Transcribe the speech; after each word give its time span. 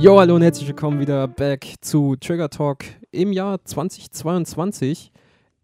Jo, 0.00 0.18
hallo 0.18 0.34
und 0.36 0.42
herzlich 0.42 0.66
willkommen 0.68 0.98
wieder 1.00 1.28
back 1.28 1.74
zu 1.80 2.16
Trigger 2.16 2.48
Talk 2.48 2.84
im 3.10 3.32
Jahr 3.32 3.62
2022. 3.64 5.12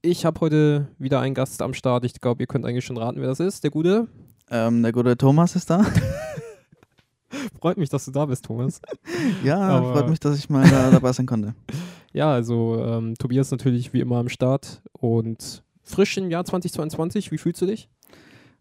Ich 0.03 0.25
habe 0.27 0.41
heute 0.41 0.89
wieder 0.99 1.21
einen 1.21 1.35
Gast 1.35 1.63
am 1.63 1.75
Start. 1.75 2.05
Ich 2.05 2.21
glaube, 2.21 2.43
ihr 2.43 2.47
könnt 2.47 2.65
eigentlich 2.67 2.85
schon 2.85 2.99
raten, 2.99 3.21
wer 3.21 3.29
das 3.29 3.41
ist. 3.41 3.65
Der 3.65 3.71
gute. 3.71 4.09
Ähm, 4.51 4.83
der 4.83 4.93
gute 4.93 5.17
Thomas 5.17 5.57
ist 5.57 5.71
da. 5.71 5.85
Freut 7.61 7.77
mich, 7.79 7.89
dass 7.89 8.05
du 8.05 8.11
da 8.11 8.27
bist, 8.27 8.45
Thomas. 8.45 8.81
ja, 9.43 9.59
Aber- 9.59 9.93
freut 9.95 10.09
mich, 10.11 10.21
dass 10.21 10.39
ich 10.39 10.51
mal 10.51 10.69
da 10.69 10.91
dabei 10.91 11.13
sein 11.13 11.27
konnte. 11.27 11.55
Ja, 12.13 12.33
also 12.33 12.83
ähm, 12.83 13.15
Tobias 13.19 13.51
natürlich 13.51 13.93
wie 13.93 14.01
immer 14.01 14.17
am 14.17 14.31
Start 14.31 14.81
und 14.93 15.63
frisch 15.83 16.17
im 16.17 16.31
Jahr 16.31 16.47
2022. 16.47 17.31
Wie 17.31 17.37
fühlst 17.37 17.61
du 17.61 17.67
dich? 17.67 17.91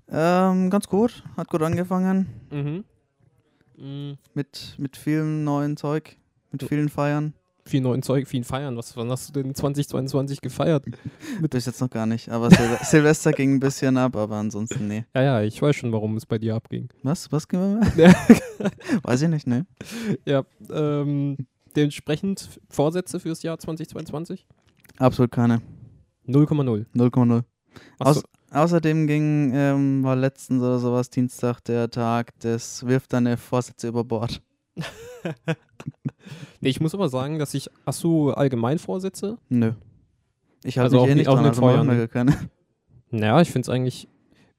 Ähm, 0.10 0.70
ganz 0.70 0.90
gut, 0.90 1.24
hat 1.38 1.48
gut 1.48 1.62
angefangen. 1.62 2.28
Mhm. 2.52 2.84
Mhm. 3.78 4.18
Mit, 4.34 4.76
mit 4.78 4.98
vielem 4.98 5.44
neuen 5.44 5.78
Zeug, 5.78 6.18
mit 6.52 6.64
vielen 6.64 6.90
Feiern. 6.90 7.34
Viel 7.68 7.82
neuen 7.82 8.04
Zeug, 8.04 8.28
viel 8.28 8.44
Feiern. 8.44 8.78
Was 8.78 8.96
wann 8.96 9.10
hast 9.10 9.36
du 9.36 9.42
denn 9.42 9.56
2022 9.56 10.40
gefeiert? 10.42 10.86
Bis 11.50 11.66
jetzt 11.66 11.82
noch 11.82 11.90
gar 11.90 12.06
nicht, 12.06 12.30
aber 12.30 12.52
Sil 12.54 12.78
Silvester 12.84 13.32
ging 13.32 13.56
ein 13.56 13.60
bisschen 13.60 13.98
ab, 13.98 14.16
aber 14.16 14.36
ansonsten 14.36 14.88
nee. 14.88 15.06
Ja, 15.16 15.24
ja, 15.24 15.42
ich 15.42 15.60
weiß 15.62 15.76
schon, 15.76 15.92
warum 15.92 16.16
es 16.16 16.28
bei 16.28 16.38
dir 16.38 16.54
abging. 16.56 16.90
Was? 17.02 17.32
Was 17.32 17.48
ging 17.48 17.82
Ja. 17.98 18.14
Weiß 19.04 19.22
ich 19.24 19.30
nicht, 19.30 19.48
ne? 19.48 19.66
Ja, 20.26 20.44
ähm, 20.72 21.38
dementsprechend 21.76 22.60
Vorsätze 22.70 23.20
fürs 23.20 23.42
Jahr 23.42 23.58
2022? 23.58 24.46
Absolut 24.98 25.32
keine. 25.32 25.62
0,0. 26.28 26.86
0,0. 26.96 27.44
Achso, 28.00 28.20
Aus- 28.20 28.24
Außerdem 28.56 29.06
ging, 29.06 29.52
ähm, 29.54 30.04
war 30.04 30.16
letztens 30.16 30.62
oder 30.62 30.80
sowas, 30.80 31.10
Dienstag, 31.10 31.60
der 31.66 31.90
Tag 31.90 32.40
des 32.40 32.86
Wirf 32.88 33.06
deine 33.06 33.36
Vorsätze 33.36 33.90
über 33.90 34.06
Bord. 34.06 34.42
nee, 36.62 36.70
ich 36.70 36.80
muss 36.80 36.94
aber 36.94 37.10
sagen, 37.10 37.38
dass 37.38 37.54
ich, 37.54 37.70
hast 37.86 38.02
du 38.06 38.32
allgemein 38.32 38.80
Vorsätze? 38.80 39.38
Nö. 39.50 39.74
Ich 40.64 40.80
Also 40.80 40.98
halte 40.98 41.02
auch 41.02 41.06
mich 41.08 41.12
eh 41.12 41.16
nicht 41.16 41.28
auch 41.28 41.36
dran, 41.36 41.46
also 41.48 41.62
Feuern. 41.62 42.10
keine. 42.10 42.50
Naja, 43.12 43.42
ich 43.42 43.52
finde 43.52 43.66
es 43.66 43.70
eigentlich. 43.70 44.08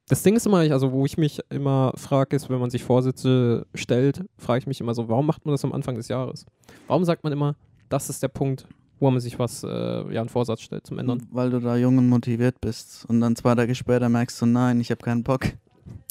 Das 0.09 0.23
Ding 0.23 0.37
ist 0.37 0.45
immer, 0.47 0.59
also 0.59 0.93
wo 0.93 1.07
ich 1.07 1.17
mich 1.17 1.41
immer 1.49 1.93
frage, 1.97 2.37
ist, 2.37 2.51
wenn 2.51 2.61
man 2.61 2.69
sich 2.69 2.85
Vorsätze 2.85 3.67
stellt, 3.75 4.25
frage 4.37 4.59
ich 4.59 4.67
mich 4.67 4.81
immer 4.83 4.93
so, 4.93 5.09
warum 5.09 5.25
macht 5.27 5.47
man 5.47 5.55
das 5.55 5.65
am 5.65 5.73
Anfang 5.73 5.95
des 5.95 6.09
Jahres? 6.09 6.45
Warum 6.87 7.05
sagt 7.05 7.25
man 7.25 7.33
immer, 7.33 7.57
das 7.89 8.11
ist 8.11 8.23
der 8.23 8.29
Punkt, 8.29 8.69
wo 8.99 9.11
man 9.11 9.21
sich 9.21 9.39
was, 9.39 9.63
äh, 9.63 9.69
ja, 9.69 10.21
einen 10.21 10.29
Vorsatz 10.29 10.63
stellt 10.63 10.87
zum 10.87 10.99
Ändern? 10.99 11.23
Weil 11.31 11.51
du 11.51 11.61
da 11.61 11.77
jung 11.77 11.99
und 11.99 12.09
motiviert 12.09 12.61
bist. 12.61 13.05
Und 13.09 13.21
dann 13.21 13.37
zwei 13.37 13.55
Tage 13.55 13.75
später 13.75 14.09
merkst 14.09 14.41
du, 14.41 14.47
nein, 14.47 14.81
ich 14.81 14.91
habe 14.91 15.03
keinen 15.03 15.23
Bock. 15.23 15.47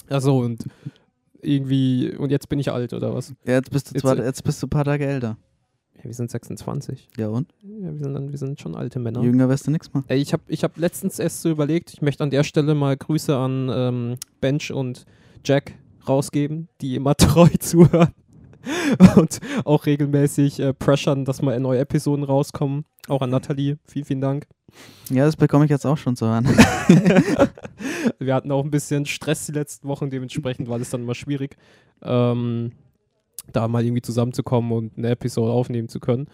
Achso, 0.10 0.40
und 0.40 0.66
irgendwie, 1.42 2.16
und 2.16 2.32
jetzt 2.32 2.50
bin 2.50 2.60
ich 2.60 2.72
alt, 2.72 2.94
oder 2.94 3.14
was? 3.14 3.34
Ja, 3.46 3.54
jetzt 3.54 3.72
bist 3.72 3.90
du 3.90 3.94
Jetzt, 3.96 4.02
zwei, 4.02 4.16
äh, 4.16 4.26
jetzt 4.26 4.44
bist 4.44 4.62
du 4.62 4.68
ein 4.68 4.70
paar 4.70 4.86
Tage 4.86 5.06
älter. 5.06 5.38
Ja, 5.98 6.04
wir 6.04 6.14
sind 6.14 6.30
26. 6.30 7.10
Ja 7.18 7.30
und? 7.30 7.52
Ja, 7.64 7.92
wir 7.92 8.00
sind, 8.00 8.14
dann, 8.14 8.32
wir 8.32 8.38
sind 8.38 8.60
schon 8.60 8.76
alte 8.76 9.00
Männer. 9.00 9.22
Jünger 9.22 9.50
wirst 9.50 9.68
du 9.68 9.72
nichts 9.72 9.94
mehr. 9.94 10.04
Ey, 10.08 10.20
ich 10.20 10.34
habe 10.34 10.44
ich 10.48 10.64
hab 10.64 10.78
letztens 10.78 11.20
erst 11.20 11.42
so 11.42 11.50
überlegt, 11.50 11.94
ich 11.94 12.02
möchte 12.02 12.24
an 12.24 12.30
der 12.30 12.44
Stelle 12.44 12.76
mal 12.76 12.96
Grüße 12.96 13.36
an 13.36 13.70
ähm, 13.74 14.16
Bench 14.42 14.72
und 14.72 15.06
Jack 15.44 15.74
rausgeben, 16.08 16.68
die 16.82 16.96
immer 16.96 17.16
treu 17.16 17.50
zuhören 17.60 18.14
und 19.16 19.40
auch 19.64 19.86
regelmäßig 19.86 20.60
äh, 20.60 20.74
pressern, 20.74 21.26
dass 21.26 21.42
mal 21.42 21.60
neue 21.60 21.80
Episoden 21.80 22.24
rauskommen. 22.24 22.86
Auch 23.08 23.22
an 23.22 23.30
Nathalie, 23.30 23.78
vielen, 23.86 24.06
vielen 24.06 24.22
Dank. 24.22 24.48
Ja, 25.10 25.26
das 25.26 25.36
bekomme 25.36 25.66
ich 25.66 25.72
jetzt 25.72 25.86
auch 25.86 25.98
schon 25.98 26.16
zu 26.16 26.26
hören. 26.26 26.46
Wir 28.20 28.34
hatten 28.34 28.52
auch 28.52 28.64
ein 28.64 28.72
bisschen 28.72 29.06
Stress 29.06 29.46
die 29.46 29.52
letzten 29.52 29.88
Wochen, 29.88 30.10
dementsprechend 30.10 30.70
war 30.70 30.80
das 30.80 30.90
dann 30.90 31.04
immer 31.04 31.16
schwierig, 31.16 31.58
ähm, 32.02 32.72
da 33.52 33.68
mal 33.68 33.86
irgendwie 33.86 34.02
zusammenzukommen 34.02 34.72
und 34.72 34.98
eine 34.98 35.10
Episode 35.10 35.52
aufnehmen 35.52 35.88
zu 35.88 36.00
können. 36.00 36.28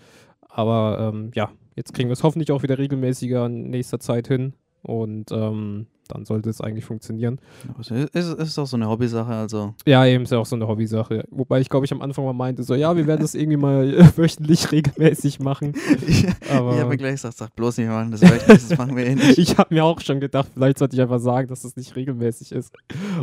Aber 0.47 1.13
ähm, 1.13 1.31
ja, 1.35 1.51
jetzt 1.75 1.93
kriegen 1.93 2.09
wir 2.09 2.13
es 2.13 2.23
hoffentlich 2.23 2.51
auch 2.51 2.63
wieder 2.63 2.77
regelmäßiger 2.77 3.45
in 3.45 3.69
nächster 3.69 3.99
Zeit 3.99 4.27
hin 4.27 4.53
und 4.81 5.31
ähm, 5.31 5.87
dann 6.13 6.25
sollte 6.25 6.49
es 6.49 6.61
eigentlich 6.61 6.85
funktionieren. 6.85 7.39
Es 7.79 7.91
ist, 7.91 8.33
ist 8.33 8.59
auch 8.59 8.67
so 8.67 8.77
eine 8.77 8.88
Hobbysache, 8.88 9.31
also. 9.31 9.73
Ja, 9.85 10.05
eben 10.05 10.23
ist 10.23 10.31
ja 10.31 10.38
auch 10.38 10.45
so 10.45 10.55
eine 10.55 10.67
Hobbysache. 10.67 11.25
Wobei 11.31 11.61
ich 11.61 11.69
glaube, 11.69 11.85
ich 11.85 11.91
am 11.91 12.01
Anfang 12.01 12.25
mal 12.25 12.33
meinte, 12.33 12.63
so, 12.63 12.75
ja, 12.75 12.95
wir 12.95 13.07
werden 13.07 13.22
das 13.22 13.35
irgendwie 13.35 13.57
mal 13.57 13.91
wöchentlich 14.16 14.72
regelmäßig 14.72 15.39
machen. 15.39 15.73
ich 16.07 16.27
Aber 16.51 16.77
habe 16.77 16.89
mir 16.89 16.97
gleich 16.97 17.13
gesagt, 17.13 17.38
sag 17.38 17.55
bloß 17.55 17.77
nicht, 17.77 17.88
machen 17.88 18.11
das 18.11 18.22
wöchentlich, 18.22 18.67
das 18.67 18.77
machen 18.77 18.95
wir 18.95 19.05
eh 19.05 19.16
nicht. 19.16 19.38
ich 19.38 19.57
habe 19.57 19.73
mir 19.73 19.83
auch 19.83 19.99
schon 20.01 20.19
gedacht, 20.19 20.49
vielleicht 20.53 20.77
sollte 20.77 20.95
ich 20.95 21.01
einfach 21.01 21.19
sagen, 21.19 21.47
dass 21.47 21.61
das 21.61 21.75
nicht 21.75 21.95
regelmäßig 21.95 22.51
ist. 22.51 22.73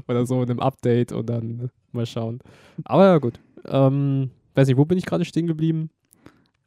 Oder 0.06 0.26
so 0.26 0.42
in 0.42 0.50
einem 0.50 0.60
Update 0.60 1.12
und 1.12 1.28
dann 1.28 1.70
mal 1.92 2.06
schauen. 2.06 2.40
Aber 2.84 3.04
ja, 3.04 3.18
gut. 3.18 3.40
Ähm, 3.66 4.30
weiß 4.54 4.68
nicht, 4.68 4.76
wo 4.76 4.84
bin 4.84 4.98
ich 4.98 5.06
gerade 5.06 5.24
stehen 5.24 5.46
geblieben? 5.46 5.90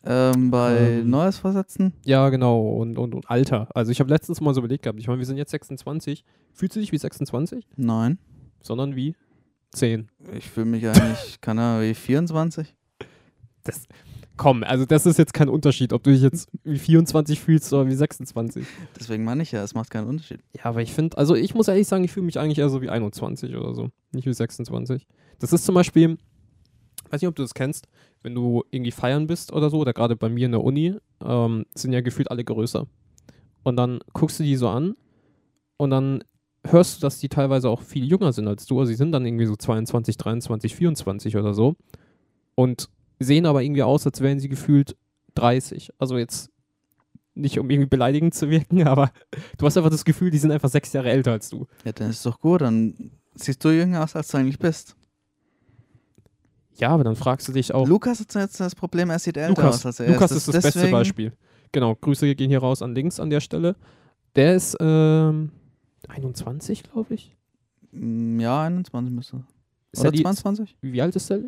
Ähm, 0.03 0.49
bei 0.49 0.77
Ähm. 0.77 1.09
Neues 1.09 1.37
Vorsätzen? 1.37 1.93
Ja, 2.05 2.29
genau. 2.29 2.59
Und, 2.71 2.97
und, 2.97 3.13
und 3.13 3.29
Alter. 3.29 3.67
Also 3.75 3.91
ich 3.91 3.99
habe 3.99 4.09
letztens 4.09 4.41
mal 4.41 4.53
so 4.53 4.61
überlegt 4.61 4.83
gehabt, 4.83 4.99
ich 4.99 5.07
meine, 5.07 5.19
wir 5.19 5.25
sind 5.25 5.37
jetzt 5.37 5.51
26. 5.51 6.23
Fühlst 6.53 6.75
du 6.75 6.79
dich 6.79 6.91
wie 6.91 6.97
26? 6.97 7.67
Nein. 7.77 8.17
Sondern 8.61 8.95
wie 8.95 9.15
10. 9.73 10.09
Ich 10.35 10.49
fühle 10.49 10.65
mich 10.65 10.87
eigentlich, 10.87 11.39
keine 11.41 11.61
Ahnung, 11.61 11.89
wie 11.89 11.93
24. 11.93 12.75
Das, 13.63 13.87
komm, 14.37 14.63
also 14.63 14.85
das 14.85 15.05
ist 15.05 15.19
jetzt 15.19 15.35
kein 15.35 15.49
Unterschied, 15.49 15.93
ob 15.93 16.03
du 16.03 16.11
dich 16.11 16.21
jetzt 16.21 16.49
wie 16.63 16.79
24 16.79 17.39
fühlst 17.39 17.71
oder 17.71 17.87
wie 17.87 17.93
26. 17.93 18.65
Deswegen 18.99 19.23
meine 19.23 19.43
ich 19.43 19.51
ja, 19.51 19.63
es 19.63 19.75
macht 19.75 19.91
keinen 19.91 20.07
Unterschied. 20.07 20.39
Ja, 20.57 20.65
aber 20.65 20.81
ich 20.81 20.93
finde, 20.93 21.17
also 21.17 21.35
ich 21.35 21.53
muss 21.53 21.67
ehrlich 21.67 21.87
sagen, 21.87 22.03
ich 22.03 22.11
fühle 22.11 22.25
mich 22.25 22.39
eigentlich 22.39 22.57
eher 22.57 22.69
so 22.69 22.81
wie 22.81 22.89
21 22.89 23.55
oder 23.55 23.75
so, 23.75 23.89
nicht 24.11 24.25
wie 24.25 24.33
26. 24.33 25.05
Das 25.37 25.53
ist 25.53 25.63
zum 25.65 25.75
Beispiel, 25.75 26.17
weiß 27.11 27.21
nicht, 27.21 27.27
ob 27.27 27.35
du 27.35 27.43
das 27.43 27.53
kennst, 27.53 27.87
wenn 28.23 28.35
du 28.35 28.63
irgendwie 28.71 28.91
feiern 28.91 29.27
bist 29.27 29.51
oder 29.53 29.69
so, 29.69 29.79
oder 29.79 29.93
gerade 29.93 30.15
bei 30.15 30.29
mir 30.29 30.45
in 30.45 30.51
der 30.51 30.63
Uni, 30.63 30.95
ähm, 31.23 31.65
sind 31.73 31.93
ja 31.93 32.01
gefühlt 32.01 32.31
alle 32.31 32.43
größer. 32.43 32.87
Und 33.63 33.75
dann 33.75 33.99
guckst 34.13 34.39
du 34.39 34.43
die 34.43 34.55
so 34.55 34.69
an 34.69 34.95
und 35.77 35.89
dann 35.89 36.23
hörst 36.65 36.97
du, 36.97 37.01
dass 37.01 37.19
die 37.19 37.29
teilweise 37.29 37.69
auch 37.69 37.81
viel 37.81 38.05
jünger 38.05 38.33
sind 38.33 38.47
als 38.47 38.65
du. 38.65 38.79
Also 38.79 38.91
sie 38.91 38.95
sind 38.95 39.11
dann 39.11 39.25
irgendwie 39.25 39.45
so 39.45 39.55
22, 39.55 40.17
23, 40.17 40.75
24 40.75 41.37
oder 41.37 41.53
so. 41.53 41.75
Und 42.55 42.89
sehen 43.19 43.45
aber 43.45 43.63
irgendwie 43.63 43.83
aus, 43.83 44.05
als 44.05 44.21
wären 44.21 44.39
sie 44.39 44.49
gefühlt 44.49 44.95
30. 45.35 45.91
Also 45.97 46.17
jetzt 46.17 46.51
nicht 47.33 47.59
um 47.59 47.69
irgendwie 47.69 47.89
beleidigend 47.89 48.33
zu 48.33 48.49
wirken, 48.49 48.83
aber 48.87 49.11
du 49.57 49.65
hast 49.65 49.77
einfach 49.77 49.89
das 49.89 50.05
Gefühl, 50.05 50.31
die 50.31 50.37
sind 50.37 50.51
einfach 50.51 50.69
sechs 50.69 50.93
Jahre 50.93 51.09
älter 51.09 51.31
als 51.31 51.49
du. 51.49 51.67
Ja, 51.85 51.91
dann 51.91 52.09
ist 52.09 52.25
doch 52.25 52.39
gut, 52.39 52.61
dann 52.61 53.11
siehst 53.35 53.63
du 53.63 53.69
jünger 53.69 54.03
aus, 54.03 54.15
als 54.15 54.27
du 54.29 54.37
eigentlich 54.37 54.59
bist. 54.59 54.95
Ja, 56.77 56.89
aber 56.89 57.03
dann 57.03 57.15
fragst 57.15 57.47
du 57.47 57.51
dich 57.51 57.73
auch. 57.73 57.87
Lukas 57.87 58.19
hat 58.19 58.33
jetzt 58.35 58.59
das 58.59 58.73
Problem, 58.75 59.09
er 59.09 59.19
sieht 59.19 59.37
älter 59.37 59.49
Lukas, 59.61 59.75
aus, 59.75 59.85
als 59.85 59.99
er 59.99 60.09
Lukas 60.13 60.31
ist. 60.31 60.37
ist 60.37 60.47
das 60.47 60.63
beste 60.63 60.79
deswegen- 60.79 60.91
Beispiel. 60.91 61.33
Genau, 61.73 61.95
Grüße 61.95 62.35
gehen 62.35 62.49
hier 62.49 62.59
raus 62.59 62.81
an 62.81 62.93
links 62.95 63.19
an 63.19 63.29
der 63.29 63.39
Stelle. 63.39 63.75
Der 64.35 64.55
ist 64.55 64.75
ähm, 64.79 65.51
21, 66.07 66.83
glaube 66.83 67.13
ich. 67.13 67.35
Mm, 67.91 68.39
Ja, 68.39 68.63
21 68.63 69.13
müsste. 69.13 69.43
Ist 69.91 69.99
Oder 70.01 70.09
er 70.09 70.11
die, 70.11 70.21
22? 70.23 70.77
Wie 70.81 71.01
alt 71.01 71.15
ist 71.15 71.29
der? 71.29 71.39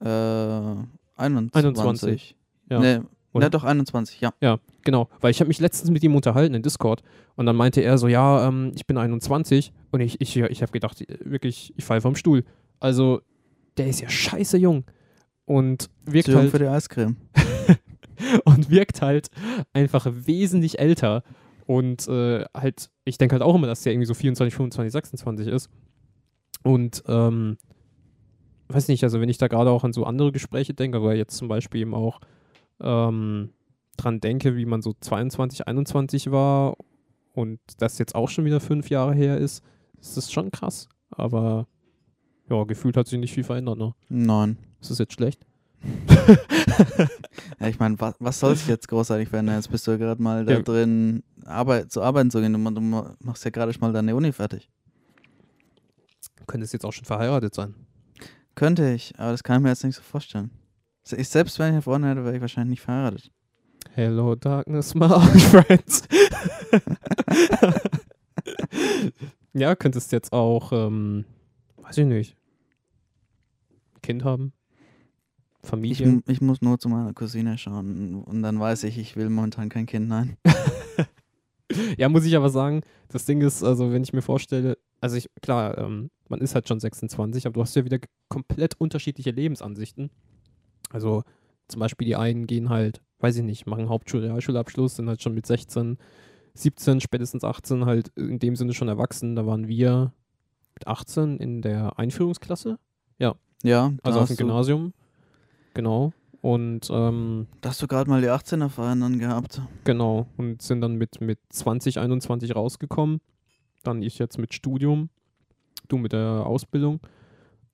Äh, 0.00 0.76
21. 1.16 1.54
21. 1.54 2.36
Ja. 2.70 2.78
Nee, 2.80 3.00
Oder? 3.32 3.46
ne, 3.46 3.50
doch 3.50 3.64
21, 3.64 4.20
ja. 4.20 4.32
Ja, 4.40 4.58
genau. 4.84 5.08
Weil 5.20 5.30
ich 5.30 5.40
habe 5.40 5.48
mich 5.48 5.58
letztens 5.60 5.90
mit 5.90 6.02
ihm 6.04 6.14
unterhalten 6.14 6.54
in 6.54 6.62
Discord 6.62 7.02
und 7.36 7.46
dann 7.46 7.56
meinte 7.56 7.80
er 7.80 7.98
so, 7.98 8.08
ja, 8.08 8.46
ähm, 8.46 8.72
ich 8.74 8.86
bin 8.86 8.96
21 8.98 9.72
und 9.90 10.00
ich, 10.00 10.20
ich, 10.20 10.36
ich 10.36 10.62
habe 10.62 10.72
gedacht, 10.72 11.00
äh, 11.00 11.18
wirklich, 11.24 11.72
ich 11.76 11.84
falle 11.84 12.00
vom 12.00 12.14
Stuhl. 12.14 12.44
Also, 12.80 13.20
der 13.78 13.86
ist 13.86 14.00
ja 14.00 14.08
scheiße 14.08 14.58
jung 14.58 14.84
und 15.44 15.88
wirkt 16.04 16.26
Zu 16.26 16.32
jung 16.32 16.40
halt 16.42 16.50
für 16.50 16.58
die 16.58 16.66
Eiscreme. 16.66 17.16
und 18.44 18.70
wirkt 18.70 19.00
halt 19.02 19.28
einfach 19.72 20.06
wesentlich 20.10 20.78
älter. 20.78 21.22
Und 21.66 22.08
äh, 22.08 22.44
halt, 22.54 22.90
ich 23.04 23.18
denke 23.18 23.34
halt 23.34 23.42
auch 23.42 23.54
immer, 23.54 23.66
dass 23.66 23.82
der 23.82 23.92
irgendwie 23.92 24.06
so 24.06 24.14
24, 24.14 24.54
25, 24.54 24.92
26 24.92 25.46
ist. 25.48 25.70
Und 26.62 27.02
ähm, 27.06 27.56
weiß 28.68 28.88
nicht, 28.88 29.04
also 29.04 29.20
wenn 29.20 29.28
ich 29.28 29.38
da 29.38 29.48
gerade 29.48 29.70
auch 29.70 29.84
an 29.84 29.92
so 29.92 30.04
andere 30.04 30.32
Gespräche 30.32 30.74
denke, 30.74 30.98
aber 30.98 31.14
jetzt 31.14 31.36
zum 31.36 31.48
Beispiel 31.48 31.82
eben 31.82 31.94
auch 31.94 32.20
ähm, 32.80 33.50
dran 33.96 34.20
denke, 34.20 34.56
wie 34.56 34.66
man 34.66 34.82
so 34.82 34.94
22, 35.00 35.66
21 35.66 36.30
war 36.30 36.76
und 37.34 37.60
das 37.78 37.98
jetzt 37.98 38.14
auch 38.14 38.28
schon 38.28 38.44
wieder 38.44 38.60
fünf 38.60 38.90
Jahre 38.90 39.14
her 39.14 39.38
ist, 39.38 39.62
ist 40.00 40.16
das 40.16 40.32
schon 40.32 40.50
krass. 40.50 40.88
Aber 41.10 41.66
ja, 42.50 42.64
gefühlt 42.64 42.96
hat 42.96 43.06
sich 43.08 43.18
nicht 43.18 43.32
viel 43.34 43.44
verändert, 43.44 43.78
ne? 43.78 43.94
Nein. 44.08 44.58
Ist 44.80 44.90
das 44.90 44.98
jetzt 44.98 45.14
schlecht? 45.14 45.44
Ja, 47.60 47.68
ich 47.68 47.78
meine, 47.78 47.98
was, 48.00 48.14
was 48.18 48.38
soll 48.40 48.54
sich 48.56 48.68
jetzt 48.68 48.88
großartig 48.88 49.28
verändern? 49.28 49.56
Jetzt 49.56 49.70
bist 49.70 49.86
du 49.86 49.92
ja 49.92 49.96
gerade 49.96 50.22
mal 50.22 50.44
da 50.44 50.54
Ja. 50.54 50.62
drin, 50.62 51.22
Arbeit, 51.44 51.90
zu 51.90 52.02
arbeiten 52.02 52.30
zu 52.30 52.40
gehen. 52.40 52.52
Du, 52.52 52.70
du 52.70 52.80
machst 53.20 53.44
ja 53.44 53.50
gerade 53.50 53.72
schon 53.72 53.80
mal 53.80 53.92
deine 53.92 54.14
Uni 54.14 54.32
fertig. 54.32 54.68
Könntest 56.46 56.72
jetzt 56.72 56.84
auch 56.84 56.92
schon 56.92 57.04
verheiratet 57.04 57.54
sein. 57.54 57.74
Könnte 58.54 58.92
ich, 58.92 59.14
aber 59.18 59.32
das 59.32 59.42
kann 59.42 59.56
ich 59.58 59.62
mir 59.62 59.68
jetzt 59.70 59.84
nicht 59.84 59.96
so 59.96 60.02
vorstellen. 60.02 60.50
Ich 61.16 61.28
selbst, 61.28 61.58
wenn 61.58 61.68
ich 61.68 61.72
eine 61.72 61.82
Freundin 61.82 62.10
hätte, 62.10 62.24
wäre 62.24 62.34
ich 62.36 62.40
wahrscheinlich 62.40 62.70
nicht 62.70 62.82
verheiratet. 62.82 63.30
Hello, 63.94 64.34
Darkness, 64.34 64.94
my 64.94 65.06
old 65.06 65.40
friends. 65.40 66.02
ja, 69.52 69.74
könntest 69.74 70.12
jetzt 70.12 70.32
auch, 70.32 70.72
ähm, 70.72 71.24
weiß 71.78 71.98
ich 71.98 72.06
nicht, 72.06 72.36
Kind 74.08 74.24
haben. 74.24 74.52
Ich, 75.62 75.68
Familie. 75.68 76.06
mu- 76.08 76.20
ich 76.26 76.40
muss 76.40 76.62
nur 76.62 76.78
zu 76.78 76.88
meiner 76.88 77.12
Cousine 77.12 77.58
schauen 77.58 78.22
und 78.22 78.42
dann 78.42 78.58
weiß 78.58 78.84
ich, 78.84 78.96
ich 78.98 79.16
will 79.16 79.28
momentan 79.28 79.68
kein 79.68 79.86
Kind, 79.86 80.08
nein. 80.08 80.36
Ja, 81.98 82.08
muss 82.08 82.24
ich 82.24 82.34
aber 82.36 82.48
sagen, 82.48 82.80
das 83.08 83.26
Ding 83.26 83.42
ist, 83.42 83.62
also 83.62 83.92
wenn 83.92 84.02
ich 84.02 84.14
mir 84.14 84.22
vorstelle, 84.22 84.78
also 85.02 85.16
ich, 85.16 85.28
klar, 85.42 85.76
ähm, 85.76 86.10
man 86.28 86.40
ist 86.40 86.54
halt 86.54 86.66
schon 86.66 86.80
26, 86.80 87.46
aber 87.46 87.52
du 87.54 87.60
hast 87.60 87.76
ja 87.76 87.84
wieder 87.84 87.98
komplett 88.30 88.74
unterschiedliche 88.80 89.30
Lebensansichten. 89.32 90.10
Also 90.90 91.24
zum 91.68 91.80
Beispiel 91.80 92.06
die 92.06 92.16
einen 92.16 92.46
gehen 92.46 92.70
halt, 92.70 93.02
weiß 93.18 93.36
ich 93.36 93.42
nicht, 93.42 93.66
machen 93.66 93.90
Hauptschul-, 93.90 94.22
Realschulabschluss, 94.22 94.96
sind 94.96 95.08
halt 95.08 95.22
schon 95.22 95.34
mit 95.34 95.44
16, 95.44 95.98
17, 96.54 97.00
spätestens 97.02 97.44
18 97.44 97.84
halt 97.84 98.08
in 98.16 98.38
dem 98.38 98.56
Sinne 98.56 98.72
schon 98.72 98.88
erwachsen. 98.88 99.36
Da 99.36 99.44
waren 99.44 99.68
wir 99.68 100.14
mit 100.74 100.86
18 100.86 101.36
in 101.38 101.60
der 101.60 101.98
Einführungsklasse, 101.98 102.78
Ja, 103.18 103.34
also 104.02 104.18
da 104.18 104.22
auf 104.22 104.28
dem 104.28 104.36
Gymnasium. 104.36 104.92
Genau. 105.74 106.12
Und 106.40 106.88
ähm, 106.90 107.46
da 107.60 107.70
hast 107.70 107.82
du 107.82 107.88
gerade 107.88 108.08
mal 108.08 108.20
die 108.20 108.28
18er 108.28 108.68
Feiern 108.68 109.00
dann 109.00 109.18
gehabt. 109.18 109.60
Genau, 109.84 110.26
und 110.36 110.62
sind 110.62 110.80
dann 110.80 110.94
mit, 110.94 111.20
mit 111.20 111.38
2021 111.50 112.54
rausgekommen. 112.54 113.20
Dann 113.82 114.02
ich 114.02 114.18
jetzt 114.18 114.38
mit 114.38 114.54
Studium, 114.54 115.08
du 115.88 115.98
mit 115.98 116.12
der 116.12 116.46
Ausbildung. 116.46 117.00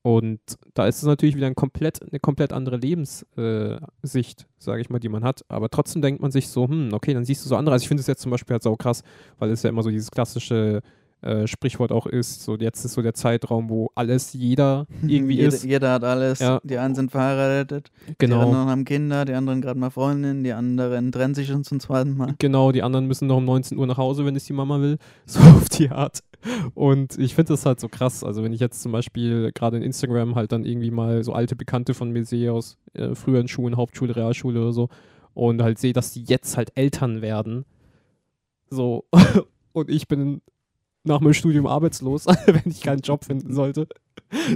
Und 0.02 0.40
da 0.74 0.86
ist 0.86 0.98
es 0.98 1.04
natürlich 1.04 1.34
wieder 1.34 1.46
ein 1.46 1.54
komplett, 1.54 2.02
eine 2.02 2.20
komplett 2.20 2.52
andere 2.52 2.76
Lebenssicht, 2.76 4.42
äh, 4.42 4.44
sage 4.58 4.82
ich 4.82 4.90
mal, 4.90 4.98
die 4.98 5.08
man 5.08 5.24
hat. 5.24 5.44
Aber 5.48 5.70
trotzdem 5.70 6.02
denkt 6.02 6.20
man 6.20 6.30
sich 6.30 6.48
so, 6.48 6.68
hm, 6.68 6.90
okay, 6.92 7.14
dann 7.14 7.24
siehst 7.24 7.44
du 7.44 7.48
so 7.48 7.56
andere. 7.56 7.72
Also 7.72 7.84
ich 7.84 7.88
finde 7.88 8.02
es 8.02 8.06
jetzt 8.06 8.20
zum 8.20 8.30
Beispiel 8.30 8.52
halt 8.52 8.62
sau 8.62 8.76
krass, 8.76 9.02
weil 9.38 9.50
es 9.50 9.62
ja 9.62 9.70
immer 9.70 9.82
so 9.82 9.88
dieses 9.88 10.10
klassische 10.10 10.82
äh, 11.24 11.46
Sprichwort 11.46 11.90
auch 11.90 12.06
ist, 12.06 12.42
so 12.44 12.56
jetzt 12.56 12.84
ist 12.84 12.92
so 12.92 13.02
der 13.02 13.14
Zeitraum, 13.14 13.70
wo 13.70 13.90
alles 13.94 14.32
jeder 14.34 14.86
irgendwie 15.06 15.36
jeder, 15.36 15.48
ist. 15.48 15.64
jeder 15.64 15.92
hat 15.92 16.04
alles. 16.04 16.38
Ja. 16.40 16.60
Die 16.62 16.76
einen 16.76 16.94
sind 16.94 17.10
verheiratet, 17.10 17.90
die 18.08 18.14
Genau. 18.18 18.40
anderen 18.42 18.68
haben 18.68 18.84
Kinder, 18.84 19.24
die 19.24 19.32
anderen 19.32 19.60
gerade 19.62 19.78
mal 19.78 19.90
Freundin, 19.90 20.44
die 20.44 20.52
anderen 20.52 21.12
trennen 21.12 21.34
sich 21.34 21.48
schon 21.48 21.64
zum 21.64 21.80
zweiten 21.80 22.16
Mal. 22.16 22.34
Genau, 22.38 22.72
die 22.72 22.82
anderen 22.82 23.06
müssen 23.06 23.26
noch 23.26 23.38
um 23.38 23.44
19 23.46 23.78
Uhr 23.78 23.86
nach 23.86 23.96
Hause, 23.96 24.26
wenn 24.26 24.36
es 24.36 24.44
die 24.44 24.52
Mama 24.52 24.80
will. 24.80 24.98
So 25.26 25.40
auf 25.40 25.68
die 25.70 25.90
Art. 25.90 26.20
Und 26.74 27.18
ich 27.18 27.34
finde 27.34 27.54
das 27.54 27.64
halt 27.64 27.80
so 27.80 27.88
krass. 27.88 28.22
Also 28.22 28.44
wenn 28.44 28.52
ich 28.52 28.60
jetzt 28.60 28.82
zum 28.82 28.92
Beispiel 28.92 29.50
gerade 29.54 29.78
in 29.78 29.82
Instagram 29.82 30.34
halt 30.34 30.52
dann 30.52 30.64
irgendwie 30.66 30.90
mal 30.90 31.24
so 31.24 31.32
alte 31.32 31.56
Bekannte 31.56 31.94
von 31.94 32.10
mir 32.10 32.24
sehe 32.26 32.52
aus 32.52 32.76
äh, 32.92 33.14
früheren 33.14 33.48
Schulen, 33.48 33.76
Hauptschule, 33.78 34.14
Realschule 34.14 34.60
oder 34.60 34.72
so 34.72 34.90
und 35.32 35.62
halt 35.62 35.78
sehe, 35.78 35.94
dass 35.94 36.12
die 36.12 36.22
jetzt 36.24 36.56
halt 36.58 36.72
Eltern 36.74 37.22
werden. 37.22 37.64
So. 38.68 39.04
und 39.72 39.90
ich 39.90 40.06
bin 40.06 40.42
nach 41.04 41.20
meinem 41.20 41.34
Studium 41.34 41.66
arbeitslos, 41.66 42.26
wenn 42.46 42.62
ich 42.66 42.80
keinen 42.80 43.00
Job 43.00 43.24
finden 43.24 43.52
sollte. 43.54 43.86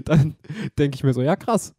Dann 0.05 0.37
denke 0.79 0.97
ich 0.97 1.05
mir 1.05 1.15
so, 1.15 1.23
ja 1.23 1.37
krass. 1.37 1.75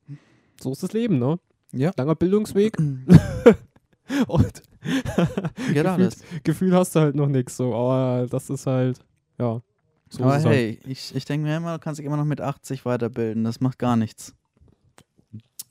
So 0.62 0.72
ist 0.72 0.84
das 0.84 0.94
Leben, 0.94 1.20
ne? 1.20 1.40
Ja. 1.72 1.92
Langer 1.98 2.16
Bildungsweg 2.16 2.78
und 4.28 4.64
Geht 5.74 5.86
alles. 5.86 6.24
Gefühl 6.44 6.74
hast 6.74 6.96
du 6.96 7.00
halt 7.00 7.16
noch 7.16 7.28
nichts. 7.28 7.58
So, 7.58 7.74
aber 7.74 8.28
das 8.28 8.50
ist 8.50 8.66
halt, 8.66 9.00
ja. 9.40 9.62
So 10.10 10.24
Aber 10.24 10.34
halt. 10.34 10.46
hey, 10.46 10.80
ich, 10.88 11.14
ich 11.16 11.26
denke 11.26 11.48
mir 11.48 11.58
immer, 11.58 11.74
du 11.74 11.80
kannst 11.80 12.00
dich 12.00 12.06
immer 12.06 12.18
noch 12.18 12.26
mit 12.26 12.42
80 12.42 12.86
weiterbilden. 12.86 13.44
Das 13.44 13.60
macht 13.60 13.78
gar 13.78 13.96
nichts. 13.96 14.36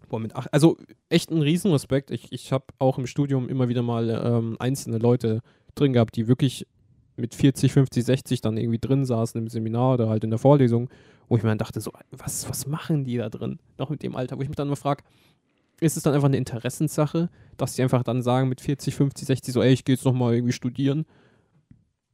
Boah, 0.08 0.20
mit 0.20 0.34
acht, 0.36 0.52
also 0.52 0.78
echt 1.08 1.30
ein 1.30 1.42
Riesenrespekt. 1.42 2.10
Ich, 2.10 2.32
ich 2.32 2.52
habe 2.52 2.66
auch 2.78 2.98
im 2.98 3.06
Studium 3.06 3.48
immer 3.48 3.68
wieder 3.68 3.82
mal 3.82 4.08
ähm, 4.08 4.56
einzelne 4.58 4.98
Leute 4.98 5.42
drin 5.74 5.92
gehabt, 5.92 6.16
die 6.16 6.28
wirklich 6.28 6.66
mit 7.18 7.34
40, 7.34 7.72
50, 7.72 8.04
60 8.04 8.40
dann 8.40 8.56
irgendwie 8.56 8.78
drin 8.78 9.04
saßen 9.04 9.40
im 9.40 9.48
Seminar 9.48 9.94
oder 9.94 10.08
halt 10.08 10.24
in 10.24 10.30
der 10.30 10.38
Vorlesung, 10.38 10.88
wo 11.28 11.36
ich 11.36 11.42
mir 11.42 11.50
dann 11.50 11.58
dachte, 11.58 11.80
so, 11.80 11.92
was, 12.10 12.48
was 12.48 12.66
machen 12.66 13.04
die 13.04 13.16
da 13.16 13.28
drin? 13.28 13.58
Noch 13.78 13.90
mit 13.90 14.02
dem 14.02 14.16
Alter, 14.16 14.38
wo 14.38 14.42
ich 14.42 14.48
mich 14.48 14.56
dann 14.56 14.68
immer 14.68 14.76
frage, 14.76 15.04
ist 15.80 15.96
es 15.96 16.02
dann 16.02 16.14
einfach 16.14 16.28
eine 16.28 16.36
Interessenssache, 16.36 17.28
dass 17.56 17.74
die 17.74 17.82
einfach 17.82 18.02
dann 18.02 18.22
sagen 18.22 18.48
mit 18.48 18.60
40, 18.60 18.94
50, 18.94 19.26
60 19.26 19.54
so, 19.54 19.62
ey, 19.62 19.72
ich 19.72 19.84
gehe 19.84 19.94
jetzt 19.94 20.04
nochmal 20.04 20.34
irgendwie 20.34 20.52
studieren? 20.52 21.04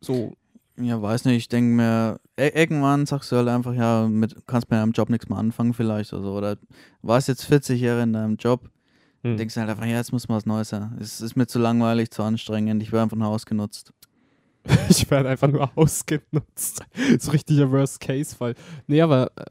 So, 0.01 0.35
Ja, 0.77 1.01
weiß 1.01 1.25
nicht, 1.27 1.37
ich 1.37 1.49
denke 1.49 1.75
mir, 1.75 2.21
e- 2.37 2.49
irgendwann 2.49 3.07
sagst 3.07 3.31
du 3.33 3.37
halt 3.37 3.49
einfach, 3.49 3.73
ja, 3.75 4.07
mit, 4.09 4.47
kannst 4.47 4.71
mit 4.71 4.79
deinem 4.79 4.93
Job 4.93 5.09
nichts 5.09 5.29
mehr 5.29 5.39
anfangen 5.39 5.73
vielleicht 5.73 6.13
oder 6.13 6.23
so. 6.23 6.33
Oder 6.35 6.57
warst 7.03 7.29
jetzt 7.29 7.45
40 7.45 7.81
Jahre 7.81 8.03
in 8.03 8.13
deinem 8.13 8.37
Job, 8.37 8.69
hm. 9.23 9.37
denkst 9.37 9.55
du 9.55 9.61
halt 9.61 9.71
einfach, 9.71 9.87
ja, 9.87 9.97
jetzt 9.97 10.13
muss 10.13 10.29
mal 10.29 10.37
was 10.37 10.47
Neues 10.47 10.73
her. 10.73 10.93
Es 11.01 11.21
ist 11.21 11.37
mir 11.37 11.47
zu 11.47 11.59
langweilig, 11.59 12.11
zu 12.11 12.23
anstrengend, 12.23 12.83
ich 12.83 12.93
werde 12.93 13.05
einfach 13.05 13.17
nur 13.17 13.29
ausgenutzt. 13.29 13.93
Ich 14.89 15.11
werde 15.11 15.29
einfach 15.29 15.49
nur 15.49 15.71
ausgenutzt. 15.77 16.83
so 17.19 17.31
richtiger 17.31 17.71
Worst-Case-Fall. 17.71 18.55
Nee, 18.87 19.01
aber 19.01 19.33
äh, 19.37 19.45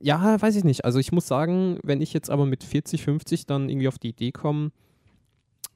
ja, 0.00 0.40
weiß 0.40 0.56
ich 0.56 0.64
nicht. 0.64 0.84
Also 0.84 0.98
ich 0.98 1.12
muss 1.12 1.26
sagen, 1.26 1.78
wenn 1.82 2.00
ich 2.00 2.12
jetzt 2.12 2.30
aber 2.30 2.46
mit 2.46 2.64
40, 2.64 3.02
50 3.02 3.46
dann 3.46 3.68
irgendwie 3.68 3.88
auf 3.88 3.98
die 3.98 4.10
Idee 4.10 4.32
komme, 4.32 4.70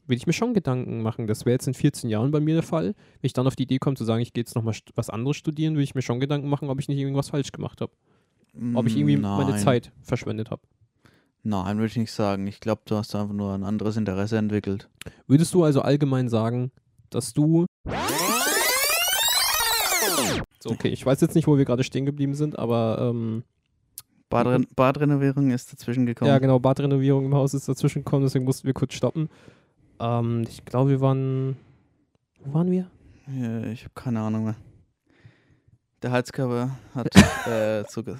will 0.07 0.17
ich 0.17 0.27
mir 0.27 0.33
schon 0.33 0.55
Gedanken 0.55 1.03
machen. 1.03 1.27
Das 1.27 1.47
wäre 1.47 1.53
jetzt 1.53 1.67
in 1.67 1.75
14 1.75 2.11
Jahren 2.11 2.31
bei 2.31 2.41
mir 2.41 2.55
der 2.55 2.63
Fall. 2.63 2.87
Wenn 2.87 2.95
ich 3.23 3.33
dann 3.33 3.47
auf 3.47 3.57
die 3.57 3.63
Idee 3.63 3.79
komme 3.79 3.97
zu 3.97 4.05
sagen, 4.05 4.21
ich 4.21 4.33
gehe 4.33 4.43
jetzt 4.43 4.55
nochmal 4.55 4.75
was 4.95 5.11
anderes 5.11 5.37
studieren, 5.37 5.77
will 5.77 5.85
ich 5.85 5.95
mir 5.95 6.03
schon 6.03 6.21
Gedanken 6.21 6.49
machen, 6.49 6.69
ob 6.69 6.81
ich 6.81 6.89
nicht 6.89 6.99
irgendwas 6.99 7.31
falsch 7.31 7.53
gemacht 7.53 7.81
habe. 7.81 7.93
Ob 8.75 8.87
ich 8.87 8.97
irgendwie 8.97 9.17
meine 9.17 9.53
Nein. 9.53 9.61
Zeit 9.61 9.93
verschwendet 10.03 10.51
habe. 10.51 10.63
Nein, 11.43 11.79
würde 11.79 11.87
ich 11.87 11.97
nicht 11.97 12.13
sagen. 12.13 12.47
Ich 12.47 12.61
glaube, 12.61 12.83
du 12.85 12.97
hast 12.97 13.15
einfach 13.15 13.33
nur 13.33 13.55
ein 13.55 13.65
anderes 13.65 13.97
Interesse 13.97 14.37
entwickelt. 14.37 14.91
Würdest 15.27 15.55
du 15.55 15.65
also 15.65 15.83
allgemein 15.83 16.29
sagen, 16.29 16.71
dass 17.11 17.33
du. 17.33 17.67
So, 20.63 20.71
okay, 20.71 20.89
ich 20.89 21.05
weiß 21.05 21.21
jetzt 21.21 21.35
nicht, 21.35 21.47
wo 21.47 21.57
wir 21.57 21.65
gerade 21.65 21.85
stehen 21.85 22.07
geblieben 22.07 22.35
sind, 22.35 22.59
aber 22.59 22.99
ähm, 23.01 23.45
Badren 24.29 24.67
Badrenovierung 24.77 25.51
ist 25.51 25.73
dazwischen 25.73 26.07
gekommen. 26.07 26.29
Ja, 26.31 26.39
genau, 26.39 26.59
Badrenovierung 26.59 27.25
im 27.25 27.35
Haus 27.35 27.53
ist 27.55 27.69
dazwischen 27.69 28.05
gekommen, 28.05 28.25
deswegen 28.25 28.45
mussten 28.45 28.67
wir 28.67 28.75
kurz 28.75 28.95
stoppen. 28.95 29.29
Ähm, 29.99 30.45
ich 30.49 30.65
glaube, 30.65 30.91
wir 30.91 31.01
waren. 31.01 31.57
Wo 32.45 32.55
waren 32.55 32.71
wir? 32.71 32.87
Ja, 33.27 33.65
ich 33.65 33.83
habe 33.83 33.95
keine 33.95 34.21
Ahnung 34.21 34.45
mehr. 34.45 34.57
Der 36.03 36.13
Heizkörper 36.13 36.79
hat 36.95 37.15
äh, 37.47 37.85
zuge 37.87 38.19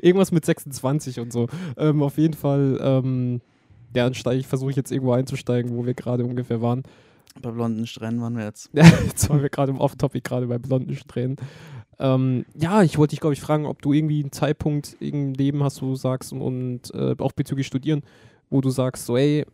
Irgendwas 0.00 0.32
mit 0.32 0.46
26 0.46 1.20
und 1.20 1.32
so. 1.32 1.48
Ähm, 1.76 2.02
auf 2.02 2.16
jeden 2.16 2.34
Fall, 2.34 2.78
ähm, 2.80 3.40
ja, 3.94 4.04
dann 4.04 4.14
steige 4.14 4.40
ich, 4.40 4.46
versuche 4.46 4.70
ich 4.70 4.76
jetzt 4.76 4.90
irgendwo 4.90 5.12
einzusteigen, 5.12 5.76
wo 5.76 5.84
wir 5.84 5.94
gerade 5.94 6.24
ungefähr 6.24 6.62
waren. 6.62 6.84
bei 7.42 7.50
blonden 7.50 7.86
Strähnen 7.86 8.22
waren 8.22 8.36
wir 8.36 8.44
jetzt. 8.44 8.70
jetzt 8.72 9.28
waren 9.28 9.42
wir 9.42 9.50
gerade 9.50 9.72
im 9.72 9.78
Off-Topic, 9.78 10.22
gerade 10.22 10.46
bei 10.46 10.58
blonden 10.58 10.94
Strähnen. 10.94 11.36
Ähm, 12.00 12.44
ja, 12.54 12.82
ich 12.82 12.96
wollte 12.98 13.10
dich, 13.12 13.20
glaube 13.20 13.34
ich, 13.34 13.40
fragen, 13.40 13.66
ob 13.66 13.82
du 13.82 13.92
irgendwie 13.92 14.20
einen 14.20 14.32
Zeitpunkt 14.32 14.96
im 15.00 15.34
Leben 15.34 15.62
hast, 15.64 15.82
wo 15.82 15.86
du 15.86 15.96
sagst, 15.96 16.32
und, 16.32 16.40
und 16.42 16.94
äh, 16.94 17.16
auch 17.18 17.32
bezüglich 17.32 17.66
Studieren, 17.66 18.02
wo 18.50 18.60
du 18.60 18.70
sagst, 18.70 19.06
so, 19.06 19.16
ey, 19.16 19.44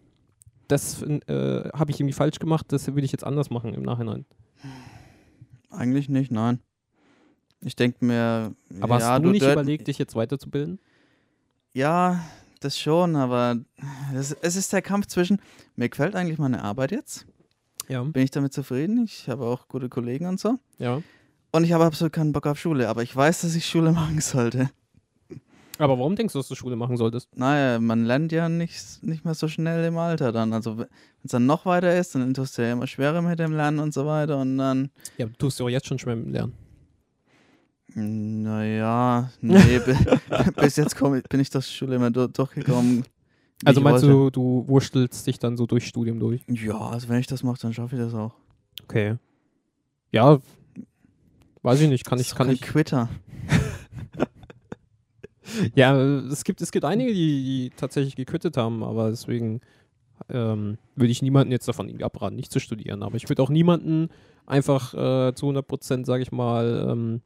das 0.69 1.03
äh, 1.03 1.69
habe 1.73 1.91
ich 1.91 2.01
irgendwie 2.01 2.13
falsch 2.13 2.39
gemacht, 2.39 2.67
das 2.69 2.95
will 2.95 3.05
ich 3.05 3.13
jetzt 3.13 3.25
anders 3.25 3.51
machen 3.51 3.73
im 3.75 3.83
Nachhinein. 3.83 4.25
Eigentlich 5.71 6.09
nicht, 6.09 6.31
nein. 6.31 6.61
Ich 7.61 7.77
denke 7.77 8.05
mir, 8.05 8.55
Aber 8.81 8.99
ja, 8.99 9.13
hast 9.15 9.25
du 9.25 9.31
nicht 9.31 9.43
dort- 9.43 9.53
überlegt, 9.55 9.89
dich 9.89 9.99
jetzt 9.99 10.15
weiterzubilden? 10.15 10.79
Ja, 11.73 12.23
das 12.61 12.79
schon, 12.79 13.17
aber 13.17 13.57
es, 14.15 14.33
es 14.33 14.57
ist 14.57 14.73
der 14.73 14.83
Kampf 14.83 15.07
zwischen, 15.07 15.41
mir 15.77 15.89
gefällt 15.89 16.15
eigentlich 16.15 16.39
meine 16.39 16.63
Arbeit 16.63 16.93
jetzt, 16.93 17.27
Ja. 17.89 18.03
bin 18.05 18.23
ich 18.23 18.31
damit 18.31 18.53
zufrieden, 18.53 19.03
ich 19.05 19.29
habe 19.29 19.45
auch 19.45 19.67
gute 19.69 19.89
Kollegen 19.89 20.27
und 20.27 20.39
so. 20.39 20.59
Ja. 20.79 21.03
Und 21.55 21.63
ich 21.63 21.73
habe 21.73 21.85
absolut 21.85 22.13
keinen 22.13 22.33
Bock 22.33 22.49
auf 22.49 22.59
Schule, 22.59 22.89
aber 22.89 23.05
ich 23.05 23.15
weiß, 23.15 23.43
dass 23.43 23.55
ich 23.55 23.65
Schule 23.65 23.93
machen 24.01 24.21
sollte. 24.21 24.71
Aber 25.79 25.97
warum 26.01 26.17
denkst 26.17 26.33
du, 26.33 26.41
dass 26.41 26.49
du 26.49 26.57
Schule 26.57 26.75
machen 26.75 26.97
solltest? 26.97 27.29
Naja, 27.37 27.79
man 27.79 28.05
lernt 28.05 28.33
ja 28.33 28.49
nicht, 28.49 29.01
nicht 29.05 29.25
mehr 29.25 29.35
so 29.35 29.47
schnell 29.47 29.85
im 29.85 29.97
Alter 29.97 30.33
dann. 30.33 30.53
Also 30.53 30.79
wenn 30.79 30.87
es 31.23 31.31
dann 31.31 31.47
noch 31.47 31.65
weiter 31.65 31.97
ist, 31.97 32.17
dann 32.17 32.35
tust 32.35 32.59
du 32.59 32.63
ja 32.63 32.73
immer 32.73 32.89
schwerer 32.89 33.23
mit 33.23 33.39
dem 33.39 33.53
Lernen 33.53 33.79
und 33.79 33.95
so 33.95 34.05
weiter 34.05 34.39
und 34.39 34.59
dann, 34.59 34.91
Ja, 35.17 35.27
du 35.27 35.33
tust 35.35 35.61
ja 35.61 35.67
auch 35.67 35.71
jetzt 35.71 35.87
schon 35.87 36.01
schwimmen 36.01 36.33
lernen. 36.33 36.55
naja, 37.95 39.31
nee, 39.41 39.79
bi- 39.79 39.97
bis 40.59 40.75
jetzt 40.75 40.97
komm, 40.97 41.23
bin 41.29 41.39
ich 41.41 41.51
durch 41.51 41.67
Schule 41.69 41.95
immer 41.97 42.11
du- 42.11 42.27
durchgekommen. 42.29 43.05
Also 43.65 43.81
meinst 43.81 44.03
wollte. 44.03 44.15
du, 44.15 44.31
du 44.31 44.69
wurstelst 44.69 45.25
dich 45.29 45.39
dann 45.39 45.57
so 45.57 45.67
durch 45.67 45.87
Studium 45.87 46.19
durch? 46.19 46.43
Ja, 46.49 46.79
also 46.81 47.09
wenn 47.09 47.21
ich 47.21 47.29
das 47.29 47.45
mache, 47.45 47.61
dann 47.61 47.73
schaffe 47.73 47.95
ich 47.95 48.03
das 48.03 48.13
auch. 48.15 48.35
Okay. 48.83 49.17
Ja, 50.11 50.39
weiß 51.65 51.81
ich 51.81 51.89
nicht, 51.89 52.05
kann 52.05 52.21
ich, 52.21 52.35
kann 52.35 52.51
ich. 52.51 52.61
Quitter. 52.61 53.09
Ja, 55.75 55.97
es 55.97 56.43
gibt, 56.43 56.63
es 56.63 56.73
gibt 56.73 56.85
einige, 56.85 57.13
die, 57.13 57.45
die 57.45 57.73
tatsächlich 57.77 58.17
gequittet 58.17 58.57
haben, 58.57 58.83
aber 58.83 59.11
deswegen 59.11 59.61
ähm, 60.29 60.79
würde 60.97 61.13
ich 61.13 61.23
niemanden 61.23 61.53
jetzt 61.53 61.69
davon 61.69 62.03
abraten, 62.03 62.35
nicht 62.35 62.51
zu 62.51 62.61
studieren. 62.61 63.03
Aber 63.03 63.17
ich 63.17 63.29
würde 63.29 63.43
auch 63.43 63.51
niemanden 63.51 64.09
einfach 64.47 64.95
äh, 64.95 65.35
zu 65.35 65.47
100 65.47 65.67
Prozent, 65.67 66.07
sage 66.07 66.23
ich 66.23 66.33
mal, 66.33 66.89
ähm, 66.91 67.21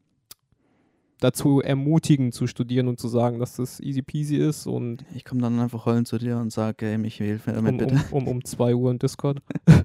dazu 1.20 1.60
ermutigen 1.60 2.32
zu 2.32 2.46
studieren 2.46 2.88
und 2.88 3.00
zu 3.00 3.08
sagen, 3.08 3.38
dass 3.38 3.56
das 3.56 3.80
easy 3.80 4.02
peasy 4.02 4.37
ist 4.37 4.66
und 4.66 5.04
Ich 5.14 5.25
komme 5.25 5.40
dann 5.40 5.58
einfach 5.58 5.87
heulen 5.87 6.04
zu 6.04 6.18
dir 6.18 6.38
und 6.38 6.52
sage, 6.52 6.87
ey, 6.87 6.98
mich 6.98 7.16
hilf 7.16 7.46
mir 7.46 7.54
damit 7.54 7.72
um, 7.72 7.78
bitte. 7.78 7.94
um, 8.10 8.22
um, 8.22 8.28
um 8.28 8.44
2 8.44 8.75
Uhr 8.75 8.90
im 8.90 8.98
Discord. 8.98 9.40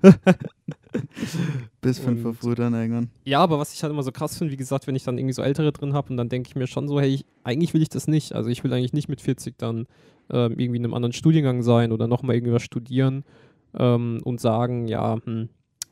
Bis 1.81 1.99
5 1.99 2.23
Uhr 2.23 2.33
früh 2.33 2.55
dann 2.55 2.73
irgendwann. 2.73 3.09
Ja, 3.25 3.39
aber 3.39 3.59
was 3.59 3.73
ich 3.73 3.83
halt 3.83 3.91
immer 3.91 4.03
so 4.03 4.11
krass 4.11 4.37
finde, 4.37 4.53
wie 4.53 4.57
gesagt, 4.57 4.87
wenn 4.87 4.95
ich 4.95 5.03
dann 5.03 5.17
irgendwie 5.17 5.33
so 5.33 5.41
Ältere 5.41 5.71
drin 5.71 5.93
habe 5.93 6.11
und 6.11 6.17
dann 6.17 6.29
denke 6.29 6.49
ich 6.49 6.55
mir 6.55 6.67
schon 6.67 6.87
so, 6.87 6.99
hey, 6.99 7.09
ich, 7.09 7.25
eigentlich 7.43 7.73
will 7.73 7.81
ich 7.81 7.89
das 7.89 8.07
nicht. 8.07 8.33
Also 8.33 8.49
ich 8.49 8.63
will 8.63 8.73
eigentlich 8.73 8.93
nicht 8.93 9.09
mit 9.09 9.21
40 9.21 9.57
dann 9.57 9.87
ähm, 10.29 10.53
irgendwie 10.57 10.77
in 10.77 10.85
einem 10.85 10.93
anderen 10.93 11.13
Studiengang 11.13 11.63
sein 11.63 11.91
oder 11.91 12.07
nochmal 12.07 12.35
irgendwas 12.35 12.63
studieren 12.63 13.23
ähm, 13.77 14.21
und 14.23 14.39
sagen, 14.39 14.87
ja, 14.87 15.17
hm, 15.23 15.49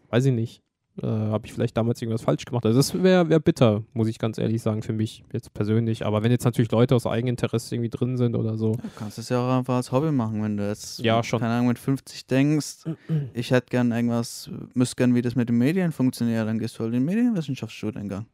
weiß 0.10 0.26
ich 0.26 0.34
nicht, 0.34 0.62
äh, 1.02 1.06
habe 1.08 1.46
ich 1.46 1.54
vielleicht 1.54 1.78
damals 1.78 2.02
irgendwas 2.02 2.22
falsch 2.22 2.46
gemacht. 2.46 2.66
Also 2.66 2.78
das 2.80 3.02
wäre 3.04 3.30
wär 3.30 3.40
bitter, 3.40 3.84
muss 3.94 4.08
ich 4.08 4.20
ganz 4.20 4.38
ehrlich 4.38 4.62
sagen, 4.62 4.82
für 4.82 4.94
mich 4.94 5.24
jetzt 5.32 5.54
persönlich. 5.54 6.06
Aber 6.06 6.24
wenn 6.24 6.32
jetzt 6.32 6.44
natürlich 6.46 6.72
Leute 6.72 6.96
aus 6.96 7.06
Eigeninteresse 7.06 7.76
irgendwie 7.76 7.90
drin 7.90 8.18
sind 8.18 8.36
oder 8.36 8.58
so. 8.58 8.74
Du 8.74 8.80
kannst 8.98 9.18
es 9.18 9.30
ja 9.30 9.40
auch 9.40 9.58
einfach 9.60 9.76
als 9.76 9.92
Hobby 9.92 10.12
machen, 10.12 10.44
wenn 10.44 10.58
du 10.58 10.68
jetzt, 10.68 11.00
Ja, 11.00 11.24
schon. 11.24 11.40
keine 11.40 11.54
Ahnung, 11.54 11.68
mit 11.70 11.80
50 11.80 12.28
denkst, 12.28 12.86
ich 13.34 13.52
hätte 13.52 13.68
gern 13.70 13.92
irgendwas, 13.92 14.50
müsste 14.74 14.96
gern, 14.98 15.16
wie 15.16 15.22
das 15.22 15.36
mit 15.36 15.50
den 15.50 15.58
Medien 15.58 15.92
funktioniert, 15.92 16.48
dann 16.48 16.60
gehst 16.60 16.78
du 16.78 16.84
halt 16.84 16.94
in 16.94 17.00
den 17.00 17.06
Medienwissenschaftsstudiengang. 17.06 18.26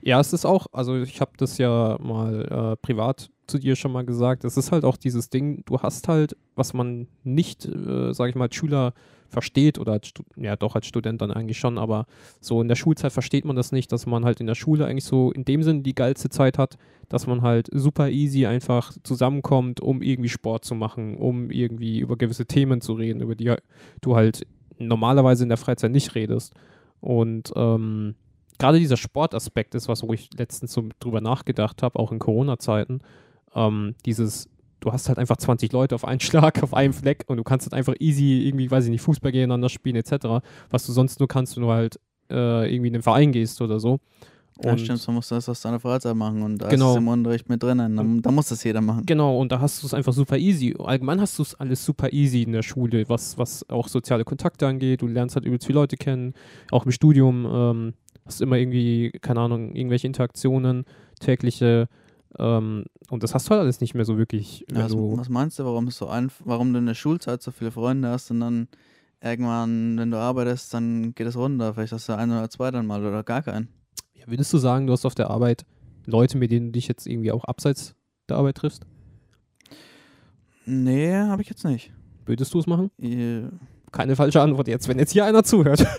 Ja, 0.00 0.20
es 0.20 0.32
ist 0.32 0.46
auch, 0.46 0.66
also 0.72 0.96
ich 0.96 1.20
habe 1.20 1.32
das 1.36 1.58
ja 1.58 1.98
mal 2.00 2.72
äh, 2.72 2.76
privat 2.76 3.28
zu 3.46 3.58
dir 3.58 3.76
schon 3.76 3.92
mal 3.92 4.04
gesagt, 4.06 4.44
es 4.44 4.56
ist 4.56 4.72
halt 4.72 4.84
auch 4.84 4.96
dieses 4.96 5.28
Ding, 5.28 5.62
du 5.66 5.78
hast 5.80 6.08
halt, 6.08 6.34
was 6.54 6.72
man 6.72 7.06
nicht, 7.24 7.66
äh, 7.66 8.12
sage 8.14 8.30
ich 8.30 8.36
mal, 8.36 8.50
Schüler 8.52 8.94
versteht 9.28 9.78
oder 9.78 9.92
als 9.92 10.12
ja 10.36 10.56
doch 10.56 10.74
als 10.74 10.86
Student 10.86 11.20
dann 11.20 11.30
eigentlich 11.30 11.58
schon, 11.58 11.78
aber 11.78 12.06
so 12.40 12.60
in 12.60 12.68
der 12.68 12.74
Schulzeit 12.74 13.12
versteht 13.12 13.44
man 13.44 13.56
das 13.56 13.72
nicht, 13.72 13.92
dass 13.92 14.06
man 14.06 14.24
halt 14.24 14.40
in 14.40 14.46
der 14.46 14.54
Schule 14.54 14.86
eigentlich 14.86 15.04
so 15.04 15.32
in 15.32 15.44
dem 15.44 15.62
Sinn 15.62 15.82
die 15.82 15.94
geilste 15.94 16.28
Zeit 16.28 16.58
hat, 16.58 16.76
dass 17.08 17.26
man 17.26 17.42
halt 17.42 17.68
super 17.72 18.08
easy 18.10 18.46
einfach 18.46 18.92
zusammenkommt, 19.02 19.80
um 19.80 20.02
irgendwie 20.02 20.28
Sport 20.28 20.64
zu 20.64 20.74
machen, 20.74 21.16
um 21.16 21.50
irgendwie 21.50 22.00
über 22.00 22.16
gewisse 22.16 22.46
Themen 22.46 22.80
zu 22.80 22.94
reden, 22.94 23.20
über 23.20 23.34
die 23.34 23.54
du 24.00 24.16
halt 24.16 24.46
normalerweise 24.78 25.44
in 25.44 25.48
der 25.48 25.58
Freizeit 25.58 25.92
nicht 25.92 26.14
redest. 26.14 26.54
Und 27.00 27.52
ähm, 27.56 28.14
gerade 28.58 28.78
dieser 28.78 28.96
Sportaspekt 28.96 29.74
ist 29.74 29.88
was, 29.88 30.02
wo 30.02 30.12
ich 30.12 30.30
letztens 30.36 30.72
so 30.72 30.88
drüber 31.00 31.20
nachgedacht 31.20 31.82
habe, 31.82 31.98
auch 31.98 32.12
in 32.12 32.18
Corona-Zeiten. 32.18 33.00
Ähm, 33.54 33.94
dieses, 34.04 34.48
du 34.80 34.92
hast 34.92 35.08
halt 35.08 35.18
einfach 35.18 35.36
20 35.36 35.72
Leute 35.72 35.94
auf 35.94 36.04
einen 36.04 36.20
Schlag, 36.54 36.62
auf 36.62 36.74
einem 36.74 36.92
Fleck 36.92 37.24
und 37.26 37.36
du 37.36 37.42
kannst 37.44 37.66
halt 37.66 37.74
einfach 37.74 37.94
easy 37.98 38.46
irgendwie, 38.46 38.70
weiß 38.70 38.84
ich 38.84 38.90
nicht, 38.90 39.02
Fußball 39.02 39.32
gegeneinander 39.32 39.68
spielen 39.68 39.96
etc. 39.96 40.44
Was 40.70 40.86
du 40.86 40.92
sonst 40.92 41.18
nur 41.20 41.28
kannst, 41.28 41.56
wenn 41.56 41.62
du 41.64 41.70
halt 41.70 41.98
äh, 42.30 42.72
irgendwie 42.72 42.88
in 42.88 42.92
den 42.94 43.02
Verein 43.02 43.32
gehst 43.32 43.60
oder 43.62 43.78
so. 43.80 43.98
Ja, 44.64 44.72
Und- 44.72 44.80
stimmt, 44.80 45.00
so 45.00 45.12
musst 45.12 45.30
du 45.30 45.34
das 45.34 45.48
aus 45.50 45.60
deiner 45.60 45.78
Freizeit 45.78 46.16
machen 46.16 46.42
und 46.42 46.56
da 46.58 46.68
Genau. 46.68 46.86
ist 46.86 46.90
es 46.92 46.96
im 46.96 47.08
Unterricht 47.08 47.48
mit 47.48 47.62
drinnen. 47.62 47.94
Da, 47.94 48.04
da 48.22 48.30
muss 48.32 48.48
das 48.48 48.64
jeder 48.64 48.80
machen. 48.80 49.04
Genau, 49.04 49.38
und 49.38 49.52
da 49.52 49.60
hast 49.60 49.82
du 49.82 49.86
es 49.86 49.92
einfach 49.92 50.14
super 50.14 50.38
easy. 50.38 50.74
Allgemein 50.78 51.20
hast 51.20 51.38
du 51.38 51.42
es 51.42 51.54
alles 51.56 51.84
super 51.84 52.10
easy 52.12 52.42
in 52.42 52.52
der 52.52 52.62
Schule, 52.62 53.06
was, 53.08 53.36
was 53.36 53.68
auch 53.68 53.86
soziale 53.88 54.24
Kontakte 54.24 54.66
angeht. 54.66 55.02
Du 55.02 55.08
lernst 55.08 55.36
halt 55.36 55.44
übelst 55.44 55.66
viele 55.66 55.78
Leute 55.80 55.96
kennen, 55.98 56.32
auch 56.70 56.86
im 56.86 56.90
Studium. 56.92 57.46
Ähm, 57.46 57.94
hast 58.24 58.40
immer 58.40 58.56
irgendwie, 58.56 59.10
keine 59.20 59.40
Ahnung, 59.40 59.74
irgendwelche 59.74 60.06
Interaktionen, 60.06 60.84
tägliche. 61.20 61.88
Ähm, 62.38 62.84
und 63.10 63.22
das 63.22 63.34
hast 63.34 63.46
du 63.46 63.50
halt 63.50 63.60
alles 63.60 63.80
nicht 63.80 63.94
mehr 63.94 64.04
so 64.04 64.18
wirklich. 64.18 64.64
Ja, 64.70 64.84
was, 64.84 64.92
du, 64.92 65.16
was 65.16 65.28
meinst 65.28 65.58
du, 65.58 65.64
warum 65.64 65.90
so 65.90 66.10
warum 66.44 66.72
du 66.72 66.78
in 66.78 66.86
der 66.86 66.94
Schulzeit 66.94 67.42
so 67.42 67.50
viele 67.50 67.70
Freunde 67.70 68.08
hast 68.08 68.30
und 68.30 68.40
dann 68.40 68.68
irgendwann, 69.22 69.98
wenn 69.98 70.10
du 70.10 70.18
arbeitest, 70.18 70.74
dann 70.74 71.14
geht 71.14 71.26
es 71.26 71.36
runter. 71.36 71.74
Vielleicht 71.74 71.92
hast 71.92 72.08
du 72.08 72.16
einen 72.16 72.32
oder 72.32 72.50
zwei 72.50 72.70
dann 72.70 72.86
mal 72.86 73.04
oder 73.04 73.22
gar 73.22 73.42
keinen. 73.42 73.68
ja, 74.14 74.26
würdest 74.26 74.52
du 74.52 74.58
sagen, 74.58 74.86
du 74.86 74.92
hast 74.92 75.04
auf 75.06 75.14
der 75.14 75.30
Arbeit 75.30 75.64
Leute, 76.04 76.36
mit 76.38 76.50
denen 76.50 76.66
du 76.66 76.72
dich 76.72 76.88
jetzt 76.88 77.06
irgendwie 77.06 77.32
auch 77.32 77.44
abseits 77.44 77.94
der 78.28 78.36
Arbeit 78.36 78.56
triffst? 78.56 78.84
Nee, 80.66 81.14
habe 81.14 81.42
ich 81.42 81.48
jetzt 81.48 81.64
nicht. 81.64 81.92
Würdest 82.26 82.52
du 82.52 82.58
es 82.58 82.66
machen? 82.66 82.90
Äh, 83.00 83.42
Keine 83.92 84.16
falsche 84.16 84.40
Antwort 84.42 84.68
jetzt, 84.68 84.88
wenn 84.88 84.98
jetzt 84.98 85.12
hier 85.12 85.24
einer 85.24 85.44
zuhört. 85.44 85.86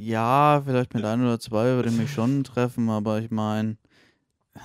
Ja, 0.00 0.62
vielleicht 0.64 0.94
mit 0.94 1.04
ein 1.04 1.20
oder 1.20 1.40
zwei 1.40 1.64
würde 1.74 1.88
ich 1.88 1.96
mich 1.96 2.12
schon 2.12 2.44
treffen, 2.44 2.88
aber 2.88 3.20
ich 3.20 3.30
meine, 3.30 3.76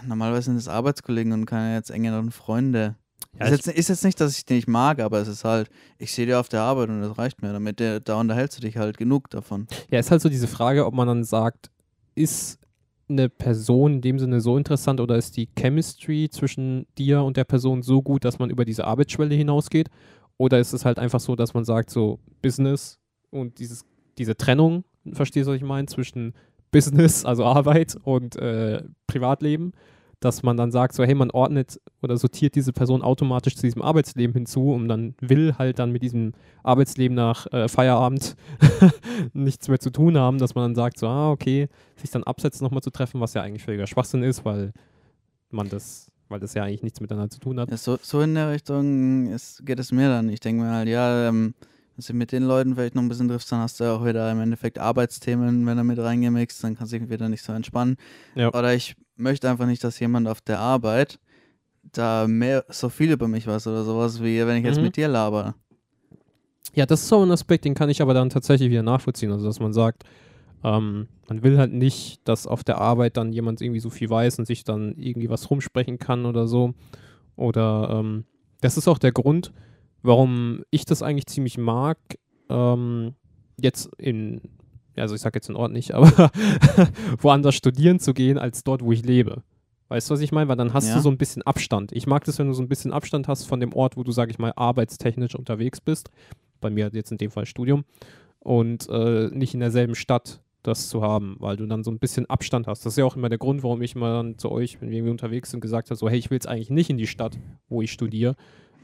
normalerweise 0.06 0.46
sind 0.46 0.58
es 0.58 0.68
Arbeitskollegen 0.68 1.34
und 1.34 1.46
keine 1.46 1.76
jetzt 1.76 1.92
engeren 1.92 2.32
Freunde. 2.32 2.96
Ja, 3.40 3.48
ist, 3.48 3.66
jetzt, 3.66 3.78
ist 3.78 3.90
jetzt 3.90 4.04
nicht, 4.04 4.20
dass 4.20 4.38
ich 4.38 4.46
den 4.46 4.58
nicht 4.58 4.68
mag, 4.68 5.00
aber 5.00 5.20
es 5.20 5.28
ist 5.28 5.44
halt, 5.44 5.70
ich 5.98 6.14
sehe 6.14 6.26
dir 6.26 6.40
auf 6.40 6.50
der 6.50 6.62
Arbeit 6.62 6.90
und 6.90 7.02
das 7.02 7.18
reicht 7.18 7.42
mir. 7.42 7.52
Damit 7.52 7.80
der, 7.80 8.00
da 8.00 8.20
unterhältst 8.20 8.58
du 8.58 8.62
dich 8.62 8.78
halt 8.78 8.98
genug 8.98 9.30
davon. 9.30 9.68
Ja, 9.90 10.00
ist 10.00 10.12
halt 10.12 10.22
so 10.22 10.30
diese 10.30 10.48
Frage, 10.48 10.86
ob 10.86 10.94
man 10.94 11.08
dann 11.08 11.24
sagt, 11.24 11.72
ist 12.16 12.60
eine 13.10 13.30
Person 13.30 13.96
in 13.96 14.02
dem 14.02 14.20
Sinne 14.20 14.40
so 14.40 14.58
interessant 14.58 15.00
oder 15.00 15.18
ist 15.18 15.36
die 15.36 15.50
Chemistry 15.58 16.30
zwischen 16.32 16.86
dir 16.98 17.24
und 17.24 17.38
der 17.38 17.44
Person 17.44 17.82
so 17.82 18.02
gut, 18.02 18.24
dass 18.24 18.40
man 18.40 18.50
über 18.50 18.66
diese 18.66 18.86
Arbeitsschwelle 18.86 19.36
hinausgeht? 19.36 19.90
Oder 20.38 20.60
ist 20.60 20.74
es 20.74 20.86
halt 20.86 21.00
einfach 21.00 21.20
so, 21.20 21.36
dass 21.36 21.54
man 21.54 21.64
sagt, 21.64 21.90
so 21.90 22.20
Business 22.42 23.00
und 23.30 23.60
dieses, 23.60 23.86
diese 24.18 24.36
Trennung, 24.36 24.84
verstehst 25.12 25.48
du, 25.48 25.52
was 25.52 25.58
ich 25.58 25.64
meine, 25.64 25.88
zwischen 25.88 26.34
Business, 26.72 27.26
also 27.26 27.46
Arbeit 27.46 27.98
und 28.04 28.36
äh, 28.36 28.84
Privatleben, 29.14 29.74
dass 30.20 30.42
man 30.42 30.56
dann 30.56 30.72
sagt, 30.72 30.94
so 30.96 31.04
hey, 31.04 31.16
man 31.16 31.32
ordnet 31.32 31.80
oder 32.02 32.18
sortiert 32.18 32.56
diese 32.56 32.72
Person 32.72 33.02
automatisch 33.02 33.56
zu 33.56 33.64
diesem 33.64 33.82
Arbeitsleben 33.82 34.34
hinzu 34.34 34.72
und 34.72 34.88
dann 34.88 35.16
will 35.20 35.56
halt 35.58 35.80
dann 35.80 35.92
mit 35.92 36.02
diesem 36.02 36.34
Arbeitsleben 36.64 37.16
nach 37.16 37.52
äh, 37.52 37.68
Feierabend 37.68 38.36
nichts 39.34 39.68
mehr 39.68 39.80
zu 39.80 39.90
tun 39.90 40.18
haben, 40.18 40.38
dass 40.38 40.56
man 40.56 40.66
dann 40.66 40.76
sagt, 40.76 40.98
so, 40.98 41.08
ah, 41.08 41.32
okay, 41.32 41.68
sich 41.98 42.10
dann 42.10 42.24
abseits 42.24 42.62
nochmal 42.62 42.82
zu 42.82 42.90
treffen, 42.90 43.20
was 43.20 43.34
ja 43.34 43.42
eigentlich 43.42 43.64
völliger 43.64 43.88
Schwachsinn 43.88 44.24
ist, 44.24 44.46
weil 44.46 44.72
man 45.50 45.70
das, 45.70 46.10
weil 46.30 46.40
das 46.40 46.54
ja 46.54 46.64
eigentlich 46.64 46.84
nichts 46.84 47.02
miteinander 47.02 47.30
zu 47.30 47.40
tun 47.40 47.60
hat. 47.60 47.70
Ja, 47.70 47.78
so, 47.78 47.98
so 48.02 48.22
in 48.22 48.36
der 48.36 48.52
Richtung 48.52 49.28
ist, 49.28 49.66
geht 49.66 49.80
es 49.80 49.92
mir 49.92 50.08
dann. 50.08 50.30
Ich 50.30 50.40
denke 50.40 50.64
mir 50.64 50.72
halt, 50.72 50.88
ja, 50.88 51.28
ähm, 51.28 51.54
wenn 51.96 52.06
du 52.08 52.14
mit 52.14 52.32
den 52.32 52.44
Leuten 52.44 52.76
vielleicht 52.76 52.96
noch 52.96 53.04
ein 53.04 53.10
bisschen 53.10 53.28
triffst, 53.28 53.52
dann 53.52 53.60
hast 53.60 53.80
du 53.80 53.84
auch 53.84 54.06
wieder 54.06 54.32
im 54.32 54.40
Endeffekt 54.40 54.80
Arbeitsthemen, 54.80 55.66
wenn 55.66 55.78
er 55.78 55.84
mit 55.84 56.00
reingemixt, 56.00 56.64
dann 56.64 56.76
kannst 56.76 56.94
du 56.94 57.00
dich 57.00 57.10
wieder 57.10 57.30
nicht 57.30 57.44
so 57.44 57.54
entspannen. 57.54 57.98
Ja. 58.36 58.50
Oder 58.54 58.74
ich 58.74 58.96
möchte 59.16 59.50
einfach 59.50 59.66
nicht, 59.66 59.84
dass 59.84 60.00
jemand 60.00 60.28
auf 60.28 60.42
der 60.42 60.60
Arbeit 60.60 61.20
da 61.92 62.28
mehr 62.28 62.66
so 62.70 62.90
viel 62.90 63.12
über 63.12 63.28
mich 63.28 63.46
weiß 63.48 63.68
oder 63.68 63.84
sowas, 63.84 64.22
wie 64.24 64.46
wenn 64.46 64.58
ich 64.58 64.64
jetzt 64.66 64.78
Mhm. 64.78 64.84
mit 64.84 64.96
dir 64.98 65.08
laber. 65.08 65.56
Ja, 66.74 66.86
das 66.86 67.02
ist 67.02 67.10
so 67.10 67.24
ein 67.24 67.32
Aspekt, 67.32 67.66
den 67.66 67.76
kann 67.76 67.90
ich 67.90 68.02
aber 68.02 68.14
dann 68.14 68.30
tatsächlich 68.30 68.70
wieder 68.72 68.84
nachvollziehen. 68.84 69.32
Also, 69.32 69.46
dass 69.46 69.60
man 69.60 69.74
sagt, 69.74 70.04
ähm, 70.64 71.08
man 71.28 71.44
will 71.44 71.58
halt 71.58 71.74
nicht, 71.74 72.22
dass 72.28 72.48
auf 72.48 72.64
der 72.64 72.80
Arbeit 72.80 73.18
dann 73.18 73.34
jemand 73.34 73.62
irgendwie 73.62 73.82
so 73.82 73.90
viel 73.90 74.10
weiß 74.10 74.40
und 74.40 74.46
sich 74.46 74.64
dann 74.64 74.96
irgendwie 74.98 75.30
was 75.30 75.50
rumsprechen 75.52 76.00
kann 76.00 76.26
oder 76.26 76.48
so. 76.48 76.74
Oder 77.36 77.90
ähm, 77.92 78.26
das 78.62 78.78
ist 78.78 78.88
auch 78.88 78.98
der 78.98 79.12
Grund, 79.12 79.52
warum 80.02 80.64
ich 80.72 80.86
das 80.86 81.04
eigentlich 81.04 81.28
ziemlich 81.28 81.58
mag, 81.58 81.98
ähm, 82.50 83.14
jetzt 83.60 83.90
in, 83.98 84.42
also 84.98 85.16
ich 85.16 85.22
sag 85.22 85.34
jetzt 85.36 85.50
den 85.50 85.56
Ort 85.56 85.72
nicht, 85.72 85.94
aber 85.94 86.32
woanders 87.22 87.56
studieren 87.56 88.00
zu 88.00 88.14
gehen, 88.14 88.38
als 88.38 88.64
dort, 88.64 88.84
wo 88.84 88.92
ich 88.92 89.04
lebe. 89.06 89.44
Weißt 89.90 90.10
du, 90.10 90.14
was 90.14 90.22
ich 90.22 90.32
meine? 90.32 90.48
Weil 90.50 90.56
dann 90.56 90.74
hast 90.74 90.88
Ja. 90.90 90.96
du 90.96 91.02
so 91.02 91.10
ein 91.10 91.18
bisschen 91.18 91.42
Abstand. 91.44 91.92
Ich 91.92 92.08
mag 92.08 92.24
das, 92.24 92.40
wenn 92.40 92.48
du 92.48 92.54
so 92.54 92.64
ein 92.64 92.68
bisschen 92.70 92.94
Abstand 92.94 93.28
hast 93.28 93.46
von 93.46 93.60
dem 93.60 93.74
Ort, 93.74 93.98
wo 93.98 94.04
du, 94.04 94.12
sag 94.12 94.30
ich 94.30 94.40
mal, 94.40 94.54
arbeitstechnisch 94.56 95.36
unterwegs 95.36 95.82
bist. 95.82 96.10
Bei 96.62 96.70
mir 96.70 96.90
jetzt 96.94 97.12
in 97.12 97.18
dem 97.18 97.30
Fall 97.32 97.46
Studium. 97.46 97.84
Und 98.40 98.90
äh, 98.90 99.30
nicht 99.32 99.54
in 99.54 99.60
derselben 99.60 99.96
Stadt 99.96 100.42
das 100.64 100.88
zu 100.90 101.02
haben, 101.02 101.36
weil 101.40 101.58
du 101.58 101.66
dann 101.66 101.84
so 101.84 101.92
ein 101.92 102.00
bisschen 102.00 102.26
Abstand 102.30 102.68
hast. 102.68 102.86
Das 102.86 102.94
ist 102.94 102.98
ja 102.98 103.04
auch 103.06 103.18
immer 103.18 103.28
der 103.30 103.38
Grund, 103.38 103.64
warum 103.64 103.82
ich 103.82 103.96
mal 103.96 104.14
dann 104.14 104.38
zu 104.38 104.50
euch, 104.50 104.82
wenn 104.82 104.90
wir 104.90 104.98
irgendwie 104.98 105.12
unterwegs 105.12 105.52
sind, 105.52 105.60
gesagt 105.60 105.90
habe, 105.90 105.98
so, 105.98 106.10
hey, 106.10 106.18
ich 106.18 106.30
will 106.30 106.38
jetzt 106.38 106.48
eigentlich 106.48 106.70
nicht 106.70 106.90
in 106.90 106.98
die 106.98 107.06
Stadt, 107.08 107.38
wo 107.68 107.82
ich 107.82 107.92
studiere, 107.92 108.36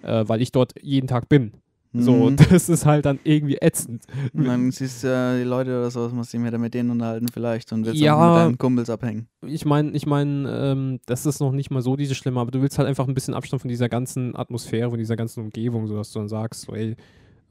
äh, 0.04 0.25
weil 0.28 0.42
ich 0.42 0.51
dort 0.51 0.74
jeden 0.82 1.08
Tag 1.08 1.30
bin. 1.30 1.54
So, 1.91 2.13
Mhm. 2.13 2.22
und 2.22 2.51
das 2.51 2.69
ist 2.69 2.86
halt 2.86 3.05
dann 3.05 3.19
irgendwie 3.24 3.58
ätzend. 3.62 4.05
Und 4.34 4.46
dann 4.46 4.69
siehst 4.69 5.03
du 5.03 5.08
ja 5.08 5.36
die 5.38 5.43
Leute 5.43 5.72
oder 5.72 5.89
sowas, 5.89 6.13
musst 6.13 6.31
dich 6.31 6.43
wieder 6.43 6.60
mit 6.60 6.75
denen 6.75 6.91
unterhalten 6.91 7.27
vielleicht 7.29 7.72
und 7.74 7.84
willst 7.86 8.00
Ja. 8.00 8.15
auch 8.15 8.27
mit 8.27 8.36
deinen 8.38 8.58
Kumpels 8.60 8.89
abhängen. 8.91 9.27
Ich 9.46 9.65
meine, 9.65 9.91
ich 9.91 10.05
meine, 10.05 10.48
ähm, 10.51 11.00
das 11.08 11.25
ist 11.25 11.39
noch 11.39 11.51
nicht 11.51 11.72
mal 11.72 11.81
so 11.81 11.96
diese 11.96 12.13
Schlimme, 12.13 12.39
aber 12.41 12.51
du 12.51 12.62
willst 12.62 12.77
halt 12.77 12.88
einfach 12.88 13.08
ein 13.08 13.15
bisschen 13.15 13.34
Abstand 13.34 13.62
von 13.62 13.69
dieser 13.69 13.89
ganzen 13.89 14.36
Atmosphäre, 14.36 14.91
von 14.91 15.00
dieser 15.00 15.15
ganzen 15.15 15.41
Umgebung, 15.46 15.88
so 15.88 15.96
dass 15.96 16.12
du 16.12 16.19
dann 16.19 16.29
sagst, 16.29 16.62
so, 16.62 16.74
ey, 16.75 16.96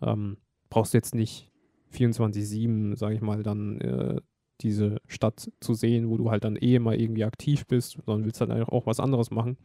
ähm, 0.03 0.37
brauchst 0.71 0.95
du 0.95 0.99
jetzt 0.99 1.17
nicht 1.17 1.51
24-7, 1.93 2.97
sage 2.97 3.15
ich 3.17 3.21
mal, 3.21 3.43
dann 3.43 3.81
äh, 3.81 4.21
diese 4.61 4.99
Stadt 5.07 5.51
zu 5.61 5.75
sehen, 5.75 6.09
wo 6.11 6.17
du 6.17 6.31
halt 6.31 6.45
dann 6.45 6.57
eh 6.57 6.79
mal 6.79 6.95
irgendwie 7.01 7.25
aktiv 7.25 7.67
bist, 7.67 7.99
sondern 8.07 8.25
willst 8.25 8.41
halt 8.41 8.51
einfach 8.51 8.69
auch 8.69 8.87
was 8.87 9.01
anderes 9.01 9.31
machen 9.31 9.57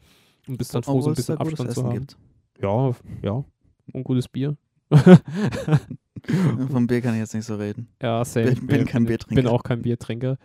und 0.47 0.57
bist 0.57 0.73
dann 0.75 0.83
froh, 0.83 1.01
so 1.01 1.09
ein 1.09 1.15
bisschen 1.15 1.37
Abstand 1.37 1.71
zu 1.73 1.83
haben. 1.83 1.93
gibt. 1.99 2.17
Ja, 2.61 2.91
ja. 3.21 3.43
Und 3.91 4.03
gutes 4.03 4.27
Bier. 4.29 4.55
Vom 6.71 6.87
Bier 6.87 7.01
kann 7.01 7.13
ich 7.15 7.19
jetzt 7.19 7.33
nicht 7.33 7.45
so 7.45 7.55
reden. 7.55 7.87
Ja, 8.01 8.23
same. 8.23 8.51
Bin- 8.53 8.67
bin 8.67 8.85
kein 8.85 9.05
Biertrinker. 9.05 9.35
Bin 9.41 9.47
auch 9.47 9.63
kein 9.63 9.81
Biertrinker. 9.81 10.37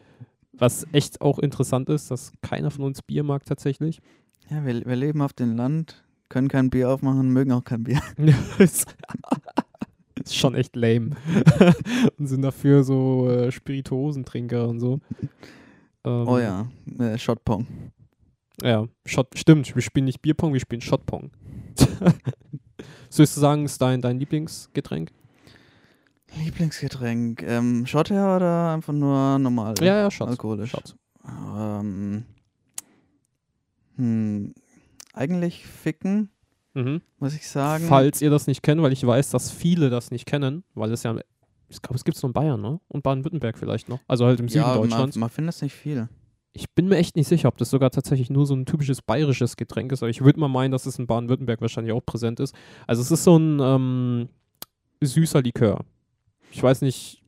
Was 0.53 0.87
echt 0.93 1.21
auch 1.21 1.39
interessant 1.39 1.89
ist, 1.89 2.11
dass 2.11 2.33
keiner 2.43 2.71
von 2.71 2.85
uns 2.85 3.01
Bier 3.03 3.23
mag 3.23 3.45
tatsächlich. 3.45 4.01
Ja, 4.51 4.65
wir, 4.67 4.85
wir 4.85 4.97
leben 4.97 5.23
auf 5.23 5.33
dem 5.33 5.55
Land, 5.57 6.05
können 6.29 6.49
kein 6.49 6.71
Bier 6.71 6.91
aufmachen, 6.91 7.31
mögen 7.31 7.53
auch 7.53 7.63
kein 7.65 7.85
Bier. 7.85 8.01
ist 8.59 8.97
schon 10.31 10.55
echt 10.57 10.75
lame. 10.75 11.11
und 12.19 12.27
sind 12.27 12.43
dafür 12.43 12.83
so 12.83 13.29
äh, 13.31 13.53
Spirituosentrinker 13.53 14.69
und 14.69 14.81
so. 14.81 15.01
Ähm, 16.05 16.27
Oh 16.29 16.39
ja, 16.39 16.69
äh, 16.99 17.17
Shotpong. 17.19 17.67
Ja, 18.63 18.89
Shot, 19.07 19.39
stimmt. 19.39 19.73
Wir 19.73 19.83
spielen 19.83 20.07
nicht 20.07 20.21
Bierpong, 20.23 20.53
wir 20.53 20.61
spielen 20.61 20.81
Shotpong. 20.81 21.31
Sollst 23.11 23.37
du 23.37 23.41
sagen, 23.41 23.65
ist 23.65 23.81
dein, 23.81 24.01
dein 24.01 24.19
Lieblingsgetränk? 24.19 25.11
Lieblingsgetränk. 26.37 27.43
Ähm, 27.43 27.87
Shot 27.87 28.11
her 28.11 28.37
oder 28.37 28.73
einfach 28.75 28.93
nur 28.93 29.39
normal? 29.39 29.75
Ja, 29.81 29.97
ja, 30.03 30.11
Shot. 30.11 30.29
Alkoholisch. 30.29 30.71
Shot. 30.71 30.95
Ähm, 31.27 32.25
hm, 33.97 34.55
eigentlich 35.13 35.67
ficken, 35.67 36.31
Mhm. 36.75 37.01
muss 37.19 37.35
ich 37.35 37.49
sagen. 37.49 37.87
Falls 37.89 38.23
ihr 38.23 38.31
das 38.31 38.47
nicht 38.47 38.63
kennt, 38.63 38.81
weil 38.83 38.93
ich 38.93 39.05
weiß, 39.05 39.31
dass 39.31 39.51
viele 39.51 39.91
das 39.91 40.11
nicht 40.11 40.27
kennen, 40.27 40.65
weil 40.75 40.93
es 40.93 41.03
ja, 41.03 41.17
ich 41.69 41.83
glaube, 41.83 41.97
es 41.97 42.05
gibt 42.05 42.17
es 42.17 42.23
nur 42.23 42.29
in 42.31 42.35
Bayern, 42.35 42.61
ne? 42.61 42.81
Und 42.89 43.03
Baden-Württemberg 43.03 43.59
vielleicht 43.59 43.89
noch. 43.89 44.01
Also 44.07 44.27
halt 44.27 44.39
im 44.41 44.49
Süden 44.49 44.63
ja, 44.63 44.69
man, 44.69 44.83
Deutschlands. 44.83 45.17
man 45.17 45.31
findet 45.31 45.55
es 45.57 45.63
nicht 45.63 45.75
viel. 45.75 46.09
Ich 46.53 46.71
bin 46.75 46.89
mir 46.89 46.97
echt 46.97 47.15
nicht 47.15 47.29
sicher, 47.29 47.49
ob 47.49 47.57
das 47.59 47.71
sogar 47.71 47.91
tatsächlich 47.91 48.31
nur 48.31 48.47
so 48.47 48.55
ein 48.55 48.67
typisches 48.67 49.03
bayerisches 49.03 49.57
Getränk 49.57 49.93
ist, 49.93 50.03
aber 50.03 50.11
ich 50.11 50.23
würde 50.23 50.41
mal 50.41 50.49
meinen, 50.49 50.73
dass 50.73 50.87
es 50.87 50.99
in 50.99 51.07
Baden-Württemberg 51.07 51.61
wahrscheinlich 51.61 51.93
auch 51.93 52.05
präsent 52.05 52.41
ist. 52.41 52.55
Also 52.87 53.03
es 53.03 53.11
ist 53.11 53.25
so 53.25 53.37
ein 53.37 53.61
ähm, 53.61 54.29
süßer 55.01 55.43
Likör. 55.43 55.85
Ich 56.51 56.63
weiß 56.63 56.81
nicht, 56.83 57.23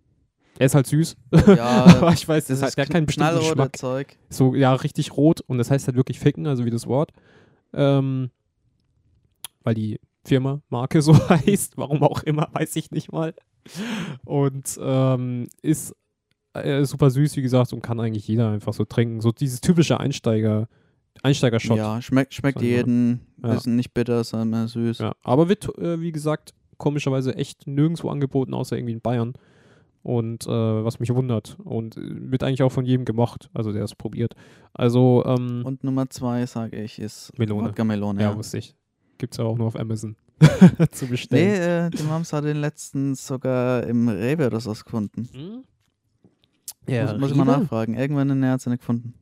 er 0.59 0.67
ist 0.67 0.75
halt 0.75 0.87
süß, 0.87 1.17
Ja, 1.47 1.85
aber 1.97 2.13
ich 2.13 2.27
weiß, 2.27 2.47
das 2.47 2.61
das 2.61 2.71
ist 2.71 2.91
keinen 2.91 3.07
bestimmten 3.07 3.31
knallroter 3.31 3.55
Geschmack. 3.55 3.77
Zeug. 3.79 4.19
So, 4.29 4.55
ja, 4.55 4.75
richtig 4.75 5.17
rot 5.17 5.41
und 5.43 5.59
das 5.59 5.71
heißt 5.71 5.87
halt 5.87 5.97
wirklich 5.97 6.19
ficken, 6.19 6.47
also 6.47 6.65
wie 6.65 6.71
das 6.71 6.87
Wort. 6.87 7.13
Ähm, 7.73 8.31
weil 9.63 9.75
die 9.75 10.01
Firma, 10.25 10.61
Marke 10.69 11.03
so 11.03 11.15
heißt, 11.29 11.77
warum 11.77 12.03
auch 12.03 12.23
immer, 12.25 12.49
weiß 12.53 12.77
ich 12.77 12.91
nicht 12.91 13.13
mal. 13.13 13.35
Und 14.25 14.79
ähm, 14.83 15.47
ist 15.63 15.95
äh, 16.55 16.85
super 16.85 17.11
süß, 17.11 17.37
wie 17.37 17.43
gesagt, 17.43 17.73
und 17.73 17.83
kann 17.83 18.01
eigentlich 18.01 18.27
jeder 18.29 18.51
einfach 18.51 18.73
so 18.73 18.85
trinken. 18.85 19.21
So 19.21 19.33
dieses 19.33 19.61
typische 19.61 20.01
Einsteiger, 20.01 20.69
Einsteiger-Shot. 21.23 21.77
Ja, 21.77 22.01
schmeckt, 22.03 22.35
schmeckt 22.35 22.61
jeden. 22.63 23.21
Ja. 23.43 23.55
Ist 23.55 23.67
nicht 23.67 23.93
bitter, 23.95 24.25
sondern 24.25 24.51
mehr 24.51 24.69
süß. 24.69 24.99
Ja, 24.99 25.13
aber 25.23 25.49
wird, 25.49 25.69
äh, 25.79 26.01
wie 26.01 26.13
gesagt, 26.13 26.55
komischerweise 26.79 27.35
echt 27.37 27.67
nirgendwo 27.67 28.09
angeboten, 28.11 28.55
außer 28.55 28.77
irgendwie 28.77 28.95
in 28.95 29.01
Bayern. 29.01 29.35
Und 30.03 30.47
äh, 30.47 30.51
was 30.51 30.99
mich 30.99 31.13
wundert. 31.15 31.59
Und 31.63 31.99
äh, 31.99 32.01
wird 32.31 32.43
eigentlich 32.43 32.63
auch 32.63 32.73
von 32.73 32.87
jedem 32.87 33.05
gemocht, 33.05 33.51
also 33.53 33.71
der 33.71 33.85
es 33.85 33.95
probiert. 33.95 34.33
Also, 34.73 35.23
ähm, 35.27 35.61
Und 35.65 35.85
Nummer 35.85 36.09
zwei, 36.09 36.47
sage 36.47 36.81
ich, 36.83 36.99
ist 36.99 37.39
Melone. 37.39 37.69
Wodka 37.69 37.85
Melone. 37.85 38.23
ja, 38.23 38.31
Ja. 38.31 38.37
wusste 38.37 38.57
ich. 38.59 38.75
Gibt's 39.19 39.37
ja 39.37 39.45
auch 39.45 39.59
nur 39.59 39.67
auf 39.67 39.79
Amazon 39.79 40.17
zu 40.93 41.05
Nee, 41.05 41.11
bestellen. 41.11 41.89
äh, 41.89 41.91
die 41.91 42.03
Mams 42.05 42.33
hat 42.33 42.45
den 42.45 42.57
letzten 42.57 43.15
sogar 43.15 43.83
im 43.87 44.09
Rewe 44.09 44.47
oder 44.47 44.59
so 44.61 44.73
gefunden. 44.73 45.29
Hm? 45.35 45.65
Muss, 46.91 47.19
muss 47.19 47.31
ich 47.31 47.37
mal 47.37 47.45
nachfragen. 47.45 47.95
Irgendwann 47.95 48.31
in 48.31 48.41
der 48.43 48.53
hat 48.53 48.61
sie 48.61 48.71
nicht 48.71 48.81
gefunden. 48.81 49.15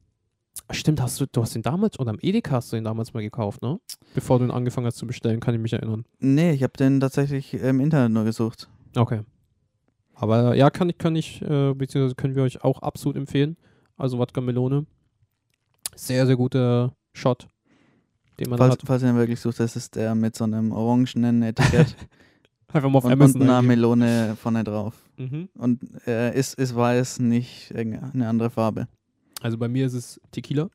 Stimmt, 0.71 1.01
hast 1.01 1.21
du, 1.21 1.27
du 1.27 1.41
hast 1.41 1.55
den 1.55 1.63
damals, 1.63 1.99
oder 1.99 2.11
am 2.11 2.19
Edeka 2.21 2.57
hast 2.57 2.73
du 2.73 2.77
den 2.77 2.85
damals 2.85 3.15
mal 3.15 3.23
gekauft, 3.23 3.63
ne? 3.63 3.81
Bevor 4.15 4.39
du 4.39 4.45
ihn 4.45 4.51
angefangen 4.51 4.87
hast 4.87 4.97
zu 4.97 5.07
bestellen, 5.07 5.41
kann 5.41 5.55
ich 5.55 5.61
mich 5.61 5.73
erinnern. 5.73 6.05
Nee, 6.19 6.53
ich 6.53 6.63
habe 6.63 6.73
den 6.75 7.01
tatsächlich 7.01 7.55
im 7.55 7.81
Internet 7.81 8.13
nur 8.13 8.25
gesucht. 8.25 8.69
Okay. 8.95 9.23
Aber 10.15 10.55
ja, 10.57 10.69
kann 10.69 10.91
ich, 10.91 10.99
kann 10.99 11.17
ich, 11.17 11.41
äh, 11.43 11.73
beziehungsweise 11.75 12.17
können 12.17 12.35
wir 12.35 12.43
euch 12.43 12.65
auch 12.65 12.83
absolut 12.83 13.17
empfehlen. 13.17 13.57
Also 13.97 14.19
Wodka 14.19 14.41
Melone. 14.41 14.85
Sehr, 15.95 16.27
sehr 16.27 16.37
guter 16.37 16.93
Shot, 17.13 17.49
den 18.39 18.51
man 18.51 18.59
Falls, 18.59 18.73
hat. 18.73 18.83
falls 18.85 19.03
ihr 19.03 19.11
ihn 19.11 19.17
wirklich 19.17 19.41
sucht, 19.41 19.61
das 19.61 19.75
ist 19.75 19.97
der 19.97 20.15
mit 20.15 20.37
so 20.37 20.45
einem 20.45 20.73
orangenen 20.73 21.43
Etikett 21.43 21.97
Einfach 22.73 22.91
mal 22.91 22.99
auf 22.99 23.05
und, 23.05 23.13
und 23.13 23.23
Amazon 23.23 23.43
einer 23.43 23.57
eingeben. 23.59 23.69
Melone 23.69 24.37
vorne 24.41 24.63
drauf. 24.63 24.95
Mhm. 25.19 25.49
Und 25.55 26.07
äh, 26.07 26.37
ist, 26.37 26.55
ist 26.55 26.75
weiß, 26.75 27.19
nicht 27.21 27.71
irgendeine 27.73 28.29
andere 28.29 28.51
Farbe. 28.51 28.89
Also 29.41 29.59
bei 29.59 29.69
mir 29.69 29.87
ist 29.87 29.95
es 29.95 30.21
Tequila. 30.31 30.71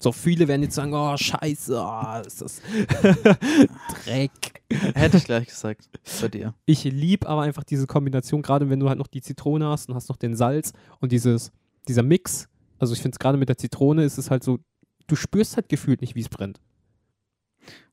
So 0.00 0.12
viele 0.12 0.48
werden 0.48 0.62
jetzt 0.62 0.74
sagen, 0.74 0.92
oh 0.92 1.16
scheiße, 1.16 1.80
oh, 1.80 2.26
ist 2.26 2.40
das 2.40 2.60
Dreck. 4.04 4.62
Hätte 4.94 5.18
ich 5.18 5.24
gleich 5.24 5.46
gesagt 5.46 5.88
bei 6.20 6.28
dir. 6.28 6.54
Ich 6.66 6.84
liebe 6.84 7.28
aber 7.28 7.42
einfach 7.42 7.62
diese 7.62 7.86
Kombination, 7.86 8.42
gerade 8.42 8.68
wenn 8.68 8.80
du 8.80 8.88
halt 8.88 8.98
noch 8.98 9.06
die 9.06 9.22
Zitrone 9.22 9.66
hast 9.66 9.88
und 9.88 9.94
hast 9.94 10.08
noch 10.08 10.16
den 10.16 10.34
Salz 10.34 10.72
und 11.00 11.12
dieses, 11.12 11.52
dieser 11.86 12.02
Mix. 12.02 12.48
Also 12.78 12.92
ich 12.92 13.00
finde 13.00 13.14
es 13.14 13.18
gerade 13.18 13.38
mit 13.38 13.48
der 13.48 13.56
Zitrone 13.56 14.04
ist 14.04 14.18
es 14.18 14.30
halt 14.30 14.42
so, 14.42 14.58
du 15.06 15.16
spürst 15.16 15.56
halt 15.56 15.68
gefühlt 15.68 16.00
nicht, 16.00 16.16
wie 16.16 16.20
es 16.20 16.28
brennt. 16.28 16.60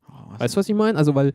Oh, 0.10 0.40
Weißt 0.40 0.56
du, 0.56 0.60
was 0.60 0.70
ich 0.70 0.76
meine? 0.76 0.98
Also 0.98 1.14
weil 1.14 1.34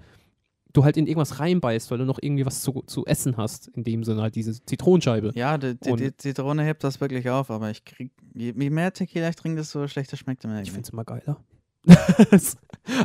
du 0.76 0.84
halt 0.84 0.96
in 0.96 1.06
irgendwas 1.06 1.40
reinbeißt, 1.40 1.90
weil 1.90 1.98
du 1.98 2.04
noch 2.04 2.18
irgendwie 2.20 2.46
was 2.46 2.62
zu, 2.62 2.82
zu 2.86 3.04
essen 3.06 3.36
hast, 3.36 3.68
in 3.68 3.84
dem 3.84 4.04
Sinne 4.04 4.22
halt 4.22 4.34
diese 4.34 4.64
Zitronenscheibe. 4.64 5.32
Ja, 5.34 5.58
die, 5.58 5.78
die, 5.78 5.96
die 5.96 6.16
Zitrone 6.16 6.62
hebt 6.64 6.84
das 6.84 7.00
wirklich 7.00 7.28
auf, 7.30 7.50
aber 7.50 7.70
ich 7.70 7.84
krieg, 7.84 8.10
je, 8.34 8.52
je 8.56 8.70
mehr 8.70 8.92
Tequila 8.92 9.28
ich 9.28 9.36
trinke, 9.36 9.58
desto 9.58 9.88
schlechter 9.88 10.16
schmeckt 10.16 10.44
er 10.44 10.50
mir 10.50 10.62
Ich 10.62 10.70
finde 10.70 10.82
es 10.82 10.90
immer 10.90 11.04
geiler. 11.04 11.38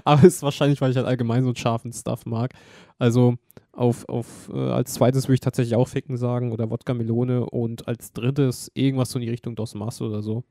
Aber 0.04 0.24
es 0.24 0.36
ist 0.36 0.44
wahrscheinlich, 0.44 0.82
weil 0.82 0.90
ich 0.90 0.98
halt 0.98 1.06
allgemein 1.06 1.44
so 1.44 1.50
einen 1.50 1.56
scharfen 1.56 1.94
Stuff 1.94 2.26
mag. 2.26 2.54
Also 2.98 3.36
auf, 3.72 4.10
auf 4.10 4.50
äh, 4.52 4.58
als 4.58 4.94
zweites 4.94 5.26
würde 5.26 5.36
ich 5.36 5.40
tatsächlich 5.40 5.76
auch 5.76 5.88
Ficken 5.88 6.18
sagen 6.18 6.52
oder 6.52 6.70
Wodka 6.72 6.96
Melone 6.96 7.46
und 7.46 7.88
als 7.88 8.12
drittes 8.12 8.72
irgendwas 8.74 9.12
so 9.12 9.20
in 9.20 9.26
die 9.26 9.30
Richtung 9.30 9.56
Dos 9.56 9.76
Mas 9.76 10.02
oder 10.02 10.22
so. 10.24 10.44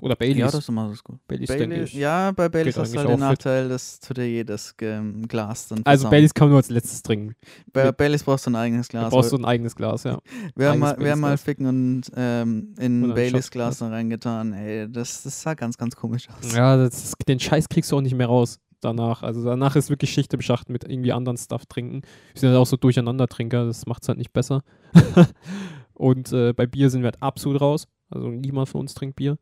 Oder 0.00 0.14
Baileys. 0.16 0.38
Ja, 0.38 0.46
das 0.46 0.54
ist 0.56 0.68
immer 0.68 0.88
das 0.90 1.02
gut. 1.02 1.18
Baileys, 1.26 1.48
denke 1.48 1.68
Baileys, 1.68 1.88
ich. 1.88 1.94
ja, 1.94 2.30
bei 2.32 2.48
Baileys 2.48 2.76
hast 2.76 2.94
du 2.94 2.98
halt 2.98 3.08
den. 3.08 3.20
Nachteil, 3.20 3.68
dass 3.68 3.98
tut 4.00 4.16
dir 4.18 4.28
jedes 4.28 4.76
Glas 4.76 5.68
dann 5.68 5.78
Also 5.84 6.02
versauen. 6.02 6.10
Baileys 6.10 6.34
kann 6.34 6.46
man 6.46 6.50
nur 6.50 6.58
als 6.58 6.70
letztes 6.70 7.02
trinken. 7.02 7.34
Bei 7.72 7.86
mit- 7.86 7.96
Baileys 7.96 8.22
brauchst 8.24 8.46
du 8.46 8.50
ein 8.50 8.56
eigenes 8.56 8.88
Glas. 8.88 9.10
brauchst 9.10 9.32
du 9.32 9.36
ein 9.36 9.44
eigenes 9.44 9.74
Glas, 9.74 10.04
ja. 10.04 10.18
wir 10.54 10.70
haben 10.70 10.78
mal, 10.78 10.96
wir 10.98 11.12
haben 11.12 11.20
mal. 11.20 11.36
Ficken 11.38 11.66
und 11.66 12.02
ähm, 12.16 12.74
in 12.78 13.04
Und 13.04 13.14
Baileys 13.14 13.50
Glas 13.50 13.78
dann 13.78 13.92
reingetan. 13.92 14.52
Ey, 14.52 14.90
das, 14.90 15.22
das 15.22 15.40
sah 15.42 15.54
ganz, 15.54 15.76
ganz 15.78 15.96
komisch 15.96 16.28
aus. 16.28 16.54
Ja, 16.54 16.76
das 16.76 17.04
ist, 17.04 17.14
den 17.26 17.40
Scheiß 17.40 17.68
kriegst 17.68 17.90
du 17.92 17.96
auch 17.96 18.00
nicht 18.02 18.14
mehr 18.14 18.26
raus 18.26 18.58
danach. 18.80 19.22
Also 19.22 19.44
danach 19.44 19.76
ist 19.76 19.90
wirklich 19.90 20.10
Schicht 20.10 20.32
im 20.34 20.40
Schacht 20.40 20.68
mit 20.68 20.84
irgendwie 20.84 21.12
anderen 21.12 21.36
Stuff 21.36 21.66
trinken. 21.66 22.02
Wir 22.32 22.40
sind 22.40 22.50
halt 22.50 22.58
auch 22.58 22.66
so 22.66 22.76
Durcheinandertrinker, 22.76 23.64
das 23.66 23.86
macht 23.86 24.02
es 24.02 24.08
halt 24.08 24.18
nicht 24.18 24.32
besser. 24.32 24.62
und 25.94 26.32
äh, 26.32 26.52
bei 26.52 26.66
Bier 26.66 26.90
sind 26.90 27.02
wir 27.02 27.06
halt 27.06 27.22
absolut 27.22 27.60
raus. 27.60 27.86
Also 28.10 28.28
niemand 28.28 28.68
von 28.68 28.82
uns 28.82 28.94
trinkt 28.94 29.16
Bier. 29.16 29.38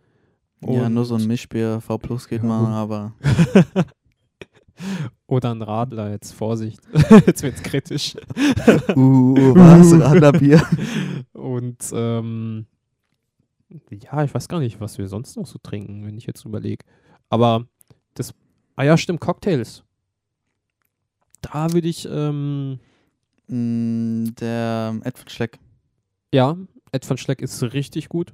Ja, 0.66 0.88
nur 0.88 1.05
so 1.05 1.14
ein 1.16 1.22
Und- 1.22 1.29
Mischbier, 1.29 1.81
V 1.81 1.98
Plus 1.98 2.29
geht 2.29 2.42
Ja, 2.42 2.48
mal, 2.48 2.72
aber 2.72 3.12
Oder 5.27 5.55
ein 5.55 5.62
Radler, 5.62 6.11
jetzt 6.11 6.33
Vorsicht. 6.33 6.81
jetzt 7.27 7.42
wird's 7.42 7.62
kritisch. 7.62 8.16
uh, 8.96 9.00
uh, 9.00 9.55
was? 9.57 9.92
Radlerbier. 9.98 10.62
Und 11.33 11.79
ähm, 11.92 12.66
ja, 13.90 14.22
ich 14.24 14.35
weiß 14.35 14.48
gar 14.48 14.61
nicht, 14.61 14.81
was 14.81 14.98
wir 14.98 15.09
sonst 15.09 15.37
noch 15.37 15.46
so 15.46 15.59
trinken, 15.62 16.05
wenn 16.05 16.18
ich 16.18 16.27
jetzt 16.27 16.44
überlege. 16.44 16.85
Aber 17.31 17.66
das, 18.14 18.35
ah 18.77 18.83
ja, 18.85 18.96
stimmt, 18.96 19.20
Cocktails. 19.20 19.83
Da 21.40 21.72
würde 21.72 21.88
ich, 21.88 22.07
ähm, 22.11 22.79
Mm, 23.46 24.35
der 24.40 24.98
Ed 25.05 25.18
von 25.18 25.29
Schleck. 25.29 25.59
ja, 26.33 26.57
Ed 26.92 27.09
van 27.11 27.18
Schleck 27.18 27.42
ist 27.42 27.62
richtig 27.62 28.09
gut. 28.09 28.33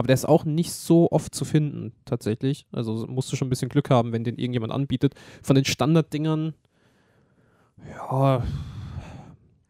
Aber 0.00 0.06
der 0.06 0.14
ist 0.14 0.26
auch 0.26 0.46
nicht 0.46 0.72
so 0.72 1.12
oft 1.12 1.34
zu 1.34 1.44
finden, 1.44 1.92
tatsächlich. 2.06 2.64
Also 2.72 3.06
musst 3.06 3.30
du 3.30 3.36
schon 3.36 3.48
ein 3.48 3.50
bisschen 3.50 3.68
Glück 3.68 3.90
haben, 3.90 4.12
wenn 4.12 4.24
den 4.24 4.38
irgendjemand 4.38 4.72
anbietet. 4.72 5.12
Von 5.42 5.56
den 5.56 5.66
Standarddingern, 5.66 6.54
ja, 7.86 8.42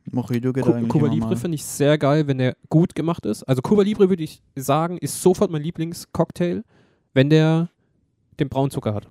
Mojito 0.04 0.52
geht 0.52 0.62
Cu 0.62 0.86
Cuba 0.86 1.08
Libre 1.08 1.36
finde 1.36 1.56
ich 1.56 1.64
sehr 1.64 1.98
geil, 1.98 2.28
wenn 2.28 2.38
der 2.38 2.56
gut 2.68 2.94
gemacht 2.94 3.26
ist. 3.26 3.42
Also 3.42 3.60
Cuba 3.60 3.82
Libre 3.82 4.08
würde 4.08 4.22
ich 4.22 4.40
sagen, 4.54 4.98
ist 4.98 5.20
sofort 5.20 5.50
mein 5.50 5.62
Lieblingscocktail, 5.64 6.62
wenn 7.12 7.28
der 7.28 7.68
den 8.38 8.48
Braunzucker 8.48 8.94
hat. 8.94 9.08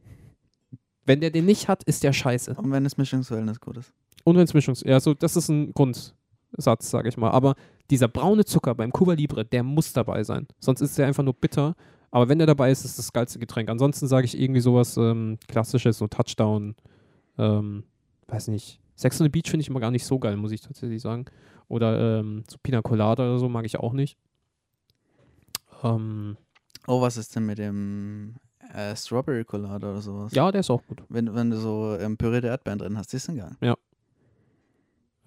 Wenn 1.05 1.19
der 1.19 1.31
den 1.31 1.43
nicht 1.43 1.67
hat, 1.67 1.83
ist 1.83 2.05
der 2.05 2.13
scheiße. 2.13 2.53
Und 2.53 2.71
wenn 2.71 2.85
das 2.85 2.95
Mischungsverhältnis 2.95 3.59
gut 3.59 3.75
ist. 3.75 3.91
Und 4.23 4.37
wenn 4.37 4.45
es 4.45 4.53
Mischungs... 4.53 4.83
Ja, 4.85 5.01
so, 5.01 5.13
das 5.13 5.35
ist 5.35 5.49
ein 5.49 5.73
Grundsatz, 5.73 6.89
sage 6.89 7.09
ich 7.09 7.17
mal. 7.17 7.31
Aber 7.31 7.55
dieser 7.89 8.07
braune 8.07 8.45
Zucker 8.45 8.75
beim 8.75 8.91
Cuba 8.91 9.13
Libre, 9.13 9.45
der 9.45 9.63
muss 9.63 9.93
dabei 9.93 10.23
sein. 10.23 10.47
Sonst 10.59 10.81
ist 10.81 10.97
der 10.97 11.07
einfach 11.07 11.23
nur 11.23 11.33
bitter. 11.33 11.75
Aber 12.11 12.27
wenn 12.29 12.37
der 12.39 12.47
dabei 12.47 12.71
ist, 12.71 12.85
ist 12.85 12.97
das 12.97 13.13
geilste 13.13 13.39
Getränk. 13.39 13.69
Ansonsten 13.69 14.07
sage 14.07 14.25
ich 14.25 14.39
irgendwie 14.39 14.61
sowas 14.61 14.97
ähm, 14.97 15.37
Klassisches, 15.47 15.97
so 15.97 16.07
Touchdown, 16.07 16.75
ähm, 17.37 17.83
weiß 18.27 18.47
nicht. 18.47 18.79
Sex 18.95 19.19
on 19.21 19.25
the 19.25 19.29
Beach 19.29 19.49
finde 19.49 19.61
ich 19.61 19.69
immer 19.69 19.79
gar 19.79 19.91
nicht 19.91 20.05
so 20.05 20.19
geil, 20.19 20.35
muss 20.35 20.51
ich 20.51 20.61
tatsächlich 20.61 21.01
sagen. 21.01 21.25
Oder 21.67 22.19
ähm, 22.19 22.43
so 22.47 22.57
Pina 22.61 22.81
Colada 22.81 23.23
oder 23.23 23.37
so 23.39 23.47
mag 23.47 23.65
ich 23.65 23.77
auch 23.79 23.93
nicht. 23.93 24.17
Ähm, 25.83 26.37
Oh, 26.87 27.01
was 27.01 27.17
ist 27.17 27.35
denn 27.35 27.45
mit 27.45 27.59
dem 27.59 28.35
äh, 28.73 28.95
Strawberry 28.95 29.45
Colada 29.45 29.91
oder 29.91 30.01
sowas? 30.01 30.33
ja, 30.33 30.51
der 30.51 30.61
ist 30.61 30.71
auch 30.71 30.81
gut. 30.87 31.03
Wenn, 31.09 31.33
wenn 31.35 31.51
du 31.51 31.57
so 31.57 31.95
ähm, 31.99 32.17
pürierte 32.17 32.47
Erdbeeren 32.47 32.79
drin 32.79 32.97
hast, 32.97 33.13
die 33.13 33.17
sind 33.19 33.37
geil. 33.37 33.75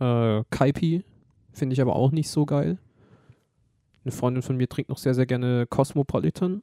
Äh, 0.01 0.45
Kaipi 0.51 1.05
finde 1.53 1.75
ich 1.75 1.81
aber 1.81 1.97
auch 1.97 2.11
nicht 2.13 2.29
so 2.31 2.47
geil. 2.47 2.79
Eine 4.05 4.13
Freundin 4.13 4.43
von 4.43 4.57
mir 4.57 4.69
trinkt 4.69 4.89
noch 4.91 4.99
sehr, 4.99 5.15
sehr 5.15 5.27
gerne 5.27 5.67
Cosmopolitan. 5.69 6.63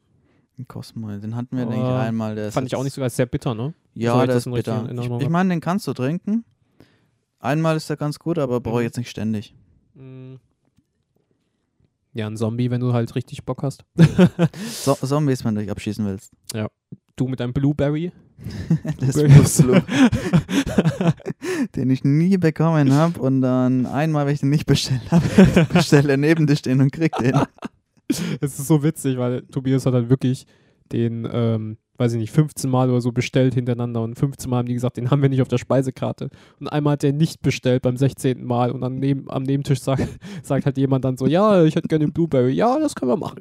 Cosmo, 0.67 1.08
den 1.08 1.38
hatten 1.38 1.56
wir, 1.56 1.65
Oh, 1.67 1.69
denke 1.69 1.86
ich, 1.88 1.93
einmal. 1.93 2.36
Der 2.36 2.52
Fand 2.52 2.67
ich 2.67 2.75
auch 2.75 2.84
nicht 2.84 2.91
so 2.93 2.99
geil, 2.99 3.10
sehr 3.10 3.25
bitter, 3.28 3.56
ne? 3.56 3.73
so 3.95 4.02
Ja, 4.02 4.15
ich 4.15 4.25
der 4.25 4.36
das 4.36 4.45
ist 4.45 4.54
bitter. 4.54 4.89
Ich, 4.91 5.10
ich 5.10 5.30
meine, 5.30 5.49
den 5.52 5.62
kannst 5.62 5.88
du 5.88 5.93
trinken. 5.93 6.43
Einmal 7.39 7.78
ist 7.78 7.89
der 7.89 7.95
ganz 7.95 8.19
gut, 8.19 8.38
aber 8.38 8.60
brauche 8.60 8.75
Mhm. 8.75 8.82
ich 8.82 8.86
jetzt 8.88 8.97
nicht 8.97 9.10
ständig. 9.10 9.56
Mm. 9.93 10.36
Ja, 12.12 12.28
ein 12.28 12.36
Zombie, 12.36 12.69
wenn 12.71 12.82
du 12.82 12.91
halt 12.91 13.15
richtig 13.15 13.45
Bock 13.45 13.63
hast. 13.63 13.86
So 14.58 14.95
Zombies, 14.95 15.45
wenn 15.45 15.56
du 15.56 15.62
dich 15.62 15.71
abschießen 15.71 16.06
willst. 16.06 16.34
Du 17.15 17.28
mit 17.30 17.39
deinem 17.39 17.54
Blueberry. 17.54 18.12
Das 18.99 19.13
Blueberry. 19.13 19.41
ist 19.41 19.62
Blue, 19.62 19.82
den 21.76 21.89
ich 21.89 22.04
nie 22.04 22.38
bekommen 22.38 22.93
habe 22.93 23.19
und 23.19 23.41
dann 23.41 23.86
einmal, 23.86 24.26
wenn 24.26 24.34
ich 24.34 24.39
den 24.41 24.50
nicht 24.50 24.65
bestellt 24.65 25.12
habe, 25.12 25.67
bestelle 25.74 26.17
neben 26.17 26.48
dir 26.48 26.56
stehen 26.56 26.82
und 26.82 26.91
krieg 26.91 27.13
den. 27.17 27.34
Es 28.41 28.58
ist 28.58 28.65
so 28.65 28.82
witzig, 28.82 29.19
weil 29.19 29.43
Tobias 29.43 29.86
hat 29.86 29.93
halt 29.93 30.10
wirklich 30.10 30.48
den 30.91 31.30
ähm, 31.32 31.78
weiß 32.00 32.13
ich 32.13 32.19
nicht, 32.19 32.32
15 32.32 32.69
Mal 32.69 32.89
oder 32.89 33.02
so 33.02 33.12
bestellt 33.12 33.54
hintereinander 33.54 34.02
und 34.02 34.17
15 34.17 34.50
Mal 34.50 34.60
haben 34.60 34.67
die 34.67 34.74
gesagt, 34.74 34.98
den 34.98 35.12
haben 35.12 35.22
wir 35.22 35.30
nicht 35.30 35.41
auf 35.41 35.50
der 35.50 35.58
Speisekarte. 35.58 36.30
Und 36.60 36.69
einmal 36.69 36.93
hat 36.93 37.04
der 37.04 37.12
nicht 37.12 37.41
bestellt 37.41 37.82
beim 37.82 37.98
16. 37.98 38.43
Mal 38.43 38.72
und 38.72 38.82
dann 38.82 38.95
neben, 38.95 39.30
am 39.30 39.43
Nebentisch 39.43 39.82
sagt, 39.82 40.08
sagt 40.41 40.65
halt 40.65 40.78
jemand 40.78 41.04
dann 41.04 41.17
so, 41.17 41.28
ja, 41.28 41.63
ich 41.65 41.76
hätte 41.76 41.89
gerne 41.89 42.06
den 42.06 42.13
Blueberry. 42.13 42.54
Ja, 42.54 42.80
das 42.80 42.95
können 42.95 43.12
wir 43.12 43.17
machen. 43.17 43.39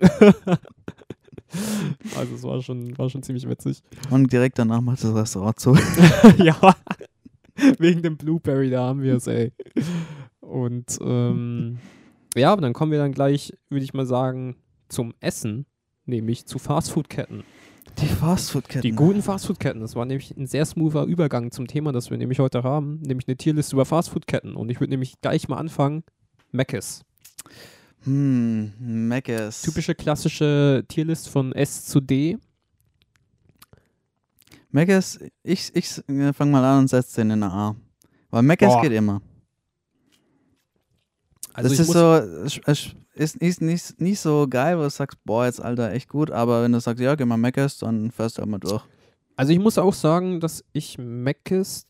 also 2.16 2.34
es 2.34 2.42
war 2.42 2.60
schon, 2.60 2.98
war 2.98 3.08
schon 3.08 3.22
ziemlich 3.22 3.48
witzig. 3.48 3.80
Und 4.10 4.32
direkt 4.32 4.58
danach 4.58 4.80
macht 4.80 5.04
das 5.04 5.14
Restaurant 5.14 5.60
zu. 5.60 5.76
ja, 6.38 6.74
wegen 7.78 8.02
dem 8.02 8.16
Blueberry, 8.16 8.70
da 8.70 8.86
haben 8.86 9.02
wir 9.02 9.16
es, 9.16 9.26
ey. 9.26 9.52
Und 10.40 10.98
ähm, 11.00 11.78
ja, 12.34 12.52
aber 12.52 12.62
dann 12.62 12.72
kommen 12.72 12.92
wir 12.92 12.98
dann 12.98 13.12
gleich, 13.12 13.52
würde 13.68 13.84
ich 13.84 13.94
mal 13.94 14.06
sagen, 14.06 14.56
zum 14.88 15.14
Essen, 15.20 15.66
nämlich 16.06 16.46
zu 16.46 16.58
Fastfood-Ketten. 16.58 17.44
Die 18.00 18.06
Fastfood-Ketten. 18.06 18.82
Die 18.82 18.92
guten 18.92 19.22
Fastfood-Ketten. 19.22 19.80
Das 19.80 19.96
war 19.96 20.04
nämlich 20.04 20.36
ein 20.36 20.46
sehr 20.46 20.64
smoother 20.64 21.04
Übergang 21.04 21.50
zum 21.50 21.66
Thema, 21.66 21.92
das 21.92 22.10
wir 22.10 22.18
nämlich 22.18 22.38
heute 22.38 22.62
haben, 22.62 23.00
nämlich 23.00 23.26
eine 23.26 23.36
Tierliste 23.36 23.74
über 23.74 23.84
Fastfood-Ketten. 23.84 24.54
Und 24.54 24.70
ich 24.70 24.80
würde 24.80 24.92
nämlich 24.92 25.20
gleich 25.20 25.48
mal 25.48 25.56
anfangen. 25.56 26.04
Mc's. 26.52 27.02
Hm, 28.04 28.72
Mc's. 28.78 29.62
Typische 29.62 29.94
klassische 29.94 30.84
Tierlist 30.88 31.28
von 31.28 31.52
S 31.52 31.86
zu 31.86 32.00
D. 32.00 32.38
Mc's, 34.70 35.18
ich, 35.42 35.74
ich 35.74 35.88
fange 36.34 36.52
mal 36.52 36.64
an 36.64 36.80
und 36.80 36.88
setze 36.88 37.20
den 37.20 37.30
in 37.30 37.42
eine 37.42 37.52
A. 37.52 37.76
Weil 38.30 38.42
Boah. 38.56 38.82
geht 38.82 38.92
immer. 38.92 39.22
Also 41.54 41.70
das 41.70 41.72
ich 41.72 41.88
ist 41.88 41.92
so, 41.92 42.60
ist, 43.14 43.36
ist 43.36 43.60
nicht, 43.60 44.00
nicht 44.00 44.20
so 44.20 44.46
geil, 44.48 44.78
wo 44.78 44.82
du 44.82 44.90
sagst, 44.90 45.18
boah, 45.24 45.46
jetzt 45.46 45.60
Alter, 45.60 45.92
echt 45.92 46.08
gut, 46.08 46.30
aber 46.30 46.62
wenn 46.62 46.72
du 46.72 46.80
sagst, 46.80 47.02
ja, 47.02 47.14
geh 47.14 47.24
mal 47.24 47.36
Mc's, 47.36 47.78
dann 47.78 48.10
fährst 48.12 48.38
du 48.38 48.42
immer 48.42 48.58
durch. 48.58 48.84
Also 49.34 49.52
ich 49.52 49.58
muss 49.58 49.78
auch 49.78 49.94
sagen, 49.94 50.40
dass 50.40 50.64
ich 50.72 50.98
Mc's 50.98 51.86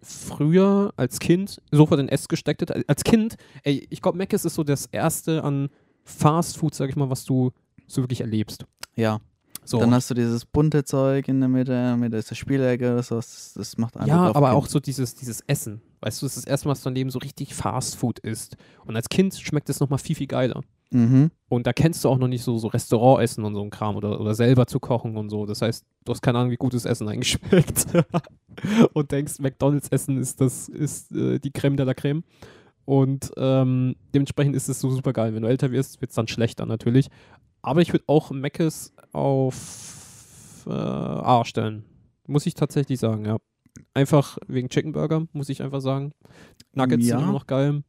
früher 0.00 0.92
als 0.96 1.20
Kind 1.20 1.62
sofort 1.70 2.00
in 2.00 2.08
S 2.08 2.26
gesteckt 2.26 2.62
hätte. 2.62 2.82
Als 2.88 3.04
Kind, 3.04 3.36
ey, 3.62 3.86
ich 3.88 4.02
glaube, 4.02 4.18
Mc's 4.18 4.44
ist 4.44 4.54
so 4.54 4.64
das 4.64 4.86
erste 4.86 5.44
an 5.44 5.68
Fast 6.02 6.56
Food, 6.56 6.74
sag 6.74 6.88
ich 6.88 6.96
mal, 6.96 7.10
was 7.10 7.24
du 7.24 7.52
so 7.86 8.02
wirklich 8.02 8.20
erlebst. 8.20 8.64
Ja, 8.96 9.20
So. 9.64 9.78
dann 9.78 9.94
hast 9.94 10.10
du 10.10 10.14
dieses 10.14 10.44
bunte 10.44 10.84
Zeug 10.84 11.28
in 11.28 11.40
der 11.40 11.48
Mitte, 11.48 11.72
in 11.72 11.78
der 11.78 11.96
Mitte 11.96 12.16
ist 12.16 12.30
die 12.30 12.34
Spielecke 12.34 12.92
oder 12.92 13.02
sowas, 13.02 13.52
das, 13.54 13.78
macht 13.78 13.96
einfach 13.96 14.08
ja, 14.08 14.34
aber 14.34 14.50
auf 14.50 14.56
auch 14.56 14.62
Kind. 14.62 14.72
so 14.72 14.80
dieses, 14.80 15.14
dieses 15.14 15.40
Essen. 15.46 15.80
Weißt 16.00 16.20
du, 16.20 16.26
das 16.26 16.36
ist 16.36 16.46
das 16.46 16.50
erste 16.50 16.66
Mal, 16.66 16.72
dass 16.72 16.82
du 16.82 16.88
dein 16.88 16.96
Leben 16.96 17.10
so 17.10 17.20
richtig 17.20 17.54
Fast 17.54 17.96
Food 17.96 18.18
isst. 18.18 18.56
Und 18.86 18.96
als 18.96 19.08
Kind 19.08 19.34
schmeckt 19.34 19.70
es 19.70 19.78
nochmal 19.78 20.00
viel, 20.00 20.16
viel 20.16 20.26
geiler. 20.26 20.62
Mhm. 20.90 21.30
Und 21.48 21.66
da 21.66 21.72
kennst 21.72 22.04
du 22.04 22.08
auch 22.08 22.18
noch 22.18 22.28
nicht 22.28 22.42
so, 22.42 22.58
so 22.58 22.68
Restaurantessen 22.68 23.44
und 23.44 23.54
so 23.54 23.62
ein 23.62 23.70
Kram 23.70 23.96
oder, 23.96 24.20
oder 24.20 24.34
selber 24.34 24.66
zu 24.66 24.80
kochen 24.80 25.16
und 25.16 25.30
so. 25.30 25.46
Das 25.46 25.62
heißt, 25.62 25.84
du 26.04 26.12
hast 26.12 26.20
keine 26.22 26.38
Ahnung, 26.38 26.50
wie 26.50 26.56
gutes 26.56 26.84
Essen 26.84 27.08
eigentlich 27.08 27.30
schmeckt. 27.30 27.86
und 28.92 29.12
denkst, 29.12 29.38
McDonalds-Essen 29.38 30.18
ist 30.18 30.40
das, 30.40 30.68
ist 30.68 31.12
äh, 31.12 31.38
die 31.38 31.50
Creme 31.52 31.76
de 31.76 31.86
la 31.86 31.94
Creme. 31.94 32.24
Und 32.84 33.32
ähm, 33.36 33.94
dementsprechend 34.12 34.56
ist 34.56 34.68
es 34.68 34.80
so 34.80 34.90
super 34.90 35.12
geil. 35.12 35.34
Wenn 35.34 35.42
du 35.42 35.48
älter 35.48 35.70
wirst, 35.70 36.00
wird 36.00 36.10
es 36.10 36.16
dann 36.16 36.28
schlechter 36.28 36.66
natürlich. 36.66 37.08
Aber 37.62 37.80
ich 37.80 37.92
würde 37.92 38.04
auch 38.08 38.30
Mc's 38.30 38.92
auf 39.12 40.64
äh, 40.66 40.70
A 40.72 41.44
stellen. 41.44 41.84
Muss 42.26 42.46
ich 42.46 42.54
tatsächlich 42.54 42.98
sagen, 43.00 43.24
ja. 43.24 43.36
Einfach 43.94 44.38
wegen 44.48 44.68
Chicken 44.68 44.92
Burger, 44.92 45.26
muss 45.32 45.48
ich 45.48 45.62
einfach 45.62 45.80
sagen. 45.80 46.12
Nuggets 46.74 47.06
Ja. 47.06 47.16
sind 47.16 47.24
immer 47.24 47.32
noch 47.32 47.46
geil. 47.46 47.82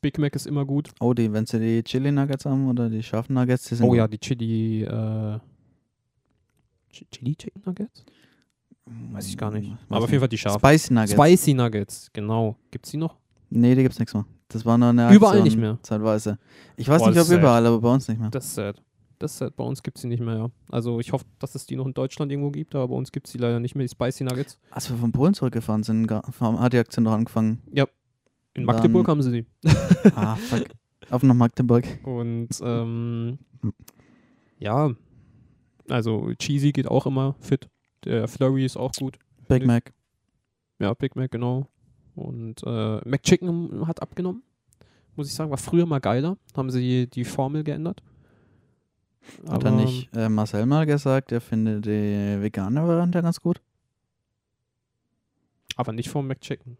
Big 0.00 0.18
Mac 0.18 0.34
ist 0.34 0.46
immer 0.46 0.64
gut. 0.64 0.90
Oh, 1.00 1.12
die, 1.14 1.32
wenn 1.32 1.46
sie 1.46 1.58
die 1.60 1.82
Chili 1.84 2.10
Nuggets 2.10 2.46
haben 2.46 2.68
oder 2.68 2.88
die 2.88 3.02
scharfen 3.02 3.34
Nuggets, 3.34 3.64
die 3.68 3.74
sind 3.74 3.86
Oh 3.86 3.94
ja, 3.94 4.08
die 4.08 4.18
Chili, 4.18 4.82
äh, 4.84 5.38
Ch- 6.92 7.06
Chili 7.10 7.36
Chicken 7.36 7.62
Nuggets? 7.66 8.04
Weiß 9.12 9.28
ich 9.28 9.36
gar 9.36 9.50
nicht. 9.50 9.70
Weiß 9.70 9.78
Aber 9.90 10.04
auf 10.04 10.10
jeden 10.10 10.20
Fall 10.20 10.28
die 10.28 10.38
scharfen. 10.38 10.60
Spicy 10.60 10.92
Nuggets. 10.94 11.12
Spicy 11.12 11.54
Nuggets, 11.54 12.10
genau. 12.12 12.56
Gibt's 12.70 12.90
die 12.90 12.96
noch? 12.96 13.16
Nee, 13.50 13.74
die 13.74 13.82
gibt's 13.82 13.98
nichts 13.98 14.14
mehr. 14.14 14.24
Das 14.48 14.64
war 14.66 14.76
nur 14.78 14.88
eine 14.88 15.04
Aktion, 15.04 15.16
Überall 15.16 15.42
nicht 15.42 15.56
mehr. 15.58 15.78
Zeitweise. 15.82 16.38
Ich 16.76 16.88
weiß 16.88 17.00
Boah, 17.02 17.10
nicht, 17.10 17.20
ob 17.20 17.26
sad. 17.26 17.38
überall, 17.38 17.64
aber 17.66 17.80
bei 17.80 17.92
uns 17.92 18.08
nicht 18.08 18.20
mehr. 18.20 18.30
Das 18.30 18.44
ist 18.46 18.54
sad. 18.54 18.82
Das 19.22 19.38
sad. 19.38 19.54
Bei 19.54 19.62
uns 19.62 19.84
gibt's 19.84 20.00
die 20.00 20.08
nicht 20.08 20.20
mehr, 20.20 20.36
ja. 20.36 20.50
Also 20.68 20.98
ich 20.98 21.12
hoffe, 21.12 21.24
dass 21.38 21.54
es 21.54 21.64
die 21.64 21.76
noch 21.76 21.86
in 21.86 21.94
Deutschland 21.94 22.32
irgendwo 22.32 22.50
gibt, 22.50 22.74
aber 22.74 22.88
bei 22.88 22.94
uns 22.96 23.12
gibt's 23.12 23.30
die 23.30 23.38
leider 23.38 23.60
nicht 23.60 23.76
mehr, 23.76 23.84
die 23.86 23.88
Spicy 23.88 24.24
Nuggets. 24.24 24.58
Als 24.72 24.90
wir 24.90 24.96
von 24.96 25.12
Polen 25.12 25.32
zurückgefahren 25.32 25.84
sind, 25.84 26.10
hat 26.10 26.72
die 26.72 26.78
Aktion 26.78 27.04
noch 27.04 27.12
angefangen. 27.12 27.62
In 28.54 28.64
Magdeburg 28.64 29.06
Dann- 29.06 29.10
haben 29.12 29.22
sie 29.22 29.30
die. 29.42 29.46
Ah, 30.16 30.34
fuck. 30.34 30.64
Auf 31.08 31.22
nach 31.22 31.34
Magdeburg. 31.34 31.84
Und 32.04 32.48
ähm, 32.62 33.38
ja, 34.58 34.90
also 35.88 36.32
Cheesy 36.34 36.72
geht 36.72 36.88
auch 36.88 37.06
immer 37.06 37.36
fit. 37.38 37.68
Der 38.04 38.26
Flurry 38.26 38.64
ist 38.64 38.76
auch 38.76 38.92
gut. 38.92 39.18
Big. 39.48 39.64
Mac. 39.64 39.92
Ja, 40.80 40.94
Big 40.94 41.14
Mac, 41.14 41.30
genau. 41.30 41.68
Und 42.16 42.62
äh, 42.66 43.08
McChicken 43.08 43.86
hat 43.86 44.02
abgenommen. 44.02 44.42
Muss 45.14 45.28
ich 45.28 45.34
sagen, 45.34 45.50
war 45.50 45.58
früher 45.58 45.86
mal 45.86 46.00
geiler. 46.00 46.36
Haben 46.56 46.70
sie 46.70 47.06
die 47.08 47.24
Formel 47.24 47.62
geändert. 47.62 48.02
Hat 49.48 49.64
er 49.64 49.70
nicht 49.70 50.14
äh, 50.16 50.28
Marcel 50.28 50.66
mal 50.66 50.86
gesagt, 50.86 51.32
er 51.32 51.40
findet 51.40 51.86
die 51.86 52.42
vegane 52.42 52.86
Variante 52.86 53.22
ganz 53.22 53.40
gut? 53.40 53.60
Aber 55.76 55.92
nicht 55.92 56.10
vom 56.10 56.26
McChicken. 56.26 56.76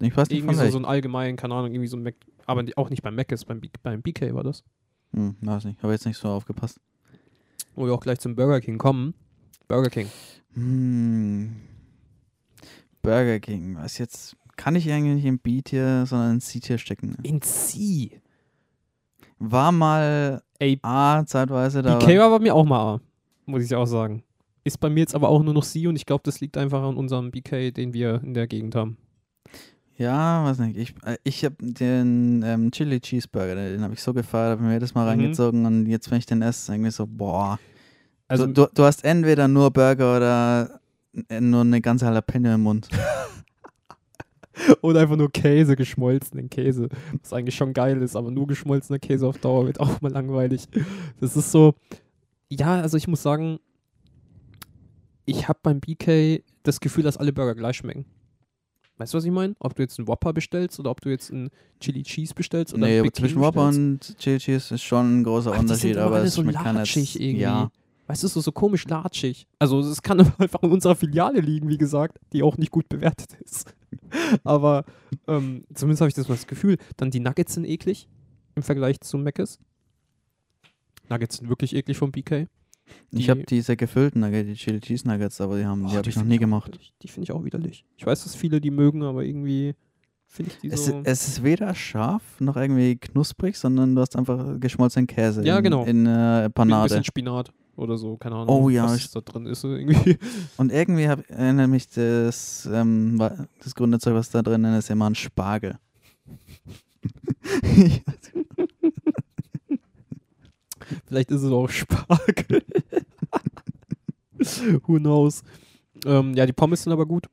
Ich 0.00 0.16
weiß 0.16 0.28
nicht 0.28 0.38
Irgendwie 0.38 0.56
von 0.56 0.64
so, 0.64 0.70
so 0.72 0.78
ein 0.78 0.84
allgemein, 0.84 1.36
keine 1.36 1.54
Ahnung, 1.54 1.72
irgendwie 1.72 1.88
so 1.88 1.96
ein 1.96 2.02
Mac. 2.02 2.14
Aber 2.46 2.64
auch 2.76 2.90
nicht 2.90 3.02
beim 3.02 3.14
Mac 3.14 3.30
ist, 3.30 3.44
beim, 3.44 3.60
B 3.60 3.68
beim 3.82 4.02
BK 4.02 4.34
war 4.34 4.42
das. 4.42 4.64
Hm, 5.12 5.36
weiß 5.40 5.64
nicht, 5.66 5.82
habe 5.82 5.92
jetzt 5.92 6.06
nicht 6.06 6.16
so 6.16 6.28
aufgepasst. 6.28 6.80
Wo 7.74 7.86
wir 7.86 7.92
auch 7.92 8.00
gleich 8.00 8.18
zum 8.18 8.34
Burger 8.34 8.60
King 8.60 8.78
kommen. 8.78 9.14
Burger 9.68 9.90
King. 9.90 10.08
Hm. 10.54 11.56
Burger 13.02 13.40
King, 13.40 13.76
was 13.76 13.98
jetzt, 13.98 14.36
kann 14.56 14.76
ich 14.76 14.90
eigentlich 14.90 15.16
nicht 15.16 15.24
im 15.24 15.38
B-Tier, 15.38 16.06
sondern 16.06 16.34
in 16.34 16.40
C-Tier 16.40 16.78
stecken. 16.78 17.16
In 17.22 17.42
C. 17.42 18.20
War 19.38 19.72
mal 19.72 20.42
A 20.82 21.24
zeitweise 21.26 21.82
da. 21.82 21.98
BK 21.98 22.18
war 22.18 22.30
bei 22.30 22.38
mir 22.38 22.54
auch 22.54 22.64
mal 22.64 22.94
A. 22.94 23.00
Muss 23.46 23.64
ich 23.64 23.74
auch 23.74 23.86
sagen. 23.86 24.22
Ist 24.64 24.78
bei 24.78 24.88
mir 24.88 25.00
jetzt 25.00 25.14
aber 25.14 25.28
auch 25.28 25.42
nur 25.42 25.54
noch 25.54 25.64
C 25.64 25.86
und 25.88 25.96
ich 25.96 26.06
glaube, 26.06 26.22
das 26.24 26.40
liegt 26.40 26.56
einfach 26.56 26.82
an 26.82 26.96
unserem 26.96 27.30
BK, 27.32 27.72
den 27.72 27.92
wir 27.92 28.20
in 28.22 28.34
der 28.34 28.46
Gegend 28.46 28.74
haben. 28.76 28.96
Ja, 29.98 30.44
weiß 30.44 30.58
nicht. 30.60 30.76
Ich, 30.78 30.94
äh, 31.04 31.16
ich 31.24 31.44
habe 31.44 31.56
den 31.60 32.42
ähm, 32.44 32.70
Chili 32.70 33.00
Cheeseburger, 33.00 33.54
den 33.54 33.82
habe 33.82 33.94
ich 33.94 34.02
so 34.02 34.14
gefeiert, 34.14 34.52
habe 34.52 34.62
mir 34.62 34.72
jedes 34.74 34.94
Mal 34.94 35.02
Mhm. 35.02 35.08
reingezogen 35.08 35.66
und 35.66 35.86
jetzt, 35.86 36.10
wenn 36.10 36.18
ich 36.18 36.26
den 36.26 36.42
esse, 36.42 36.72
irgendwie 36.72 36.90
so, 36.90 37.06
boah. 37.06 37.58
Also, 38.28 38.46
du, 38.46 38.52
du, 38.52 38.68
du 38.74 38.84
hast 38.84 39.04
entweder 39.04 39.48
nur 39.48 39.70
Burger 39.70 40.16
oder 40.16 40.80
äh, 41.28 41.40
nur 41.40 41.60
eine 41.60 41.80
ganze 41.80 42.06
Jalapeno 42.06 42.54
im 42.54 42.62
Mund. 42.62 42.88
Oder 44.82 45.00
einfach 45.00 45.16
nur 45.16 45.30
Käse, 45.30 45.76
geschmolzenen 45.76 46.50
Käse. 46.50 46.88
Was 47.22 47.32
eigentlich 47.32 47.54
schon 47.54 47.72
geil 47.72 48.02
ist, 48.02 48.16
aber 48.16 48.30
nur 48.30 48.46
geschmolzener 48.46 48.98
Käse 48.98 49.26
auf 49.26 49.38
Dauer 49.38 49.66
wird 49.66 49.80
auch 49.80 50.00
mal 50.00 50.12
langweilig. 50.12 50.68
Das 51.20 51.36
ist 51.36 51.50
so. 51.50 51.74
Ja, 52.48 52.80
also 52.80 52.96
ich 52.96 53.08
muss 53.08 53.22
sagen, 53.22 53.58
ich 55.24 55.48
habe 55.48 55.58
beim 55.62 55.80
BK 55.80 56.42
das 56.62 56.80
Gefühl, 56.80 57.04
dass 57.04 57.16
alle 57.16 57.32
Burger 57.32 57.54
gleich 57.54 57.76
schmecken. 57.76 58.04
Weißt 58.98 59.14
du, 59.14 59.18
was 59.18 59.24
ich 59.24 59.30
meine? 59.30 59.54
Ob 59.58 59.74
du 59.74 59.82
jetzt 59.82 59.98
einen 59.98 60.06
Whopper 60.06 60.32
bestellst 60.32 60.78
oder 60.78 60.90
ob 60.90 61.00
du 61.00 61.08
jetzt 61.08 61.32
einen 61.32 61.50
Chili 61.80 62.02
Cheese 62.02 62.34
bestellst 62.34 62.74
oder 62.74 62.86
nee, 62.86 63.10
zwischen 63.10 63.40
Whopper 63.40 63.68
und 63.68 64.16
Chili 64.18 64.38
Cheese 64.38 64.74
ist 64.74 64.82
schon 64.82 65.20
ein 65.20 65.24
großer 65.24 65.52
Ach, 65.54 65.58
Unterschied, 65.58 65.96
aber 65.96 66.22
es 66.22 66.34
so 66.34 66.42
schmeckt 66.42 66.58
keiner. 66.58 66.84
Ja, 66.84 67.70
Weißt 68.12 68.24
du, 68.24 68.28
so, 68.28 68.40
so 68.42 68.52
komisch 68.52 68.86
latschig. 68.86 69.46
Also 69.58 69.80
es 69.80 70.02
kann 70.02 70.20
einfach 70.38 70.62
in 70.62 70.70
unserer 70.70 70.94
Filiale 70.96 71.40
liegen, 71.40 71.68
wie 71.70 71.78
gesagt, 71.78 72.18
die 72.34 72.42
auch 72.42 72.58
nicht 72.58 72.70
gut 72.70 72.86
bewertet 72.90 73.32
ist. 73.42 73.74
Aber 74.44 74.84
ähm, 75.26 75.64
zumindest 75.72 76.02
habe 76.02 76.08
ich 76.10 76.14
das, 76.14 76.26
das 76.26 76.46
Gefühl. 76.46 76.76
Dann 76.98 77.10
die 77.10 77.20
Nuggets 77.20 77.54
sind 77.54 77.64
eklig 77.64 78.08
im 78.54 78.62
Vergleich 78.62 79.00
zu 79.00 79.16
Mc's. 79.16 79.58
Nuggets 81.08 81.36
sind 81.38 81.48
wirklich 81.48 81.74
eklig 81.74 81.96
vom 81.96 82.12
BK. 82.12 82.46
ich 83.12 83.24
Die- 83.24 83.30
habe 83.30 83.44
diese 83.44 83.76
gefüllten 83.76 84.20
Nuggets, 84.20 84.46
die 84.48 84.54
Chili 84.56 84.80
Cheese 84.80 85.08
Nuggets, 85.08 85.40
aber 85.40 85.56
die, 85.58 85.64
haben, 85.64 85.86
Oh, 85.86 85.88
die 85.90 85.96
habe 85.96 86.08
ich 86.10 86.16
noch 86.16 86.24
nie 86.24 86.38
gemacht. 86.38 86.68
widerlich. 86.68 86.92
Die 87.02 87.08
finde 87.08 87.24
ich 87.24 87.32
auch 87.32 87.44
widerlich. 87.44 87.84
Ich 87.96 88.04
weiß, 88.06 88.24
dass 88.24 88.34
viele 88.34 88.60
die 88.60 88.70
mögen, 88.70 89.02
aber 89.02 89.24
irgendwie 89.24 89.74
finde 90.26 90.52
ich 90.52 90.58
die 90.60 90.68
Es, 90.70 90.86
so... 90.86 91.00
es 91.04 91.28
ist 91.28 91.42
weder 91.42 91.74
scharf 91.74 92.22
noch 92.40 92.56
irgendwie 92.56 92.96
knusprig, 92.96 93.56
sondern 93.56 93.94
du 93.94 94.00
hast 94.00 94.16
einfach 94.16 94.58
geschmolzenen 94.60 95.06
Käse 95.06 95.44
Ja, 95.44 95.58
in, 95.58 95.64
genau. 95.64 95.84
in 95.84 96.04
äh, 96.06 96.42
mit 96.42 96.44
ein 96.46 96.52
Panade. 96.52 96.88
bisschen 96.88 97.04
Spinat 97.04 97.52
oder 97.76 97.96
so, 97.96 98.16
keine 98.16 98.36
Ahnung, 98.36 98.48
Oh 98.48 98.68
ja, 98.68 98.84
was 98.84 99.10
da 99.10 99.20
drin 99.20 99.46
ist 99.46 99.64
irgendwie. 99.64 100.18
Und 100.56 100.70
irgendwie 100.72 101.08
hab, 101.08 101.28
erinnert 101.30 101.70
mich 101.70 101.88
das, 101.88 102.68
ähm, 102.70 103.18
das 103.62 103.74
Grundzeug, 103.74 104.14
was 104.14 104.30
da 104.30 104.42
drin 104.42 104.64
ist, 104.64 104.90
immer 104.90 105.06
an 105.06 105.14
Spargel. 105.14 105.78
Vielleicht 111.06 111.30
ist 111.30 111.42
es 111.42 111.50
auch 111.50 111.68
Spargel. 111.68 112.62
Who 114.86 114.98
knows? 114.98 115.42
Ähm, 116.04 116.34
ja, 116.34 116.46
die 116.46 116.52
Pommes 116.52 116.82
sind 116.82 116.92
aber 116.92 117.06
gut. 117.06 117.26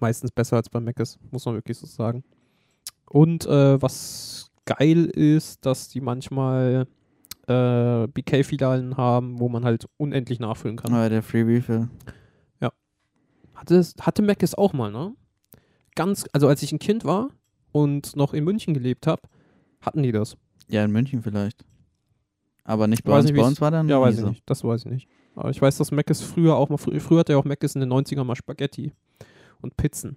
Meistens 0.00 0.30
besser 0.30 0.56
als 0.56 0.68
bei 0.68 0.80
Mc's, 0.80 1.18
muss 1.30 1.44
man 1.46 1.54
wirklich 1.54 1.78
so 1.78 1.86
sagen. 1.86 2.24
Und 3.06 3.46
äh, 3.46 3.80
was 3.80 4.50
geil 4.64 5.06
ist, 5.06 5.64
dass 5.64 5.88
die 5.88 6.00
manchmal 6.00 6.86
äh, 7.48 8.06
BK-Filialen 8.08 8.96
haben, 8.96 9.38
wo 9.40 9.48
man 9.48 9.64
halt 9.64 9.86
unendlich 9.96 10.40
nachfüllen 10.40 10.76
kann. 10.76 10.92
Oh, 10.92 11.08
der 11.08 11.22
Free 11.22 11.42
Refill. 11.42 11.88
Hatte, 13.54 13.76
es- 13.76 13.94
hatte 14.00 14.20
Mac 14.22 14.42
es 14.42 14.54
auch 14.56 14.72
mal, 14.72 14.90
ne? 14.90 15.14
Ganz, 15.94 16.24
also 16.32 16.48
als 16.48 16.62
ich 16.62 16.72
ein 16.72 16.80
Kind 16.80 17.04
war 17.04 17.30
und 17.72 18.16
noch 18.16 18.34
in 18.34 18.42
München 18.44 18.74
gelebt 18.74 19.06
habe, 19.06 19.22
hatten 19.80 20.02
die 20.02 20.10
das. 20.12 20.36
Ja, 20.68 20.84
in 20.84 20.90
München 20.90 21.22
vielleicht. 21.22 21.64
Aber 22.64 22.88
nicht 22.88 23.04
bei 23.04 23.12
Weiß 23.12 23.24
uns. 23.24 23.32
nicht, 23.32 23.40
Bei 23.40 23.46
uns 23.46 23.60
war 23.60 23.70
dann 23.70 23.88
Ja, 23.88 24.00
weiß 24.00 24.14
ich 24.16 24.20
so. 24.22 24.28
nicht. 24.28 24.42
Das 24.46 24.64
weiß 24.64 24.86
ich 24.86 24.90
nicht. 24.90 25.08
Aber 25.36 25.50
ich 25.50 25.62
weiß, 25.62 25.76
dass 25.78 25.92
Mac 25.92 26.10
es 26.10 26.20
früher 26.20 26.56
auch 26.56 26.68
mal, 26.68 26.78
frü 26.78 26.98
früher 26.98 27.20
hatte 27.20 27.32
ja 27.32 27.38
auch 27.38 27.44
Mac 27.44 27.62
es 27.62 27.74
in 27.76 27.80
den 27.80 27.92
90ern 27.92 28.24
mal 28.24 28.34
Spaghetti 28.34 28.92
und 29.62 29.76
Pizzen. 29.76 30.16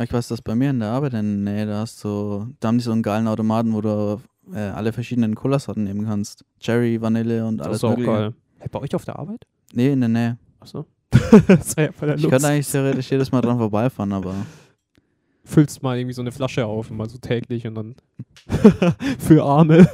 Ich 0.00 0.12
weiß, 0.12 0.28
dass 0.28 0.40
bei 0.40 0.54
mir 0.54 0.70
in 0.70 0.80
der 0.80 0.90
Arbeit 0.90 1.12
in 1.14 1.44
der 1.44 1.54
Nähe, 1.54 1.66
da 1.66 1.80
hast 1.80 2.02
du, 2.04 2.46
da 2.60 2.68
haben 2.68 2.78
die 2.78 2.84
so 2.84 2.92
einen 2.92 3.02
geilen 3.02 3.26
Automaten, 3.28 3.74
wo 3.74 3.80
du 3.80 4.20
äh, 4.54 4.58
alle 4.58 4.92
verschiedenen 4.92 5.34
Cola-Sorten 5.34 5.84
nehmen 5.84 6.04
kannst. 6.06 6.44
Cherry, 6.60 7.00
Vanille 7.00 7.46
und 7.46 7.58
Das 7.58 7.66
alles 7.66 7.76
ist 7.78 7.84
auch 7.84 7.90
mögliche. 7.90 8.10
geil. 8.10 8.34
Hey, 8.58 8.68
bei 8.70 8.80
euch 8.80 8.94
auf 8.94 9.04
der 9.04 9.18
Arbeit? 9.18 9.46
Nee, 9.72 9.92
in 9.92 10.00
der 10.00 10.08
Nähe. 10.08 10.38
Achso. 10.60 10.86
das 11.48 11.76
war 11.76 11.84
ja 11.84 11.92
voll 11.92 12.08
der 12.08 12.16
Ich 12.16 12.22
Lux. 12.22 12.30
könnte 12.32 12.48
eigentlich 12.48 12.70
theoretisch 12.70 13.10
jedes 13.10 13.32
Mal 13.32 13.40
dran 13.40 13.58
vorbeifahren, 13.58 14.12
aber 14.12 14.34
Füllst 15.44 15.82
mal 15.82 15.96
irgendwie 15.96 16.12
so 16.12 16.20
eine 16.20 16.30
Flasche 16.32 16.66
auf, 16.66 16.90
immer 16.90 17.08
so 17.08 17.16
täglich 17.16 17.66
und 17.66 17.74
dann 17.74 17.94
für 19.18 19.42
Arme. 19.42 19.88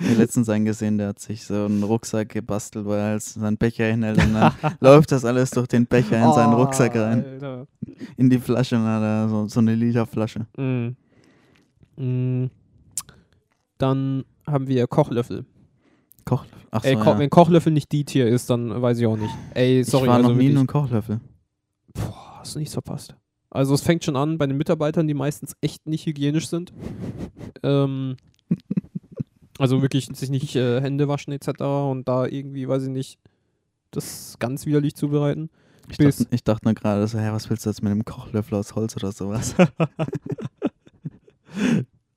ich 0.00 0.10
hab 0.10 0.18
letztens 0.18 0.48
einen 0.48 0.64
gesehen, 0.64 0.98
der 0.98 1.08
hat 1.08 1.20
sich 1.20 1.44
so 1.44 1.66
einen 1.66 1.84
Rucksack 1.84 2.30
gebastelt, 2.30 2.84
wo 2.84 2.94
er 2.94 3.04
halt 3.04 3.22
seinen 3.22 3.56
Becher 3.56 3.84
hinhält 3.86 4.18
und 4.24 4.34
dann 4.34 4.52
läuft 4.80 5.12
das 5.12 5.24
alles 5.24 5.50
durch 5.52 5.68
den 5.68 5.86
Becher 5.86 6.16
in 6.24 6.32
seinen 6.32 6.54
Oh, 6.54 6.62
Rucksack 6.64 6.96
rein. 6.96 7.24
Alter. 7.24 7.66
In 8.16 8.28
die 8.28 8.38
Flasche 8.40 8.74
und 8.76 8.82
hat 8.86 9.02
er 9.02 9.28
so, 9.28 9.46
so 9.46 9.60
eine 9.60 9.76
Literflasche. 9.76 10.46
Mm. 10.56 10.96
Mm. 11.96 12.50
Dann 13.78 14.24
haben 14.46 14.66
wir 14.68 14.86
Kochlöffel. 14.86 15.44
Kochlöffel. 16.24 16.58
Ach 16.70 16.82
so, 16.82 16.88
Ey, 16.88 16.96
Ko 16.96 17.04
ja. 17.04 17.18
wenn 17.18 17.30
Kochlöffel 17.30 17.72
nicht 17.72 17.90
die 17.92 18.04
Tier 18.04 18.26
ist, 18.26 18.50
dann 18.50 18.82
weiß 18.82 18.98
ich 18.98 19.06
auch 19.06 19.16
nicht. 19.16 19.32
Ey, 19.54 19.82
sorry, 19.84 20.04
ich 20.04 20.08
war 20.08 20.16
also 20.16 20.28
noch 20.30 20.36
nie 20.36 20.48
in 20.48 20.58
einem 20.58 20.66
Kochlöffel. 20.66 21.20
Boah, 21.94 22.40
hast 22.40 22.54
du 22.54 22.58
nichts 22.58 22.74
verpasst. 22.74 23.14
Also 23.50 23.74
es 23.74 23.80
fängt 23.80 24.04
schon 24.04 24.16
an 24.16 24.36
bei 24.36 24.46
den 24.46 24.58
Mitarbeitern, 24.58 25.08
die 25.08 25.14
meistens 25.14 25.56
echt 25.62 25.86
nicht 25.86 26.04
hygienisch 26.04 26.48
sind. 26.48 26.72
ähm, 27.62 28.16
also 29.58 29.80
wirklich 29.80 30.06
sich 30.12 30.28
nicht 30.28 30.54
äh, 30.54 30.80
Hände 30.80 31.08
waschen 31.08 31.32
etc. 31.32 31.48
und 31.60 32.06
da 32.06 32.26
irgendwie, 32.26 32.68
weiß 32.68 32.82
ich 32.84 32.90
nicht, 32.90 33.18
das 33.90 34.36
ganz 34.38 34.66
widerlich 34.66 34.94
zubereiten. 34.94 35.48
Ich 35.90 35.96
dachte, 35.96 36.26
ich 36.30 36.44
dachte 36.44 36.66
nur 36.66 36.74
gerade 36.74 37.06
so, 37.06 37.18
hä, 37.18 37.30
was 37.32 37.48
willst 37.48 37.64
du 37.64 37.70
jetzt 37.70 37.82
mit 37.82 37.90
einem 37.90 38.04
Kochlöffel 38.04 38.58
aus 38.58 38.74
Holz 38.74 38.94
oder 38.96 39.12
sowas? 39.12 39.54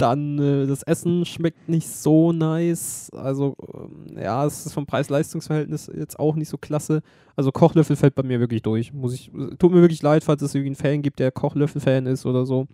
Dann 0.01 0.39
äh, 0.39 0.67
das 0.67 0.83
Essen 0.83 1.25
schmeckt 1.25 1.69
nicht 1.69 1.87
so 1.87 2.31
nice. 2.31 3.09
Also 3.13 3.55
ähm, 3.73 4.17
ja, 4.17 4.45
es 4.45 4.65
ist 4.65 4.73
vom 4.73 4.85
Preis-Leistungs-Verhältnis 4.85 5.91
jetzt 5.95 6.19
auch 6.19 6.35
nicht 6.35 6.49
so 6.49 6.57
klasse. 6.57 7.01
Also 7.35 7.51
Kochlöffel 7.51 7.95
fällt 7.95 8.15
bei 8.15 8.23
mir 8.23 8.39
wirklich 8.39 8.61
durch. 8.61 8.91
Muss 8.93 9.13
ich, 9.13 9.31
äh, 9.33 9.55
tut 9.57 9.71
mir 9.71 9.81
wirklich 9.81 10.01
leid, 10.01 10.23
falls 10.23 10.41
es 10.41 10.55
irgendwie 10.55 10.69
einen 10.69 10.75
Fan 10.75 11.01
gibt, 11.01 11.19
der 11.19 11.31
Kochlöffel-Fan 11.31 12.07
ist 12.07 12.25
oder 12.25 12.45
so. 12.45 12.67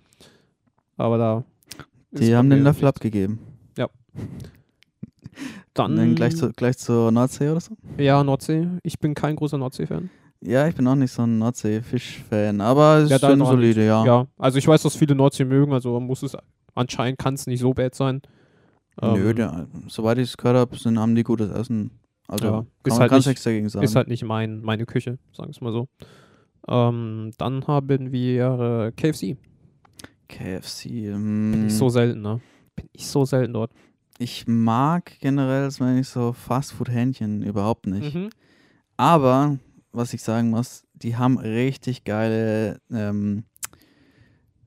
Aber 0.96 1.18
da. 1.18 1.44
Die 2.12 2.36
haben 2.36 2.50
den 2.50 2.64
Löffel 2.64 2.88
abgegeben. 2.88 3.40
Dann, 5.74 5.92
Und 5.92 5.98
dann 5.98 6.16
gleich, 6.16 6.36
zu, 6.36 6.52
gleich 6.54 6.78
zur 6.80 7.12
Nordsee 7.12 7.50
oder 7.50 7.60
so? 7.60 7.78
Ja, 8.00 8.24
Nordsee. 8.24 8.68
Ich 8.82 8.98
bin 9.00 9.14
kein 9.14 9.36
großer 9.36 9.60
Nordsee-Fan. 9.60 10.10
Ja, 10.42 10.68
ich 10.68 10.74
bin 10.76 10.88
auch 10.88 10.96
nicht 10.96 11.12
so 11.12 11.22
ein 11.22 11.38
Nordsee-Fisch-Fan, 11.38 12.62
aber 12.62 12.98
es 13.04 13.10
Ja, 13.12 13.18
ist 13.18 13.22
schon 13.26 13.46
solide, 13.46 13.86
ja. 13.86 14.04
Ja, 14.04 14.28
also 14.38 14.58
ich 14.58 14.68
weiß, 14.68 14.82
dass 14.82 14.96
viele 14.96 15.14
Nordsee 15.14 15.46
mögen, 15.46 15.74
also 15.74 16.00
muss 16.00 16.24
es 16.24 16.36
anscheinend 16.78 17.20
kann 17.20 17.34
es 17.34 17.48
nicht 17.48 17.60
so 17.62 17.74
bad 17.74 17.96
sein. 17.96 18.22
Nö, 19.02 19.30
Ähm, 19.30 19.36
der, 19.36 19.68
soweit 19.88 20.18
ich 20.18 20.30
es 20.30 20.38
gehört 20.38 20.58
habe, 20.58 20.76
sind, 20.78 20.98
haben 21.00 21.16
die 21.16 21.24
gutes 21.24 21.52
Essen. 21.52 21.92
Also 22.28 22.46
Ja, 22.46 22.52
kann 22.54 22.68
ist 22.94 23.00
halt 23.00 23.12
nicht- 23.12 23.28
nichts 23.28 23.44
dagegen 23.44 23.70
sagen. 23.70 23.86
Ist 23.86 23.96
halt 23.96 24.08
nicht 24.08 24.24
mein, 24.24 24.62
meine 24.62 24.86
Küche, 24.86 25.18
sagen 25.34 25.50
wir 25.50 25.52
es 25.52 25.62
mal 25.62 25.72
so. 25.72 25.88
Ähm, 26.68 27.32
dann 27.38 27.66
haben 27.68 28.12
wir 28.12 28.44
äh, 28.88 28.92
KFC. 28.92 29.38
KFC. 30.28 30.84
Bin 31.12 31.64
Mm, 31.64 31.68
ich 31.68 31.74
so 31.76 31.90
selten, 31.90 32.22
ne? 32.22 32.42
Bin 32.76 32.90
ich 32.92 33.08
so 33.08 33.24
selten 33.26 33.54
dort. 33.54 33.72
ich 34.20 34.46
mag 34.48 35.14
generell, 35.22 35.66
das 35.66 35.80
meine 35.80 36.00
ich 36.02 36.08
so 36.10 36.34
Fastfood-Hähnchen 36.34 37.44
überhaupt 37.44 37.86
nicht. 37.88 38.14
Mhm. 38.16 38.30
Aber, 38.98 39.60
was 39.92 40.14
ich 40.14 40.22
sagen 40.24 40.50
muss, 40.50 40.84
die 40.96 41.16
haben 41.16 41.38
richtig 41.38 42.04
geile, 42.04 42.80
ähm, 42.92 43.44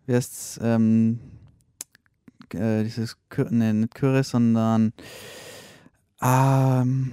wie 0.06 0.14
heißt's, 0.14 0.58
ähm, 0.62 1.18
äh, 2.54 2.82
dieses, 2.84 3.16
Kür 3.28 3.50
ne, 3.50 3.74
nicht 3.74 3.94
Curry, 3.94 4.22
sondern, 4.22 4.92
ähm, 6.22 7.12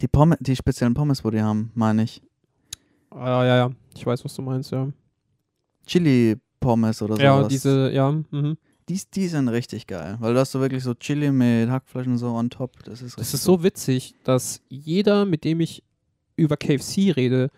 die 0.00 0.08
Pommes, 0.08 0.38
die 0.40 0.56
speziellen 0.56 0.94
Pommes, 0.94 1.24
wo 1.24 1.30
die 1.30 1.42
haben, 1.42 1.70
meine 1.74 2.04
ich. 2.04 2.22
Ah, 3.10 3.44
ja, 3.44 3.56
ja, 3.56 3.70
ich 3.94 4.04
weiß, 4.06 4.24
was 4.24 4.34
du 4.34 4.42
meinst, 4.42 4.70
ja. 4.70 4.88
Chili-Pommes 5.86 7.02
oder 7.02 7.16
sowas. 7.16 7.24
Ja, 7.24 7.48
diese, 7.48 7.90
ja, 7.90 8.12
mhm. 8.12 8.56
Die, 8.88 9.00
die 9.14 9.28
sind 9.28 9.48
richtig 9.48 9.86
geil, 9.86 10.16
weil 10.18 10.32
da 10.32 10.40
hast 10.40 10.54
du 10.54 10.60
wirklich 10.60 10.82
so 10.82 10.94
Chili 10.94 11.30
mit 11.30 11.68
Hackfleisch 11.68 12.06
und 12.06 12.16
so 12.16 12.28
on 12.28 12.48
top. 12.48 12.82
Das 12.84 13.02
ist 13.02 13.18
Das 13.18 13.34
ist 13.34 13.44
so 13.44 13.62
witzig, 13.62 14.14
dass 14.24 14.62
jeder, 14.68 15.26
mit 15.26 15.44
dem 15.44 15.60
ich 15.60 15.82
über 16.36 16.56
KFC 16.56 17.14
rede, 17.14 17.50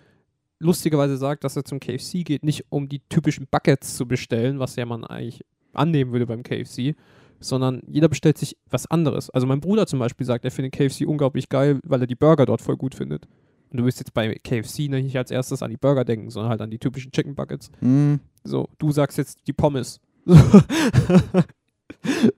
lustigerweise 0.58 1.16
sagt, 1.16 1.44
dass 1.44 1.54
er 1.54 1.64
zum 1.64 1.78
KFC 1.78 2.24
geht, 2.24 2.42
nicht 2.42 2.64
um 2.70 2.88
die 2.88 3.00
typischen 3.08 3.46
Buckets 3.48 3.96
zu 3.96 4.06
bestellen, 4.06 4.58
was 4.58 4.74
ja 4.74 4.84
man 4.86 5.04
eigentlich 5.04 5.44
annehmen 5.72 6.12
würde 6.12 6.26
beim 6.26 6.42
KFC, 6.42 6.94
sondern 7.40 7.82
jeder 7.86 8.08
bestellt 8.08 8.38
sich 8.38 8.56
was 8.68 8.86
anderes. 8.90 9.30
Also 9.30 9.46
mein 9.46 9.60
Bruder 9.60 9.86
zum 9.86 9.98
Beispiel 9.98 10.26
sagt, 10.26 10.44
er 10.44 10.50
findet 10.50 10.72
KFC 10.74 11.06
unglaublich 11.06 11.48
geil, 11.48 11.78
weil 11.84 12.00
er 12.02 12.06
die 12.06 12.14
Burger 12.16 12.46
dort 12.46 12.60
voll 12.60 12.76
gut 12.76 12.94
findet. 12.94 13.26
Und 13.70 13.78
du 13.78 13.84
wirst 13.84 13.98
jetzt 14.00 14.12
bei 14.12 14.34
KFC 14.34 14.88
nicht 14.90 15.16
als 15.16 15.30
erstes 15.30 15.62
an 15.62 15.70
die 15.70 15.76
Burger 15.76 16.04
denken, 16.04 16.30
sondern 16.30 16.50
halt 16.50 16.60
an 16.60 16.70
die 16.70 16.78
typischen 16.78 17.12
Chicken 17.12 17.34
Buckets. 17.36 17.70
Mm, 17.80 18.16
So, 18.44 18.68
du 18.78 18.90
sagst 18.90 19.16
jetzt 19.16 19.46
die 19.46 19.52
Pommes. 19.52 20.00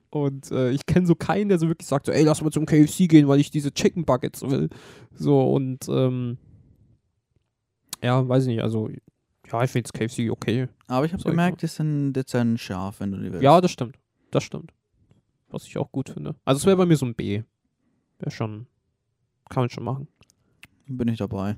Und 0.09 0.51
äh, 0.51 0.71
ich 0.71 0.85
kenne 0.85 1.07
so 1.07 1.15
keinen, 1.15 1.49
der 1.49 1.57
so 1.57 1.67
wirklich 1.67 1.87
sagt, 1.87 2.05
so, 2.05 2.11
ey, 2.11 2.23
lass 2.23 2.41
mal 2.41 2.51
zum 2.51 2.65
KFC 2.65 3.07
gehen, 3.07 3.27
weil 3.27 3.39
ich 3.39 3.49
diese 3.49 3.73
Chicken 3.73 4.05
Buckets 4.05 4.41
will. 4.43 4.69
So, 5.15 5.41
und 5.53 5.87
ähm, 5.89 6.37
ja, 8.03 8.27
weiß 8.27 8.43
ich 8.43 8.49
nicht, 8.49 8.61
also 8.61 8.89
ja, 9.51 9.63
ich 9.63 9.71
finde 9.71 9.89
KFC 9.91 10.29
okay. 10.31 10.67
aber 10.87 11.05
ich 11.05 11.13
habe 11.13 11.23
gemerkt, 11.23 11.61
die 11.61 11.67
sind 11.67 12.13
dezent 12.13 12.59
scharf, 12.59 12.99
wenn 12.99 13.11
du 13.11 13.17
die 13.17 13.31
willst. 13.31 13.43
Ja, 13.43 13.59
das 13.61 13.71
stimmt. 13.71 13.97
Das 14.31 14.43
stimmt. 14.43 14.71
Was 15.49 15.65
ich 15.65 15.77
auch 15.77 15.91
gut 15.91 16.09
finde. 16.09 16.35
Also 16.45 16.59
es 16.59 16.65
wäre 16.65 16.77
bei 16.77 16.85
mir 16.85 16.97
so 16.97 17.05
ein 17.05 17.13
B. 17.15 17.43
Wäre 18.19 18.31
schon, 18.31 18.67
kann 19.49 19.63
man 19.63 19.69
schon 19.69 19.83
machen. 19.83 20.07
Bin 20.87 21.07
ich 21.07 21.19
dabei. 21.19 21.55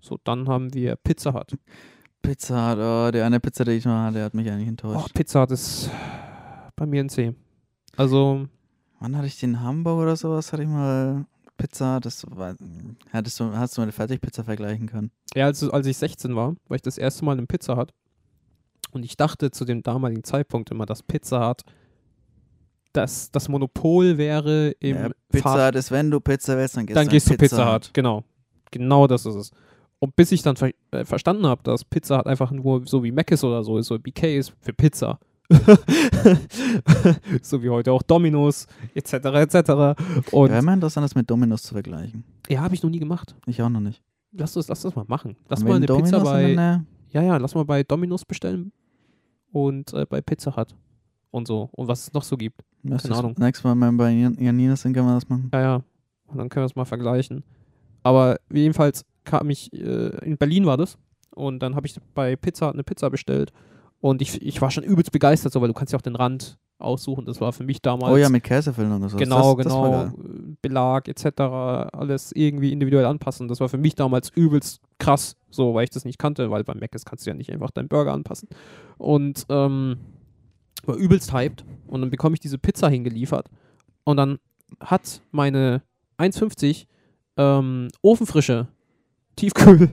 So, 0.00 0.18
dann 0.24 0.48
haben 0.48 0.72
wir 0.74 0.96
Pizza 0.96 1.34
Hut. 1.34 1.56
Pizza 2.22 2.70
Hut, 2.72 2.78
oh, 2.78 3.10
die 3.12 3.20
eine 3.20 3.40
Pizza, 3.40 3.64
die 3.64 3.72
ich 3.72 3.84
noch 3.84 3.92
hatte, 3.92 4.24
hat 4.24 4.34
mich 4.34 4.50
eigentlich 4.50 4.66
Oh, 4.66 4.70
enttäuscht. 4.70 5.14
Pizza 5.14 5.42
Hut 5.42 5.50
ist 5.50 5.90
bei 6.76 6.86
mir 6.86 7.02
ein 7.04 7.08
C. 7.08 7.34
Also, 7.96 8.48
Wann 9.04 9.16
hatte 9.18 9.26
ich 9.26 9.38
den 9.38 9.60
Hamburg 9.60 10.00
oder 10.00 10.16
sowas? 10.16 10.50
Hatte 10.50 10.62
ich 10.62 10.68
mal 10.68 11.26
Pizza, 11.64 11.98
das 11.98 12.26
war, 12.28 12.54
hattest 13.10 13.40
du, 13.40 13.56
hast 13.56 13.78
du 13.78 13.82
der 13.82 13.92
Fertigpizza 13.92 14.44
vergleichen 14.44 14.86
können? 14.86 15.10
Ja, 15.34 15.46
als, 15.46 15.66
als 15.66 15.86
ich 15.86 15.96
16 15.96 16.36
war, 16.36 16.56
war 16.68 16.74
ich 16.74 16.82
das 16.82 16.98
erste 16.98 17.24
Mal 17.24 17.32
in 17.32 17.38
einem 17.38 17.46
Pizza 17.46 17.78
Hut. 17.78 17.90
Und 18.92 19.02
ich 19.02 19.16
dachte 19.16 19.50
zu 19.50 19.64
dem 19.64 19.82
damaligen 19.82 20.24
Zeitpunkt 20.24 20.70
immer, 20.70 20.84
dass 20.84 21.02
Pizza 21.02 21.48
Hut 21.48 21.62
das, 22.92 23.30
das 23.30 23.48
Monopol 23.48 24.18
wäre 24.18 24.72
im 24.78 24.96
ja, 24.96 25.08
Pizza 25.32 25.68
Hut 25.68 25.74
ist, 25.74 25.90
wenn 25.90 26.10
du 26.10 26.20
Pizza 26.20 26.58
willst, 26.58 26.76
dann 26.76 26.84
gehst 26.84 26.98
Dann 26.98 27.06
du 27.06 27.12
gehst 27.12 27.30
du 27.30 27.36
Pizza 27.38 27.74
Hut. 27.74 27.90
Genau. 27.94 28.24
Genau 28.70 29.06
das 29.06 29.24
ist 29.24 29.34
es. 29.34 29.50
Und 30.00 30.14
bis 30.16 30.32
ich 30.32 30.42
dann 30.42 30.56
ver 30.56 30.70
äh, 30.90 31.06
verstanden 31.06 31.46
habe, 31.46 31.62
dass 31.62 31.82
Pizza 31.82 32.18
Hut 32.18 32.26
einfach 32.26 32.50
nur 32.50 32.86
so 32.86 33.02
wie 33.02 33.10
Mac 33.10 33.30
ist 33.30 33.42
oder 33.42 33.64
so 33.64 33.78
ist, 33.78 33.86
so 33.86 33.98
BK 33.98 34.36
ist 34.36 34.52
für 34.60 34.74
Pizza. 34.74 35.18
so 37.42 37.62
wie 37.62 37.68
heute 37.70 37.92
auch 37.92 38.02
Domino's, 38.02 38.66
etc. 38.94 39.12
etc. 39.14 39.70
Und 40.32 40.50
Ja, 40.50 40.58
immer 40.58 40.72
interessant, 40.74 41.04
das 41.04 41.14
mit 41.14 41.30
Dominos 41.30 41.62
zu 41.62 41.74
vergleichen. 41.74 42.24
ja, 42.48 42.60
habe 42.60 42.74
ich 42.74 42.82
noch 42.82 42.90
nie 42.90 42.98
gemacht. 42.98 43.34
Ich 43.46 43.60
auch 43.62 43.68
noch 43.68 43.80
nicht. 43.80 44.02
Lass 44.32 44.54
das, 44.54 44.68
lass 44.68 44.82
das 44.82 44.96
mal 44.96 45.04
machen. 45.08 45.36
Lass 45.48 45.62
mal 45.62 45.74
eine 45.76 45.86
Pizza 45.86 45.96
Dominos 46.18 46.18
in 46.18 46.24
bei. 46.24 46.54
Nähe? 46.54 46.84
Ja, 47.10 47.22
ja, 47.22 47.36
lass 47.36 47.54
mal 47.54 47.64
bei 47.64 47.82
Domino's 47.84 48.24
bestellen 48.24 48.72
und 49.52 49.92
äh, 49.92 50.06
bei 50.08 50.20
Pizza 50.20 50.56
Hut 50.56 50.74
und 51.30 51.46
so. 51.46 51.68
Und 51.72 51.86
was 51.88 52.08
es 52.08 52.12
noch 52.12 52.24
so 52.24 52.36
gibt. 52.36 52.60
Nächstes, 52.82 53.12
Ahnung. 53.12 53.34
Nächstes 53.38 53.64
Mal, 53.64 53.92
bei 53.92 54.10
Jan- 54.12 54.36
Janina 54.38 54.76
sind, 54.76 54.92
können 54.92 55.06
wir 55.06 55.14
das 55.14 55.28
machen. 55.28 55.50
Ja, 55.52 55.60
ja. 55.60 55.74
Und 56.26 56.38
dann 56.38 56.48
können 56.48 56.62
wir 56.62 56.66
es 56.66 56.74
mal 56.76 56.84
vergleichen. 56.84 57.44
Aber 58.02 58.38
jedenfalls 58.52 59.04
kam 59.24 59.48
ich, 59.50 59.72
äh, 59.72 60.08
in 60.26 60.36
Berlin 60.36 60.66
war 60.66 60.76
das. 60.76 60.98
Und 61.34 61.60
dann 61.60 61.76
habe 61.76 61.86
ich 61.86 61.96
bei 62.14 62.34
Pizza 62.36 62.66
Hut 62.68 62.74
eine 62.74 62.82
Pizza 62.84 63.08
bestellt. 63.10 63.52
Und 64.04 64.20
ich, 64.20 64.42
ich 64.42 64.60
war 64.60 64.70
schon 64.70 64.84
übelst 64.84 65.12
begeistert, 65.12 65.54
so, 65.54 65.62
weil 65.62 65.68
du 65.68 65.72
kannst 65.72 65.94
ja 65.94 65.98
auch 65.98 66.02
den 66.02 66.14
Rand 66.14 66.58
aussuchen. 66.76 67.24
Das 67.24 67.40
war 67.40 67.54
für 67.54 67.64
mich 67.64 67.80
damals. 67.80 68.12
Oh 68.12 68.18
ja, 68.18 68.28
mit 68.28 68.44
Käsefüllung 68.44 69.00
und 69.00 69.08
so. 69.08 69.16
Genau, 69.16 69.54
das, 69.54 69.64
Das 69.64 69.72
war 69.72 69.90
genau. 69.90 70.12
geil. 70.12 70.56
Belag 70.60 71.08
etc. 71.08 71.40
Alles 71.40 72.30
irgendwie 72.32 72.70
individuell 72.70 73.06
anpassen. 73.06 73.48
Das 73.48 73.60
war 73.60 73.70
für 73.70 73.78
mich 73.78 73.94
damals 73.94 74.28
übelst 74.28 74.82
krass, 74.98 75.36
so, 75.48 75.72
weil 75.72 75.84
ich 75.84 75.90
das 75.90 76.04
nicht 76.04 76.18
kannte, 76.18 76.50
weil 76.50 76.64
bei 76.64 76.74
Mac 76.74 76.94
ist 76.94 77.06
kannst 77.06 77.24
du 77.24 77.30
ja 77.30 77.34
nicht 77.34 77.50
einfach 77.50 77.70
deinen 77.70 77.88
Burger 77.88 78.12
anpassen. 78.12 78.50
Und 78.98 79.46
ähm, 79.48 79.96
war 80.84 80.96
übelst 80.96 81.32
hyped. 81.32 81.64
Und 81.86 82.02
dann 82.02 82.10
bekomme 82.10 82.34
ich 82.34 82.40
diese 82.40 82.58
Pizza 82.58 82.90
hingeliefert. 82.90 83.48
Und 84.04 84.18
dann 84.18 84.38
hat 84.80 85.22
meine 85.30 85.80
1,50 86.18 86.84
ähm, 87.38 87.88
Ofenfrische 88.02 88.68
Tiefkühl 89.36 89.88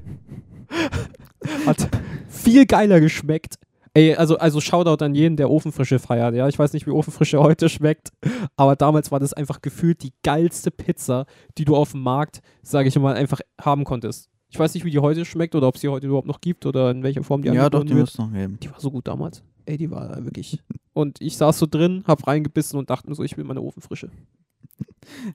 hat 1.66 1.88
viel 2.28 2.66
geiler 2.66 3.00
geschmeckt. 3.00 3.58
Ey, 3.94 4.16
also, 4.16 4.38
also 4.38 4.62
Shoutout 4.62 5.04
an 5.04 5.16
jeden, 5.16 5.36
der 5.36 5.50
Ofenfrische 5.50 6.00
feiert, 6.00 6.34
ja. 6.34 6.48
Ich 6.48 6.58
weiß 6.58 6.72
nicht, 6.74 6.88
wie 6.88 6.92
Ofenfrische 6.92 7.40
heute 7.40 7.68
schmeckt, 7.68 8.12
aber 8.56 8.76
damals 8.76 9.12
war 9.12 9.20
das 9.20 9.34
einfach 9.34 9.62
gefühlt 9.62 10.02
die 10.04 10.14
geilste 10.24 10.72
Pizza, 10.72 11.26
die 11.58 11.66
du 11.66 11.76
auf 11.76 11.92
dem 11.92 12.02
Markt, 12.02 12.42
sage 12.62 12.88
ich 12.88 12.98
mal, 12.98 13.16
einfach 13.16 13.42
haben 13.60 13.84
konntest. 13.84 14.30
Ich 14.50 14.60
weiß 14.60 14.74
nicht, 14.74 14.86
wie 14.86 14.92
die 14.92 15.00
heute 15.00 15.26
schmeckt 15.26 15.56
oder 15.56 15.68
ob 15.68 15.76
es 15.76 15.82
die 15.82 15.90
heute 15.90 16.08
überhaupt 16.08 16.28
noch 16.28 16.42
gibt 16.42 16.66
oder 16.66 16.92
in 16.92 17.04
welcher 17.04 17.24
Form 17.24 17.42
die 17.42 17.50
ja, 17.50 17.70
doch, 17.70 17.84
die 17.84 17.96
wird. 17.96 18.18
noch 18.18 18.32
geben. 18.32 18.58
Die 18.62 18.72
war 18.72 18.80
so 18.80 18.92
gut 18.92 19.08
damals. 19.08 19.44
Ey, 19.66 19.78
die 19.78 19.92
war 19.92 20.24
wirklich. 20.24 20.60
Und 20.94 21.22
ich 21.22 21.38
saß 21.38 21.60
so 21.60 21.68
drin, 21.70 22.04
hab 22.06 22.28
reingebissen 22.28 22.78
und 22.78 22.90
dachte 22.90 23.10
mir 23.10 23.16
so, 23.16 23.24
ich 23.24 23.38
will 23.38 23.46
meine 23.46 23.62
Ofenfrische. 23.62 24.10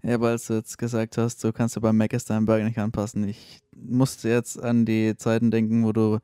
Ja, 0.03 0.14
aber 0.14 0.29
als 0.29 0.47
du 0.47 0.55
jetzt 0.55 0.79
gesagt 0.79 1.19
hast, 1.19 1.42
du 1.42 1.53
kannst 1.53 1.77
ja 1.77 1.81
beim 1.81 1.99
deinen 1.99 2.47
Burger 2.47 2.64
nicht 2.64 2.79
anpassen. 2.79 3.27
Ich 3.27 3.61
musste 3.75 4.29
jetzt 4.29 4.62
an 4.62 4.85
die 4.85 5.16
Zeiten 5.16 5.51
denken, 5.51 5.85
wo 5.85 5.92
du 5.92 6.19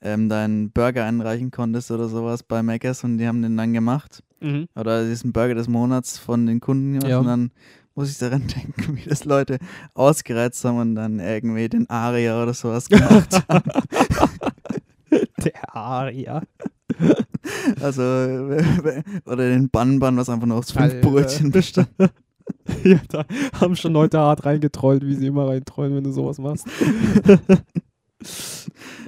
ähm, 0.00 0.28
deinen 0.28 0.70
Burger 0.70 1.04
einreichen 1.04 1.50
konntest 1.50 1.90
oder 1.90 2.08
sowas 2.08 2.42
bei 2.42 2.62
Mc's 2.62 3.04
und 3.04 3.18
die 3.18 3.26
haben 3.26 3.42
den 3.42 3.56
dann 3.56 3.72
gemacht. 3.72 4.22
Mhm. 4.40 4.68
Oder 4.76 5.06
diesen 5.06 5.32
Burger 5.32 5.54
des 5.54 5.68
Monats 5.68 6.18
von 6.18 6.46
den 6.46 6.60
Kunden 6.60 6.94
gemacht. 6.94 7.10
Ja. 7.10 7.18
Und 7.18 7.26
dann 7.26 7.50
muss 7.94 8.10
ich 8.10 8.18
daran 8.18 8.46
denken, 8.76 8.96
wie 8.96 9.08
das 9.08 9.24
Leute 9.24 9.58
ausgereizt 9.94 10.64
haben 10.64 10.78
und 10.78 10.94
dann 10.94 11.18
irgendwie 11.18 11.68
den 11.68 11.90
Aria 11.90 12.42
oder 12.42 12.54
sowas 12.54 12.88
gemacht 12.88 13.42
haben. 13.48 13.70
Der 15.42 15.74
Aria. 15.74 16.42
Also, 17.80 18.02
oder 19.24 19.48
den 19.48 19.70
Banban, 19.70 20.16
was 20.16 20.28
einfach 20.28 20.46
nur 20.46 20.58
aus 20.58 20.70
fünf 20.70 20.94
Alter. 20.94 21.00
Brötchen 21.00 21.50
bestand. 21.50 21.88
ja, 22.84 23.00
da 23.08 23.24
haben 23.54 23.74
schon 23.74 23.92
Leute 23.92 24.18
hart 24.18 24.44
reingetrollt, 24.44 25.04
wie 25.04 25.14
sie 25.14 25.26
immer 25.26 25.48
reintrollen, 25.48 25.94
wenn 25.96 26.04
du 26.04 26.12
sowas 26.12 26.38
machst. 26.38 26.66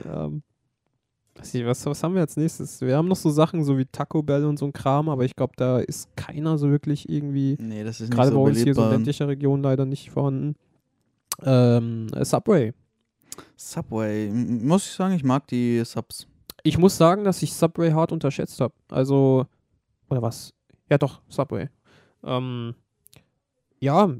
ähm, 0.04 0.42
weiß 1.40 1.54
ich, 1.54 1.64
was, 1.64 1.84
was 1.86 2.02
haben 2.02 2.14
wir 2.14 2.20
als 2.20 2.36
nächstes? 2.36 2.80
Wir 2.80 2.96
haben 2.96 3.08
noch 3.08 3.16
so 3.16 3.30
Sachen 3.30 3.64
so 3.64 3.76
wie 3.78 3.86
Taco 3.86 4.22
Bell 4.22 4.44
und 4.44 4.58
so 4.58 4.66
ein 4.66 4.72
Kram, 4.72 5.08
aber 5.08 5.24
ich 5.24 5.34
glaube, 5.34 5.54
da 5.56 5.78
ist 5.78 6.14
keiner 6.16 6.58
so 6.58 6.70
wirklich 6.70 7.08
irgendwie, 7.08 7.56
Nee, 7.60 7.82
das 7.84 8.00
ist 8.00 8.08
nicht 8.10 8.16
gerade 8.16 8.30
so 8.30 8.36
bei 8.42 8.48
uns 8.50 8.58
hier 8.62 8.74
so 8.74 8.82
in 8.84 8.90
ländlicher 8.90 9.28
Region 9.28 9.62
leider 9.62 9.84
nicht 9.86 10.10
vorhanden. 10.10 10.54
Ähm, 11.42 12.08
äh, 12.14 12.24
Subway. 12.24 12.72
Subway, 13.56 14.28
m- 14.28 14.66
muss 14.66 14.86
ich 14.86 14.92
sagen, 14.92 15.14
ich 15.14 15.24
mag 15.24 15.46
die 15.48 15.82
Subs. 15.84 16.26
Ich 16.62 16.76
muss 16.78 16.96
sagen, 16.96 17.24
dass 17.24 17.42
ich 17.42 17.52
Subway 17.54 17.92
hart 17.92 18.12
unterschätzt 18.12 18.60
habe. 18.60 18.74
Also, 18.90 19.46
oder 20.10 20.20
was? 20.22 20.52
Ja, 20.90 20.98
doch, 20.98 21.20
Subway. 21.28 21.68
Ähm, 22.22 22.74
ja, 23.78 24.10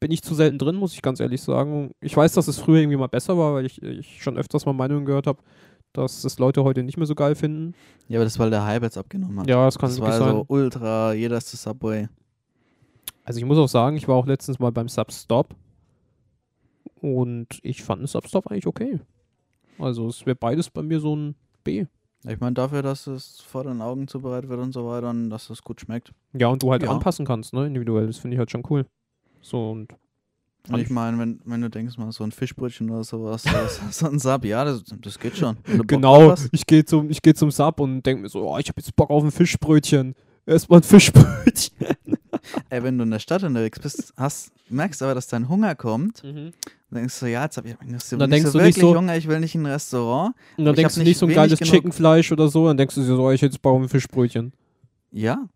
bin 0.00 0.10
ich 0.10 0.22
zu 0.22 0.34
selten 0.34 0.58
drin, 0.58 0.76
muss 0.76 0.94
ich 0.94 1.02
ganz 1.02 1.20
ehrlich 1.20 1.40
sagen. 1.42 1.92
Ich 2.00 2.16
weiß, 2.16 2.32
dass 2.32 2.48
es 2.48 2.58
früher 2.58 2.80
irgendwie 2.80 2.96
mal 2.96 3.06
besser 3.06 3.38
war, 3.38 3.54
weil 3.54 3.66
ich, 3.66 3.80
ich 3.82 4.22
schon 4.22 4.36
öfters 4.36 4.66
mal 4.66 4.72
Meinungen 4.72 5.04
gehört 5.04 5.26
habe, 5.28 5.38
dass 5.96 6.24
es 6.24 6.38
Leute 6.38 6.64
heute 6.64 6.82
nicht 6.82 6.96
mehr 6.96 7.06
so 7.06 7.14
geil 7.14 7.34
finden. 7.34 7.74
Ja, 8.08 8.18
aber 8.18 8.24
das, 8.24 8.38
weil 8.38 8.50
der 8.50 8.64
Hype 8.64 8.82
jetzt 8.82 8.98
abgenommen 8.98 9.40
hat. 9.40 9.48
Ja, 9.48 9.64
das 9.64 9.78
kann 9.78 9.88
das 9.90 10.00
war 10.00 10.12
sein. 10.12 10.30
so 10.30 10.44
ultra, 10.48 11.12
jeder 11.12 11.36
ist 11.38 11.48
zu 11.48 11.56
Subway. 11.56 12.08
Also 13.24 13.38
ich 13.40 13.44
muss 13.46 13.58
auch 13.58 13.68
sagen, 13.68 13.96
ich 13.96 14.06
war 14.06 14.14
auch 14.16 14.26
letztens 14.26 14.58
mal 14.58 14.70
beim 14.72 14.88
Substop 14.88 15.54
und 17.00 17.46
ich 17.62 17.82
fand 17.82 18.02
den 18.02 18.06
Substop 18.06 18.46
eigentlich 18.46 18.66
okay. 18.66 19.00
Also 19.78 20.08
es 20.08 20.24
wäre 20.26 20.36
beides 20.36 20.70
bei 20.70 20.82
mir 20.82 21.00
so 21.00 21.14
ein 21.14 21.34
B. 21.64 21.86
Ich 22.28 22.40
meine, 22.40 22.54
dafür, 22.54 22.82
dass 22.82 23.06
es 23.06 23.40
vor 23.40 23.64
den 23.64 23.80
Augen 23.80 24.08
zubereitet 24.08 24.48
wird 24.50 24.60
und 24.60 24.72
so 24.72 24.86
weiter 24.88 25.10
und 25.10 25.30
dass 25.30 25.50
es 25.50 25.62
gut 25.62 25.80
schmeckt. 25.80 26.12
Ja, 26.32 26.48
und 26.48 26.62
du 26.62 26.72
halt 26.72 26.82
Ja. 26.82 26.90
anpassen 26.90 27.24
kannst, 27.26 27.52
ne, 27.52 27.66
individuell. 27.66 28.06
Das 28.06 28.18
finde 28.18 28.34
ich 28.34 28.38
halt 28.38 28.50
schon 28.50 28.62
cool. 28.70 28.86
So 29.42 29.70
und 29.70 29.92
Und 30.68 30.80
ich 30.80 30.90
meine, 30.90 31.18
wenn, 31.18 31.40
wenn 31.44 31.60
du 31.60 31.70
denkst 31.70 31.96
mal 31.98 32.10
so 32.12 32.24
ein 32.24 32.32
Fischbrötchen 32.32 32.90
oder 32.90 33.04
sowas, 33.04 33.44
so, 33.90 34.06
ein 34.06 34.18
Sub, 34.18 34.44
ja, 34.44 34.64
das, 34.64 34.82
das 35.00 35.18
geht 35.18 35.36
schon. 35.36 35.56
Genau, 35.86 36.34
ich 36.52 36.66
gehe 36.66 36.84
zum, 36.84 37.10
ich 37.10 37.22
geh 37.22 37.34
zum 37.34 37.50
Sub 37.50 37.80
und 37.80 38.02
denke 38.04 38.22
mir 38.22 38.28
so, 38.28 38.48
oh, 38.50 38.58
ich 38.58 38.68
habe 38.68 38.80
jetzt 38.80 38.94
Bock 38.96 39.10
auf 39.10 39.22
ein 39.22 39.30
Fischbrötchen. 39.30 40.14
Erstmal 40.46 40.80
ein 40.80 40.82
Fischbrötchen. 40.84 41.76
Ey, 42.68 42.82
wenn 42.82 42.96
du 42.98 43.04
in 43.04 43.10
der 43.10 43.18
Stadt 43.18 43.42
unterwegs 43.42 43.80
bist, 43.80 44.12
hast, 44.16 44.52
merkst 44.68 45.02
aber, 45.02 45.14
dass 45.14 45.26
dein 45.26 45.48
Hunger 45.48 45.74
kommt, 45.74 46.22
Mhm. 46.22 46.52
dann 46.90 47.00
denkst 47.00 47.18
du, 47.18 47.26
ja, 47.26 47.42
jetzt 47.44 47.56
habe 47.56 47.68
ich 47.68 47.80
nicht 47.80 48.02
so, 48.02 48.16
Dann 48.16 48.30
nicht 48.30 48.36
denkst 48.44 48.52
so 48.52 48.58
du 48.58 48.64
nicht 48.64 48.76
wirklich 48.76 48.90
so- 48.92 48.96
Hunger, 48.96 49.16
ich 49.16 49.26
will 49.26 49.40
nicht 49.40 49.54
in 49.56 49.62
ein 49.62 49.72
Restaurant. 49.72 50.34
Und 50.56 50.64
dann 50.64 50.74
denkst 50.76 50.94
du 50.94 51.02
nicht 51.02 51.18
so 51.18 51.26
ein 51.26 51.34
geiles 51.34 51.58
Chickenfleisch 51.58 52.30
oder 52.30 52.48
so, 52.48 52.66
dann 52.68 52.76
denkst 52.76 52.94
du 52.94 53.00
dir 53.00 53.06
so, 53.08 53.22
oh, 53.24 53.30
ich 53.32 53.42
hätte 53.42 53.54
jetzt 53.54 53.62
Bock 53.62 53.74
auf 53.76 53.82
ein 53.82 53.88
Fischbrötchen. 53.88 54.52
Ja. 55.10 55.48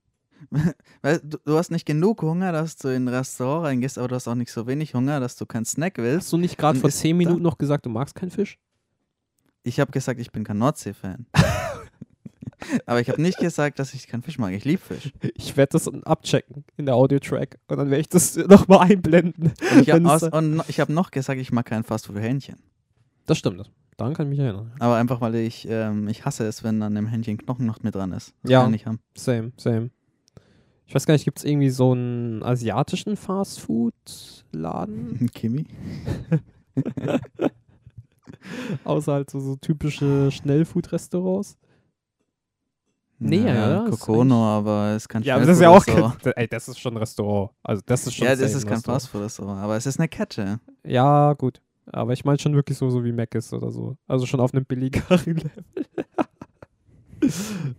Weil 1.03 1.20
du, 1.22 1.38
du 1.44 1.57
hast 1.57 1.70
nicht 1.70 1.87
genug 1.87 2.22
Hunger, 2.22 2.53
dass 2.53 2.76
du 2.76 2.88
in 2.88 3.05
ein 3.05 3.09
Restaurant 3.09 3.66
reingehst, 3.66 3.98
aber 3.98 4.09
du 4.09 4.14
hast 4.14 4.29
auch 4.29 4.35
nicht 4.35 4.50
so 4.53 4.66
wenig 4.66 4.94
Hunger, 4.94 5.20
dass 5.20 5.37
du 5.37 5.46
keinen 5.46 5.64
Snack 5.64 5.98
willst. 5.98 6.26
Hast 6.26 6.33
du 6.33 6.37
nicht 6.38 6.57
gerade 6.59 6.79
vor 6.79 6.88
ist 6.88 6.98
10 6.98 7.11
da- 7.12 7.16
Minuten 7.18 7.42
noch 7.42 7.59
gesagt, 7.59 7.87
du 7.87 7.90
magst 7.90 8.14
keinen 8.14 8.31
Fisch? 8.31 8.59
Ich 9.62 9.79
habe 9.81 9.92
gesagt, 9.92 10.18
ich 10.20 10.33
bin 10.33 10.44
kein 10.44 10.59
Nordsee-Fan. 10.59 11.26
aber 12.87 13.00
ich 13.00 13.09
habe 13.09 13.20
nicht 13.20 13.38
gesagt, 13.38 13.79
dass 13.79 13.94
ich 13.94 14.07
keinen 14.07 14.22
Fisch 14.22 14.38
mag. 14.38 14.53
Ich 14.53 14.64
liebe 14.64 14.83
Fisch. 14.83 15.12
Ich 15.35 15.57
werde 15.57 15.72
das 15.72 15.88
abchecken 16.05 16.64
in 16.76 16.87
der 16.87 16.94
Audio-Track 16.94 17.59
und 17.68 17.76
dann 17.76 17.90
werde 17.90 18.00
ich 18.00 18.09
das 18.09 18.37
nochmal 18.48 18.90
einblenden. 18.90 19.53
Und 19.72 19.83
ich 19.83 19.90
habe 19.92 20.62
hab 20.68 20.88
noch 20.88 21.11
gesagt, 21.11 21.40
ich 21.40 21.53
mag 21.53 21.66
kein 21.66 21.85
Fastfood-Hähnchen. 21.85 22.57
Das 23.26 23.38
stimmt. 23.38 23.70
Daran 23.96 24.14
kann 24.14 24.26
ich 24.26 24.31
mich 24.31 24.38
erinnern. 24.38 24.72
Aber 24.79 24.96
einfach, 24.96 25.20
weil 25.20 25.35
ich, 25.35 25.68
ähm, 25.68 26.09
ich 26.09 26.24
hasse 26.24 26.46
es, 26.46 26.64
wenn 26.64 26.83
an 26.83 26.94
dem 26.94 27.07
Hähnchen 27.07 27.37
Knochen 27.37 27.66
noch 27.66 27.83
mit 27.83 27.94
dran 27.94 28.12
ist. 28.12 28.33
Das 28.42 28.50
Ja. 28.50 28.61
kann 28.62 28.70
ich 28.70 28.81
nicht 28.81 28.87
haben. 28.87 29.00
Same, 29.14 29.53
same. 29.59 29.90
Ich 30.90 30.94
weiß 30.96 31.07
gar 31.07 31.14
nicht, 31.14 31.24
gibt 31.24 31.38
es 31.38 31.44
irgendwie 31.44 31.70
so 31.70 31.92
einen 31.92 32.42
asiatischen 32.42 33.16
Fastfood-Laden? 33.16 35.31
Kimi? 35.33 35.64
Außer 38.85 39.12
halt 39.12 39.31
so, 39.31 39.38
so 39.38 39.55
typische 39.55 40.33
Schnellfood-Restaurants? 40.33 41.57
Nee, 43.20 43.46
ja, 43.46 43.87
Kokono, 43.88 44.44
aber 44.44 44.94
es 44.96 45.09
kann 45.09 45.22
Ja, 45.22 45.37
aber 45.37 45.46
das 45.46 45.59
ist 45.59 45.62
ja 45.62 45.68
auch 45.68 45.87
kein, 45.87 46.12
ey, 46.35 46.48
das 46.48 46.66
ist 46.66 46.81
schon 46.81 46.94
ein 46.94 46.96
Restaurant. 46.96 47.53
Also 47.62 47.83
das 47.87 48.09
ist 48.09 48.14
schon 48.14 48.26
Ja, 48.26 48.35
das 48.35 48.53
ist 48.53 48.64
ein 48.64 48.68
kein 48.68 48.79
Restaurant. 48.79 49.03
Fastfood-Restaurant, 49.03 49.61
aber 49.61 49.76
es 49.76 49.87
ist 49.87 50.00
eine 50.00 50.09
Kette. 50.09 50.59
Ja, 50.85 51.35
gut. 51.35 51.62
Aber 51.87 52.14
ich 52.14 52.24
meine 52.24 52.40
schon 52.40 52.57
wirklich 52.57 52.76
so, 52.76 52.90
so 52.90 53.05
wie 53.05 53.12
Mac 53.12 53.33
ist 53.37 53.53
oder 53.53 53.70
so. 53.70 53.96
Also 54.09 54.26
schon 54.26 54.40
auf 54.40 54.53
einem 54.53 54.64
billigeren 54.64 55.20
Level. 55.37 55.53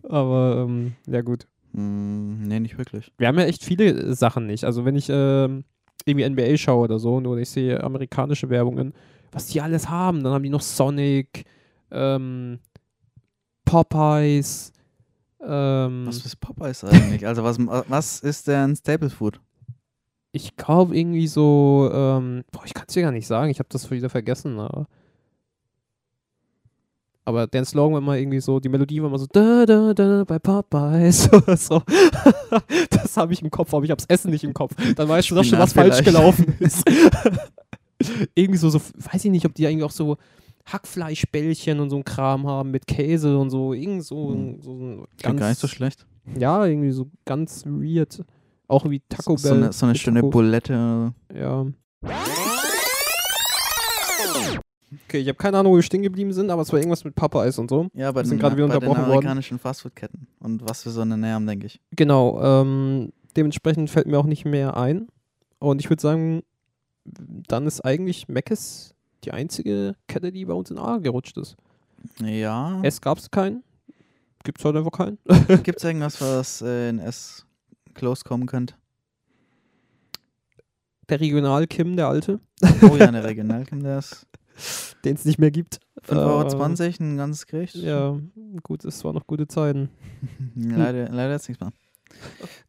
aber, 0.04 0.64
ähm, 0.66 0.94
ja 1.08 1.22
gut. 1.22 1.46
Hm, 1.74 2.44
nee, 2.44 2.60
nicht 2.60 2.78
wirklich. 2.78 3.12
Wir 3.18 3.28
haben 3.28 3.40
ja 3.40 3.46
echt 3.46 3.64
viele 3.64 3.90
äh, 3.90 4.14
Sachen 4.14 4.46
nicht. 4.46 4.64
Also 4.64 4.86
wenn 4.86 4.96
ich 4.96 5.08
ähm, 5.10 5.64
irgendwie 6.06 6.30
NBA 6.30 6.58
schaue 6.58 6.86
oder 6.86 7.00
so 7.00 7.16
und 7.16 7.38
ich 7.38 7.50
sehe 7.50 7.84
amerikanische 7.84 8.50
Werbungen, 8.50 8.94
was 9.32 9.48
die 9.48 9.62
alles 9.62 9.90
haben, 9.90 10.24
dann 10.24 10.34
haben 10.34 10.44
die 10.44 10.50
noch 10.50 10.62
Sonic, 10.62 11.46
ähm, 11.92 12.60
Popeyes, 13.66 14.74
ähm, 15.44 16.04
Was 16.06 16.26
ist 16.26 16.36
Popeyes 16.38 16.84
eigentlich? 16.84 17.26
also 17.26 17.44
was, 17.44 17.58
was 17.60 18.20
ist 18.20 18.48
denn 18.48 18.76
Staple 18.76 19.10
Food? 19.10 19.40
ich 20.32 20.56
glaube 20.56 20.98
irgendwie 20.98 21.28
so, 21.28 21.90
ähm, 21.94 22.44
boah, 22.52 22.64
ich 22.66 22.74
kann 22.74 22.86
es 22.88 22.94
dir 22.94 23.04
gar 23.04 23.12
nicht 23.12 23.28
sagen, 23.28 23.52
ich 23.52 23.60
habe 23.60 23.70
das 23.70 23.90
wieder 23.92 24.10
vergessen, 24.10 24.60
aber 24.60 24.88
aber 27.32 27.48
der 27.48 27.66
Slogan 27.66 27.94
war 27.94 28.00
immer 28.02 28.18
irgendwie 28.18 28.40
so, 28.40 28.60
die 28.60 28.70
Melodie 28.70 29.02
war 29.02 29.08
immer 29.10 29.18
so 29.18 29.26
da 29.32 29.66
da 29.66 29.94
da 29.94 30.24
bei 30.26 30.38
Popeyes 30.40 31.32
oder 31.34 31.58
so. 31.58 31.82
das 32.90 33.18
habe 33.18 33.34
ich 33.34 33.42
im 33.42 33.50
Kopf, 33.50 33.74
aber 33.74 33.84
ich 33.86 33.92
habe 33.92 34.02
das 34.02 34.10
Essen 34.10 34.32
nicht 34.32 34.44
im 34.44 34.54
Kopf. 34.54 34.76
Dann 34.96 35.08
weißt 35.10 35.32
du 35.32 35.36
doch 35.36 35.44
schon, 35.44 35.60
was 35.60 35.74
falsch 35.74 36.04
gelaufen 36.04 36.56
ist. 36.60 36.84
irgendwie 38.36 38.58
so, 38.58 38.70
so, 38.70 38.80
weiß 38.80 39.26
ich 39.26 39.32
nicht, 39.32 39.46
ob 39.46 39.54
die 39.56 39.66
eigentlich 39.68 39.84
auch 39.84 39.92
so 39.92 40.18
Hackfleischbällchen 40.66 41.80
und 41.80 41.90
so 41.90 41.98
ein 41.98 42.04
Kram 42.06 42.48
haben 42.48 42.72
mit 42.72 42.86
Käse 42.88 43.38
und 43.38 43.50
so, 43.50 43.74
irgend 43.74 44.04
so, 44.04 44.32
Hm. 44.32 44.62
so 44.62 44.72
ein 44.72 45.06
ganz, 45.22 45.40
gar 45.40 45.50
nicht 45.50 45.60
so 45.60 45.68
schlecht. 45.68 46.06
ja, 46.38 46.66
irgendwie 46.66 46.92
so 46.92 47.08
ganz 47.26 47.66
weird. 47.66 48.24
Auch 48.68 48.90
wie 48.90 49.02
Taco 49.10 49.38
so, 49.38 49.50
Bell. 49.50 49.64
eine, 49.64 49.74
so 49.74 49.86
eine 49.86 49.96
schöne 49.96 50.20
Taco. 50.22 50.30
Bulette. 50.30 51.14
Ja. 51.36 51.66
Okay, 55.08 55.20
ich 55.20 55.28
habe 55.28 55.38
keine 55.38 55.58
Ahnung, 55.58 55.72
wo 55.72 55.78
wir 55.78 55.84
stehen 55.84 56.02
geblieben 56.02 56.34
sind, 56.34 56.50
aber 56.50 56.64
es 56.64 56.72
war 56.72 56.80
irgendwas 56.80 57.06
mit 57.06 57.16
Popeyes 57.16 57.58
und 57.58 57.70
so. 57.70 57.88
Ja, 57.94 58.12
bei 58.12 58.22
Wir 58.22 58.28
sind 58.28 58.38
den, 58.38 58.42
gerade 58.42 58.58
wieder 58.58 58.68
bei 58.68 58.80
den 58.80 58.90
unterbrochen 58.90 59.06
amerikanischen 59.06 59.60
Fastfood-Ketten. 59.60 60.28
Und 60.40 60.68
was 60.68 60.84
wir 60.86 60.92
so 60.92 61.02
eine 61.02 61.18
Nähe 61.18 61.34
haben, 61.34 61.48
denke 61.48 61.68
ich. 61.68 61.80
Genau, 61.92 62.42
ähm, 62.42 63.14
dementsprechend 63.38 63.90
fällt 63.90 64.08
mir 64.08 64.20
auch 64.20 64.26
nicht 64.26 64.46
mehr 64.46 64.76
ein. 64.76 65.08
Und 65.60 65.80
ich 65.80 65.90
würde 65.90 66.02
sagen, 66.02 66.44
dann 67.06 67.68
ist 67.68 67.82
eigentlich 67.82 68.28
Mc's 68.28 68.94
die 69.24 69.32
einzige 69.32 69.96
Kette, 70.08 70.32
die 70.32 70.46
bei 70.46 70.54
uns 70.54 70.72
in 70.72 70.78
A 70.78 70.98
gerutscht 70.98 71.38
ist. 71.38 71.56
Ja. 72.22 72.82
S 72.84 73.00
gab 73.00 73.18
es 73.18 73.32
keinen. 73.32 73.64
Gibt 74.44 74.60
es 74.60 74.66
heute 74.66 74.80
einfach 74.80 74.92
keinen. 74.92 75.20
Gibt 75.64 75.78
es 75.78 75.84
irgendwas, 75.84 76.20
was 76.20 76.62
äh, 76.62 76.90
in 76.90 77.00
S 77.00 77.46
close 77.94 78.24
kommen 78.24 78.48
könnte? 78.48 78.76
Der 81.10 81.20
Regional 81.20 81.68
Kim, 81.68 81.96
der 81.96 82.08
alte, 82.08 82.40
Oh 82.82 82.96
ja, 82.96 83.08
eine 83.08 83.24
Regionalkim, 83.24 83.84
der 83.84 84.00
ist 84.00 84.26
den 85.06 85.16
es 85.16 85.26
nicht 85.26 85.40
mehr 85.40 85.52
gibt. 85.52 85.80
5,20 86.08 86.20
Euro, 87.02 87.04
ein 87.04 87.18
ganzes 87.18 87.46
Gericht. 87.46 87.76
Ja, 87.76 88.18
gut, 88.64 88.86
es 88.86 89.04
waren 89.04 89.16
noch 89.16 89.28
gute 89.28 89.48
Zeiten. 89.48 89.90
leider, 90.56 91.10
leider 91.10 91.34
jetzt 91.34 91.48
nichts 91.48 91.62
mehr. 91.64 91.72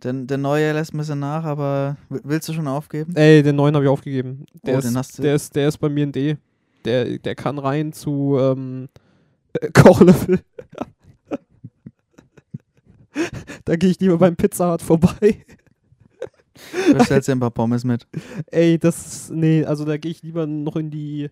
Der, 0.02 0.12
der 0.12 0.38
neue 0.38 0.72
lässt 0.72 0.94
ein 0.94 0.98
bisschen 0.98 1.18
nach, 1.18 1.44
aber 1.44 1.96
willst 2.08 2.48
du 2.48 2.52
schon 2.52 2.68
aufgeben? 2.68 3.14
Ey, 3.16 3.42
den 3.42 3.56
neuen 3.56 3.74
habe 3.74 3.84
ich 3.84 3.90
aufgegeben. 3.90 4.44
Der, 4.64 4.76
Oh, 4.76 4.78
ist, 4.78 4.84
den 4.88 4.96
hast 4.96 5.18
du- 5.18 5.22
der, 5.22 5.34
ist, 5.34 5.54
der 5.56 5.68
ist 5.68 5.78
bei 5.78 5.88
mir 5.88 6.04
in 6.04 6.12
D. 6.12 6.36
Der, 6.84 7.18
der 7.18 7.34
kann 7.34 7.58
rein 7.58 7.92
zu 7.92 8.36
ähm, 8.38 8.88
äh, 9.54 9.70
Kochlöffel. 9.72 10.40
da 13.64 13.76
gehe 13.76 13.90
ich 13.90 14.00
lieber 14.00 14.18
beim 14.18 14.36
Pizza 14.36 14.72
Hut 14.72 14.82
vorbei. 14.82 15.44
Bestellst 16.96 17.28
dir 17.28 17.32
ein 17.32 17.40
paar 17.40 17.50
Pommes 17.50 17.84
mit. 17.84 18.06
Ey, 18.50 18.78
das 18.78 19.30
nee, 19.30 19.64
also 19.64 19.84
da 19.84 19.96
gehe 19.96 20.10
ich 20.10 20.22
lieber 20.22 20.46
noch 20.46 20.76
in 20.76 20.90
die, 20.90 21.30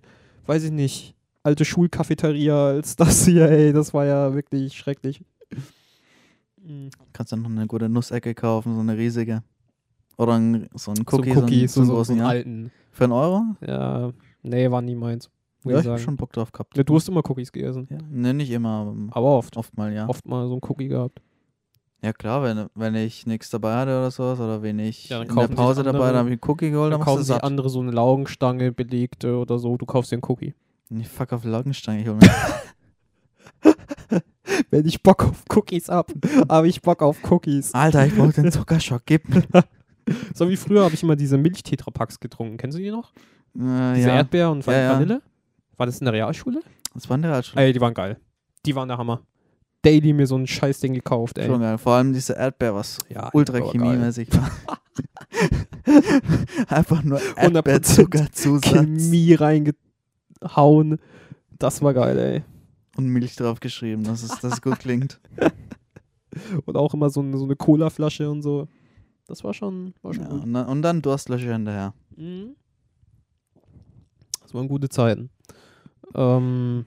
weiß 0.51 0.65
ich 0.65 0.73
nicht, 0.73 1.15
alte 1.45 1.65
Schulcafeteria 1.65 2.67
als 2.67 2.97
das 2.97 3.25
hier, 3.25 3.49
ey. 3.49 3.73
Das 3.73 3.95
war 3.95 4.05
ja 4.05 4.35
wirklich 4.35 4.77
schrecklich. 4.77 5.25
Mhm. 6.61 6.91
Kannst 7.13 7.33
dann 7.33 7.43
noch 7.43 7.51
eine 7.51 7.69
gute 7.69 7.89
Nussecke 7.89 8.35
kaufen, 8.35 8.75
so 8.75 8.81
eine 8.81 8.97
riesige. 8.97 9.45
Oder 10.19 10.35
ein, 10.35 10.69
so 10.75 10.91
ein 10.91 10.97
So 11.09 11.17
Cookie, 11.19 11.31
ein 11.31 11.39
Cookie, 11.39 11.69
so, 11.69 11.75
so, 11.75 11.81
einen 11.83 11.89
so, 11.91 12.05
so 12.05 12.13
einen 12.15 12.23
alten. 12.23 12.73
Für 12.91 13.05
einen 13.05 13.13
Euro? 13.13 13.43
Ja, 13.65 14.13
nee, 14.43 14.69
war 14.71 14.83
nie 14.83 14.97
meins. 14.97 15.31
Ja, 15.65 15.79
ich 15.79 15.85
ich 15.85 15.91
hab 15.91 16.01
schon 16.01 16.17
Bock 16.17 16.33
drauf 16.33 16.51
gehabt. 16.51 16.77
Ja, 16.77 16.83
du 16.83 16.97
hast 16.97 17.09
immer 17.09 17.23
Cookies 17.31 17.53
gegessen. 17.53 17.87
Ja. 17.89 17.99
Ne, 18.11 18.35
nicht 18.35 18.51
immer, 18.51 18.69
aber 18.71 18.97
Aber 19.11 19.37
oft. 19.39 19.57
oft 19.57 19.77
mal, 19.77 19.93
ja. 19.93 20.09
Oft 20.09 20.27
mal 20.27 20.49
so 20.49 20.55
ein 20.57 20.61
Cookie 20.69 20.89
gehabt. 20.89 21.23
Ja 22.03 22.13
klar, 22.15 22.43
wenn, 22.43 22.67
wenn 22.75 22.95
ich 22.95 23.27
nichts 23.27 23.51
dabei 23.51 23.75
hatte 23.75 23.91
oder 23.91 24.11
sowas, 24.11 24.41
oder 24.41 24.63
wenn 24.63 24.79
ich 24.79 25.11
Ja, 25.11 25.19
dann 25.19 25.29
in 25.29 25.37
der 25.37 25.49
Pause 25.49 25.83
dabei, 25.83 25.99
andere- 25.99 26.09
dann 26.09 26.17
habe 26.19 26.29
ich 26.31 26.41
einen 26.43 26.51
Cookie 26.51 26.71
geholt, 26.71 26.93
Dann 26.93 27.01
dann 27.01 27.05
kaufen 27.07 27.19
sich 27.23 27.27
satt. 27.35 27.45
andere 27.45 27.69
so 27.69 27.81
eine 27.81 27.91
Laugenstange, 27.91 28.73
belegte 28.73 29.37
oder 29.37 29.59
so. 29.59 29.77
Du 29.77 29.85
kaufst 29.87 30.11
dir 30.11 30.17
einen 30.17 30.23
Cookie. 30.27 30.55
Ich 30.99 31.09
fuck 31.09 31.33
auf 31.33 31.45
Laugenstange, 31.45 32.01
ich 32.03 32.09
hol 32.09 32.17
mir. 32.17 32.31
Wenn 34.71 34.87
ich 34.87 35.03
Bock 35.03 35.25
auf 35.25 35.45
Cookies 35.55 35.89
hab, 35.89 36.11
habe 36.49 36.69
ich 36.69 36.81
Bock 36.83 37.03
auf 37.03 37.19
Cookies. 37.31 37.73
Alter, 37.75 38.07
ich 38.07 38.15
brauch 38.17 38.33
den 38.33 38.51
Zuckerschock, 38.51 39.03
gib 39.07 39.29
mir. 39.29 39.45
So 40.35 40.49
wie 40.49 40.57
früher 40.57 40.83
habe 40.83 40.95
ich 40.95 41.05
immer 41.05 41.15
diese 41.15 41.39
Milch-Tetrapacks 41.39 42.19
getrunken. 42.19 42.57
Kennst 42.57 42.77
du 42.77 42.83
die 42.83 42.91
noch? 42.91 43.13
Äh, 43.57 43.95
Diese 43.95 44.09
ja, 44.09 44.17
Erdbeer 44.17 44.51
und 44.51 44.67
Ja, 44.67 44.73
ja. 44.73 44.93
Vanille? 44.95 45.23
War 45.77 45.87
das 45.87 46.01
in 46.01 46.05
der 46.07 46.15
Realschule? 46.15 46.63
das 46.95 47.09
war 47.09 47.15
in 47.15 47.23
der 47.23 47.31
Realschule. 47.31 47.63
Ey, 47.65 47.73
die 47.73 47.81
waren 47.81 47.95
geil. 47.95 48.19
Die 48.67 48.75
waren 48.75 48.89
der 48.89 48.99
Hammer. 48.99 49.21
Daily 49.83 50.12
mir 50.12 50.26
so 50.26 50.37
ein 50.37 50.47
Scheißding 50.47 50.93
gekauft, 50.95 51.39
ey. 51.39 51.47
Schon 51.47 51.61
geil. 51.61 51.78
Vor 51.78 51.95
allem 51.95 52.12
diese 52.12 52.35
Erdbeer, 52.35 52.74
was 52.74 52.99
Ja, 53.09 53.31
ultra 53.33 53.59
chemiemäßig 53.59 54.28
war. 54.35 54.51
Einfach 56.68 57.03
nur 57.03 57.18
100% 57.18 57.55
Erdbeerzuckerzusatz 57.55 58.70
Chemie 58.72 59.35
reingehauen. 59.35 60.99
Das 61.59 61.83
war 61.83 61.95
geil, 61.95 62.18
ey. 62.18 62.43
und 62.97 63.07
Milch 63.09 63.37
drauf 63.37 63.61
geschrieben, 63.61 64.05
dass 64.05 64.22
es, 64.22 64.39
dass 64.41 64.55
es 64.55 64.62
gut 64.62 64.78
klingt. 64.81 65.20
Und 66.64 66.76
auch 66.76 66.95
immer 66.95 67.11
so 67.11 67.20
eine, 67.20 67.37
so 67.37 67.45
eine 67.45 67.57
Cola-Flasche 67.57 68.31
und 68.31 68.43
so. 68.43 68.68
Das 69.26 69.43
war 69.43 69.53
schon, 69.53 69.95
war 70.01 70.14
schon 70.14 70.22
Ja, 70.22 70.31
gut. 70.31 70.45
und, 70.45 70.55
dann, 70.55 70.66
und 70.68 70.83
dann 70.83 71.03
Durstlöscher 71.03 71.53
hinterher. 71.55 71.93
Mhm. 72.16 72.55
Das 74.41 74.55
waren 74.55 74.68
gute 74.68 74.89
Zeiten. 74.89 75.31
Ähm, 76.14 76.87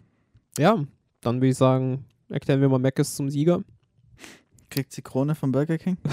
ja, 0.57 0.81
dann 1.19 1.35
würde 1.37 1.47
ich 1.49 1.57
sagen, 1.57 2.05
erklären 2.29 2.61
wir 2.61 2.69
mal 2.69 2.79
Mc's 2.79 3.15
zum 3.15 3.29
Sieger. 3.29 3.63
Kriegt 4.69 4.95
die 4.97 5.01
Krone 5.01 5.35
von 5.35 5.51
Burger 5.51 5.77
King? 5.77 5.97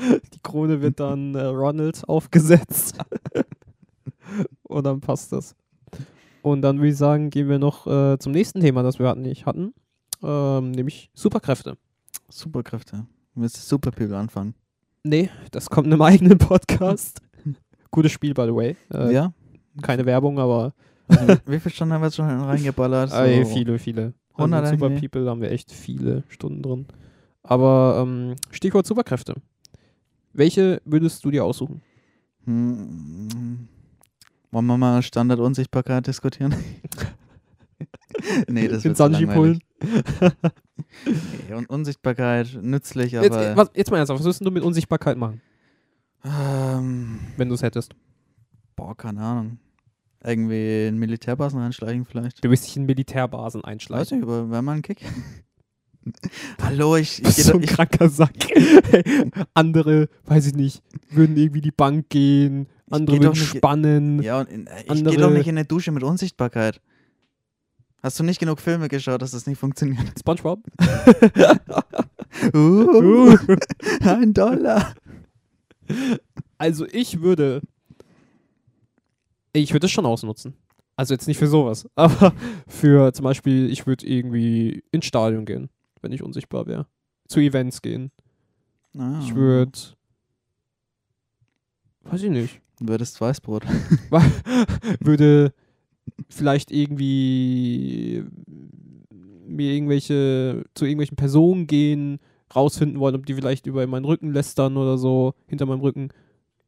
Die 0.34 0.40
Krone 0.42 0.80
wird 0.80 1.00
dann 1.00 1.34
äh, 1.34 1.44
Ronald 1.44 2.08
aufgesetzt. 2.08 2.98
Und 4.62 4.84
dann 4.84 5.00
passt 5.00 5.32
das. 5.32 5.54
Und 6.42 6.62
dann 6.62 6.78
würde 6.78 6.88
ich 6.88 6.96
sagen, 6.96 7.30
gehen 7.30 7.48
wir 7.48 7.58
noch 7.58 7.86
äh, 7.86 8.18
zum 8.18 8.32
nächsten 8.32 8.60
Thema, 8.60 8.82
das 8.82 8.98
wir 8.98 9.08
hatten, 9.08 9.22
nicht 9.22 9.46
hatten. 9.46 9.74
Ähm, 10.22 10.70
nämlich 10.70 11.10
Superkräfte. 11.14 11.76
Superkräfte. 12.28 13.06
Willst 13.34 13.56
du 13.56 13.60
Super 13.60 13.90
People 13.90 14.16
anfangen? 14.16 14.54
Nee, 15.02 15.30
das 15.50 15.68
kommt 15.68 15.86
in 15.86 15.92
einem 15.92 16.02
eigenen 16.02 16.38
Podcast. 16.38 17.20
Gutes 17.90 18.12
Spiel, 18.12 18.34
by 18.34 18.44
the 18.44 18.54
way. 18.54 18.76
Äh, 18.92 19.12
ja? 19.12 19.32
Keine 19.82 20.06
Werbung, 20.06 20.38
aber 20.38 20.74
wie, 21.46 21.52
wie 21.52 21.60
viele 21.60 21.74
Stunden 21.74 21.94
haben 21.94 22.02
wir 22.02 22.06
jetzt 22.06 22.16
schon 22.16 22.26
reingeballert? 22.26 23.10
So, 23.10 23.16
ey, 23.16 23.44
viele, 23.44 23.78
viele. 23.78 24.14
Also 24.34 24.54
100 24.54 24.72
in 24.72 24.78
Super. 24.78 25.00
People 25.00 25.30
haben 25.30 25.40
wir 25.40 25.50
echt 25.50 25.72
viele 25.72 26.24
Stunden 26.28 26.62
drin. 26.62 26.86
Aber 27.42 28.04
ähm, 28.06 28.36
Stichwort 28.50 28.86
Superkräfte. 28.86 29.34
Welche 30.32 30.80
würdest 30.84 31.24
du 31.24 31.30
dir 31.30 31.44
aussuchen? 31.44 31.82
Hm, 32.44 33.68
wollen 34.50 34.66
wir 34.66 34.78
mal 34.78 35.02
Standard-Unsichtbarkeit 35.02 36.06
diskutieren? 36.06 36.54
nee, 38.48 38.68
das 38.68 38.84
wird 38.84 38.96
Sanji 38.96 39.26
pullen? 39.26 39.60
Nee, 41.48 41.54
und 41.54 41.70
Unsichtbarkeit 41.70 42.58
nützlich, 42.60 43.16
aber... 43.16 43.24
Jetzt, 43.24 43.56
was, 43.56 43.70
jetzt 43.74 43.90
mal 43.90 43.98
ernsthaft, 43.98 44.18
was 44.18 44.24
würdest 44.24 44.44
du 44.44 44.50
mit 44.50 44.62
Unsichtbarkeit 44.62 45.16
machen, 45.16 45.40
ähm, 46.24 47.20
wenn 47.36 47.48
du 47.48 47.54
es 47.54 47.62
hättest? 47.62 47.94
boah, 48.80 48.96
keine 48.96 49.20
Ahnung. 49.20 49.58
Irgendwie 50.22 50.86
in 50.86 50.98
Militärbasen 50.98 51.58
reinschleichen 51.60 52.04
vielleicht. 52.04 52.44
Du 52.44 52.50
willst 52.50 52.66
dich 52.66 52.76
in 52.76 52.84
Militärbasen 52.84 53.62
Weiß 53.62 53.68
einschleichen. 53.70 54.18
nicht, 54.18 54.28
aber 54.28 54.50
wäre 54.50 54.62
mal 54.62 54.76
ein 54.76 54.82
Kick. 54.82 55.00
Hallo, 56.62 56.96
ich, 56.96 57.18
ich, 57.18 57.24
bist 57.24 57.36
geh 57.36 57.42
so 57.42 57.54
ein 57.54 57.62
ich, 57.62 57.70
kranker 57.70 58.08
Sack. 58.08 58.32
Andere, 59.54 60.08
weiß 60.24 60.46
ich 60.48 60.54
nicht, 60.54 60.82
würden 61.10 61.36
irgendwie 61.36 61.60
die 61.60 61.70
Bank 61.70 62.08
gehen, 62.08 62.68
andere 62.90 63.18
geh 63.18 63.22
würden 63.24 63.38
nicht- 63.38 63.56
spannen. 63.56 64.22
Ja, 64.22 64.40
und 64.40 64.48
in, 64.48 64.68
ich 64.86 65.04
gehe 65.04 65.16
doch 65.18 65.30
nicht 65.30 65.46
in 65.46 65.56
eine 65.58 65.66
Dusche 65.66 65.90
mit 65.92 66.02
Unsichtbarkeit. 66.02 66.80
Hast 68.02 68.18
du 68.18 68.24
nicht 68.24 68.40
genug 68.40 68.60
Filme 68.60 68.88
geschaut, 68.88 69.20
dass 69.20 69.32
das 69.32 69.46
nicht 69.46 69.58
funktioniert? 69.58 70.18
Spongebob? 70.18 70.60
Uh, 72.54 73.36
ein 74.02 74.32
Dollar. 74.32 74.94
Also 76.56 76.86
ich 76.86 77.20
würde. 77.20 77.60
Ich 79.52 79.72
würde 79.72 79.86
es 79.86 79.92
schon 79.92 80.06
ausnutzen. 80.06 80.54
Also 80.96 81.14
jetzt 81.14 81.26
nicht 81.28 81.38
für 81.38 81.46
sowas, 81.46 81.88
aber 81.94 82.32
für 82.68 83.12
zum 83.12 83.24
Beispiel, 83.24 83.70
ich 83.70 83.86
würde 83.86 84.06
irgendwie 84.06 84.82
ins 84.92 85.06
Stadion 85.06 85.44
gehen, 85.46 85.70
wenn 86.02 86.12
ich 86.12 86.22
unsichtbar 86.22 86.66
wäre. 86.66 86.86
Zu 87.28 87.40
Events 87.40 87.80
gehen. 87.80 88.10
Ah, 88.98 89.20
Ich 89.22 89.34
würde. 89.34 89.78
Weiß 92.02 92.22
ich 92.22 92.30
nicht. 92.30 92.60
Würdest 92.80 93.20
Weißbrot. 93.20 93.64
würde 95.00 95.52
vielleicht 96.28 96.70
irgendwie 96.70 98.24
mir 99.46 99.72
irgendwelche 99.72 100.64
zu 100.74 100.84
irgendwelchen 100.84 101.16
Personen 101.16 101.66
gehen, 101.66 102.18
rausfinden 102.54 102.98
wollen, 103.00 103.14
ob 103.16 103.26
die 103.26 103.34
vielleicht 103.34 103.66
über 103.66 103.86
meinen 103.86 104.04
Rücken 104.04 104.32
lästern 104.32 104.76
oder 104.76 104.96
so, 104.98 105.34
hinter 105.46 105.66
meinem 105.66 105.80
Rücken. 105.80 106.08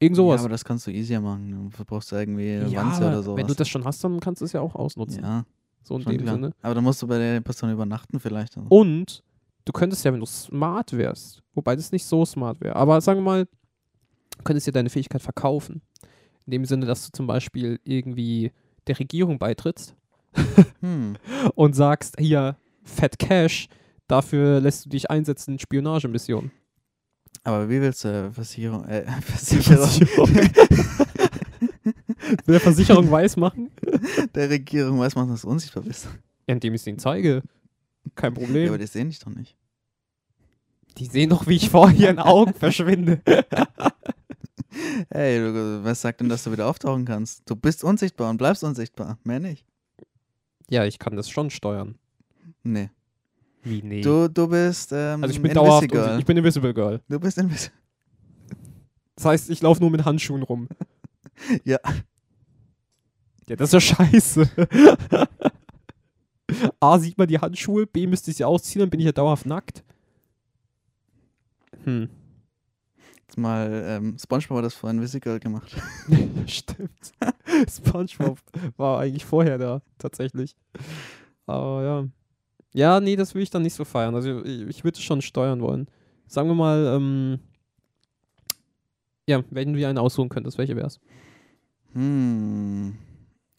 Irgend 0.02 0.16
Ja, 0.16 0.22
sowas. 0.24 0.40
aber 0.40 0.48
das 0.50 0.64
kannst 0.64 0.86
du 0.86 0.90
easier 0.90 1.20
machen. 1.20 1.70
Du 1.76 1.84
brauchst 1.84 2.10
ja 2.12 2.18
irgendwie 2.20 2.52
eine 2.56 2.68
Ja, 2.68 2.84
Wanze 2.84 3.06
oder 3.06 3.22
sowas. 3.22 3.38
wenn 3.40 3.46
du 3.46 3.54
das 3.54 3.68
schon 3.68 3.84
hast, 3.84 4.02
dann 4.02 4.18
kannst 4.20 4.40
du 4.40 4.44
es 4.46 4.52
ja 4.52 4.60
auch 4.60 4.74
ausnutzen. 4.74 5.22
ja, 5.22 5.44
so 5.82 5.96
in 5.96 6.04
dem 6.04 6.18
klar. 6.22 6.34
Sinne. 6.34 6.52
Aber 6.62 6.74
dann 6.74 6.84
musst 6.84 7.00
du 7.02 7.06
bei 7.06 7.18
der 7.18 7.40
Person 7.40 7.70
übernachten 7.70 8.18
vielleicht. 8.20 8.56
Und 8.68 9.22
du 9.64 9.72
könntest 9.72 10.04
ja, 10.04 10.12
wenn 10.12 10.20
du 10.20 10.26
smart 10.26 10.92
wärst, 10.96 11.42
wobei 11.54 11.76
das 11.76 11.92
nicht 11.92 12.04
so 12.04 12.24
smart 12.24 12.60
wäre, 12.60 12.74
aber 12.76 13.00
sagen 13.00 13.20
wir 13.20 13.24
mal, 13.24 13.44
du 13.46 14.42
könntest 14.44 14.66
ja 14.66 14.72
deine 14.72 14.90
Fähigkeit 14.90 15.22
verkaufen. 15.22 15.82
In 16.46 16.50
dem 16.50 16.64
Sinne, 16.64 16.86
dass 16.86 17.06
du 17.06 17.12
zum 17.12 17.26
Beispiel 17.28 17.78
irgendwie 17.84 18.50
der 18.88 18.98
Regierung 18.98 19.38
beitrittst 19.38 19.94
Hm. 20.80 21.16
und 21.54 21.74
sagst, 21.76 22.16
hier, 22.18 22.56
Fat 22.82 23.16
Cash, 23.20 23.68
dafür 24.08 24.60
lässt 24.60 24.84
du 24.86 24.88
dich 24.90 25.08
einsetzen 25.10 25.52
in 25.52 25.58
Spionagemissionen. 25.60 26.50
Aber 27.44 27.68
wie 27.68 27.80
willst 27.80 28.04
du 28.04 28.30
Versicherung, 28.32 28.84
äh, 28.86 29.04
Versicherung 29.22 29.88
der 32.46 32.60
Versicherung 32.60 33.10
weiß 33.10 33.36
machen? 33.36 33.70
der 34.34 34.48
Regierung 34.50 34.98
weiß 34.98 35.14
man, 35.16 35.28
dass 35.28 35.42
du 35.42 35.48
unsichtbar 35.48 35.82
bist? 35.82 36.06
Ja, 36.46 36.54
indem 36.54 36.74
ich 36.74 36.80
es 36.82 36.86
ihnen 36.86 36.98
zeige. 36.98 37.42
Kein 38.14 38.34
Ja, 38.34 38.40
Problem. 38.40 38.68
aber 38.68 38.78
die 38.78 38.86
sehen 38.86 39.08
dich 39.10 39.18
doch 39.18 39.30
nicht. 39.30 39.56
die 40.98 41.06
sehen 41.06 41.30
doch, 41.30 41.46
wie 41.46 41.56
ich 41.56 41.70
vor 41.70 41.90
ihren 41.90 42.18
Augen 42.18 42.54
verschwinde. 42.54 43.20
Hey, 45.10 45.38
du, 45.38 45.84
was 45.84 46.00
sagt 46.00 46.20
denn, 46.22 46.30
dass 46.30 46.44
du 46.44 46.52
wieder 46.52 46.66
auftauchen 46.66 47.04
kannst? 47.04 47.42
Du 47.44 47.54
bist 47.54 47.84
unsichtbar 47.84 48.30
und 48.30 48.38
bleibst 48.38 48.64
unsichtbar. 48.64 49.18
Mehr 49.22 49.38
nicht. 49.38 49.66
Ja, 50.70 50.86
ich 50.86 50.98
kann 50.98 51.14
das 51.14 51.28
schon 51.28 51.50
steuern. 51.50 51.96
Nee. 52.62 52.88
Wie 53.62 53.82
nee? 53.82 54.00
Du, 54.00 54.28
du 54.28 54.48
bist 54.48 54.92
ähm, 54.92 55.22
also 55.22 55.34
ich 55.34 55.40
bin 55.40 55.50
Invisible. 55.50 55.74
unsichtbar. 55.74 56.18
ich 56.18 56.24
bin 56.24 56.36
Invisible 56.36 56.74
Girl. 56.74 57.00
Du 57.08 57.20
bist 57.20 57.38
invisible. 57.38 57.76
Das 59.16 59.24
heißt, 59.24 59.50
ich 59.50 59.62
laufe 59.62 59.80
nur 59.80 59.90
mit 59.90 60.04
Handschuhen 60.04 60.42
rum. 60.42 60.68
Ja. 61.64 61.78
Ja, 63.48 63.56
das 63.56 63.72
ist 63.72 63.72
ja 63.72 63.80
scheiße. 63.80 64.48
A, 66.78 66.98
sieht 67.00 67.18
man 67.18 67.26
die 67.26 67.38
Handschuhe, 67.38 67.86
B, 67.86 68.06
müsste 68.06 68.30
ich 68.30 68.36
sie 68.36 68.44
ausziehen, 68.44 68.80
dann 68.80 68.90
bin 68.90 69.00
ich 69.00 69.06
ja 69.06 69.12
dauerhaft 69.12 69.46
nackt. 69.46 69.82
Hm, 71.84 72.08
Jetzt 73.32 73.38
mal 73.38 73.84
ähm, 73.86 74.18
Spongebob 74.18 74.58
hat 74.58 74.66
das 74.66 74.74
vor 74.74 74.90
Invisible 74.90 75.40
gemacht. 75.40 75.74
stimmt. 76.46 77.12
Spongebob 77.66 78.38
war 78.76 79.00
eigentlich 79.00 79.24
vorher 79.24 79.56
da, 79.56 79.80
tatsächlich. 79.96 80.54
Aber 81.46 81.82
ja. 81.82 82.08
Ja, 82.72 83.00
nee, 83.00 83.16
das 83.16 83.34
will 83.34 83.42
ich 83.42 83.50
dann 83.50 83.62
nicht 83.62 83.74
so 83.74 83.84
feiern. 83.84 84.14
Also 84.14 84.44
ich, 84.44 84.62
ich 84.68 84.84
würde 84.84 84.98
es 84.98 85.04
schon 85.04 85.22
steuern 85.22 85.60
wollen. 85.60 85.88
sagen 86.26 86.48
wir 86.48 86.54
mal, 86.54 86.94
ähm, 86.96 87.38
ja, 89.28 89.42
wenn 89.50 89.72
du 89.72 89.78
dir 89.78 89.88
einen 89.88 89.98
aussuchen 89.98 90.28
könntest, 90.28 90.58
welche 90.58 90.76
wär's? 90.76 91.00
Hm. 91.92 92.96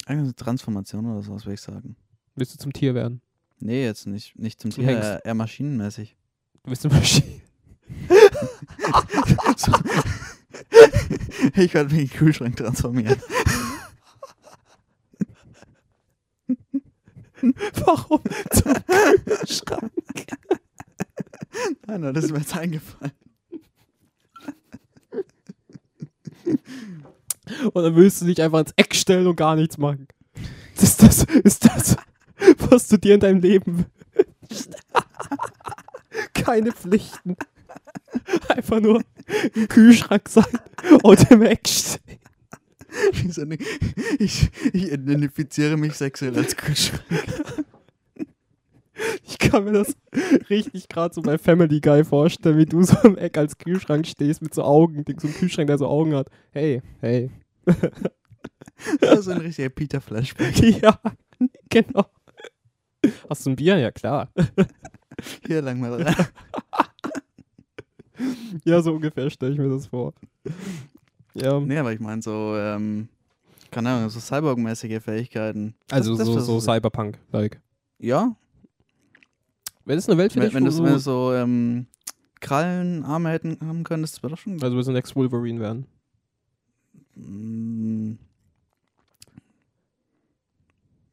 Eine 0.05 0.35
Transformation 0.35 1.05
oder 1.05 1.21
sowas, 1.21 1.45
würde 1.45 1.53
ich 1.53 1.61
sagen. 1.61 1.95
Willst 2.35 2.53
du 2.55 2.57
zum 2.57 2.73
Tier 2.73 2.95
werden? 2.95 3.21
Nee, 3.59 3.85
jetzt 3.85 4.07
nicht, 4.07 4.37
nicht 4.37 4.59
zum 4.59 4.71
Zum 4.71 4.83
Tier, 4.83 4.93
Hengst. 4.93 5.09
eher, 5.09 5.25
eher 5.25 5.33
maschinenmäßig. 5.35 6.17
Du 6.63 6.69
bist 6.69 6.85
eine 6.85 6.95
Maschine. 6.95 7.41
Ich 11.55 11.73
werde 11.73 11.93
mich 11.93 12.03
in 12.03 12.07
den 12.07 12.17
Kühlschrank 12.17 12.57
transformieren. 12.57 13.17
Warum 17.85 18.21
zum 18.51 18.73
Kühlschrank? 19.25 19.91
Nein, 21.85 22.01
nein, 22.01 22.13
das 22.13 22.25
ist 22.25 22.31
mir 22.31 22.39
jetzt 22.39 22.55
eingefallen. 22.55 23.11
Und 27.73 27.83
dann 27.83 27.95
willst 27.95 28.21
du 28.21 28.25
dich 28.25 28.41
einfach 28.41 28.59
ins 28.59 28.73
Eck 28.75 28.95
stellen 28.95 29.27
und 29.27 29.35
gar 29.35 29.55
nichts 29.55 29.77
machen. 29.77 30.07
Ist 30.81 31.03
das, 31.03 31.23
ist 31.23 31.65
das, 31.65 31.97
was 32.57 32.87
du 32.87 32.97
dir 32.97 33.15
in 33.15 33.19
deinem 33.19 33.41
Leben 33.41 33.85
wünschst? 34.49 34.75
Keine 36.33 36.71
Pflichten. 36.71 37.35
Einfach 38.47 38.79
nur 38.79 39.01
im 39.53 39.67
Kühlschrank 39.67 40.29
sein 40.29 40.59
und 41.03 41.31
im 41.31 41.41
Eck 41.43 41.67
stehen. 41.67 42.19
Wieso 43.23 43.45
nicht? 43.45 43.63
Ich, 44.19 44.49
ich 44.73 44.91
identifiziere 44.91 45.77
mich 45.77 45.93
sexuell 45.93 46.37
als 46.37 46.55
Kühlschrank. 46.55 47.03
Ich 49.23 49.37
kann 49.37 49.65
mir 49.65 49.73
das 49.73 49.95
richtig 50.49 50.87
gerade 50.87 51.13
so 51.13 51.21
bei 51.21 51.37
Family 51.37 51.81
Guy 51.81 52.03
vorstellen, 52.03 52.57
wie 52.57 52.65
du 52.65 52.83
so 52.83 52.95
im 53.03 53.17
Eck 53.17 53.37
als 53.37 53.57
Kühlschrank 53.57 54.05
stehst 54.07 54.41
mit 54.41 54.53
so 54.53 54.63
Augen, 54.63 55.03
so 55.17 55.27
einem 55.27 55.35
Kühlschrank, 55.35 55.67
der 55.67 55.77
so 55.77 55.87
Augen 55.87 56.15
hat. 56.15 56.29
Hey, 56.51 56.81
hey. 57.01 57.31
Das 58.99 59.19
ist 59.19 59.27
ein 59.29 59.39
richtiger 59.39 59.69
Peter-Flashback. 59.69 60.59
Ja, 60.81 60.99
genau. 61.69 62.05
Hast 63.29 63.45
du 63.45 63.51
ein 63.51 63.55
Bier? 63.55 63.77
Ja, 63.77 63.91
klar. 63.91 64.31
Hier 65.45 65.61
lang 65.61 65.79
mal 65.79 65.93
rein. 66.01 66.15
Ja, 68.63 68.81
so 68.81 68.93
ungefähr 68.93 69.29
stelle 69.29 69.53
ich 69.53 69.59
mir 69.59 69.69
das 69.69 69.87
vor. 69.87 70.13
Ja, 71.33 71.59
Nee, 71.59 71.77
aber 71.77 71.93
ich 71.93 71.99
meine 71.99 72.21
so, 72.21 72.55
ähm, 72.55 73.09
keine 73.71 73.89
Ahnung, 73.89 74.09
so 74.09 74.19
Cyborg-mäßige 74.19 75.01
Fähigkeiten. 75.01 75.75
also 75.89 76.15
das 76.15 76.27
so, 76.27 76.35
wär 76.35 76.41
so 76.41 76.59
Cyberpunk-like. 76.59 77.59
Ja, 77.99 78.35
Wäre 79.85 79.97
das 79.97 80.07
eine 80.07 80.17
Welt 80.17 80.33
für 80.33 80.39
wenn, 80.39 80.53
wenn, 80.53 80.65
du, 80.65 80.83
wenn 80.83 80.99
so 80.99 81.33
ähm, 81.33 81.87
Krallen, 82.39 83.03
Arme 83.03 83.29
hätten 83.29 83.57
haben 83.61 83.83
könntest, 83.83 84.23
wäre 84.23 84.31
doch 84.31 84.37
schon 84.37 84.61
also 84.61 84.75
willst 84.75 84.87
du 84.87 84.93
Next 84.93 85.15
Wolverine 85.15 85.59
werden? 85.59 85.87
Mm. 87.15 88.13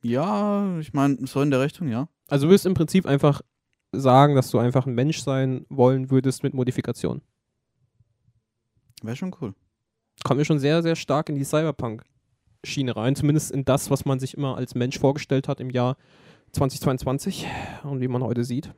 Ja, 0.02 0.78
ich 0.78 0.92
meine, 0.92 1.26
so 1.26 1.42
in 1.42 1.50
der 1.50 1.60
Richtung, 1.60 1.88
ja. 1.88 2.08
Also 2.28 2.46
du 2.46 2.52
willst 2.52 2.64
im 2.64 2.74
Prinzip 2.74 3.06
einfach 3.06 3.42
sagen, 3.92 4.34
dass 4.34 4.50
du 4.50 4.58
einfach 4.58 4.86
ein 4.86 4.94
Mensch 4.94 5.20
sein 5.20 5.66
wollen 5.68 6.10
würdest 6.10 6.42
mit 6.42 6.54
Modifikation. 6.54 7.22
Wäre 9.02 9.16
schon 9.16 9.34
cool. 9.40 9.54
Kommen 10.24 10.38
wir 10.38 10.44
schon 10.44 10.58
sehr, 10.58 10.82
sehr 10.82 10.96
stark 10.96 11.28
in 11.28 11.36
die 11.36 11.44
Cyberpunk-Schiene 11.44 12.94
rein, 12.96 13.16
zumindest 13.16 13.50
in 13.50 13.64
das, 13.64 13.90
was 13.90 14.04
man 14.04 14.20
sich 14.20 14.34
immer 14.36 14.56
als 14.56 14.74
Mensch 14.74 14.98
vorgestellt 14.98 15.48
hat 15.48 15.60
im 15.60 15.70
Jahr 15.70 15.96
2022 16.52 17.46
und 17.84 18.00
wie 18.00 18.08
man 18.08 18.22
heute 18.22 18.44
sieht. 18.44 18.72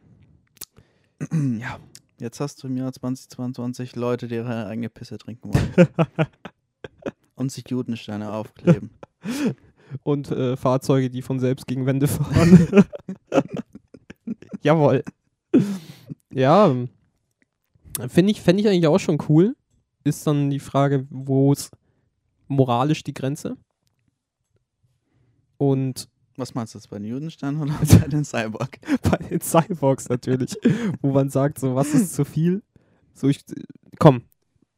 ja. 1.33 1.79
Jetzt 2.23 2.39
hast 2.39 2.63
du 2.63 2.69
im 2.69 2.77
Jahr 2.77 2.93
2022 2.93 3.97
Leute, 3.97 4.29
die 4.29 4.37
ihre 4.37 4.69
eigene 4.69 4.89
Pisse 4.89 5.19
trinken 5.19 5.53
wollen. 5.53 5.89
Und 7.35 7.51
sich 7.51 7.69
Judensteine 7.69 8.33
aufkleben. 8.33 8.91
Und 10.05 10.31
äh, 10.31 10.57
Fahrzeuge, 10.57 11.11
die 11.11 11.21
von 11.21 11.41
selbst 11.41 11.67
gegen 11.67 11.85
Wände 11.85 12.07
fahren. 12.07 12.85
Jawohl. 14.63 15.03
Ja, 16.31 16.73
finde 18.07 18.31
ich, 18.31 18.41
fänd 18.41 18.61
ich 18.61 18.69
eigentlich 18.69 18.87
auch 18.87 19.01
schon 19.01 19.19
cool. 19.29 19.57
Ist 20.05 20.27
dann 20.27 20.51
die 20.51 20.59
Frage, 20.61 21.07
wo 21.11 21.53
ist 21.53 21.71
moralisch 22.49 23.03
die 23.05 23.15
Grenze? 23.15 23.57
Und 25.59 26.09
Was 26.37 26.55
meinst 26.55 26.75
du 26.75 26.79
jetzt 26.79 26.89
bei 26.91 26.99
den 26.99 27.09
Judensteinen 27.09 27.61
oder 27.61 27.73
bei 28.01 28.09
den 28.09 28.25
Cyborg? 28.25 28.79
bei 29.03 29.17
den 29.29 29.41
Cyborgs 29.41 30.09
natürlich, 30.09 30.57
wo 31.01 31.13
man 31.13 31.29
sagt, 31.31 31.59
so, 31.59 31.75
was 31.75 31.95
ist 31.95 32.15
zu 32.15 32.25
viel? 32.25 32.63
So, 33.15 33.29
ich, 33.29 33.45
komm, 33.99 34.23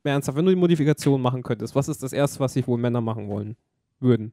ernsthaft, 0.03 0.37
wenn 0.37 0.45
du 0.45 0.51
die 0.53 0.61
Modifikation 0.61 1.21
machen 1.23 1.43
könntest, 1.43 1.75
was 1.75 1.89
ist 1.89 2.03
das 2.03 2.13
Erste, 2.13 2.41
was 2.41 2.53
sich 2.53 2.67
wohl 2.67 2.79
Männer 2.79 3.01
machen 3.01 3.29
wollen, 3.29 3.57
würden? 4.01 4.33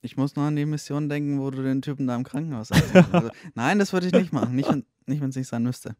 Ich 0.00 0.16
muss 0.16 0.36
nur 0.36 0.44
an 0.44 0.54
die 0.54 0.64
Mission 0.66 1.08
denken, 1.08 1.40
wo 1.40 1.50
du 1.50 1.60
den 1.62 1.82
Typen 1.82 2.06
da 2.06 2.14
im 2.14 2.22
Krankenhaus 2.22 2.70
hast. 2.70 2.94
Also, 3.12 3.30
nein, 3.54 3.80
das 3.80 3.92
würde 3.92 4.06
ich 4.06 4.12
nicht 4.12 4.32
machen. 4.32 4.54
Nicht, 4.54 4.68
wenn- 4.70 4.84
nicht 5.06 5.20
wenn 5.20 5.30
es 5.30 5.36
nicht 5.36 5.48
sein 5.48 5.64
müsste. 5.64 5.96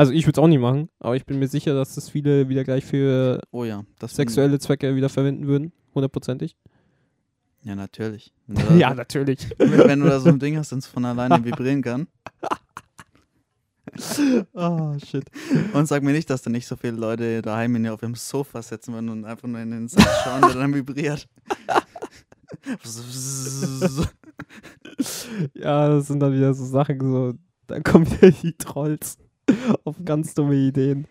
Also 0.00 0.12
ich 0.12 0.24
würde 0.26 0.40
es 0.40 0.42
auch 0.44 0.46
nicht 0.46 0.60
machen, 0.60 0.88
aber 1.00 1.16
ich 1.16 1.26
bin 1.26 1.40
mir 1.40 1.48
sicher, 1.48 1.74
dass 1.74 1.96
das 1.96 2.08
viele 2.08 2.48
wieder 2.48 2.62
gleich 2.62 2.84
für 2.84 3.40
Oh 3.50 3.64
ja, 3.64 3.84
sexuelle 4.00 4.60
Zwecke 4.60 4.94
wieder 4.94 5.08
verwenden 5.08 5.48
würden, 5.48 5.72
hundertprozentig. 5.92 6.56
Ja, 7.64 7.74
natürlich. 7.74 8.32
Da, 8.46 8.76
Ja, 8.76 8.94
natürlich. 8.94 9.50
wenn, 9.58 9.98
du 9.98 10.06
da 10.06 10.20
so 10.20 10.28
ein 10.28 10.38
Ding 10.38 10.56
hast, 10.56 10.70
das 10.70 10.86
von 10.86 11.04
alleine 11.04 11.44
vibrieren 11.44 11.82
kann. 11.82 12.06
oh, 14.54 14.96
shit. 15.04 15.24
Und 15.72 15.86
sag 15.86 16.04
mir 16.04 16.12
nicht, 16.12 16.30
dass 16.30 16.42
da 16.42 16.50
nicht 16.50 16.68
so 16.68 16.76
viele 16.76 16.96
Leute 16.96 17.42
daheim 17.42 17.74
in, 17.74 17.88
auf 17.88 18.00
ihrem 18.00 18.14
Sofa 18.14 18.62
sitzen 18.62 18.92
würden 18.94 19.08
und 19.08 19.24
einfach 19.24 19.48
nur 19.48 19.60
in 19.60 19.72
den 19.72 19.88
Sitz 19.88 20.06
schauen, 20.22 20.42
der 20.42 20.54
dann 20.54 20.74
vibriert. 20.74 21.28
Ja, 25.54 25.88
das 25.88 26.06
sind 26.06 26.20
dann 26.20 26.32
wieder 26.32 26.54
so 26.54 26.64
Sachen, 26.64 27.00
so, 27.00 27.34
da 27.66 27.80
kommen 27.80 28.10
wieder 28.10 28.30
die 28.30 28.52
Trolls 28.54 29.18
auf 29.84 29.96
ganz 30.04 30.34
dumme 30.34 30.54
Ideen. 30.54 31.06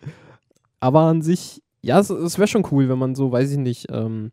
Aber 0.80 1.00
an 1.02 1.22
sich, 1.22 1.62
ja, 1.82 1.98
es, 1.98 2.10
es 2.10 2.38
wäre 2.38 2.48
schon 2.48 2.66
cool, 2.70 2.88
wenn 2.88 2.98
man 2.98 3.14
so, 3.14 3.32
weiß 3.32 3.50
ich 3.52 3.58
nicht, 3.58 3.86
ähm, 3.90 4.32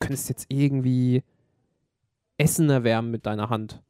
könntest 0.00 0.28
jetzt 0.28 0.46
irgendwie 0.48 1.22
Essen 2.36 2.70
erwärmen 2.70 3.10
mit 3.10 3.26
deiner 3.26 3.50
Hand 3.50 3.82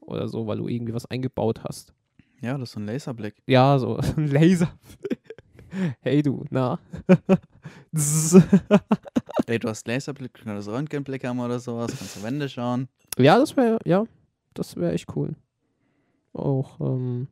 oder 0.00 0.28
so, 0.28 0.46
weil 0.46 0.58
du 0.58 0.68
irgendwie 0.68 0.94
was 0.94 1.06
eingebaut 1.06 1.64
hast. 1.64 1.92
ja, 2.40 2.56
das 2.56 2.70
ist 2.70 2.72
so 2.74 2.80
ein 2.80 2.86
Laserblick. 2.86 3.34
Ja, 3.46 3.78
so 3.78 3.96
ein 4.16 4.28
Laser. 4.28 4.72
hey 6.00 6.22
du, 6.22 6.44
na? 6.50 6.78
Zzz. 7.94 8.40
Ey, 9.46 9.58
du 9.58 9.68
hast 9.68 9.86
Laserblick, 9.86 10.34
du 10.34 10.44
kannst 10.44 10.68
Röntgenblick 10.68 11.24
haben 11.24 11.40
oder 11.40 11.58
sowas, 11.58 11.94
kannst 11.98 12.16
du 12.16 12.22
Wände 12.22 12.48
schauen. 12.48 12.88
ja, 13.18 13.38
das 13.38 13.56
wäre, 13.56 13.78
ja, 13.84 14.04
das 14.54 14.76
wäre 14.76 14.92
echt 14.92 15.14
cool. 15.16 15.34
Auch, 16.32 16.78
ähm, 16.80 17.28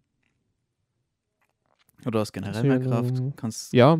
Oder 2.07 2.13
du 2.13 2.19
hast 2.21 2.33
generell 2.33 2.63
mehr 2.63 2.79
Kraft. 2.81 3.21
Kannst, 3.35 3.73
Ja, 3.73 3.99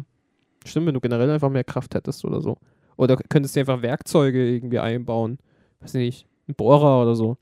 stimmt, 0.65 0.87
wenn 0.87 0.95
du 0.95 1.01
generell 1.01 1.29
einfach 1.29 1.51
mehr 1.51 1.65
Kraft 1.65 1.95
hättest 1.97 2.25
oder 2.25 2.41
so. 2.41 2.57
Oder 2.97 3.17
könntest 3.17 3.57
du 3.57 3.61
einfach 3.61 3.83
Werkzeuge 3.83 4.49
irgendwie 4.49 4.79
einbauen. 4.79 5.39
Weiß 5.81 5.95
nicht, 5.95 6.27
ein 6.49 6.55
Bohrer 6.55 7.03
oder 7.03 7.17
so. 7.17 7.37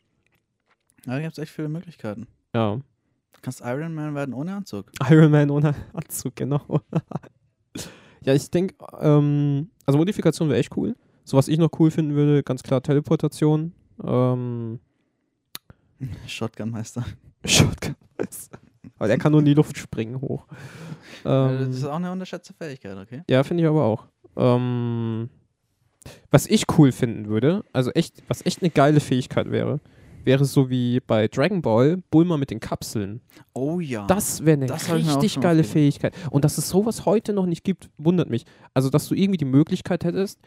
ja, 1.04 1.12
da 1.12 1.20
gibt 1.20 1.32
es 1.32 1.38
echt 1.38 1.52
viele 1.52 1.68
Möglichkeiten. 1.68 2.26
Ja. 2.54 2.76
Du 2.76 3.40
kannst 3.42 3.60
Iron 3.60 3.94
Man 3.94 4.14
werden 4.14 4.32
ohne 4.32 4.54
Anzug. 4.54 4.90
Iron 5.10 5.30
Man 5.30 5.50
ohne 5.50 5.74
Anzug, 5.92 6.34
genau. 6.34 6.62
ja, 8.24 8.32
ich 8.32 8.50
denke, 8.50 8.74
ähm, 9.00 9.70
also 9.84 9.98
Modifikation 9.98 10.48
wäre 10.48 10.58
echt 10.58 10.74
cool. 10.76 10.96
So 11.24 11.36
was 11.36 11.48
ich 11.48 11.58
noch 11.58 11.70
cool 11.78 11.90
finden 11.90 12.14
würde, 12.14 12.42
ganz 12.42 12.62
klar 12.62 12.82
Teleportation. 12.82 13.74
Ähm, 14.02 14.80
Shotgunmeister. 16.26 17.04
Shotgun. 17.44 17.96
Aber 18.99 19.09
der 19.09 19.18
kann 19.18 19.32
nur 19.32 19.40
in 19.40 19.47
die 19.47 19.55
Luft 19.55 19.76
springen 19.76 20.20
hoch. 20.20 20.47
Ähm, 21.24 21.59
das 21.59 21.76
ist 21.76 21.84
auch 21.84 21.97
eine 21.97 22.12
unterschätzte 22.12 22.55
Fähigkeit, 22.55 22.97
okay? 22.97 23.22
Ja, 23.28 23.42
finde 23.42 23.62
ich 23.62 23.68
aber 23.68 23.84
auch. 23.84 24.07
Ähm, 24.36 25.30
was 26.30 26.47
ich 26.47 26.64
cool 26.78 26.92
finden 26.92 27.28
würde, 27.28 27.64
also 27.72 27.90
echt, 27.92 28.22
was 28.28 28.45
echt 28.45 28.62
eine 28.62 28.70
geile 28.70 29.01
Fähigkeit 29.01 29.51
wäre, 29.51 29.80
wäre 30.24 30.45
so 30.45 30.70
wie 30.70 31.01
bei 31.01 31.28
Dragon 31.28 31.62
Ball 31.62 32.03
Bulma 32.11 32.36
mit 32.36 32.51
den 32.51 32.61
Kapseln. 32.61 33.20
Oh 33.53 33.80
ja. 33.80 34.07
Das 34.07 34.45
wäre 34.45 34.57
eine 34.57 34.66
Das 34.66 34.92
richtig 34.92 35.40
geile 35.40 35.61
aufgeschrieben. 35.61 35.64
Fähigkeit. 35.64 36.14
Und 36.30 36.45
dass 36.45 36.59
es 36.59 36.68
sowas 36.68 37.05
heute 37.05 37.32
noch 37.32 37.47
nicht 37.47 37.64
gibt, 37.64 37.90
wundert 37.99 38.30
mich. 38.30 38.45
Also, 38.72 38.90
dass 38.90 39.09
du 39.09 39.14
irgendwie 39.14 39.36
die 39.38 39.45
Möglichkeit 39.45 40.05
hättest, 40.05 40.40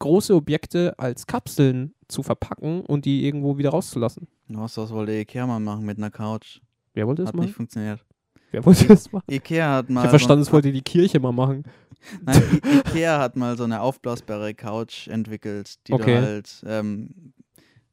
große 0.00 0.34
Objekte 0.34 0.98
als 0.98 1.26
Kapseln 1.26 1.94
zu 2.08 2.22
verpacken 2.22 2.80
und 2.82 3.04
die 3.04 3.24
irgendwo 3.24 3.56
wieder 3.56 3.70
rauszulassen. 3.70 4.28
Was, 4.48 4.76
was 4.76 4.90
wollte 4.90 5.12
Ikea 5.12 5.46
mal 5.46 5.60
machen 5.60 5.84
mit 5.84 5.98
einer 5.98 6.10
Couch? 6.10 6.60
Wer 6.94 7.06
wollte 7.06 7.22
das 7.22 7.28
Hat 7.28 7.36
machen? 7.36 7.46
nicht 7.46 7.56
funktioniert. 7.56 8.04
Wer 8.50 8.64
wollte 8.64 8.86
das 8.86 9.10
machen? 9.12 9.24
Ikea 9.30 9.74
hat 9.76 9.90
mal. 9.90 10.00
Ich 10.00 10.04
habe 10.06 10.10
verstanden, 10.10 10.44
so, 10.44 10.48
es 10.48 10.52
wollte 10.52 10.72
die 10.72 10.82
Kirche 10.82 11.18
mal 11.20 11.32
machen. 11.32 11.64
Nein, 12.24 12.42
I 12.64 12.78
Ikea 12.88 13.18
hat 13.18 13.36
mal 13.36 13.56
so 13.56 13.64
eine 13.64 13.80
aufblasbare 13.80 14.54
Couch 14.54 15.08
entwickelt, 15.08 15.74
die 15.88 15.92
Okay. 15.94 16.16
du 16.16 16.22
halt 16.22 16.62
ähm, 16.66 17.32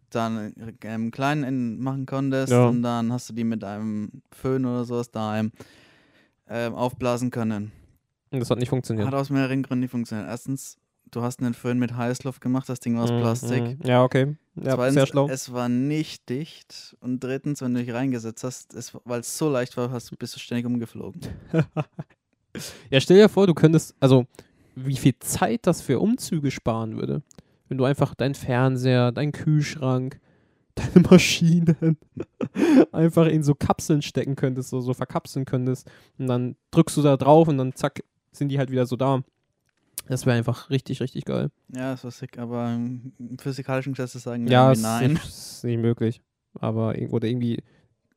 dann 0.09 0.53
ähm, 0.83 1.11
klein 1.11 1.43
in, 1.43 1.79
machen 1.79 2.05
konntest 2.05 2.51
Ja. 2.51 2.67
und 2.67 2.81
dann 2.83 3.11
hast 3.13 3.29
du 3.29 3.33
die 3.33 3.43
mit 3.45 3.63
einem 3.63 4.21
Föhn 4.31 4.65
oder 4.65 4.83
sowas 4.85 5.09
daheim 5.09 5.51
ähm, 6.49 6.73
aufblasen 6.75 7.31
können. 7.31 7.71
Und 8.31 8.39
das 8.39 8.49
hat 8.49 8.59
nicht 8.59 8.69
funktioniert. 8.69 9.07
Hat 9.07 9.13
aus 9.13 9.29
mehreren 9.29 9.63
Gründen 9.63 9.81
nicht 9.81 9.91
funktioniert. 9.91 10.27
Erstens, 10.29 10.77
du 11.09 11.21
hast 11.21 11.39
einen 11.41 11.53
Föhn 11.53 11.79
mit 11.79 11.95
Heißluft 11.95 12.41
gemacht, 12.41 12.67
das 12.69 12.79
Ding 12.81 12.95
war 12.97 13.03
aus 13.05 13.11
Mhm, 13.11 13.19
Plastik. 13.19 13.63
mhm. 13.79 13.85
Ja, 13.85 14.03
okay. 14.03 14.35
Ja, 14.55 14.75
Zweitens, 14.75 14.93
sehr 14.95 15.07
schlau. 15.07 15.29
es 15.29 15.53
war 15.53 15.69
nicht 15.69 16.27
dicht. 16.29 16.95
Und 16.99 17.23
drittens, 17.23 17.61
wenn 17.61 17.73
du 17.73 17.83
dich 17.83 17.93
reingesetzt 17.93 18.43
hast, 18.43 18.75
weil 19.05 19.21
es 19.21 19.37
so 19.37 19.49
leicht 19.49 19.77
war, 19.77 19.91
hast, 19.91 20.17
bist 20.19 20.35
du 20.35 20.39
ständig 20.39 20.65
umgeflogen. 20.65 21.21
Ja, 22.89 22.99
stell 22.99 23.15
dir 23.15 23.29
vor, 23.29 23.47
du 23.47 23.53
könntest, 23.53 23.95
also 24.01 24.25
wie 24.75 24.97
viel 24.97 25.17
Zeit 25.19 25.65
das 25.67 25.81
für 25.81 25.99
Umzüge 26.01 26.51
sparen 26.51 26.97
würde. 26.97 27.21
Wenn 27.69 27.77
du 27.77 27.85
einfach 27.85 28.13
deinen 28.13 28.35
Fernseher, 28.35 29.13
deinen 29.13 29.31
Kühlschrank, 29.31 30.19
deine 30.75 31.07
Maschinen 31.09 31.97
einfach 32.91 33.27
in 33.27 33.43
so 33.43 33.55
Kapseln 33.55 34.01
stecken 34.01 34.35
könntest, 34.35 34.69
so, 34.69 34.81
so 34.81 34.93
verkapseln 34.93 35.45
könntest. 35.45 35.89
Und 36.17 36.27
dann 36.27 36.57
drückst 36.71 36.97
du 36.97 37.01
da 37.01 37.15
drauf 37.15 37.47
und 37.47 37.57
dann 37.57 37.73
zack, 37.73 38.03
sind 38.33 38.49
die 38.49 38.57
halt 38.59 38.69
wieder 38.69 38.85
so 38.85 38.97
da. 38.97 39.23
Das 40.07 40.25
wäre 40.25 40.35
einfach 40.37 40.69
richtig, 40.69 41.01
richtig 41.01 41.25
geil. 41.25 41.51
Ja, 41.69 41.91
das 41.91 42.03
war 42.03 42.11
sick, 42.11 42.37
aber 42.37 42.73
im 42.73 43.13
physikalischen 43.39 43.93
Gesetze 43.93 44.19
sagen 44.19 44.45
wir 44.45 44.51
Ja, 44.51 44.71
ist 44.71 44.81
nein. 44.81 45.13
nicht, 45.13 45.23
es 45.23 45.53
ist 45.57 45.63
nicht 45.63 45.79
möglich. 45.79 46.21
Aber 46.55 46.95
oder 47.11 47.27
irgendwie. 47.27 47.63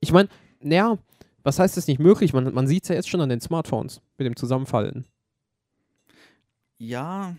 Ich 0.00 0.10
meine, 0.12 0.28
naja, 0.60 0.98
was 1.42 1.58
heißt 1.58 1.76
es 1.76 1.86
nicht 1.86 2.00
möglich? 2.00 2.32
Man, 2.32 2.52
man 2.52 2.66
sieht 2.66 2.82
es 2.84 2.88
ja 2.88 2.94
jetzt 2.96 3.08
schon 3.08 3.20
an 3.20 3.28
den 3.28 3.40
Smartphones 3.40 4.00
mit 4.18 4.26
dem 4.26 4.34
Zusammenfalten. 4.36 5.04
Ja, 6.78 7.36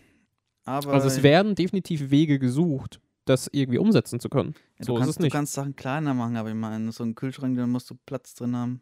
aber 0.63 0.93
Also 0.93 1.07
es 1.07 1.21
werden 1.23 1.55
definitiv 1.55 2.09
Wege 2.09 2.39
gesucht, 2.39 3.01
das 3.25 3.49
irgendwie 3.51 3.79
umsetzen 3.79 4.19
zu 4.19 4.29
können. 4.29 4.55
ja, 4.79 4.85
so 4.85 4.93
du, 4.93 4.97
ist 4.99 5.01
kannst, 5.05 5.17
es 5.17 5.19
nicht. 5.19 5.33
du 5.33 5.37
kannst 5.37 5.53
Sachen 5.53 5.75
kleiner 5.75 6.13
machen, 6.13 6.37
aber 6.37 6.49
ich 6.49 6.55
meine, 6.55 6.91
so 6.91 7.03
ein 7.03 7.15
Kühlschrank, 7.15 7.57
da 7.57 7.67
musst 7.67 7.89
du 7.89 7.95
Platz 8.05 8.33
drin 8.35 8.55
haben. 8.55 8.81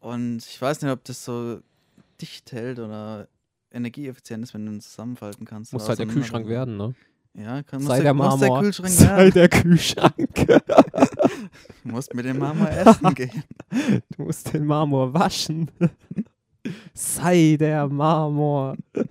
Und 0.00 0.38
ich 0.44 0.60
weiß 0.60 0.82
nicht, 0.82 0.90
ob 0.90 1.02
das 1.04 1.24
so 1.24 1.60
dicht 2.20 2.52
hält 2.52 2.78
oder 2.78 3.28
energieeffizient 3.72 4.44
ist, 4.44 4.54
wenn 4.54 4.66
du 4.66 4.72
ihn 4.72 4.80
zusammenfalten 4.80 5.44
kannst. 5.44 5.72
Muss 5.72 5.88
halt 5.88 5.98
der 5.98 6.06
Kühlschrank 6.06 6.46
werden, 6.46 6.76
ne? 6.76 6.94
Ja, 7.34 7.62
kann, 7.62 7.80
Sei 7.80 7.96
der, 7.96 8.04
der 8.04 8.14
muss 8.14 8.38
der 8.38 8.48
Marmor. 8.48 8.62
Kühlschrank 8.62 8.90
Sei 8.90 9.16
werden. 9.16 9.32
der 9.32 9.48
Kühlschrank. 9.48 10.46
Du 11.84 11.88
musst 11.88 12.14
mit 12.14 12.24
dem 12.24 12.38
Marmor 12.38 12.70
essen 12.70 13.14
gehen. 13.14 13.42
du 14.16 14.22
musst 14.22 14.52
den 14.52 14.64
Marmor 14.64 15.12
waschen. 15.12 15.68
Sei 16.94 17.56
der 17.58 17.88
Marmor. 17.88 18.76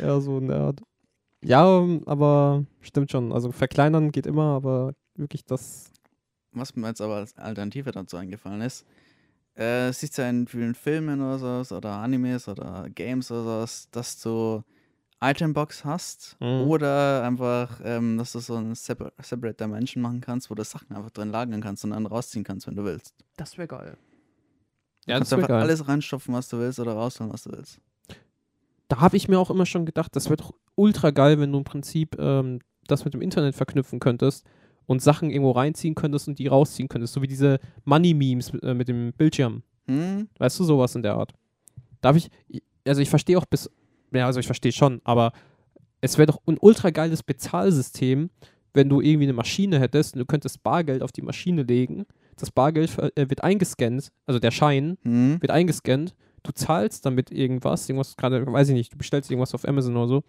ja, 0.00 0.20
so 0.20 0.38
Nerd. 0.38 0.80
Ja, 1.42 1.84
aber 2.06 2.64
stimmt 2.80 3.10
schon. 3.10 3.32
Also 3.32 3.50
verkleinern 3.50 4.12
geht 4.12 4.26
immer, 4.26 4.54
aber 4.54 4.94
wirklich 5.16 5.44
das. 5.44 5.90
Was 6.52 6.76
mir 6.76 6.88
jetzt 6.88 7.00
aber 7.00 7.16
als 7.16 7.36
Alternative 7.36 7.90
dazu 7.90 8.16
eingefallen 8.16 8.60
ist, 8.60 8.86
äh, 9.58 9.92
siehst 9.92 10.16
du 10.18 10.22
ja 10.22 10.30
in 10.30 10.46
vielen 10.46 10.74
Filmen 10.74 11.20
oder 11.20 11.38
sowas 11.38 11.72
oder 11.72 11.90
Animes 11.98 12.48
oder 12.48 12.88
Games 12.94 13.30
oder 13.30 13.42
sowas, 13.44 13.88
dass 13.90 14.20
du 14.20 14.62
Itembox 15.20 15.84
hast 15.84 16.36
Mhm. 16.40 16.60
oder 16.62 17.24
einfach, 17.24 17.80
ähm, 17.84 18.18
dass 18.18 18.32
du 18.32 18.38
so 18.38 18.54
eine 18.54 18.74
Separ 18.76 19.12
Separate 19.20 19.64
Dimension 19.64 20.00
machen 20.02 20.20
kannst, 20.20 20.48
wo 20.50 20.54
du 20.54 20.62
Sachen 20.64 20.94
einfach 20.94 21.10
drin 21.10 21.30
lagern 21.30 21.60
kannst 21.60 21.84
und 21.84 21.90
dann 21.90 22.06
rausziehen 22.06 22.44
kannst, 22.44 22.66
wenn 22.68 22.76
du 22.76 22.84
willst. 22.84 23.14
Das 23.36 23.58
wäre 23.58 23.66
geil. 23.66 23.96
Du 25.06 25.10
Ja, 25.10 25.18
kannst 25.18 25.32
das 25.32 25.36
wäre 25.38 25.42
einfach 25.42 25.54
geil. 25.56 25.62
alles 25.62 25.88
reinstopfen, 25.88 26.34
was 26.34 26.48
du 26.48 26.58
willst 26.58 26.78
oder 26.78 26.92
rausholen, 26.92 27.32
was 27.32 27.42
du 27.44 27.50
willst. 27.50 27.80
da 28.88 29.00
habe 29.00 29.16
ich 29.16 29.28
mir 29.28 29.38
auch 29.38 29.50
immer 29.50 29.66
schon 29.66 29.84
gedacht, 29.86 30.14
das 30.14 30.26
wäre 30.26 30.36
doch 30.36 30.54
ultra 30.76 31.10
geil, 31.10 31.40
wenn 31.40 31.50
du 31.52 31.58
im 31.58 31.64
Prinzip 31.64 32.16
ähm, 32.18 32.60
das 32.86 33.04
mit 33.04 33.12
dem 33.12 33.20
Internet 33.22 33.54
verknüpfen 33.54 33.98
könntest 34.00 34.46
und 34.88 35.02
Sachen 35.02 35.30
irgendwo 35.30 35.50
reinziehen 35.52 35.94
könntest 35.94 36.28
und 36.28 36.38
die 36.38 36.46
rausziehen 36.46 36.88
könntest. 36.88 37.12
So 37.12 37.20
wie 37.20 37.28
diese 37.28 37.60
Money-Memes 37.84 38.54
äh, 38.62 38.72
mit 38.72 38.88
dem 38.88 39.12
Bildschirm. 39.12 39.62
Hm? 39.86 40.28
Weißt 40.38 40.58
du, 40.58 40.64
sowas 40.64 40.94
in 40.94 41.02
der 41.02 41.14
Art. 41.14 41.34
Darf 42.00 42.16
ich, 42.16 42.30
also 42.86 43.02
ich 43.02 43.10
verstehe 43.10 43.36
auch 43.36 43.44
bis, 43.44 43.70
ja, 44.12 44.24
also 44.24 44.40
ich 44.40 44.46
verstehe 44.46 44.72
schon, 44.72 45.02
aber 45.04 45.32
es 46.00 46.16
wäre 46.16 46.26
doch 46.26 46.40
ein 46.46 46.56
ultra 46.58 46.88
geiles 46.88 47.22
Bezahlsystem, 47.22 48.30
wenn 48.72 48.88
du 48.88 49.02
irgendwie 49.02 49.24
eine 49.24 49.34
Maschine 49.34 49.78
hättest 49.78 50.14
und 50.14 50.20
du 50.20 50.26
könntest 50.26 50.62
Bargeld 50.62 51.02
auf 51.02 51.12
die 51.12 51.22
Maschine 51.22 51.64
legen. 51.64 52.06
Das 52.36 52.50
Bargeld 52.50 52.96
äh, 52.98 53.28
wird 53.28 53.44
eingescannt, 53.44 54.10
also 54.24 54.38
der 54.38 54.52
Schein 54.52 54.96
Hm? 55.02 55.36
wird 55.42 55.50
eingescannt, 55.50 56.14
du 56.44 56.52
zahlst 56.52 57.04
damit 57.04 57.30
irgendwas, 57.30 57.86
irgendwas 57.90 58.16
gerade, 58.16 58.46
weiß 58.46 58.70
ich 58.70 58.74
nicht, 58.74 58.94
du 58.94 58.96
bestellst 58.96 59.30
irgendwas 59.30 59.54
auf 59.54 59.68
Amazon 59.68 59.96
oder 59.98 60.08
so, 60.08 60.24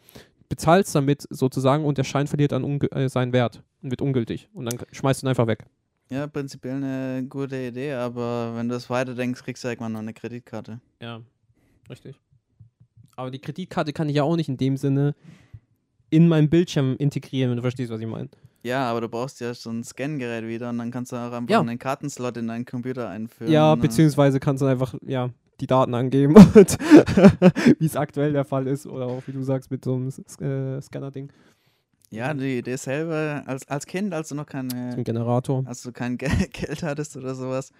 bezahlst 0.49 0.93
damit 0.95 1.27
sozusagen 1.29 1.85
und 1.85 1.97
der 1.97 2.03
Schein 2.03 2.27
verliert 2.27 2.51
dann 2.51 2.81
äh, 2.91 3.07
seinen 3.07 3.31
Wert 3.31 3.63
und 3.81 3.91
wird 3.91 4.01
ungültig 4.01 4.49
und 4.53 4.65
dann 4.65 4.77
schmeißt 4.91 5.21
du 5.21 5.25
ihn 5.25 5.29
einfach 5.29 5.47
weg. 5.47 5.65
Ja, 6.09 6.25
prinzipiell 6.27 6.75
eine 6.83 7.25
gute 7.27 7.55
Idee, 7.55 7.93
aber 7.93 8.53
wenn 8.55 8.67
du 8.67 8.73
das 8.73 8.89
weiterdenkst, 8.89 9.43
kriegst 9.43 9.63
du 9.63 9.67
irgendwann 9.67 9.91
noch 9.93 9.99
eine 9.99 10.13
Kreditkarte. 10.13 10.79
Ja, 11.01 11.21
richtig. 11.89 12.19
Aber 13.15 13.29
die 13.31 13.39
Kreditkarte 13.39 13.93
kann 13.93 14.09
ich 14.09 14.15
ja 14.15 14.23
auch 14.23 14.35
nicht 14.35 14.49
in 14.49 14.57
dem 14.57 14.77
Sinne 14.77 15.13
in 16.09 16.27
meinen 16.27 16.49
Bildschirm 16.49 16.95
integrieren, 16.97 17.51
wenn 17.51 17.57
du 17.57 17.61
verstehst, 17.61 17.91
was 17.91 17.99
ich 18.01 18.07
meine. 18.07 18.29
Ja, 18.63 18.89
aber 18.89 19.01
du 19.01 19.07
brauchst 19.09 19.39
ja 19.39 19.53
so 19.53 19.69
ein 19.69 19.83
Scan-Gerät 19.83 20.47
wieder 20.47 20.69
und 20.69 20.79
dann 20.79 20.89
kannst 20.91 21.11
du 21.11 21.15
auch 21.15 21.31
einfach 21.31 21.49
Ja. 21.49 21.59
einen 21.61 21.77
Kartenslot 21.77 22.37
in 22.37 22.47
deinen 22.47 22.65
Computer 22.65 23.07
einführen. 23.07 23.51
Ja, 23.51 23.73
äh, 23.73 23.77
beziehungsweise 23.77 24.39
kannst 24.39 24.61
du 24.61 24.65
einfach, 24.65 24.95
ja, 25.05 25.29
die 25.61 25.67
Daten 25.67 25.93
angeben 25.93 26.35
und 26.35 26.55
wie 27.79 27.85
es 27.85 27.95
aktuell 27.95 28.33
der 28.33 28.45
Fall 28.45 28.65
ist 28.67 28.87
oder 28.87 29.05
auch 29.07 29.21
wie 29.27 29.33
du 29.33 29.43
sagst 29.43 29.69
mit 29.71 29.83
so 29.85 29.95
einem 29.95 30.07
äh, 30.07 30.81
Scanner-Ding, 30.81 31.31
Ja, 32.11 32.33
die 32.33 32.57
Idee 32.57 32.75
selber, 32.75 33.43
als, 33.45 33.67
als 33.67 33.85
Kind, 33.85 34.13
als 34.13 34.29
du 34.29 34.35
noch 34.35 34.47
keine, 34.47 35.01
Generator. 35.03 35.63
als 35.65 35.83
du 35.83 35.91
kein 35.91 36.17
Gel 36.17 36.31
Geld 36.51 36.81
hattest 36.81 37.15
oder 37.15 37.35
sowas, 37.35 37.71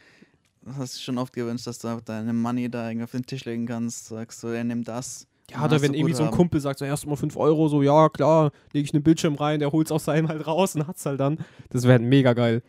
hast 0.78 0.98
du 0.98 1.00
schon 1.02 1.18
oft 1.18 1.34
gewünscht, 1.34 1.66
dass 1.66 1.80
du 1.80 2.00
deine 2.06 2.34
Money 2.34 2.70
da 2.70 2.88
irgendwie 2.88 3.06
auf 3.06 3.12
den 3.12 3.26
Tisch 3.26 3.46
legen 3.46 3.66
kannst, 3.66 4.08
sagst 4.08 4.44
du, 4.44 4.50
ja, 4.50 4.64
nimm 4.64 4.84
das. 4.84 5.26
Ja, 5.50 5.66
oder 5.66 5.82
wenn 5.82 5.96
irgendwie 5.96 6.14
so 6.14 6.24
ein. 6.24 6.32
Kumpel 6.32 6.62
sagt, 6.62 6.78
so 6.80 6.86
erst 6.86 7.08
mal 7.08 7.16
5 7.16 7.36
Euro, 7.38 7.68
so 7.70 7.82
ja, 7.82 8.10
klar, 8.10 8.52
lege 8.72 8.86
ich 8.86 8.94
einen 8.94 9.02
Bildschirm 9.02 9.34
rein, 9.36 9.60
der 9.60 9.72
holt 9.72 9.88
es 9.88 9.92
aus 9.92 10.06
seinem 10.06 10.28
halt 10.28 10.46
raus 10.46 10.76
und 10.76 10.88
hat's 10.88 11.06
halt 11.06 11.20
dann. 11.20 11.40
Das 11.70 11.88
wäre 11.88 12.00
mega 12.00 12.34
geil. 12.34 12.62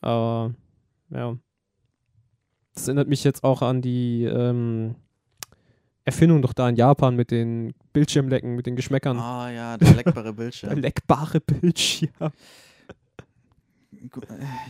Aber, 0.00 0.54
ja. 1.10 1.36
Das 2.74 2.88
erinnert 2.88 3.08
mich 3.08 3.22
jetzt 3.22 3.44
auch 3.44 3.62
an 3.62 3.80
die 3.82 4.24
ähm, 4.24 4.96
Erfindung 6.04 6.42
doch 6.42 6.52
da 6.52 6.68
in 6.68 6.76
Japan 6.76 7.14
mit 7.14 7.30
den 7.30 7.74
Bildschirmlecken, 7.92 8.56
mit 8.56 8.66
den 8.66 8.74
Geschmäckern. 8.76 9.18
Ah 9.18 9.50
ja, 9.50 9.76
der 9.76 9.94
leckbare 9.94 10.24
Der 10.24 10.32
Bildschirm. 10.32 10.78
leckbare 10.78 11.40
Bildschirm. 11.40 12.10
Äh, 12.20 12.30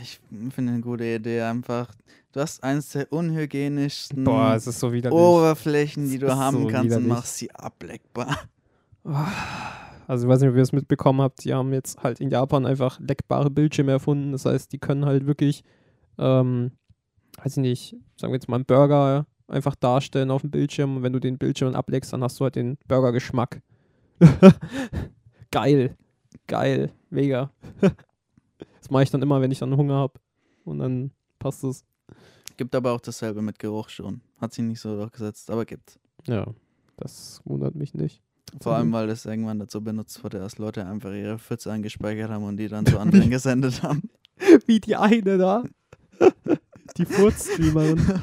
Ich 0.02 0.20
finde 0.52 0.72
eine 0.72 0.80
gute 0.80 1.04
Idee 1.04 1.42
einfach. 1.42 1.94
Du 2.32 2.40
hast 2.40 2.62
eines 2.62 2.90
der 2.90 3.12
unhygienischsten 3.12 4.24
Boah, 4.24 4.54
es 4.54 4.66
ist 4.66 4.80
so. 4.80 4.88
Oberflächen, 4.88 6.08
die 6.08 6.18
du 6.18 6.34
haben 6.36 6.62
so 6.62 6.66
kannst 6.68 6.86
widerlich. 6.86 7.04
und 7.06 7.08
machst 7.08 7.36
sie 7.38 7.50
ableckbar. 7.52 8.38
Also 10.06 10.26
ich 10.26 10.30
weiß 10.32 10.40
nicht, 10.40 10.50
ob 10.50 10.56
ihr 10.56 10.62
es 10.62 10.72
mitbekommen 10.72 11.20
habt, 11.22 11.44
die 11.44 11.54
haben 11.54 11.72
jetzt 11.72 12.02
halt 12.02 12.20
in 12.20 12.30
Japan 12.30 12.66
einfach 12.66 12.98
leckbare 13.00 13.50
Bildschirme 13.50 13.92
erfunden. 13.92 14.32
Das 14.32 14.44
heißt, 14.44 14.72
die 14.72 14.78
können 14.78 15.04
halt 15.06 15.26
wirklich, 15.26 15.62
ähm, 16.18 16.72
weiß 17.42 17.56
ich 17.56 17.62
nicht, 17.62 17.96
sagen 18.16 18.32
wir 18.32 18.36
jetzt 18.36 18.48
mal 18.48 18.56
einen 18.56 18.64
Burger 18.66 19.26
einfach 19.50 19.74
darstellen 19.74 20.30
auf 20.30 20.42
dem 20.42 20.50
Bildschirm 20.50 20.96
und 20.96 21.02
wenn 21.02 21.12
du 21.12 21.20
den 21.20 21.38
Bildschirm 21.38 21.74
ableckst, 21.74 22.12
dann 22.12 22.22
hast 22.22 22.38
du 22.40 22.44
halt 22.44 22.56
den 22.56 22.78
Burger-Geschmack. 22.88 23.62
geil, 25.50 25.96
geil, 26.46 26.92
mega. 27.10 27.50
das 27.80 28.90
mache 28.90 29.02
ich 29.02 29.10
dann 29.10 29.22
immer, 29.22 29.40
wenn 29.40 29.50
ich 29.50 29.58
dann 29.58 29.76
Hunger 29.76 29.96
habe 29.96 30.14
und 30.64 30.78
dann 30.78 31.10
passt 31.38 31.64
es. 31.64 31.84
Gibt 32.56 32.74
aber 32.74 32.92
auch 32.92 33.00
dasselbe 33.00 33.42
mit 33.42 33.58
Geruch 33.58 33.88
schon. 33.88 34.20
Hat 34.40 34.52
sich 34.52 34.64
nicht 34.64 34.80
so 34.80 34.96
durchgesetzt, 34.96 35.50
aber 35.50 35.64
gibt. 35.64 35.98
Ja, 36.26 36.46
das 36.96 37.40
wundert 37.44 37.74
mich 37.74 37.94
nicht. 37.94 38.22
Vor 38.60 38.74
allem, 38.74 38.92
weil 38.92 39.06
das 39.06 39.24
irgendwann 39.24 39.60
dazu 39.60 39.82
benutzt 39.82 40.22
wurde, 40.24 40.38
dass 40.38 40.58
Leute 40.58 40.84
einfach 40.84 41.12
ihre 41.12 41.38
Pfütze 41.38 41.70
eingespeichert 41.70 42.30
haben 42.30 42.44
und 42.44 42.56
die 42.56 42.68
dann 42.68 42.84
zu 42.84 42.98
anderen 42.98 43.30
gesendet 43.30 43.82
haben. 43.82 44.10
Wie 44.66 44.80
die 44.80 44.96
eine 44.96 45.38
da. 45.38 45.64
die 46.96 47.06
Furzstreamerin. 47.06 48.20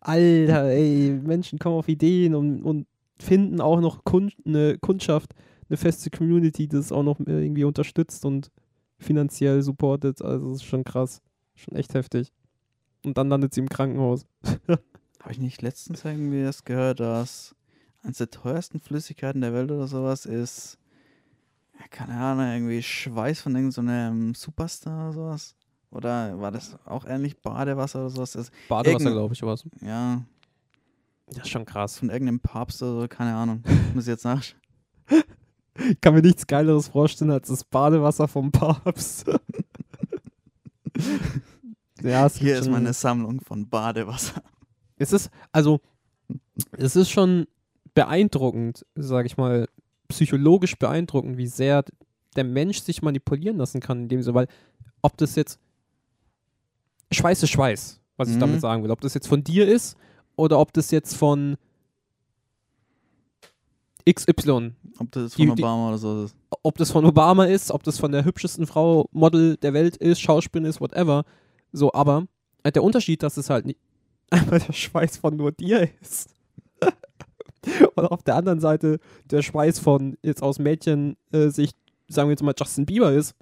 Alter, 0.00 0.64
ey, 0.64 1.18
Menschen 1.22 1.58
kommen 1.58 1.76
auf 1.76 1.88
Ideen 1.88 2.34
und, 2.34 2.62
und 2.62 2.86
finden 3.18 3.60
auch 3.60 3.80
noch 3.80 4.04
Kun 4.04 4.32
eine 4.44 4.78
Kundschaft, 4.78 5.34
eine 5.68 5.76
feste 5.76 6.10
Community, 6.10 6.68
die 6.68 6.76
das 6.76 6.92
auch 6.92 7.02
noch 7.02 7.20
äh, 7.20 7.44
irgendwie 7.44 7.64
unterstützt 7.64 8.24
und 8.24 8.50
finanziell 8.98 9.62
supportet. 9.62 10.22
Also 10.22 10.48
das 10.48 10.58
ist 10.58 10.64
schon 10.64 10.84
krass. 10.84 11.20
Schon 11.54 11.74
echt 11.74 11.94
heftig. 11.94 12.32
Und 13.04 13.18
dann 13.18 13.28
landet 13.28 13.54
sie 13.54 13.60
im 13.60 13.68
Krankenhaus. 13.68 14.26
Habe 14.68 15.32
ich 15.32 15.38
nicht 15.38 15.62
letztens 15.62 16.04
irgendwie 16.04 16.42
das 16.42 16.64
gehört, 16.64 17.00
dass 17.00 17.54
eines 18.02 18.18
der 18.18 18.30
teuersten 18.30 18.80
Flüssigkeiten 18.80 19.40
der 19.40 19.52
Welt 19.52 19.70
oder 19.70 19.88
sowas 19.88 20.26
ist, 20.26 20.78
keine 21.90 22.14
Ahnung, 22.14 22.46
irgendwie 22.46 22.82
Schweiß 22.82 23.40
von 23.40 23.54
irgendeinem 23.54 24.34
Superstar 24.34 25.10
oder 25.10 25.12
sowas? 25.12 25.56
Oder 25.90 26.38
war 26.38 26.50
das 26.50 26.76
auch 26.84 27.06
ähnlich 27.06 27.40
Badewasser 27.40 28.00
oder 28.00 28.10
sowas? 28.10 28.32
Das, 28.32 28.50
Badewasser, 28.68 29.10
glaube 29.10 29.34
ich, 29.34 29.42
was. 29.42 29.64
ja, 29.80 30.22
Das 31.28 31.44
ist 31.44 31.48
schon 31.48 31.64
krass. 31.64 31.98
von 31.98 32.10
irgendeinem 32.10 32.40
Papst 32.40 32.82
oder 32.82 33.02
so, 33.02 33.08
keine 33.08 33.34
Ahnung. 33.34 33.62
Muss 33.94 34.04
ich 34.04 34.10
jetzt 34.10 34.24
nachschauen. 34.24 34.60
Ich 35.90 36.00
kann 36.00 36.14
mir 36.14 36.22
nichts 36.22 36.46
Geileres 36.46 36.88
vorstellen 36.88 37.30
als 37.30 37.48
das 37.48 37.64
Badewasser 37.64 38.28
vom 38.28 38.50
Papst. 38.50 39.26
ja, 42.02 42.26
es 42.26 42.36
Hier 42.36 42.58
ist 42.58 42.68
meine 42.68 42.92
Sammlung 42.92 43.40
von 43.40 43.68
Badewasser. 43.68 44.42
Es 44.96 45.12
ist, 45.12 45.30
also, 45.52 45.80
es 46.72 46.96
ist 46.96 47.10
schon 47.10 47.46
beeindruckend, 47.94 48.84
sage 48.96 49.26
ich 49.26 49.36
mal, 49.36 49.68
psychologisch 50.08 50.76
beeindruckend, 50.76 51.38
wie 51.38 51.46
sehr 51.46 51.84
der 52.36 52.44
Mensch 52.44 52.80
sich 52.80 53.00
manipulieren 53.00 53.56
lassen 53.56 53.80
kann, 53.80 54.02
in 54.02 54.08
dem 54.08 54.22
Sinne, 54.22 54.34
weil, 54.34 54.48
ob 55.02 55.16
das 55.16 55.36
jetzt 55.36 55.60
Schweiß 57.12 57.42
ist 57.42 57.50
Schweiß, 57.50 58.00
was 58.16 58.28
ich 58.28 58.36
Mhm. 58.36 58.40
damit 58.40 58.60
sagen 58.60 58.82
will, 58.82 58.90
ob 58.90 59.00
das 59.00 59.14
jetzt 59.14 59.28
von 59.28 59.42
dir 59.44 59.66
ist 59.68 59.96
oder 60.36 60.58
ob 60.58 60.72
das 60.72 60.90
jetzt 60.90 61.14
von 61.16 61.56
XY, 64.08 64.72
Ob 64.98 65.10
das 65.12 65.34
von 65.34 65.44
die- 65.56 65.62
Obama 65.62 65.88
oder 65.88 65.98
so 65.98 66.24
ist. 66.24 66.34
ob 66.62 66.78
das 66.78 66.90
von 66.90 67.04
Obama 67.04 67.44
ist, 67.44 67.70
ob 67.70 67.82
das 67.82 67.98
von 67.98 68.10
der 68.12 68.24
hübschesten 68.24 68.66
Frau 68.66 69.06
Model 69.12 69.56
der 69.58 69.74
Welt 69.74 69.96
ist, 69.98 70.20
Schauspielerin 70.20 70.68
ist, 70.70 70.80
whatever. 70.80 71.24
So, 71.72 71.92
aber 71.92 72.26
äh, 72.62 72.72
der 72.72 72.82
Unterschied, 72.82 73.22
dass 73.22 73.36
es 73.36 73.50
halt 73.50 73.66
nicht 73.66 73.78
einmal 74.30 74.60
der 74.60 74.72
Schweiß 74.72 75.18
von 75.18 75.36
nur 75.36 75.52
dir 75.52 75.88
ist. 76.00 76.30
Und 77.96 78.06
auf 78.06 78.22
der 78.22 78.36
anderen 78.36 78.60
Seite 78.60 78.98
der 79.26 79.42
Schweiß 79.42 79.78
von 79.78 80.16
jetzt 80.22 80.42
aus 80.42 80.58
Mädchen-Sicht, 80.58 81.76
sagen 82.08 82.28
wir 82.28 82.32
jetzt 82.32 82.42
mal 82.42 82.54
Justin 82.58 82.86
Bieber 82.86 83.12
ist, 83.12 83.34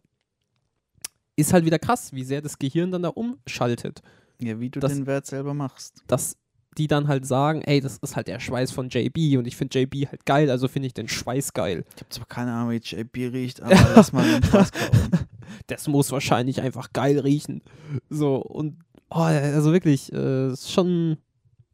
ist 1.37 1.53
halt 1.53 1.65
wieder 1.65 1.79
krass, 1.79 2.13
wie 2.13 2.25
sehr 2.25 2.41
das 2.43 2.59
Gehirn 2.59 2.91
dann 2.91 3.03
da 3.03 3.09
umschaltet. 3.11 4.03
Ja, 4.41 4.59
wie 4.61 4.71
du 4.71 4.81
Das- 4.81 4.93
den 4.93 5.07
Wert 5.07 5.27
selber 5.27 5.55
machst. 5.55 6.03
Dass 6.07 6.37
die 6.79 6.89
dann 6.89 7.09
halt 7.09 7.27
sagen, 7.27 7.63
ey, 7.63 7.81
das 7.81 7.97
ist 7.99 8.17
halt 8.17 8.29
der 8.29 8.39
Schweiß 8.39 8.71
von 8.71 8.91
JB 8.91 9.39
und 9.39 9.47
ich 9.47 9.57
finde 9.57 9.79
JB 9.81 10.09
halt 10.11 10.27
geil, 10.27 10.51
also 10.51 10.69
finde 10.69 10.89
ich 10.89 10.93
den 10.95 11.09
Schweiß 11.09 11.55
geil. 11.55 11.85
Ich 11.95 12.03
habe 12.03 12.11
zwar 12.11 12.27
keine 12.27 12.53
Ahnung, 12.53 12.71
wie 12.73 12.77
JB 12.77 13.33
riecht, 13.33 13.63
aber 13.63 13.71
lass 13.97 14.13
mal 14.13 14.25
den 14.31 14.43
Spaß 14.43 14.73
kaufen. 14.73 15.11
das 15.69 15.89
muss 15.89 16.11
wahrscheinlich 16.13 16.61
einfach 16.61 16.93
geil 16.93 17.19
riechen. 17.19 17.63
So, 18.11 18.37
und 18.37 18.77
oh, 19.09 19.21
also 19.21 19.73
wirklich, 19.73 20.13
äh, 20.13 20.53
ist 20.53 20.71
schon 20.71 21.17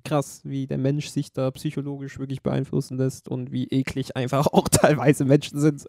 krass, 0.05 0.41
wie 0.45 0.67
der 0.67 0.79
Mensch 0.79 1.09
sich 1.09 1.33
da 1.33 1.51
psychologisch 1.51 2.19
wirklich 2.19 2.43
beeinflussen 2.43 2.97
lässt 2.99 3.29
und 3.29 3.53
wie 3.53 3.65
eklig 3.69 4.17
einfach 4.17 4.47
auch 4.53 4.69
teilweise 4.69 5.25
Menschen 5.25 5.59
sind. 5.61 5.85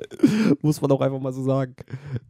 muss 0.62 0.82
man 0.82 0.92
auch 0.92 1.02
einfach 1.02 1.20
mal 1.20 1.34
so 1.34 1.44
sagen. 1.44 1.76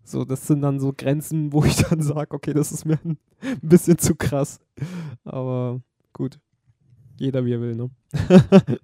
So, 0.04 0.26
das 0.26 0.48
sind 0.48 0.62
dann 0.62 0.80
so 0.80 0.94
Grenzen, 0.96 1.54
wo 1.54 1.64
ich 1.64 1.76
dann 1.78 2.02
sage, 2.02 2.36
okay, 2.36 2.54
das 2.54 2.72
ist 2.72 2.86
mir 2.86 3.00
ein 3.04 3.18
bisschen 3.62 3.98
zu 3.98 4.16
krass. 4.16 4.60
Aber 5.24 5.82
gut. 6.14 6.40
Jeder 7.20 7.46
wie 7.46 7.54
er 7.54 7.62
will, 7.62 7.76
ne? 7.76 7.90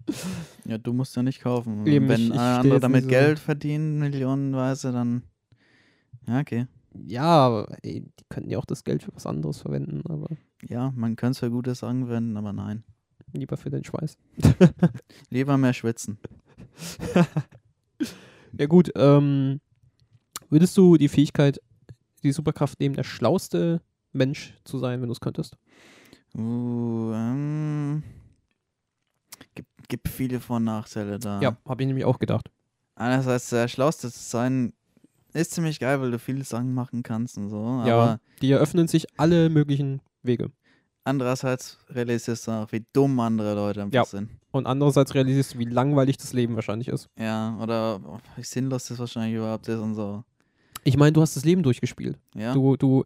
Ja, 0.65 0.77
du 0.77 0.93
musst 0.93 1.15
ja 1.15 1.23
nicht 1.23 1.41
kaufen. 1.41 1.87
Eben, 1.87 2.07
Wenn 2.09 2.21
ich- 2.21 2.29
ich 2.29 2.39
andere 2.39 2.79
damit 2.79 3.03
so- 3.05 3.09
Geld 3.09 3.39
verdienen, 3.39 3.97
millionenweise, 3.97 4.91
dann. 4.91 5.23
Ja, 6.27 6.39
okay. 6.41 6.67
Ja, 7.07 7.23
aber 7.23 7.75
ey, 7.81 8.01
die 8.01 8.23
könnten 8.29 8.51
ja 8.51 8.59
auch 8.59 8.65
das 8.65 8.83
Geld 8.83 9.01
für 9.01 9.13
was 9.15 9.25
anderes 9.25 9.61
verwenden, 9.61 10.01
aber 10.07 10.27
Ja, 10.67 10.91
man 10.95 11.15
könnte 11.15 11.31
es 11.31 11.39
für 11.39 11.49
Gutes 11.49 11.83
anwenden, 11.83 12.37
aber 12.37 12.53
nein. 12.53 12.83
lieber 13.33 13.57
für 13.57 13.69
den 13.69 13.83
Schweiß. 13.83 14.17
Lieber 15.29 15.57
mehr 15.57 15.73
schwitzen. 15.73 16.17
Ja 18.57 18.65
gut, 18.65 18.91
ähm, 18.95 19.61
würdest 20.49 20.75
du 20.75 20.97
die 20.97 21.07
Fähigkeit, 21.07 21.61
die 22.23 22.31
Superkraft 22.31 22.79
nehmen, 22.79 22.95
der 22.95 23.03
schlauste 23.03 23.81
Mensch 24.11 24.55
zu 24.63 24.79
sein, 24.79 25.01
wenn 25.01 25.07
du 25.07 25.13
es 25.13 25.19
könntest? 25.19 25.55
Uh, 26.35 27.11
ähm. 27.13 28.03
Gibt, 29.55 29.87
gibt 29.87 30.09
viele 30.09 30.39
Vor- 30.39 30.57
und 30.57 30.65
Nachteile 30.65 31.19
da. 31.19 31.39
Ja, 31.41 31.57
habe 31.67 31.83
ich 31.83 31.87
nämlich 31.87 32.05
auch 32.05 32.19
gedacht. 32.19 32.49
Einerseits 32.95 33.49
der 33.49 33.67
Schlauste 33.67 34.11
zu 34.11 34.19
sein, 34.19 34.73
ist 35.33 35.51
ziemlich 35.51 35.79
geil, 35.79 36.01
weil 36.01 36.11
du 36.11 36.19
viele 36.19 36.43
Sachen 36.43 36.73
machen 36.73 37.03
kannst 37.03 37.37
und 37.37 37.49
so. 37.49 37.83
Ja. 37.85 37.95
Aber 37.95 38.19
Die 38.41 38.51
eröffnen 38.51 38.87
sich 38.87 39.07
alle 39.17 39.49
möglichen 39.49 40.01
Wege. 40.23 40.51
andererseits 41.05 41.77
realisierst 41.89 42.47
du 42.47 42.51
auch, 42.51 42.71
wie 42.71 42.85
dumm 42.93 43.19
andere 43.19 43.55
Leute 43.55 43.81
einfach 43.81 43.93
Ja. 43.95 44.05
sind. 44.05 44.29
Und 44.51 44.67
andererseits 44.67 45.13
realisierst 45.15 45.53
du, 45.55 45.59
wie 45.59 45.65
langweilig 45.65 46.17
das 46.17 46.33
Leben 46.33 46.55
wahrscheinlich 46.55 46.87
ist. 46.89 47.07
Ja, 47.17 47.57
oder 47.61 47.99
wie 48.35 48.43
sinnlos 48.43 48.87
das 48.87 48.99
wahrscheinlich 48.99 49.35
überhaupt 49.35 49.67
ist 49.67 49.79
und 49.79 49.95
so. 49.95 50.23
Ich 50.83 50.97
meine, 50.97 51.13
du 51.13 51.21
hast 51.21 51.35
das 51.35 51.45
Leben 51.45 51.63
durchgespielt. 51.63 52.17
Ja. 52.35 52.53
Du, 52.53 52.75
du 52.77 53.05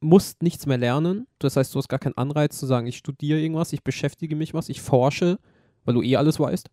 musst 0.00 0.42
nichts 0.42 0.66
mehr 0.66 0.78
lernen. 0.78 1.26
Das 1.38 1.56
heißt, 1.56 1.74
du 1.74 1.78
hast 1.78 1.88
gar 1.88 1.98
keinen 1.98 2.16
Anreiz 2.16 2.58
zu 2.58 2.66
sagen, 2.66 2.86
ich 2.86 2.96
studiere 2.96 3.38
irgendwas, 3.40 3.72
ich 3.72 3.82
beschäftige 3.84 4.34
mich 4.36 4.52
was, 4.54 4.68
ich 4.68 4.80
forsche, 4.82 5.38
weil 5.84 5.94
du 5.94 6.02
eh 6.02 6.16
alles 6.16 6.38
weißt. 6.40 6.68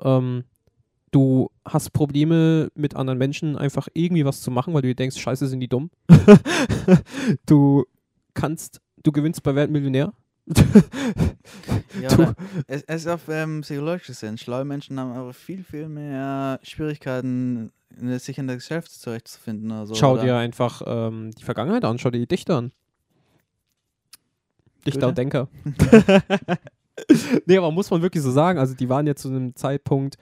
Ähm, 0.00 0.44
du 1.12 1.50
hast 1.64 1.92
Probleme 1.92 2.68
mit 2.74 2.94
anderen 2.96 3.18
Menschen, 3.18 3.56
einfach 3.56 3.88
irgendwie 3.94 4.24
was 4.24 4.40
zu 4.42 4.50
machen, 4.50 4.74
weil 4.74 4.82
du 4.82 4.88
dir 4.88 4.94
denkst, 4.96 5.18
scheiße, 5.18 5.46
sind 5.46 5.60
die 5.60 5.68
dumm. 5.68 5.90
du 7.46 7.84
kannst, 8.34 8.80
du 9.04 9.12
gewinnst 9.12 9.42
bei 9.44 9.54
Wer 9.54 9.62
wird 9.62 9.70
Millionär. 9.70 10.12
Ja, 12.00 12.08
Du- 12.08 12.34
es, 12.66 12.82
es 12.82 13.02
ist 13.02 13.06
auf 13.06 13.28
ähm, 13.28 13.60
psychologisch 13.60 14.08
gesehen. 14.08 14.36
Schlaue 14.36 14.64
Menschen 14.64 14.98
haben 14.98 15.12
aber 15.12 15.32
viel, 15.32 15.62
viel 15.62 15.88
mehr 15.88 16.58
Schwierigkeiten, 16.62 17.70
sich 18.18 18.36
in 18.38 18.48
der 18.48 18.56
Gesellschaft 18.56 18.90
zurechtzufinden. 18.90 19.70
Oder 19.70 19.86
so, 19.86 19.94
schau 19.94 20.14
oder? 20.14 20.22
dir 20.24 20.36
einfach 20.36 20.82
ähm, 20.84 21.30
die 21.38 21.44
Vergangenheit 21.44 21.84
an, 21.84 21.98
schau 21.98 22.10
dir 22.10 22.18
die 22.18 22.26
Dichter 22.26 22.56
an. 22.56 22.72
Dichter 24.86 25.08
und 25.08 25.16
Denker. 25.18 25.48
nee, 27.46 27.56
aber 27.56 27.70
muss 27.70 27.90
man 27.90 28.02
wirklich 28.02 28.22
so 28.22 28.30
sagen, 28.30 28.58
also 28.58 28.74
die 28.74 28.88
waren 28.88 29.06
ja 29.06 29.14
zu 29.14 29.28
einem 29.28 29.54
Zeitpunkt, 29.54 30.16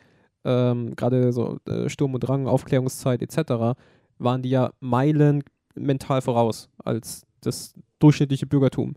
ähm, 0.45 0.95
gerade 0.95 1.33
so 1.33 1.59
äh, 1.67 1.89
Sturm 1.89 2.15
und 2.15 2.21
Drang, 2.21 2.47
Aufklärungszeit 2.47 3.23
etc., 3.23 3.79
waren 4.19 4.43
die 4.43 4.51
ja 4.51 4.73
Meilen 4.81 5.43
mental 5.75 6.21
voraus 6.21 6.69
als 6.79 7.25
das 7.43 7.75
durchschnittliche 7.99 8.47
Bürgertum. 8.47 8.95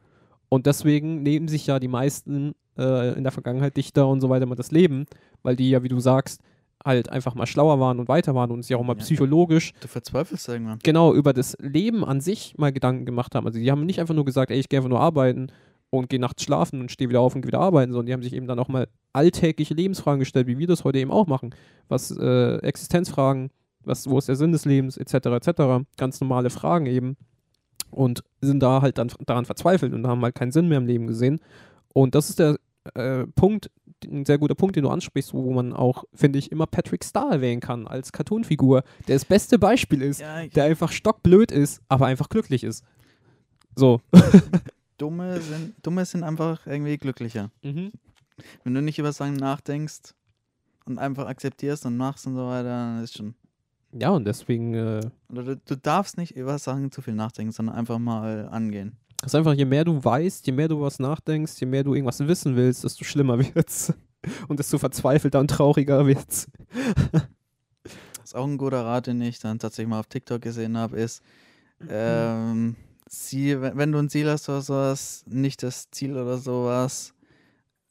Und 0.49 0.65
deswegen 0.65 1.23
nehmen 1.23 1.47
sich 1.47 1.67
ja 1.67 1.79
die 1.79 1.87
meisten 1.87 2.53
äh, 2.77 3.13
in 3.17 3.23
der 3.23 3.31
Vergangenheit 3.31 3.75
Dichter 3.77 4.07
und 4.07 4.21
so 4.21 4.29
weiter 4.29 4.45
mal 4.45 4.55
das 4.55 4.71
Leben, 4.71 5.05
weil 5.43 5.55
die 5.55 5.69
ja, 5.69 5.83
wie 5.83 5.87
du 5.89 5.99
sagst, 5.99 6.41
halt 6.83 7.09
einfach 7.09 7.33
mal 7.33 7.47
schlauer 7.47 7.79
waren 7.79 7.99
und 7.99 8.07
weiter 8.07 8.35
waren 8.35 8.51
und 8.51 8.61
sich 8.63 8.75
auch 8.75 8.83
mal 8.83 8.93
Ja. 8.93 8.99
psychologisch 8.99 9.73
Du 9.79 9.87
verzweifelst 9.87 10.47
irgendwann. 10.49 10.79
genau 10.83 11.13
über 11.13 11.33
das 11.33 11.57
Leben 11.59 12.05
an 12.05 12.21
sich 12.21 12.53
mal 12.57 12.71
Gedanken 12.71 13.05
gemacht 13.05 13.33
haben. 13.33 13.47
Also 13.47 13.57
die 13.59 13.71
haben 13.71 13.85
nicht 13.85 13.99
einfach 13.99 14.13
nur 14.13 14.25
gesagt, 14.25 14.51
ey, 14.51 14.59
ich 14.59 14.69
gehe 14.69 14.77
einfach 14.79 14.89
nur 14.89 14.99
arbeiten 14.99 15.47
und 15.89 16.09
gehe 16.09 16.19
nachts 16.19 16.43
schlafen 16.43 16.81
und 16.81 16.91
stehe 16.91 17.09
wieder 17.09 17.21
auf 17.21 17.33
und 17.33 17.41
gehe 17.41 17.47
wieder 17.47 17.59
arbeiten, 17.61 17.91
sondern 17.91 18.05
die 18.05 18.13
haben 18.13 18.21
sich 18.21 18.33
eben 18.33 18.45
dann 18.45 18.59
auch 18.59 18.67
mal 18.67 18.87
alltägliche 19.13 19.73
Lebensfragen 19.73 20.19
gestellt, 20.19 20.45
wie 20.45 20.59
wir 20.59 20.67
das 20.67 20.83
heute 20.83 20.99
eben 20.99 21.11
auch 21.11 21.25
machen. 21.25 21.55
Was 21.87 22.11
äh, 22.15 22.57
Existenzfragen, 22.57 23.49
was, 23.83 24.07
wo 24.07 24.17
ist 24.19 24.27
der 24.27 24.35
Sinn 24.35 24.51
des 24.51 24.65
Lebens, 24.65 24.97
etc., 24.97 25.13
etc. 25.27 25.87
Ganz 25.97 26.21
normale 26.21 26.49
Fragen 26.51 26.85
eben. 26.85 27.17
Und 27.95 28.23
sind 28.41 28.59
da 28.61 28.81
halt 28.81 28.97
dann 28.97 29.09
daran 29.25 29.45
verzweifelt 29.45 29.93
und 29.93 30.05
haben 30.05 30.21
halt 30.21 30.35
keinen 30.35 30.51
Sinn 30.51 30.67
mehr 30.67 30.79
im 30.79 30.85
Leben 30.85 31.07
gesehen. 31.07 31.39
Und 31.93 32.13
das 32.13 32.29
ist 32.29 32.39
der 32.39 32.57
äh, 32.93 33.25
Punkt, 33.27 33.71
ein 34.03 34.25
sehr 34.25 34.37
guter 34.37 34.53
Punkt, 34.53 34.75
den 34.75 34.83
du 34.83 34.89
ansprichst, 34.89 35.33
wo 35.33 35.53
man 35.53 35.71
auch, 35.73 36.03
finde 36.13 36.37
ich, 36.37 36.51
immer 36.51 36.67
Patrick 36.67 37.03
Star 37.05 37.31
erwähnen 37.31 37.61
kann 37.61 37.87
als 37.87 38.11
Cartoonfigur, 38.11 38.83
der 39.07 39.15
das 39.15 39.23
beste 39.23 39.57
Beispiel 39.57 40.01
ist 40.01 40.19
Ja, 40.19 40.45
der 40.45 40.65
einfach 40.65 40.91
stockblöd 40.91 41.51
ist, 41.51 41.81
aber 41.87 42.07
einfach 42.07 42.27
glücklich 42.27 42.63
ist. 42.63 42.83
So. 43.75 44.01
Dumme, 44.97 45.41
sind, 45.41 45.73
Dumme 45.81 46.05
sind 46.05 46.23
einfach 46.23 46.67
irgendwie 46.67 46.97
glücklicher. 46.97 47.49
Mhm. 47.63 47.91
Wenn 48.63 48.73
du 48.73 48.81
nicht 48.81 48.99
über 48.99 49.13
Sachen 49.13 49.35
nachdenkst 49.35 50.13
und 50.85 50.99
einfach 50.99 51.27
akzeptierst 51.27 51.85
und 51.85 51.97
machst 51.97 52.27
und 52.27 52.35
so 52.35 52.45
weiter, 52.45 52.63
dann 52.63 53.03
ist 53.03 53.17
schon. 53.17 53.35
Ja, 53.97 54.09
und 54.09 54.25
deswegen 54.25 54.73
äh, 54.73 54.99
du, 55.29 55.55
du 55.55 55.77
darfst 55.77 56.17
nicht 56.17 56.35
über 56.35 56.59
Sachen 56.59 56.91
zu 56.91 57.01
viel 57.01 57.13
nachdenken, 57.15 57.53
sondern 57.53 57.75
einfach 57.75 57.97
mal 57.97 58.49
angehen. 58.49 58.97
ist 59.25 59.35
einfach, 59.35 59.53
je 59.53 59.63
mehr 59.63 59.85
du 59.85 60.03
weißt, 60.03 60.45
je 60.45 60.51
mehr 60.51 60.67
du 60.67 60.81
was 60.81 60.99
nachdenkst, 60.99 61.53
je 61.59 61.65
mehr 61.65 61.83
du 61.83 61.93
irgendwas 61.93 62.19
wissen 62.19 62.57
willst, 62.57 62.83
desto 62.83 63.05
schlimmer 63.05 63.39
wird's. 63.55 63.93
Und 64.47 64.59
desto 64.59 64.77
verzweifelter 64.79 65.39
und 65.39 65.49
trauriger 65.49 66.05
wird's. 66.05 66.47
Was 68.19 68.33
auch 68.33 68.47
ein 68.47 68.57
guter 68.57 68.83
Rat, 68.83 69.05
den 69.05 69.21
ich 69.21 69.39
dann 69.39 69.59
tatsächlich 69.59 69.87
mal 69.87 69.99
auf 69.99 70.07
TikTok 70.07 70.41
gesehen 70.41 70.77
habe, 70.77 70.97
ist, 70.97 71.21
ähm, 71.87 72.75
sie, 73.07 73.61
wenn 73.61 73.77
wenn 73.77 73.91
du 73.91 73.99
ein 73.99 74.09
Ziel 74.09 74.27
hast 74.29 74.49
oder 74.49 74.61
sowas, 74.61 75.23
nicht 75.27 75.61
das 75.61 75.91
Ziel 75.91 76.17
oder 76.17 76.39
sowas 76.39 77.13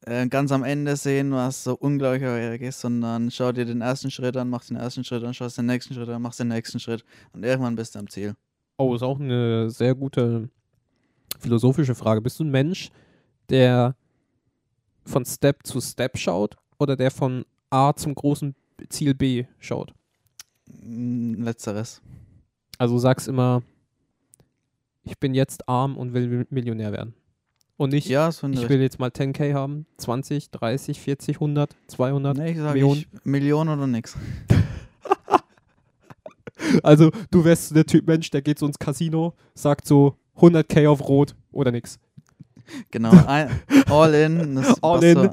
äh, 0.07 0.27
ganz 0.29 0.53
am 0.53 0.65
Ende 0.65 0.97
sehen, 0.97 1.33
was 1.33 1.65
so 1.65 1.75
unglaublich 1.75 2.61
ist, 2.61 2.81
sondern 2.81 3.31
schau 3.31 3.53
dir 3.53 3.65
den 3.65 3.81
ersten 3.81 4.11
Schritt 4.11 4.37
an, 4.37 4.51
mach 4.51 4.65
den 4.65 4.77
ersten 4.77 5.03
Schritt 5.03 5.25
an, 5.25 5.33
schaust 5.33 5.57
den 5.57 5.67
nächsten 5.67 5.95
Schritt 5.95 6.09
an, 6.09 6.21
machst 6.21 6.41
den 6.41 6.49
nächsten 6.49 6.79
Schritt 6.79 7.05
und 7.33 7.43
irgendwann 7.45 7.75
bist 7.75 7.95
du 7.95 8.01
am 8.01 8.11
Ziel. 8.11 8.35
Oh, 8.77 8.95
ist 8.95 9.03
auch 9.03 9.19
eine 9.19 9.71
sehr 9.71 9.95
gute 9.95 10.49
philosophische 11.39 11.95
Frage. 11.95 12.21
Bist 12.21 12.39
du 12.39 12.45
ein 12.45 12.51
Mensch, 12.51 12.91
der 13.49 13.97
von 15.05 15.25
Step 15.25 15.67
zu 15.67 15.81
Step 15.81 16.19
schaut 16.19 16.57
oder 16.79 16.97
der 16.97 17.11
von 17.11 17.45
A 17.71 17.93
zum 17.95 18.15
großen 18.15 18.55
Ziel 18.89 19.15
B 19.15 19.45
schaut? 19.59 19.95
Mm, 20.67 21.43
Letzteres. 21.43 22.03
Also 22.79 22.95
du 22.95 22.99
sagst 22.99 23.29
immer, 23.29 23.63
ich 25.05 25.19
bin 25.19 25.35
jetzt 25.35 25.69
arm 25.69 25.97
und 25.97 26.13
will 26.13 26.47
Millionär 26.51 26.93
werden. 26.93 27.15
Und 27.77 27.91
nicht, 27.93 28.09
Ja, 28.09 28.31
so 28.31 28.47
ich 28.49 28.69
will 28.69 28.81
jetzt 28.81 28.99
mal 29.01 29.11
10k 29.11 29.53
haben, 29.55 29.87
20, 29.99 30.51
30, 30.51 31.01
40, 31.01 31.37
100, 31.37 31.75
200. 31.89 32.37
Nee, 32.39 32.51
ich 32.53 32.57
sage 32.59 32.73
Millionen. 32.75 33.01
ich, 33.01 33.25
Million 33.25 33.69
oder 33.69 33.87
nix. 33.87 34.17
Also, 36.83 37.11
du 37.31 37.45
wärst 37.45 37.75
der 37.77 37.85
Typ 37.85 38.07
Mensch, 38.07 38.31
der 38.31 38.41
geht 38.41 38.59
so 38.59 38.67
ins 38.67 38.79
Casino, 38.79 39.35
sagt 39.55 39.87
so 39.87 40.17
100k 40.39 40.89
auf 40.89 41.07
Rot 41.07 41.35
oder 41.53 41.71
nix. 41.71 41.99
Genau, 42.91 43.11
all 43.91 44.15
in. 44.15 44.55
Das 44.57 44.83
All 44.83 45.03
in. 45.05 45.31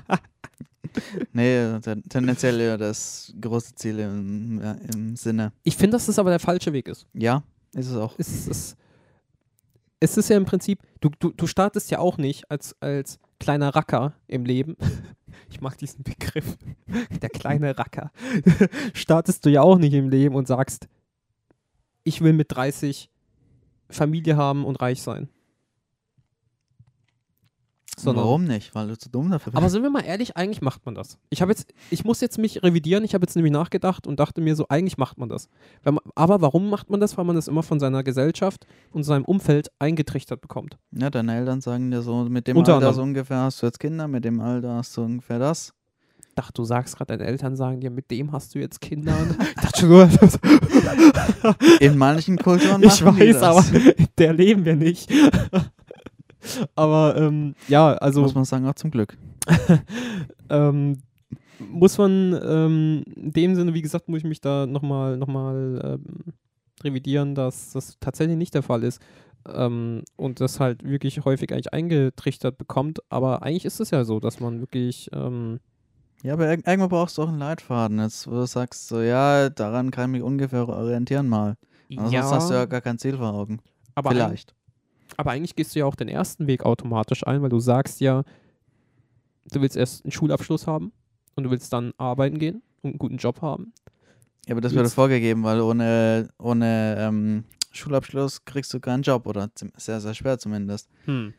Nee, 1.32 1.78
ten- 1.82 2.02
tendenziell 2.08 2.58
eher 2.60 2.76
das 2.76 3.32
große 3.40 3.74
Ziel 3.76 4.00
im, 4.00 4.60
ja, 4.60 4.72
im 4.92 5.14
Sinne. 5.14 5.52
Ich 5.62 5.76
finde, 5.76 5.92
dass 5.96 6.06
das 6.06 6.18
aber 6.18 6.30
der 6.30 6.40
falsche 6.40 6.72
Weg 6.72 6.88
ist. 6.88 7.06
Ja, 7.14 7.44
ist 7.74 7.90
es 7.90 7.96
auch. 7.96 8.14
Es 8.18 8.48
ist, 8.48 8.76
es 10.00 10.16
ist 10.16 10.30
ja 10.30 10.36
im 10.36 10.46
Prinzip, 10.46 10.80
du, 11.00 11.10
du, 11.18 11.30
du 11.30 11.46
startest 11.46 11.90
ja 11.90 11.98
auch 11.98 12.16
nicht 12.16 12.50
als, 12.50 12.74
als 12.80 13.20
kleiner 13.38 13.74
Racker 13.74 14.14
im 14.26 14.44
Leben. 14.44 14.76
Ich 15.48 15.60
mag 15.60 15.76
diesen 15.78 16.04
Begriff. 16.04 16.58
Der 17.22 17.28
kleine 17.28 17.76
Racker. 17.76 18.12
Startest 18.94 19.44
du 19.44 19.50
ja 19.50 19.62
auch 19.62 19.78
nicht 19.78 19.94
im 19.94 20.08
Leben 20.08 20.36
und 20.36 20.46
sagst, 20.46 20.88
ich 22.04 22.20
will 22.20 22.32
mit 22.32 22.54
30 22.54 23.10
Familie 23.88 24.36
haben 24.36 24.64
und 24.64 24.80
reich 24.80 25.02
sein. 25.02 25.28
Sondern- 28.02 28.24
Warum 28.24 28.44
nicht? 28.44 28.74
Weil 28.74 28.88
du 28.88 28.98
zu 28.98 29.08
dumm 29.08 29.30
dafür 29.30 29.52
bist. 29.52 29.56
Aber 29.58 29.68
sind 29.70 29.82
wir 29.82 29.90
mal 29.90 30.00
ehrlich, 30.04 30.36
eigentlich 30.36 30.60
macht 30.62 30.84
man 30.86 30.94
das. 30.94 31.18
Ich 31.30 31.42
habe 31.42 31.52
jetzt, 31.52 31.72
ich 31.90 32.04
muss 32.04 32.20
jetzt 32.20 32.38
mich 32.38 32.62
revidieren, 32.62 33.04
ich 33.04 33.14
habe 33.14 33.22
jetzt 33.24 33.34
nämlich 33.36 33.52
nachgedacht 33.52 34.06
und 34.06 34.18
dachte 34.20 34.40
mir 34.40 34.56
so, 34.56 34.66
eigentlich 34.68 34.98
macht 34.98 35.18
man 35.18 35.28
das. 35.28 35.48
Man, 35.84 35.98
aber 36.14 36.40
warum 36.40 36.68
macht 36.70 36.90
man 36.90 37.00
das? 37.00 37.16
Weil 37.18 37.24
man 37.24 37.36
das 37.36 37.48
immer 37.48 37.62
von 37.62 37.80
seiner 37.80 38.02
Gesellschaft 38.02 38.66
und 38.92 39.02
seinem 39.04 39.24
Umfeld 39.24 39.70
eingetrichtert 39.78 40.40
bekommt. 40.40 40.78
Ja, 40.92 41.10
deine 41.10 41.36
Eltern 41.36 41.60
sagen 41.60 41.90
dir 41.90 42.02
so, 42.02 42.24
mit 42.24 42.46
dem 42.46 42.56
Unter 42.56 42.74
Alter 42.74 42.86
anderem. 42.88 42.94
so 42.96 43.02
ungefähr 43.02 43.38
hast 43.38 43.62
du 43.62 43.66
jetzt 43.66 43.80
Kinder, 43.80 44.08
mit 44.08 44.24
dem 44.24 44.40
Alter 44.40 44.74
hast 44.76 44.96
du 44.96 45.02
ungefähr 45.02 45.38
das. 45.38 45.72
Ich 46.28 46.34
dachte, 46.36 46.52
du 46.54 46.64
sagst 46.64 46.96
gerade, 46.96 47.18
deine 47.18 47.28
Eltern 47.28 47.56
sagen 47.56 47.80
dir, 47.80 47.90
mit 47.90 48.10
dem 48.10 48.30
hast 48.32 48.54
du 48.54 48.60
jetzt 48.60 48.80
Kinder. 48.80 49.12
Ich 49.56 49.62
dachte 49.62 49.80
schon 49.80 49.88
nur, 49.90 50.08
In 51.80 51.98
manchen 51.98 52.36
Kulturen 52.38 52.82
ich 52.82 53.02
machen 53.02 53.16
die 53.20 53.34
weiß, 53.34 53.40
das. 53.40 53.68
aber 53.68 53.76
in 53.98 54.06
der 54.16 54.32
leben 54.32 54.64
wir 54.64 54.76
nicht. 54.76 55.10
Aber 56.74 57.16
ähm, 57.16 57.54
ja, 57.68 57.92
also 57.94 58.22
Muss 58.22 58.34
man 58.34 58.44
sagen, 58.44 58.66
auch 58.66 58.74
zum 58.74 58.90
Glück. 58.90 59.16
ähm, 60.50 60.98
muss 61.58 61.98
man 61.98 62.38
ähm, 62.42 63.02
in 63.16 63.32
dem 63.32 63.54
Sinne, 63.54 63.74
wie 63.74 63.82
gesagt, 63.82 64.08
muss 64.08 64.18
ich 64.18 64.24
mich 64.24 64.40
da 64.40 64.66
nochmal 64.66 65.16
noch 65.16 65.26
mal, 65.28 65.80
ähm, 65.84 66.32
revidieren, 66.82 67.34
dass 67.34 67.72
das 67.72 67.98
tatsächlich 68.00 68.36
nicht 68.38 68.54
der 68.54 68.62
Fall 68.62 68.82
ist. 68.84 69.00
Ähm, 69.46 70.02
und 70.16 70.40
das 70.40 70.60
halt 70.60 70.82
wirklich 70.84 71.24
häufig 71.24 71.52
eigentlich 71.52 71.72
eingetrichtert 71.72 72.56
bekommt. 72.58 73.00
Aber 73.10 73.42
eigentlich 73.42 73.64
ist 73.66 73.80
es 73.80 73.90
ja 73.90 74.04
so, 74.04 74.20
dass 74.20 74.40
man 74.40 74.60
wirklich, 74.60 75.08
ähm, 75.12 75.60
Ja, 76.22 76.34
aber 76.34 76.44
irg- 76.46 76.66
irgendwo 76.66 76.88
brauchst 76.88 77.18
du 77.18 77.22
auch 77.22 77.28
einen 77.28 77.38
Leitfaden. 77.38 77.98
Jetzt, 77.98 78.26
wo 78.26 78.32
du 78.32 78.46
sagst, 78.46 78.88
so, 78.88 79.00
ja, 79.00 79.48
daran 79.50 79.90
kann 79.90 80.06
ich 80.10 80.20
mich 80.20 80.22
ungefähr 80.22 80.68
orientieren 80.68 81.28
mal. 81.28 81.56
Ansonsten 81.98 82.18
hast 82.34 82.50
du 82.50 82.54
ja 82.54 82.64
gar 82.66 82.80
kein 82.80 82.98
Ziel 82.98 83.16
vor 83.16 83.32
Augen. 83.34 83.60
aber, 83.94 84.10
Vielleicht. 84.10 84.54
Aber 85.16 85.30
eigentlich 85.30 85.56
gehst 85.56 85.74
du 85.74 85.80
ja 85.80 85.86
auch 85.86 85.94
den 85.94 86.08
ersten 86.08 86.46
Weg 86.46 86.64
automatisch 86.64 87.26
ein, 87.26 87.42
weil 87.42 87.48
du 87.48 87.60
sagst 87.60 88.00
ja, 88.00 88.22
du 89.52 89.60
willst 89.60 89.76
erst 89.76 90.04
einen 90.04 90.12
Schulabschluss 90.12 90.66
haben 90.66 90.92
und 91.34 91.44
du 91.44 91.50
willst 91.50 91.72
dann 91.72 91.92
arbeiten 91.96 92.38
gehen 92.38 92.62
und 92.82 92.90
einen 92.90 92.98
guten 92.98 93.16
Job 93.16 93.42
haben. 93.42 93.72
Ja, 94.46 94.54
aber 94.54 94.60
das 94.60 94.74
wird 94.74 94.90
vorgegeben, 94.90 95.44
weil 95.44 95.60
ohne, 95.60 96.28
ohne 96.38 96.96
ähm, 96.98 97.44
Schulabschluss 97.72 98.44
kriegst 98.44 98.72
du 98.74 98.80
keinen 98.80 99.02
Job 99.02 99.26
oder 99.26 99.50
sehr, 99.76 100.00
sehr 100.00 100.14
schwer 100.14 100.38
zumindest. 100.38 100.88
Hm. 101.04 101.34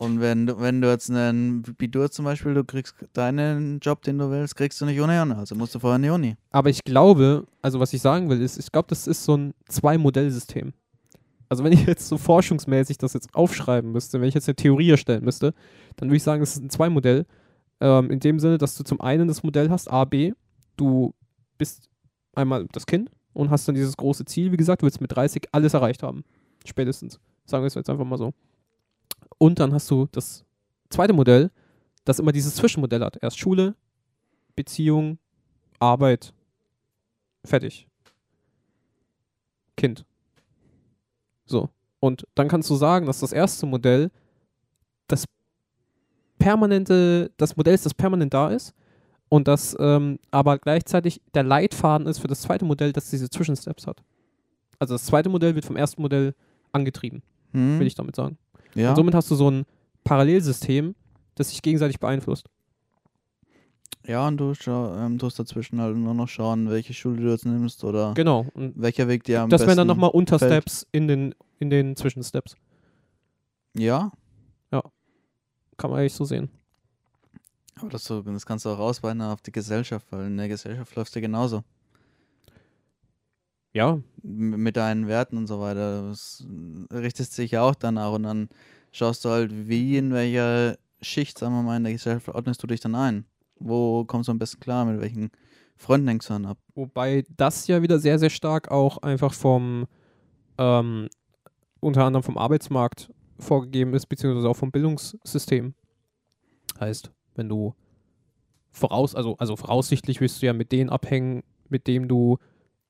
Und 0.00 0.20
wenn 0.20 0.46
du, 0.46 0.58
wenn 0.58 0.80
du 0.80 0.88
jetzt 0.88 1.10
einen 1.10 1.60
Bidur 1.62 2.10
zum 2.10 2.24
Beispiel, 2.24 2.54
du 2.54 2.64
kriegst 2.64 2.94
deinen 3.12 3.80
Job, 3.80 4.02
den 4.02 4.16
du 4.16 4.30
willst, 4.30 4.56
kriegst 4.56 4.80
du 4.80 4.86
nicht 4.86 4.98
ohne 4.98 5.20
Uni. 5.20 5.34
Also 5.34 5.54
musst 5.54 5.74
du 5.74 5.78
vorher 5.78 5.96
in 5.96 6.02
die 6.02 6.08
Uni. 6.08 6.36
Aber 6.50 6.70
ich 6.70 6.82
glaube, 6.84 7.46
also 7.60 7.80
was 7.80 7.92
ich 7.92 8.00
sagen 8.00 8.30
will, 8.30 8.40
ist, 8.40 8.58
ich 8.58 8.72
glaube, 8.72 8.88
das 8.88 9.06
ist 9.06 9.24
so 9.24 9.36
ein 9.36 9.54
Zwei-Modell-System. 9.68 10.72
Also 11.50 11.64
wenn 11.64 11.72
ich 11.72 11.84
jetzt 11.84 12.08
so 12.08 12.16
forschungsmäßig 12.16 12.96
das 12.96 13.12
jetzt 13.12 13.34
aufschreiben 13.34 13.90
müsste, 13.90 14.20
wenn 14.20 14.28
ich 14.28 14.34
jetzt 14.34 14.48
eine 14.48 14.54
Theorie 14.54 14.90
erstellen 14.90 15.24
müsste, 15.24 15.52
dann 15.96 16.08
würde 16.08 16.16
ich 16.16 16.22
sagen, 16.22 16.42
es 16.42 16.56
ist 16.56 16.62
ein 16.62 16.70
Zwei-Modell. 16.70 17.26
Ähm, 17.80 18.10
in 18.10 18.20
dem 18.20 18.38
Sinne, 18.38 18.56
dass 18.56 18.76
du 18.76 18.84
zum 18.84 19.00
einen 19.00 19.26
das 19.26 19.42
Modell 19.42 19.68
hast, 19.68 19.90
A, 19.90 20.04
B, 20.04 20.32
du 20.76 21.12
bist 21.58 21.90
einmal 22.34 22.66
das 22.70 22.86
Kind 22.86 23.10
und 23.32 23.50
hast 23.50 23.66
dann 23.66 23.74
dieses 23.74 23.96
große 23.96 24.24
Ziel, 24.26 24.52
wie 24.52 24.56
gesagt, 24.56 24.82
du 24.82 24.86
willst 24.86 25.00
mit 25.00 25.14
30 25.14 25.48
alles 25.50 25.74
erreicht 25.74 26.04
haben. 26.04 26.22
Spätestens. 26.64 27.18
Sagen 27.46 27.64
wir 27.64 27.66
es 27.66 27.74
jetzt 27.74 27.90
einfach 27.90 28.04
mal 28.04 28.16
so. 28.16 28.32
Und 29.38 29.58
dann 29.58 29.72
hast 29.74 29.90
du 29.90 30.06
das 30.12 30.44
zweite 30.88 31.12
Modell, 31.12 31.50
das 32.04 32.20
immer 32.20 32.32
dieses 32.32 32.54
Zwischenmodell 32.54 33.02
hat. 33.02 33.18
Erst 33.20 33.40
Schule, 33.40 33.74
Beziehung, 34.54 35.18
Arbeit, 35.80 36.32
fertig. 37.44 37.88
Kind. 39.76 40.04
So. 41.50 41.68
Und 41.98 42.26
dann 42.34 42.48
kannst 42.48 42.70
du 42.70 42.76
sagen, 42.76 43.06
dass 43.06 43.20
das 43.20 43.32
erste 43.32 43.66
Modell 43.66 44.10
das 45.08 45.24
permanente, 46.38 47.30
das 47.36 47.56
Modell 47.56 47.74
ist, 47.74 47.84
das 47.86 47.94
permanent 47.94 48.32
da 48.32 48.48
ist 48.48 48.72
und 49.28 49.46
das 49.48 49.76
ähm, 49.78 50.18
aber 50.30 50.58
gleichzeitig 50.58 51.20
der 51.34 51.42
Leitfaden 51.42 52.06
ist 52.06 52.18
für 52.18 52.28
das 52.28 52.40
zweite 52.42 52.64
Modell, 52.64 52.92
das 52.92 53.10
diese 53.10 53.28
Zwischensteps 53.28 53.86
hat. 53.86 54.02
Also 54.78 54.94
das 54.94 55.04
zweite 55.04 55.28
Modell 55.28 55.54
wird 55.54 55.64
vom 55.66 55.76
ersten 55.76 56.00
Modell 56.00 56.34
angetrieben, 56.72 57.22
Hm? 57.52 57.78
will 57.80 57.86
ich 57.86 57.94
damit 57.94 58.16
sagen. 58.16 58.38
ja. 58.74 58.90
Und 58.90 58.96
somit 58.96 59.14
hast 59.14 59.30
du 59.30 59.34
so 59.34 59.50
ein 59.50 59.64
Parallelsystem, 60.04 60.94
das 61.34 61.50
sich 61.50 61.60
gegenseitig 61.62 62.00
beeinflusst. 62.00 62.46
Ja, 64.06 64.26
und 64.26 64.38
du 64.38 64.54
ähm, 64.66 65.18
tust 65.18 65.38
dazwischen 65.38 65.80
halt 65.80 65.96
nur 65.96 66.14
noch 66.14 66.28
schauen, 66.28 66.70
welche 66.70 66.94
Schule 66.94 67.22
du 67.22 67.30
jetzt 67.30 67.44
nimmst 67.46 67.84
oder 67.84 68.14
Genau. 68.14 68.46
Und 68.54 68.74
welcher 68.76 69.08
Weg 69.08 69.24
dir 69.24 69.42
am 69.42 69.50
das 69.50 69.60
besten 69.60 69.68
wären 69.68 69.76
dann 69.78 69.86
nochmal 69.88 70.10
fällt. 70.10 70.14
Untersteps 70.16 70.86
in 70.92 71.06
den, 71.08 71.34
in 71.58 71.70
den 71.70 71.96
Zwischensteps. 71.96 72.56
Ja, 73.76 74.12
Kann 75.76 75.90
man 75.90 76.00
eigentlich 76.00 76.12
so 76.14 76.24
sehen. 76.24 76.50
aber 77.76 77.88
das, 77.88 78.04
so, 78.04 78.20
das 78.20 78.44
kannst 78.44 78.66
du 78.66 78.70
auch 78.70 78.78
ausweiten 78.78 79.22
auf 79.22 79.40
die 79.40 79.52
Gesellschaft, 79.52 80.06
weil 80.10 80.26
in 80.26 80.36
der 80.36 80.48
Gesellschaft 80.48 80.94
läufst 80.94 81.16
du 81.16 81.22
genauso. 81.22 81.64
Ja, 83.72 83.98
M 84.22 84.62
mit 84.62 84.76
deinen 84.76 85.06
Werten 85.06 85.38
und 85.38 85.46
so 85.46 85.60
weiter. 85.60 86.08
Das 86.08 86.44
richtest 86.92 87.32
sich 87.32 87.52
ja 87.52 87.62
auch 87.62 87.74
danach 87.74 88.12
und 88.12 88.24
dann 88.24 88.48
schaust 88.92 89.24
du 89.24 89.30
halt, 89.30 89.68
wie, 89.68 89.96
in 89.96 90.12
welcher 90.12 90.76
Schicht, 91.00 91.38
sagen 91.38 91.54
wir 91.54 91.62
mal, 91.62 91.76
in 91.78 91.84
der 91.84 91.92
Gesellschaft 91.94 92.28
ordnest 92.28 92.62
du 92.62 92.66
dich 92.66 92.80
dann 92.80 92.94
ein. 92.94 93.24
Wo 93.60 94.04
kommst 94.04 94.28
du 94.28 94.32
am 94.32 94.38
besten 94.38 94.60
klar, 94.60 94.84
mit 94.84 95.00
welchen 95.00 95.30
Freunden 95.76 96.08
hängst 96.08 96.28
du 96.28 96.34
dann 96.34 96.46
ab? 96.46 96.58
Wobei 96.74 97.24
das 97.36 97.66
ja 97.66 97.82
wieder 97.82 97.98
sehr, 97.98 98.18
sehr 98.18 98.30
stark 98.30 98.70
auch 98.70 98.98
einfach 98.98 99.32
vom, 99.32 99.86
ähm, 100.58 101.08
unter 101.80 102.04
anderem 102.04 102.22
vom 102.22 102.38
Arbeitsmarkt 102.38 103.12
vorgegeben 103.38 103.94
ist, 103.94 104.06
beziehungsweise 104.06 104.48
auch 104.48 104.56
vom 104.56 104.72
Bildungssystem. 104.72 105.74
Heißt, 106.78 107.12
wenn 107.34 107.48
du 107.48 107.74
voraus, 108.70 109.14
also, 109.14 109.36
also 109.38 109.56
voraussichtlich 109.56 110.20
wirst 110.20 110.42
du 110.42 110.46
ja 110.46 110.52
mit 110.52 110.72
denen 110.72 110.90
abhängen, 110.90 111.42
mit 111.68 111.86
dem 111.86 112.08
du 112.08 112.38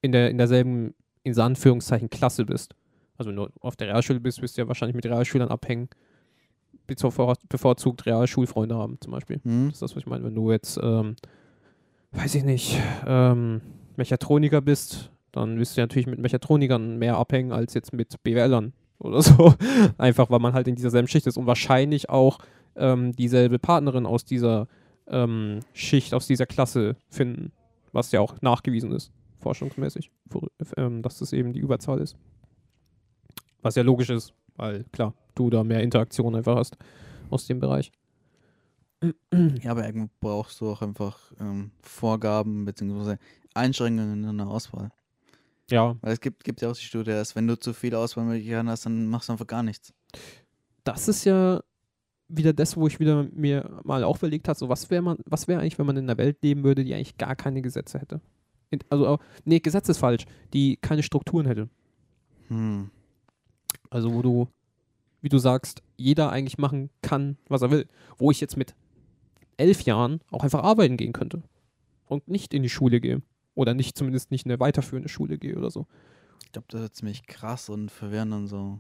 in, 0.03 0.12
der, 0.12 0.31
in 0.31 0.39
derselben, 0.39 0.95
in 1.23 1.39
Anführungszeichen, 1.39 2.11
Klasse 2.11 2.45
bist. 2.45 2.75
Also 3.16 3.31
wenn 3.31 3.37
du 3.37 3.49
auf 3.61 3.77
der 3.77 3.89
Realschule 3.89 4.21
bist, 4.21 4.41
wirst 4.41 4.57
du 4.57 4.62
ja 4.62 4.68
wahrscheinlich 4.68 4.97
mit 4.97 5.07
Realschülern 5.07 5.51
abhängen, 5.51 5.89
bevor- 6.99 7.36
bevorzugt 7.49 8.07
Realschulfreunde 8.07 8.76
haben, 8.76 8.99
zum 9.01 9.12
Beispiel. 9.12 9.41
Hm? 9.43 9.66
Das 9.66 9.74
ist 9.76 9.82
das, 9.82 9.97
was 9.97 10.03
ich 10.03 10.07
meine. 10.07 10.24
Wenn 10.24 10.34
du 10.34 10.51
jetzt, 10.51 10.78
ähm, 10.82 11.16
weiß 12.12 12.34
ich 12.34 12.45
nicht, 12.45 12.78
ähm, 13.07 13.61
Mechatroniker 13.97 14.61
bist, 14.61 15.11
dann 15.32 15.59
wirst 15.59 15.76
du 15.76 15.80
ja 15.80 15.84
natürlich 15.84 16.07
mit 16.07 16.18
Mechatronikern 16.18 16.99
mehr 16.99 17.16
abhängen 17.16 17.53
als 17.53 17.74
jetzt 17.74 17.93
mit 17.93 18.22
BWLern 18.22 18.72
oder 18.99 19.22
so. 19.22 19.55
Einfach, 19.99 20.30
weil 20.30 20.41
man 20.41 20.53
halt 20.53 20.68
in 20.68 20.74
dieser 20.74 20.91
selben 20.91 21.09
Schicht 21.09 21.26
ist 21.26 21.36
und 21.36 21.47
wahrscheinlich 21.47 22.11
auch 22.11 22.38
ähm, 22.76 23.12
dieselbe 23.12 23.59
Partnerin 23.59 24.07
aus 24.07 24.24
dieser 24.24 24.66
ähm, 25.07 25.61
Schicht, 25.72 26.14
aus 26.14 26.26
dieser 26.26 26.47
Klasse 26.47 26.97
finden, 27.09 27.53
was 27.93 28.12
ja 28.12 28.20
auch 28.20 28.41
nachgewiesen 28.43 28.93
ist, 28.93 29.12
forschungsmäßig, 29.41 30.11
ähm, 30.76 31.03
dass 31.03 31.18
das 31.18 31.32
eben 31.32 31.53
die 31.53 31.61
Überzahl 31.61 32.01
ist. 32.01 32.16
Was 33.62 33.74
ja 33.74 33.82
logisch 33.82 34.11
ist, 34.11 34.32
weil 34.61 34.84
klar, 34.92 35.14
du 35.34 35.50
da 35.50 35.64
mehr 35.64 35.82
Interaktion 35.82 36.36
einfach 36.36 36.56
hast 36.56 36.76
aus 37.30 37.46
dem 37.46 37.61
Bereich. 37.61 37.90
Ja, 39.62 39.70
aber 39.70 39.86
irgendwo 39.86 40.11
brauchst 40.20 40.61
du 40.61 40.70
auch 40.70 40.82
einfach 40.82 41.18
ähm, 41.40 41.70
Vorgaben 41.80 42.66
bzw. 42.66 43.16
Einschränkungen 43.54 44.24
in 44.24 44.36
der 44.36 44.46
Auswahl. 44.46 44.90
Ja, 45.70 45.96
Weil 46.02 46.12
es 46.12 46.20
gibt, 46.20 46.44
gibt 46.44 46.61
ja 46.61 46.70
auch 46.70 46.76
die 46.76 46.84
Studie, 46.84 47.12
dass 47.12 47.34
wenn 47.34 47.46
du 47.46 47.58
zu 47.58 47.72
viele 47.72 47.98
Auswahlmöglichkeiten 47.98 48.68
hast, 48.68 48.86
dann 48.86 49.06
machst 49.06 49.28
du 49.28 49.32
einfach 49.32 49.46
gar 49.46 49.62
nichts. 49.62 49.94
das 50.84 51.08
ist 51.08 51.24
ja 51.24 51.62
wieder 52.28 52.52
das, 52.52 52.76
wo 52.76 52.86
ich 52.86 53.00
wieder 53.00 53.26
mir 53.32 53.80
mal 53.84 54.04
auch 54.04 54.18
überlegt 54.18 54.48
habe, 54.48 54.58
so 54.58 54.68
was 54.68 54.90
wäre 54.90 55.02
man, 55.02 55.18
was 55.24 55.48
wäre 55.48 55.61
eigentlich, 55.61 55.78
wenn 55.78 55.86
man 55.86 55.96
in 55.96 56.04
einer 56.04 56.18
Welt 56.18 56.42
leben 56.42 56.62
würde, 56.62 56.84
die 56.84 56.94
eigentlich 56.94 57.16
gar 57.16 57.36
keine 57.36 57.62
Gesetze 57.62 57.98
hätte. 57.98 58.20
Also, 58.88 59.18
nee, 59.44 59.58
Gesetz 59.58 59.88
ist 59.88 59.98
falsch, 59.98 60.26
die 60.52 60.76
keine 60.76 61.02
Strukturen 61.02 61.46
hätte. 61.46 61.68
Hm. 62.48 62.90
Also 63.91 64.14
wo 64.14 64.22
du, 64.22 64.49
wie 65.20 65.28
du 65.28 65.38
sagst, 65.38 65.82
jeder 65.97 66.30
eigentlich 66.30 66.59
machen 66.59 66.91
kann, 67.03 67.36
was 67.49 67.62
er 67.62 67.70
will. 67.70 67.86
Wo 68.16 68.30
ich 68.30 68.41
jetzt 68.41 68.57
mit 68.57 68.74
elf 69.57 69.82
Jahren 69.82 70.20
auch 70.30 70.43
einfach 70.45 70.62
arbeiten 70.62 70.97
gehen 70.97 71.12
könnte 71.12 71.43
und 72.07 72.28
nicht 72.28 72.55
in 72.55 72.62
die 72.62 72.68
Schule 72.70 73.01
gehe. 73.01 73.22
Oder 73.55 73.74
nicht, 73.74 73.99
zumindest 73.99 74.30
nicht 74.30 74.47
in 74.47 74.53
eine 74.53 74.61
weiterführende 74.61 75.09
Schule 75.09 75.36
gehe 75.36 75.57
oder 75.57 75.70
so. 75.70 75.86
Ich 76.45 76.53
glaube, 76.53 76.66
das 76.70 76.80
wird 76.80 76.95
ziemlich 76.95 77.26
krass 77.26 77.68
und 77.68 77.91
verwirrend 77.91 78.32
und 78.32 78.47
so. 78.47 78.78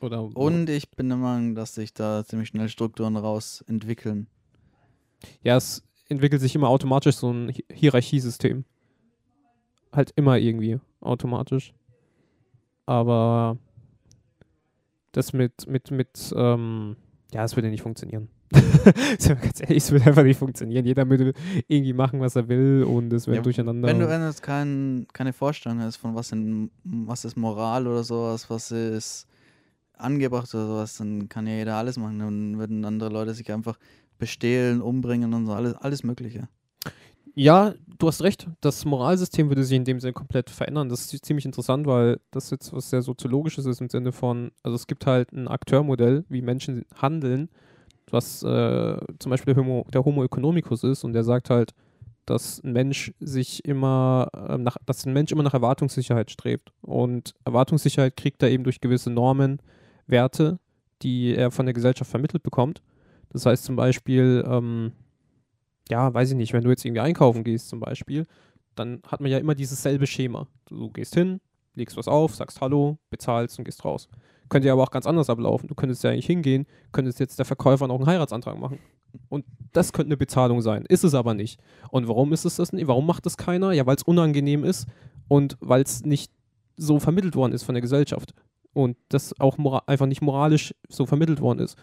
Oder 0.00 0.22
Und 0.36 0.70
ich 0.70 0.90
bin 0.90 1.08
der 1.08 1.18
Meinung, 1.18 1.54
dass 1.54 1.74
sich 1.74 1.92
da 1.92 2.24
ziemlich 2.24 2.48
schnell 2.48 2.68
Strukturen 2.68 3.16
raus 3.16 3.62
entwickeln. 3.68 4.26
ja, 5.42 5.56
es 5.56 5.84
entwickelt 6.08 6.40
sich 6.40 6.54
immer 6.54 6.68
automatisch 6.68 7.16
so 7.16 7.30
ein 7.30 7.48
Hi- 7.50 7.64
Hierarchiesystem. 7.72 8.64
Halt 9.92 10.12
immer 10.16 10.38
irgendwie 10.38 10.80
automatisch. 11.00 11.74
Aber 12.86 13.58
das 15.12 15.32
mit, 15.32 15.66
mit, 15.66 15.90
mit, 15.90 16.34
ähm, 16.36 16.96
ja, 17.32 17.44
es 17.44 17.56
würde 17.56 17.68
nicht 17.68 17.82
funktionieren. 17.82 18.28
Ganz 18.52 19.60
ehrlich, 19.60 19.78
es 19.78 19.90
würde 19.90 20.06
einfach 20.06 20.24
nicht 20.24 20.38
funktionieren. 20.38 20.84
Jeder 20.84 21.08
würde 21.08 21.32
irgendwie 21.68 21.94
machen, 21.94 22.20
was 22.20 22.36
er 22.36 22.48
will 22.48 22.84
und 22.84 23.12
es 23.12 23.26
wird 23.26 23.36
Ja, 23.36 23.42
durcheinander. 23.42 23.88
Wenn 23.88 23.98
du, 23.98 24.08
wenn 24.08 24.20
du 24.20 24.26
jetzt 24.26 24.42
kein, 24.42 25.06
keine 25.12 25.32
Vorstellung 25.32 25.80
hast 25.80 25.96
von 25.96 26.14
was, 26.14 26.32
in, 26.32 26.70
was 26.84 27.24
ist 27.24 27.36
Moral 27.36 27.86
oder 27.86 28.04
sowas, 28.04 28.50
was 28.50 28.70
ist 28.70 29.26
angebracht 29.96 30.54
oder 30.54 30.66
sowas, 30.66 30.96
dann 30.98 31.28
kann 31.28 31.46
ja 31.46 31.54
jeder 31.54 31.76
alles 31.76 31.96
machen. 31.96 32.18
Dann 32.18 32.58
würden 32.58 32.84
andere 32.84 33.10
Leute 33.10 33.32
sich 33.32 33.50
einfach 33.50 33.78
bestehlen, 34.18 34.82
umbringen 34.82 35.32
und 35.32 35.46
so, 35.46 35.52
alles, 35.52 35.74
alles 35.74 36.02
Mögliche. 36.02 36.48
Ja, 37.34 37.74
du 37.98 38.08
hast 38.08 38.22
recht. 38.22 38.46
Das 38.60 38.84
Moralsystem 38.84 39.48
würde 39.48 39.64
sich 39.64 39.76
in 39.76 39.84
dem 39.84 40.00
Sinne 40.00 40.12
komplett 40.12 40.50
verändern. 40.50 40.88
Das 40.88 41.12
ist 41.12 41.24
ziemlich 41.24 41.46
interessant, 41.46 41.86
weil 41.86 42.20
das 42.30 42.50
jetzt 42.50 42.72
was 42.72 42.90
sehr 42.90 43.02
soziologisches 43.02 43.64
ist 43.64 43.80
im 43.80 43.88
Sinne 43.88 44.12
von, 44.12 44.50
also 44.62 44.74
es 44.76 44.86
gibt 44.86 45.06
halt 45.06 45.32
ein 45.32 45.48
Akteurmodell, 45.48 46.24
wie 46.28 46.42
Menschen 46.42 46.84
handeln, 47.00 47.48
was 48.10 48.42
äh, 48.42 48.98
zum 49.18 49.30
Beispiel 49.30 49.54
der 49.54 49.62
Homo, 49.62 49.86
der 49.92 50.04
Homo 50.04 50.24
economicus 50.24 50.84
ist 50.84 51.04
und 51.04 51.14
der 51.14 51.24
sagt 51.24 51.48
halt, 51.48 51.72
dass 52.26 52.62
ein 52.62 52.72
Mensch 52.72 53.12
sich 53.18 53.64
immer 53.64 54.28
äh, 54.34 54.58
nach, 54.58 54.76
dass 54.84 55.06
ein 55.06 55.12
Mensch 55.14 55.32
immer 55.32 55.42
nach 55.42 55.54
Erwartungssicherheit 55.54 56.30
strebt. 56.30 56.72
Und 56.82 57.34
Erwartungssicherheit 57.44 58.16
kriegt 58.16 58.42
er 58.42 58.50
eben 58.50 58.64
durch 58.64 58.80
gewisse 58.80 59.10
Normen, 59.10 59.60
Werte, 60.06 60.58
die 61.02 61.34
er 61.34 61.50
von 61.50 61.66
der 61.66 61.72
Gesellschaft 61.72 62.10
vermittelt 62.10 62.42
bekommt. 62.42 62.82
Das 63.30 63.46
heißt 63.46 63.64
zum 63.64 63.76
Beispiel, 63.76 64.44
ähm, 64.46 64.92
ja, 65.88 66.12
weiß 66.12 66.30
ich 66.30 66.36
nicht, 66.36 66.52
wenn 66.52 66.62
du 66.64 66.70
jetzt 66.70 66.84
irgendwie 66.84 67.00
einkaufen 67.00 67.44
gehst 67.44 67.68
zum 67.68 67.80
Beispiel, 67.80 68.26
dann 68.74 69.02
hat 69.06 69.20
man 69.20 69.30
ja 69.30 69.38
immer 69.38 69.54
dieses 69.54 69.82
selbe 69.82 70.06
Schema. 70.06 70.46
Du 70.66 70.90
gehst 70.90 71.14
hin, 71.14 71.40
legst 71.74 71.96
was 71.96 72.08
auf, 72.08 72.34
sagst 72.34 72.60
Hallo, 72.60 72.98
bezahlst 73.10 73.58
und 73.58 73.64
gehst 73.64 73.84
raus. 73.84 74.08
Könnte 74.48 74.68
ja 74.68 74.74
aber 74.74 74.82
auch 74.82 74.90
ganz 74.90 75.06
anders 75.06 75.30
ablaufen. 75.30 75.68
Du 75.68 75.74
könntest 75.74 76.04
ja 76.04 76.10
eigentlich 76.10 76.26
hingehen, 76.26 76.66
könntest 76.92 77.20
jetzt 77.20 77.38
der 77.38 77.46
Verkäufer 77.46 77.88
noch 77.88 77.96
einen 77.96 78.06
Heiratsantrag 78.06 78.58
machen. 78.58 78.78
Und 79.28 79.44
das 79.72 79.92
könnte 79.92 80.08
eine 80.08 80.16
Bezahlung 80.16 80.62
sein. 80.62 80.84
Ist 80.88 81.04
es 81.04 81.14
aber 81.14 81.34
nicht. 81.34 81.60
Und 81.90 82.08
warum 82.08 82.32
ist 82.32 82.44
es 82.44 82.56
das 82.56 82.72
nicht? 82.72 82.86
Warum 82.86 83.06
macht 83.06 83.26
das 83.26 83.36
keiner? 83.36 83.72
Ja, 83.72 83.86
weil 83.86 83.96
es 83.96 84.02
unangenehm 84.02 84.64
ist 84.64 84.86
und 85.28 85.56
weil 85.60 85.82
es 85.82 86.04
nicht 86.04 86.32
so 86.76 86.98
vermittelt 86.98 87.34
worden 87.36 87.52
ist 87.52 87.62
von 87.62 87.74
der 87.74 87.82
Gesellschaft. 87.82 88.34
Und 88.74 88.96
das 89.08 89.38
auch 89.38 89.58
einfach 89.86 90.06
nicht 90.06 90.22
moralisch 90.22 90.74
so 90.88 91.04
vermittelt 91.04 91.40
worden 91.40 91.58
ist. 91.58 91.76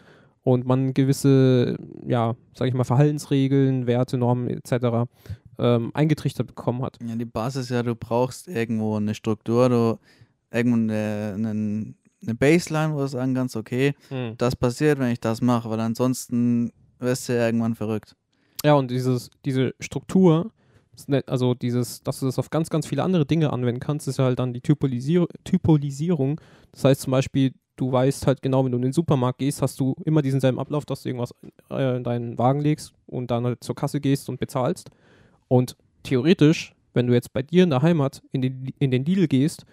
Und 0.43 0.65
man 0.65 0.93
gewisse, 0.93 1.77
ja, 2.05 2.35
sag 2.53 2.67
ich 2.67 2.73
mal, 2.73 2.83
Verhaltensregeln, 2.83 3.87
Werte, 3.87 4.17
Normen 4.17 4.49
etc. 4.49 5.09
Ähm, 5.57 5.91
eingetrichtert 5.93 6.47
bekommen 6.47 6.81
hat. 6.81 6.97
Ja, 7.05 7.15
die 7.15 7.25
Basis 7.25 7.65
ist 7.65 7.69
ja, 7.71 7.83
du 7.83 7.95
brauchst 7.95 8.47
irgendwo 8.47 8.95
eine 8.95 9.13
Struktur, 9.13 9.69
du 9.69 9.99
irgendwo 10.51 10.77
eine, 10.77 11.33
eine, 11.35 11.93
eine 12.21 12.35
Baseline, 12.35 12.93
wo 12.93 12.99
du 12.99 13.07
sagen 13.07 13.33
kannst, 13.33 13.55
okay, 13.55 13.93
das 14.37 14.55
passiert, 14.55 14.99
wenn 14.99 15.11
ich 15.11 15.19
das 15.19 15.41
mache, 15.41 15.69
weil 15.69 15.79
ansonsten 15.79 16.71
wirst 16.99 17.29
du 17.29 17.35
ja 17.35 17.45
irgendwann 17.45 17.75
verrückt. 17.75 18.15
Ja, 18.63 18.73
und 18.73 18.91
dieses, 18.91 19.29
diese 19.45 19.73
Struktur, 19.79 20.51
also 21.27 21.53
dieses, 21.53 22.03
dass 22.03 22.19
du 22.19 22.25
das 22.25 22.39
auf 22.39 22.49
ganz, 22.49 22.69
ganz 22.69 22.87
viele 22.87 23.03
andere 23.03 23.25
Dinge 23.25 23.53
anwenden 23.53 23.79
kannst, 23.79 24.07
ist 24.07 24.17
ja 24.17 24.25
halt 24.25 24.39
dann 24.39 24.53
die 24.53 24.61
Typolisier 24.61 25.27
Typolisierung. 25.43 26.41
Das 26.71 26.83
heißt 26.83 27.01
zum 27.01 27.11
Beispiel, 27.11 27.53
du 27.79 27.91
weißt 27.91 28.27
halt 28.27 28.41
genau, 28.41 28.65
wenn 28.65 28.71
du 28.71 28.77
in 28.77 28.83
den 28.83 28.93
Supermarkt 28.93 29.39
gehst, 29.39 29.61
hast 29.61 29.79
du 29.79 29.95
immer 30.03 30.21
diesen 30.21 30.41
selben 30.41 30.59
Ablauf, 30.59 30.85
dass 30.85 31.03
du 31.03 31.09
irgendwas 31.09 31.33
äh, 31.71 31.97
in 31.97 32.03
deinen 32.03 32.37
Wagen 32.37 32.59
legst 32.59 32.93
und 33.07 33.31
dann 33.31 33.45
halt 33.45 33.63
zur 33.63 33.75
Kasse 33.75 34.01
gehst 34.01 34.27
und 34.29 34.39
bezahlst. 34.39 34.89
Und 35.47 35.77
theoretisch, 36.03 36.75
wenn 36.93 37.07
du 37.07 37.13
jetzt 37.13 37.31
bei 37.31 37.41
dir 37.41 37.63
in 37.63 37.69
der 37.69 37.81
Heimat 37.81 38.21
in 38.33 38.41
den, 38.41 38.73
in 38.79 38.91
den 38.91 39.05
Lidl 39.05 39.27
gehst 39.27 39.65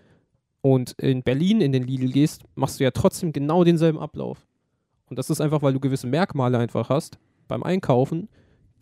und 0.61 0.93
in 0.93 1.23
Berlin 1.23 1.61
in 1.61 1.73
den 1.73 1.83
Lidl 1.83 2.13
gehst, 2.13 2.43
machst 2.55 2.79
du 2.79 2.85
ja 2.85 2.93
trotzdem 2.93 3.33
genau 3.33 3.65
denselben 3.65 3.99
Ablauf. 3.99 4.47
Und 5.09 5.19
das 5.19 5.29
ist 5.31 5.41
einfach, 5.41 5.63
weil 5.63 5.73
du 5.73 5.81
gewisse 5.81 6.07
Merkmale 6.07 6.59
einfach 6.59 6.89
hast 6.89 7.19
beim 7.49 7.65
Einkaufen, 7.65 8.29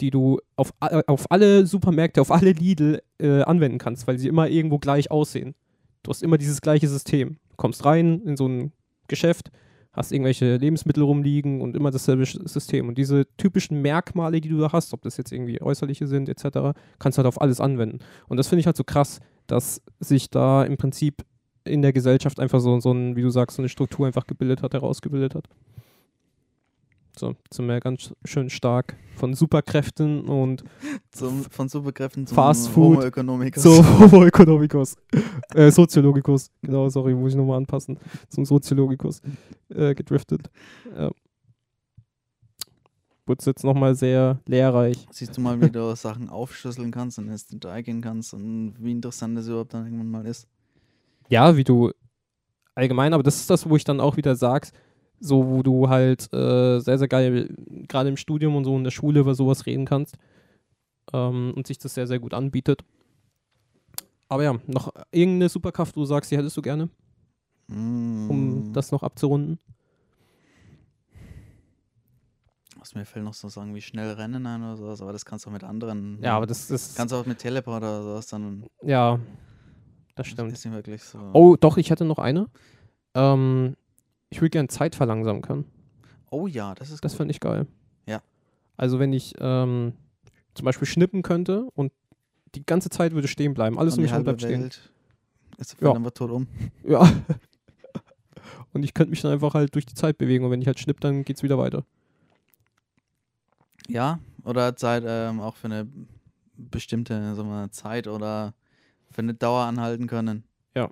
die 0.01 0.11
du 0.11 0.39
auf, 0.57 0.72
auf 1.07 1.31
alle 1.31 1.66
Supermärkte, 1.66 2.20
auf 2.20 2.31
alle 2.31 2.53
Lidl 2.53 3.01
äh, 3.18 3.43
anwenden 3.43 3.79
kannst, 3.79 4.07
weil 4.07 4.18
sie 4.18 4.29
immer 4.29 4.49
irgendwo 4.49 4.79
gleich 4.79 5.11
aussehen. 5.11 5.55
Du 6.03 6.11
hast 6.11 6.22
immer 6.22 6.37
dieses 6.37 6.61
gleiche 6.61 6.89
System. 6.89 7.39
Du 7.51 7.57
kommst 7.57 7.85
rein 7.85 8.20
in 8.22 8.37
so 8.37 8.47
ein 8.47 8.72
Geschäft, 9.09 9.51
hast 9.93 10.13
irgendwelche 10.13 10.57
Lebensmittel 10.57 11.03
rumliegen 11.03 11.61
und 11.61 11.77
immer 11.77 11.91
dasselbe 11.91 12.25
System. 12.27 12.89
Und 12.89 12.99
diese 12.99 13.27
typischen 13.37 13.81
Merkmale, 13.81 14.41
die 14.41 14.49
du 14.49 14.59
da 14.59 14.73
hast, 14.73 14.93
ob 14.93 15.03
das 15.03 15.17
jetzt 15.17 15.33
irgendwie 15.33 15.63
äußerliche 15.63 16.07
sind 16.07 16.29
etc., 16.29 16.77
kannst 16.99 17.17
du 17.17 17.21
halt 17.21 17.29
auf 17.29 17.41
alles 17.41 17.61
anwenden. 17.61 18.01
Und 18.29 18.37
das 18.37 18.49
finde 18.49 18.61
ich 18.61 18.67
halt 18.67 18.77
so 18.77 18.85
krass, 18.85 19.21
dass 19.47 19.83
sich 20.01 20.31
da 20.31 20.65
im 20.65 20.77
Prinzip 20.77 21.25
in 21.65 21.83
der 21.83 21.93
Gesellschaft 21.93 22.41
einfach 22.41 22.61
so, 22.61 22.79
so 22.81 22.93
ein, 22.93 23.17
wie 23.17 23.23
du 23.23 23.31
sagst, 23.31 23.57
so 23.57 23.63
eine 23.63 23.69
Struktur 23.69 24.07
einfach 24.07 24.27
gebildet 24.27 24.63
hat, 24.63 24.75
herausgebildet 24.75 25.35
hat. 25.35 25.49
So, 27.17 27.37
zum 27.51 27.67
mehr 27.67 27.79
ganz 27.79 28.12
schön 28.25 28.51
stark 28.51 28.97
von 29.15 29.35
Superkräften 29.35 30.29
und 30.29 30.65
Zum, 31.12 31.45
von 31.45 31.69
Superkräften 31.69 32.27
zum 32.27 32.35
Fast 32.35 32.75
Homo 32.75 32.97
Food 32.97 33.05
economicus. 33.05 33.62
so 33.62 33.85
Homo 34.01 34.25
economicus. 34.25 34.97
äh, 35.55 35.71
Soziologicus. 35.71 36.51
Genau, 36.62 36.89
sorry, 36.89 37.15
muss 37.15 37.31
ich 37.31 37.37
nochmal 37.37 37.59
anpassen. 37.59 37.99
Zum 38.29 38.45
Soziologicus 38.45 39.23
äh, 39.69 39.95
gedriftet. 39.95 40.51
Ja. 40.97 41.12
Wurde 43.27 43.45
jetzt 43.47 43.62
nochmal 43.65 43.95
sehr 43.95 44.41
lehrreich. 44.47 45.07
Siehst 45.12 45.37
du 45.37 45.41
mal, 45.41 45.61
wie 45.61 45.71
du 45.71 45.95
Sachen 45.97 46.29
aufschlüsseln 46.29 46.91
kannst 46.91 47.19
und 47.21 47.29
ins 47.29 47.47
Detail 47.47 47.83
gehen 47.83 48.01
kannst 48.03 48.35
und 48.35 48.75
wie 48.81 48.91
interessant 48.91 49.39
das 49.39 49.47
überhaupt 49.47 49.73
dann 49.73 49.85
irgendwann 49.85 50.11
mal 50.11 50.27
ist. 50.27 50.49
Ja, 51.29 51.57
wie 51.57 51.65
du 51.65 51.93
allgemein, 52.75 53.15
aber 53.15 53.23
das 53.23 53.37
ist 53.37 53.49
das, 53.51 53.71
wo 53.71 53.77
ich 53.77 53.85
dann 53.85 54.01
auch 54.01 54.17
wieder 54.17 54.35
sagst, 54.35 54.75
so 55.27 55.47
wo 55.49 55.62
du 55.62 55.89
halt 55.89 56.33
äh, 56.35 56.81
sehr, 56.81 56.99
sehr 56.99 57.09
geil, 57.09 57.49
gerade 57.89 58.09
im 58.11 58.16
Studium 58.16 58.57
und 58.57 58.64
so 58.64 58.77
in 58.77 58.85
der 58.85 58.91
Schule 58.91 59.20
über 59.20 59.35
sowas 59.35 59.64
reden 59.66 59.87
kannst 59.87 60.16
ähm, 61.12 61.53
und 61.57 61.66
sich 61.66 61.79
das 61.79 61.95
sehr, 61.95 62.07
sehr 62.07 62.18
gut 62.18 62.35
anbietet. 62.35 62.85
Aber 64.29 64.43
ja, 64.43 64.55
noch 64.66 64.93
irgendeine 65.12 65.49
Superkraft, 65.49 65.97
wo 65.97 66.01
du 66.01 66.07
sagst, 66.07 66.31
die 66.31 66.37
hättest 66.37 66.57
du 66.57 66.62
gerne, 66.62 66.89
um 67.68 68.68
Mm. 68.68 68.72
das 68.75 68.93
noch 68.93 69.03
abzurunden? 69.03 69.59
Was 72.79 72.95
mir 72.95 73.07
fällt 73.07 73.25
noch 73.25 73.33
so 73.35 73.49
sagen, 73.49 73.75
wie 73.75 73.81
schnell 73.81 74.12
rennen 74.12 74.45
ein 74.47 74.62
oder 74.62 74.77
sowas, 74.77 75.01
aber 75.01 75.12
das 75.12 75.25
kannst 75.25 75.47
du 75.47 75.49
auch 75.49 75.53
mit 75.53 75.64
anderen. 75.64 76.18
Ja, 76.22 76.37
aber 76.37 76.47
das 76.47 76.70
ist, 76.70 76.97
Kannst 76.97 77.12
du 77.12 77.16
auch 77.16 77.25
mit 77.27 77.39
Teleport 77.39 77.79
oder 77.83 78.03
sowas 78.03 78.27
dann. 78.27 78.66
ja, 78.83 79.16
das 79.16 79.22
Das 80.16 80.27
stimmt. 80.29 80.53
ist 80.53 80.64
nicht 80.64 80.75
wirklich 80.75 81.03
so. 81.03 81.18
Oh, 81.33 81.57
doch, 81.59 81.77
ich 81.79 81.91
hätte 81.91 82.05
noch 82.05 82.18
eine. 82.18 82.47
Ähm, 83.14 83.77
ich 84.31 84.41
würde 84.41 84.51
gerne 84.51 84.68
Zeit 84.68 84.95
verlangsamen 84.95 85.43
können. 85.43 85.64
Oh 86.31 86.47
ja, 86.47 86.75
das 86.75 86.91
ist 86.91 87.05
Das 87.05 87.14
fände 87.14 87.33
ich 87.33 87.41
geil. 87.41 87.66
Ja. 88.07 88.22
Also 88.77 88.99
wenn 88.99 89.12
ich 89.12 89.35
ähm, 89.39 89.93
zum 90.55 90.64
Beispiel 90.64 90.87
schnippen 90.87 91.22
könnte 91.22 91.68
und 91.75 91.93
die 92.55 92.64
ganze 92.64 92.91
Zeit 92.91 93.12
würde 93.12 93.29
stehen 93.29 93.55
bleiben. 93.55 93.79
Alles 93.79 93.95
Und 93.95 93.99
um 94.01 94.03
mich 94.03 94.12
herum 94.12 94.25
bleibt 94.25 94.41
stehen. 94.43 94.62
Welt 94.62 94.93
ist 95.59 95.77
Ja. 95.81 95.93
einfach 95.93 96.11
tot 96.11 96.31
um. 96.31 96.47
Ja. 96.85 97.01
Und 98.72 98.83
ich 98.83 98.93
könnte 98.93 99.11
mich 99.11 99.20
dann 99.22 99.31
einfach 99.33 99.55
halt 99.55 99.72
durch 99.77 99.87
die 99.87 99.95
Zeit 99.95 100.18
bewegen 100.18 100.45
und 100.45 100.51
wenn 100.51 100.61
ich 100.61 100.66
halt 100.66 100.81
schnipp, 100.81 101.01
dann 101.01 101.25
geht's 101.25 101.45
wieder 101.45 101.59
weiter. 101.59 101.85
Ja, 103.87 104.18
oder 104.45 104.75
Zeit 104.75 105.05
ähm, 105.07 105.41
auch 105.41 105.55
für 105.57 105.66
eine 105.66 105.87
bestimmte 106.57 107.35
sagen 107.37 107.49
wir, 107.49 107.70
Zeit 107.70 108.09
oder 108.09 108.53
für 109.12 109.22
eine 109.22 109.35
Dauer 109.35 109.64
anhalten 109.64 110.09
können. 110.09 110.43
Ja. 110.75 110.91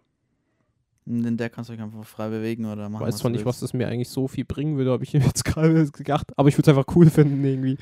In 1.05 1.37
der 1.37 1.51
kannst 1.51 1.69
du 1.69 1.75
dich 1.75 1.83
einfach 1.83 2.05
frei 2.05 2.29
bewegen 2.29 2.65
oder 2.65 2.89
machen. 2.89 3.05
weiß 3.05 3.15
was 3.15 3.21
zwar 3.21 3.31
du 3.31 3.37
nicht, 3.37 3.45
was 3.45 3.57
willst. 3.57 3.75
das 3.75 3.79
mir 3.79 3.89
eigentlich 3.89 4.09
so 4.09 4.29
viel 4.29 4.45
bringen 4.45 4.77
würde, 4.77 4.93
habe 4.93 5.03
ich 5.03 5.13
jetzt 5.13 5.45
gerade 5.45 5.91
gedacht, 5.91 6.33
aber 6.37 6.49
ich 6.49 6.57
würde 6.57 6.71
es 6.71 6.77
einfach 6.77 6.95
cool 6.95 7.11
finden 7.11 7.45
irgendwie. 7.45 7.77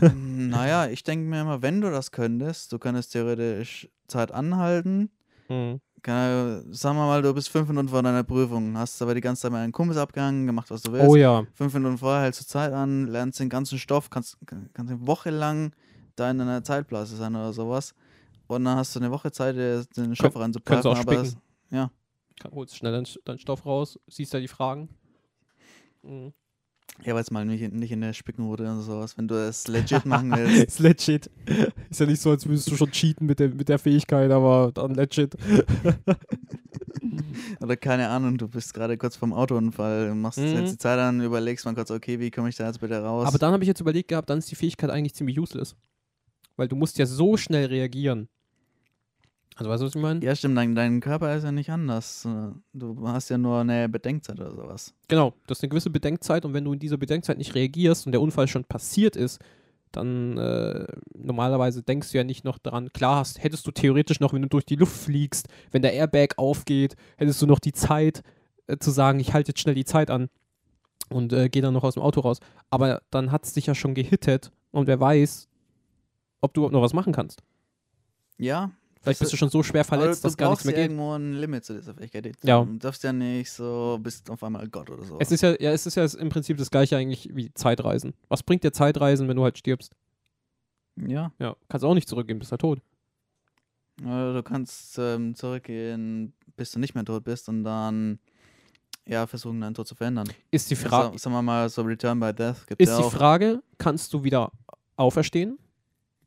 naja, 0.14 0.86
ich 0.86 1.02
denke 1.02 1.28
mir 1.28 1.42
immer, 1.42 1.60
wenn 1.60 1.82
du 1.82 1.90
das 1.90 2.12
könntest, 2.12 2.72
du 2.72 2.78
könntest 2.78 3.12
theoretisch 3.12 3.88
Zeit 4.08 4.32
anhalten. 4.32 5.10
Hm. 5.48 5.80
Keine, 6.02 6.64
sagen 6.70 6.96
wir 6.96 7.06
mal, 7.06 7.22
du 7.22 7.32
bist 7.32 7.48
fünf 7.50 7.68
Minuten 7.68 7.88
vor 7.88 8.02
deiner 8.02 8.24
Prüfung, 8.24 8.76
hast 8.76 9.00
aber 9.02 9.14
die 9.14 9.20
ganze 9.20 9.42
Zeit 9.42 9.52
mal 9.52 9.62
einen 9.62 9.72
Kumpels 9.72 9.98
abgehangen, 9.98 10.46
gemacht, 10.46 10.70
was 10.70 10.82
du 10.82 10.92
willst. 10.92 11.06
Oh 11.06 11.14
ja. 11.14 11.44
Fünf 11.54 11.74
Minuten 11.74 11.98
vorher 11.98 12.22
hältst 12.22 12.40
du 12.40 12.46
Zeit 12.46 12.72
an, 12.72 13.06
lernst 13.06 13.38
den 13.38 13.48
ganzen 13.48 13.78
Stoff, 13.78 14.10
kannst, 14.10 14.38
kannst 14.46 14.78
eine 14.78 15.06
Woche 15.06 15.30
lang 15.30 15.72
da 16.16 16.30
in 16.30 16.40
einer 16.40 16.64
Zeitblase 16.64 17.16
sein 17.16 17.36
oder 17.36 17.52
sowas. 17.52 17.94
Und 18.48 18.64
dann 18.64 18.76
hast 18.76 18.96
du 18.96 19.00
eine 19.00 19.10
Woche 19.10 19.30
Zeit, 19.30 19.56
den 19.56 20.16
Stoff 20.16 20.34
kannst 20.34 20.36
du 20.36 20.40
reinzupfeifen. 20.40 20.90
auch 20.90 20.98
Aber 20.98 21.14
das, 21.14 21.28
spicken. 21.28 21.42
ja, 21.70 21.90
Holst 22.50 22.76
schnell 22.76 22.92
deinen, 22.92 23.06
deinen 23.24 23.38
Stoff 23.38 23.64
raus, 23.66 23.98
siehst 24.08 24.34
da 24.34 24.40
die 24.40 24.48
Fragen. 24.48 24.88
Mhm. 26.02 26.32
Ja, 27.04 27.14
weil 27.14 27.22
es 27.22 27.30
mal 27.30 27.44
nicht, 27.46 27.72
nicht 27.72 27.90
in 27.90 28.00
der 28.02 28.12
Spickenrute 28.12 28.64
oder 28.64 28.80
sowas. 28.80 29.16
Wenn 29.16 29.26
du 29.26 29.34
es 29.34 29.66
legit 29.66 30.04
machen 30.04 30.30
willst. 30.30 30.78
Ist 30.78 30.80
in 30.80 30.84
der 30.84 30.94
Spickenrute 30.98 31.22
oder 31.22 31.22
sowas. 31.22 31.28
Wenn 31.28 31.28
du 31.28 31.28
es 31.28 31.28
legit 31.28 31.28
machen 31.28 31.28
willst. 31.28 31.58
ist 31.58 31.58
legit. 31.58 31.88
Ist 31.90 32.00
ja 32.00 32.06
nicht 32.06 32.20
so, 32.20 32.30
als 32.30 32.46
würdest 32.46 32.70
du 32.70 32.76
schon 32.76 32.90
cheaten 32.90 33.26
mit 33.26 33.38
der, 33.38 33.48
mit 33.48 33.68
der 33.68 33.78
Fähigkeit, 33.78 34.30
aber 34.30 34.72
dann 34.72 34.94
legit. 34.94 35.34
Oder 37.60 37.76
keine 37.76 38.08
Ahnung, 38.08 38.38
du 38.38 38.48
bist 38.48 38.74
gerade 38.74 38.96
kurz 38.96 39.16
vorm 39.16 39.32
Autounfall, 39.32 40.14
machst 40.14 40.38
Mhm. 40.38 40.54
jetzt 40.56 40.72
die 40.72 40.78
Zeit 40.78 40.98
an, 40.98 41.20
überlegst 41.20 41.64
mal 41.64 41.74
kurz, 41.74 41.90
okay, 41.90 42.18
wie 42.20 42.30
komme 42.30 42.48
ich 42.48 42.56
da 42.56 42.66
jetzt 42.66 42.80
bitte 42.80 43.00
raus? 43.02 43.26
Aber 43.26 43.38
dann 43.38 43.52
habe 43.52 43.62
ich 43.64 43.68
jetzt 43.68 43.80
überlegt 43.80 44.08
gehabt, 44.08 44.28
dann 44.30 44.38
ist 44.38 44.50
die 44.50 44.54
Fähigkeit 44.56 44.90
eigentlich 44.90 45.14
ziemlich 45.14 45.38
useless. 45.38 45.76
Weil 46.56 46.68
du 46.68 46.76
musst 46.76 46.98
ja 46.98 47.06
so 47.06 47.36
schnell 47.36 47.66
reagieren. 47.66 48.28
Also 49.62 49.70
weißt 49.70 49.82
du, 49.82 49.86
was 49.86 49.94
ich 49.94 50.02
meine? 50.02 50.24
ja, 50.24 50.34
stimmt, 50.34 50.58
dein, 50.58 50.74
dein 50.74 50.98
Körper 50.98 51.36
ist 51.36 51.44
ja 51.44 51.52
nicht 51.52 51.70
anders. 51.70 52.26
Du 52.72 53.08
hast 53.08 53.28
ja 53.28 53.38
nur 53.38 53.60
eine 53.60 53.88
Bedenkzeit 53.88 54.40
oder 54.40 54.50
sowas. 54.50 54.92
Genau, 55.06 55.34
du 55.46 55.50
hast 55.50 55.62
eine 55.62 55.68
gewisse 55.68 55.88
Bedenkzeit 55.88 56.44
und 56.44 56.52
wenn 56.52 56.64
du 56.64 56.72
in 56.72 56.80
dieser 56.80 56.96
Bedenkzeit 56.96 57.38
nicht 57.38 57.54
reagierst 57.54 58.04
und 58.04 58.10
der 58.10 58.20
Unfall 58.20 58.48
schon 58.48 58.64
passiert 58.64 59.14
ist, 59.14 59.38
dann 59.92 60.36
äh, 60.36 60.84
normalerweise 61.16 61.84
denkst 61.84 62.10
du 62.10 62.18
ja 62.18 62.24
nicht 62.24 62.44
noch 62.44 62.58
dran. 62.58 62.92
Klar 62.92 63.18
hast, 63.18 63.40
hättest 63.40 63.64
du 63.64 63.70
theoretisch 63.70 64.18
noch, 64.18 64.32
wenn 64.32 64.42
du 64.42 64.48
durch 64.48 64.64
die 64.66 64.74
Luft 64.74 64.96
fliegst, 64.96 65.46
wenn 65.70 65.82
der 65.82 65.92
Airbag 65.92 66.38
aufgeht, 66.38 66.96
hättest 67.16 67.40
du 67.40 67.46
noch 67.46 67.60
die 67.60 67.72
Zeit 67.72 68.24
äh, 68.66 68.78
zu 68.78 68.90
sagen, 68.90 69.20
ich 69.20 69.32
halte 69.32 69.50
jetzt 69.50 69.60
schnell 69.60 69.76
die 69.76 69.84
Zeit 69.84 70.10
an 70.10 70.28
und 71.08 71.32
äh, 71.32 71.48
gehe 71.48 71.62
dann 71.62 71.74
noch 71.74 71.84
aus 71.84 71.94
dem 71.94 72.02
Auto 72.02 72.18
raus. 72.22 72.40
Aber 72.68 73.00
dann 73.10 73.30
hat 73.30 73.44
es 73.44 73.52
dich 73.52 73.66
ja 73.66 73.76
schon 73.76 73.94
gehittet 73.94 74.50
und 74.72 74.88
wer 74.88 74.98
weiß, 74.98 75.46
ob 76.40 76.52
du 76.52 76.62
überhaupt 76.62 76.72
noch 76.72 76.82
was 76.82 76.94
machen 76.94 77.12
kannst. 77.12 77.44
Ja. 78.38 78.72
Vielleicht 79.02 79.18
bist 79.20 79.32
du 79.32 79.36
schon 79.36 79.48
so 79.50 79.62
schwer 79.62 79.84
verletzt, 79.84 80.22
du 80.22 80.28
dass 80.28 80.36
gar 80.36 80.50
nichts 80.50 80.64
mehr 80.64 80.74
ja 80.74 80.82
geht. 80.82 80.90
irgendwo 80.92 81.12
ein 81.14 81.32
Limit 81.34 81.64
zu 81.64 81.74
dieser 81.74 81.92
Fähigkeit. 81.94 82.32
Ja. 82.44 82.64
Du 82.64 82.76
darfst 82.78 83.02
ja 83.02 83.12
nicht 83.12 83.50
so, 83.50 83.98
bist 84.00 84.30
auf 84.30 84.42
einmal 84.44 84.68
Gott 84.68 84.88
oder 84.90 85.04
so. 85.04 85.16
Es 85.18 85.32
ist 85.32 85.40
ja, 85.40 85.50
ja, 85.60 85.72
es 85.72 85.86
ist 85.86 85.96
ja 85.96 86.04
im 86.20 86.28
Prinzip 86.28 86.56
das 86.56 86.70
gleiche 86.70 86.96
eigentlich 86.96 87.28
wie 87.34 87.52
Zeitreisen. 87.52 88.14
Was 88.28 88.42
bringt 88.42 88.62
dir 88.64 88.72
Zeitreisen, 88.72 89.26
wenn 89.28 89.36
du 89.36 89.42
halt 89.44 89.58
stirbst? 89.58 89.92
ja. 90.96 91.32
Ja, 91.38 91.56
kannst 91.68 91.84
auch 91.84 91.94
nicht 91.94 92.08
zurückgehen, 92.08 92.38
bist 92.38 92.50
halt 92.52 92.60
tot. 92.60 92.80
Oder 94.02 94.34
du 94.34 94.42
kannst 94.42 94.98
ähm, 94.98 95.34
zurückgehen, 95.34 96.32
bis 96.56 96.72
du 96.72 96.78
nicht 96.78 96.94
mehr 96.94 97.04
tot 97.04 97.24
bist 97.24 97.48
und 97.48 97.64
dann 97.64 98.18
ja, 99.06 99.26
versuchen, 99.26 99.60
deinen 99.60 99.74
Tod 99.74 99.86
zu 99.88 99.94
verändern. 99.94 100.28
Ist 100.50 100.70
die 100.70 100.74
Ja, 100.74 100.80
Frage, 100.88 101.18
sa- 101.18 101.24
sagen 101.24 101.34
wir 101.36 101.42
mal, 101.42 101.68
so 101.68 101.82
Return 101.82 102.20
by 102.20 102.32
Death 102.32 102.66
gibt 102.66 102.80
ist 102.80 102.88
ja 102.88 102.98
die. 103.02 103.10
Frage, 103.10 103.62
kannst 103.78 104.12
du 104.14 104.22
wieder 104.22 104.50
auferstehen, 104.96 105.58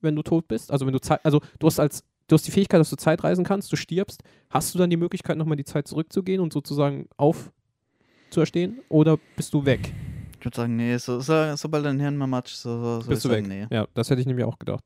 wenn 0.02 0.16
du 0.16 0.22
tot 0.24 0.48
bist? 0.48 0.72
Also 0.72 0.86
wenn 0.86 0.94
du 0.94 1.00
Zeit, 1.02 1.24
also 1.24 1.42
du 1.60 1.68
hast 1.68 1.80
als 1.80 2.04
du 2.28 2.34
hast 2.34 2.46
die 2.48 2.52
Fähigkeit, 2.52 2.80
dass 2.80 2.90
du 2.90 2.96
Zeitreisen 2.96 3.44
kannst, 3.46 3.72
du 3.72 3.76
stirbst, 3.76 4.22
hast 4.50 4.74
du 4.74 4.80
dann 4.80 4.90
die 4.90 4.98
Möglichkeit, 4.98 5.38
nochmal 5.38 5.58
die 5.58 5.64
Zeit 5.66 5.88
zurückzugehen 5.88 6.42
und 6.42 6.54
sozusagen 6.54 7.08
aufzuerstehen? 7.18 8.80
Oder 8.90 9.18
bist 9.36 9.54
du 9.54 9.66
weg? 9.66 9.94
Ich 10.40 10.46
würde 10.46 10.58
sagen, 10.58 10.76
nee, 10.76 10.96
so, 10.98 11.20
so, 11.22 11.56
sobald 11.56 11.86
dein 11.86 12.00
Hirn 12.00 12.18
mal 12.18 12.28
matscht, 12.28 12.56
so, 12.58 13.02
so, 13.02 13.10
bist 13.10 13.26
du 13.26 13.30
ich 13.30 13.36
weg? 13.36 13.46
sagen, 13.46 13.68
nee. 13.70 13.76
Ja, 13.76 13.88
das 13.94 14.10
hätte 14.10 14.22
ich 14.22 14.28
nämlich 14.28 14.46
auch 14.46 14.60
gedacht. 14.60 14.84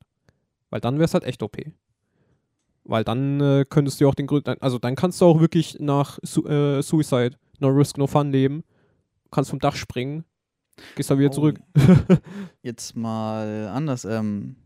Weil 0.70 0.80
dann 0.80 0.94
wäre 0.94 1.04
es 1.04 1.14
halt 1.14 1.24
echt 1.24 1.42
OP. 1.42 1.56
Weil 2.84 3.04
dann 3.04 3.40
äh, 3.40 3.64
könntest 3.68 4.00
du 4.00 4.08
auch 4.08 4.14
den 4.14 4.26
Grund, 4.26 4.48
also 4.62 4.78
dann 4.78 4.96
kannst 4.96 5.20
du 5.20 5.26
auch 5.26 5.40
wirklich 5.40 5.78
nach 5.80 6.18
Su 6.22 6.46
äh, 6.46 6.82
Suicide, 6.82 7.32
No 7.58 7.68
Risk, 7.68 7.98
No 7.98 8.06
Fun 8.06 8.32
leben, 8.32 8.64
kannst 9.30 9.50
vom 9.50 9.58
Dach 9.58 9.76
springen, 9.76 10.24
gehst 10.96 11.10
dann 11.10 11.18
wieder 11.18 11.28
Oh. 11.30 11.34
zurück. 11.34 11.60
Jetzt 12.62 12.96
mal 12.96 13.68
anders, 13.68 14.04
ähm, 14.06 14.56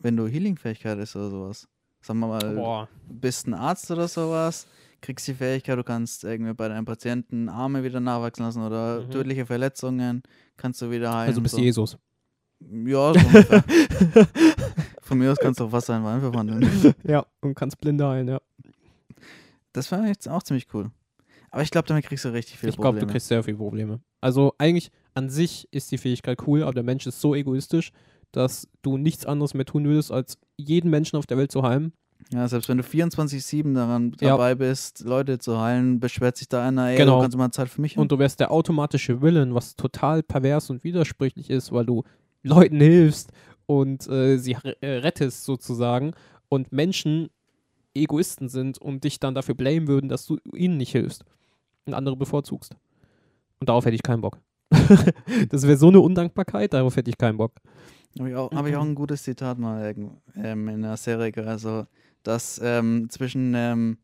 wenn 0.00 0.16
du 0.16 0.26
Healing-Fähigkeit 0.26 0.98
ist 0.98 1.14
oder 1.14 1.30
sowas. 1.30 1.68
Sagen 2.02 2.20
wir 2.20 2.28
mal, 2.28 2.54
Boah. 2.54 2.88
bist 3.08 3.46
ein 3.46 3.54
Arzt 3.54 3.90
oder 3.90 4.08
sowas, 4.08 4.66
kriegst 5.02 5.26
die 5.28 5.34
Fähigkeit, 5.34 5.78
du 5.78 5.84
kannst 5.84 6.24
irgendwie 6.24 6.54
bei 6.54 6.68
deinem 6.68 6.84
Patienten 6.84 7.48
Arme 7.48 7.82
wieder 7.84 8.00
nachwachsen 8.00 8.44
lassen 8.44 8.62
oder 8.62 9.02
Mhm. 9.02 9.10
tödliche 9.10 9.46
Verletzungen 9.46 10.22
kannst 10.56 10.80
du 10.82 10.90
wieder 10.90 11.14
heilen. 11.14 11.28
Also 11.28 11.40
bist 11.40 11.54
so. 11.56 11.60
Jesus. 11.60 11.98
Ja, 12.60 13.12
so. 13.14 13.20
Von 15.02 15.18
mir 15.18 15.32
aus 15.32 15.38
kannst 15.40 15.60
du 15.60 15.64
auch 15.64 15.72
Wasser 15.72 15.96
in 15.96 16.04
Wein 16.04 16.20
verwandeln. 16.20 16.94
ja, 17.04 17.24
und 17.40 17.54
kannst 17.54 17.80
Blinde 17.80 18.06
heilen, 18.06 18.28
ja. 18.28 18.40
Das 19.72 19.90
war 19.92 20.06
jetzt 20.06 20.28
auch 20.28 20.42
ziemlich 20.42 20.66
cool. 20.74 20.90
Aber 21.50 21.62
ich 21.62 21.70
glaube, 21.70 21.88
damit 21.88 22.04
kriegst 22.04 22.24
du 22.24 22.28
richtig 22.28 22.58
viele 22.58 22.70
Ich 22.70 22.76
glaube, 22.76 22.88
Probleme. 22.90 23.06
du 23.06 23.12
kriegst 23.12 23.28
sehr 23.28 23.42
viele 23.42 23.56
Probleme. 23.56 24.00
Also 24.20 24.54
eigentlich 24.58 24.90
an 25.14 25.28
sich 25.30 25.66
ist 25.72 25.90
die 25.90 25.98
Fähigkeit 25.98 26.38
cool, 26.46 26.62
aber 26.62 26.72
der 26.72 26.82
Mensch 26.82 27.06
ist 27.06 27.20
so 27.20 27.34
egoistisch, 27.34 27.92
dass 28.32 28.68
du 28.82 28.96
nichts 28.96 29.26
anderes 29.26 29.54
mehr 29.54 29.64
tun 29.64 29.84
würdest, 29.84 30.12
als 30.12 30.38
jeden 30.60 30.90
Menschen 30.90 31.16
auf 31.16 31.26
der 31.26 31.36
Welt 31.38 31.50
zu 31.52 31.62
heilen. 31.62 31.92
Ja, 32.32 32.46
selbst 32.46 32.68
wenn 32.68 32.76
du 32.78 32.84
24-7 32.84 33.74
daran 33.74 34.12
Ja. 34.20 34.28
dabei 34.28 34.54
bist, 34.54 35.00
Leute 35.00 35.38
zu 35.38 35.60
heilen, 35.60 36.00
beschwert 36.00 36.36
sich 36.36 36.48
da 36.48 36.66
einer, 36.66 36.88
ey, 36.90 36.96
Genau. 36.96 37.16
du 37.16 37.22
kannst 37.22 37.36
mal 37.36 37.50
Zeit 37.50 37.68
für 37.68 37.80
mich 37.80 37.96
haben? 37.96 38.02
Und 38.02 38.12
du 38.12 38.18
wärst 38.18 38.40
der 38.40 38.50
automatische 38.50 39.20
Willen, 39.22 39.54
was 39.54 39.74
total 39.74 40.22
pervers 40.22 40.70
und 40.70 40.84
widersprüchlich 40.84 41.50
ist, 41.50 41.72
weil 41.72 41.86
du 41.86 42.04
Leuten 42.42 42.76
hilfst 42.80 43.32
und 43.66 44.06
äh, 44.08 44.36
sie 44.38 44.56
äh, 44.80 44.86
rettest 44.86 45.44
sozusagen 45.44 46.12
und 46.48 46.72
Menschen 46.72 47.28
Egoisten 47.94 48.48
sind 48.48 48.78
und 48.78 49.02
dich 49.04 49.18
dann 49.18 49.34
dafür 49.34 49.54
blamen 49.54 49.88
würden, 49.88 50.08
dass 50.08 50.26
du 50.26 50.38
ihnen 50.54 50.76
nicht 50.76 50.92
hilfst 50.92 51.24
und 51.86 51.94
andere 51.94 52.16
bevorzugst. 52.16 52.76
Und 53.58 53.68
darauf 53.68 53.84
hätte 53.84 53.96
ich 53.96 54.02
keinen 54.02 54.20
Bock. 54.20 54.38
das 55.48 55.66
wäre 55.66 55.76
so 55.76 55.88
eine 55.88 56.00
Undankbarkeit, 56.00 56.72
darauf 56.72 56.96
hätte 56.96 57.10
ich 57.10 57.18
keinen 57.18 57.38
Bock. 57.38 57.52
Habe 58.18 58.30
ich, 58.30 58.34
auch- 58.36 58.50
hab 58.52 58.66
ich 58.66 58.76
auch 58.76 58.82
ein 58.84 58.94
gutes 58.94 59.22
Zitat 59.22 59.58
mal 59.58 59.94
ähm, 60.36 60.68
in 60.68 60.84
einer 60.84 60.96
Serie, 60.96 61.32
also 61.46 61.86
dass 62.22 62.60
ähm, 62.62 63.08
zwischen 63.08 63.54
ähm, 63.54 63.98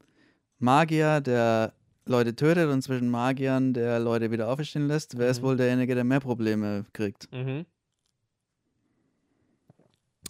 Magier, 0.58 1.20
der 1.20 1.72
Leute 2.06 2.34
tötet 2.36 2.70
und 2.70 2.82
zwischen 2.82 3.10
Magiern, 3.10 3.74
der 3.74 3.98
Leute 3.98 4.30
wieder 4.30 4.48
auferstehen 4.48 4.86
lässt, 4.86 5.18
wer 5.18 5.28
ist 5.28 5.40
Mhm. 5.42 5.46
wohl 5.46 5.56
derjenige, 5.56 5.94
der 5.94 6.04
mehr 6.04 6.20
Probleme 6.20 6.84
kriegt? 6.92 7.28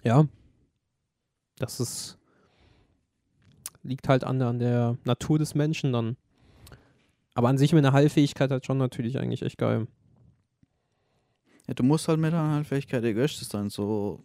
Ja. 0.03 0.27
Das 1.59 1.81
ist. 1.81 2.19
Liegt 3.83 4.09
halt 4.09 4.25
an 4.25 4.39
der, 4.39 4.49
an 4.49 4.59
der 4.59 4.97
Natur 5.05 5.39
des 5.39 5.55
Menschen 5.55 5.93
dann. 5.93 6.17
Aber 7.35 7.49
an 7.49 7.59
sich 7.59 7.73
mit 7.73 7.85
einer 7.85 7.93
Heilfähigkeit 7.93 8.51
halt 8.51 8.67
schon 8.67 8.79
natürlich 8.79 9.19
eigentlich 9.19 9.43
echt 9.43 9.59
geil. 9.59 9.87
Ja, 11.67 11.75
du 11.75 11.83
musst 11.83 12.09
halt 12.09 12.21
mit 12.21 12.33
einer 12.33 12.55
Heilfähigkeit 12.55 13.03
egoistisch 13.05 13.49
sein, 13.49 13.71
so, 13.71 14.25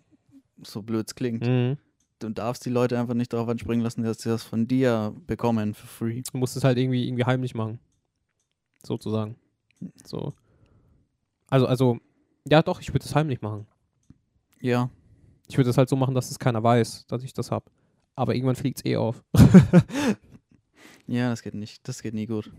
so 0.64 0.82
blöd 0.82 1.08
es 1.08 1.16
klingt. 1.16 1.46
Mhm. 1.46 1.78
Du 2.20 2.30
darfst 2.30 2.66
die 2.66 2.70
Leute 2.70 3.00
einfach 3.00 3.16
nicht 3.16 3.34
darauf 3.34 3.50
anspringen 3.50 3.84
lassen, 3.84 4.04
dass 4.04 4.20
sie 4.20 4.30
das 4.30 4.44
von 4.44 4.68
dir 4.68 5.16
bekommen 5.26 5.74
for 5.74 5.88
free. 5.88 6.22
Du 6.32 6.38
musst 6.38 6.56
es 6.56 6.64
halt 6.64 6.78
irgendwie, 6.78 7.08
irgendwie 7.08 7.26
heimlich 7.26 7.56
machen. 7.56 7.80
Sozusagen. 8.84 9.36
So. 10.06 10.34
Also, 11.50 11.66
also, 11.66 12.00
ja 12.48 12.62
doch, 12.62 12.80
ich 12.80 12.94
würde 12.94 13.06
es 13.06 13.16
heimlich 13.16 13.42
machen. 13.42 13.66
Ja, 14.60 14.92
Ich 15.48 15.58
würde 15.58 15.70
es 15.72 15.78
halt 15.78 15.90
so 15.90 15.96
machen, 15.96 16.14
dass 16.14 16.30
es 16.30 16.38
keiner 16.40 16.64
weiß, 16.64 17.08
dass 17.08 17.24
ich 17.24 17.34
das 17.34 17.50
habe. 17.52 17.66
Aber 18.16 18.36
irgendwann 18.36 18.56
fliegt 18.56 18.78
es 18.78 18.86
eh 18.86 18.98
auf. 18.98 19.24
ja, 21.08 21.30
das 21.30 21.42
geht 21.42 21.56
nicht. 21.56 21.88
Das 21.88 22.02
geht 22.04 22.14
nie 22.14 22.28
gut. 22.28 22.52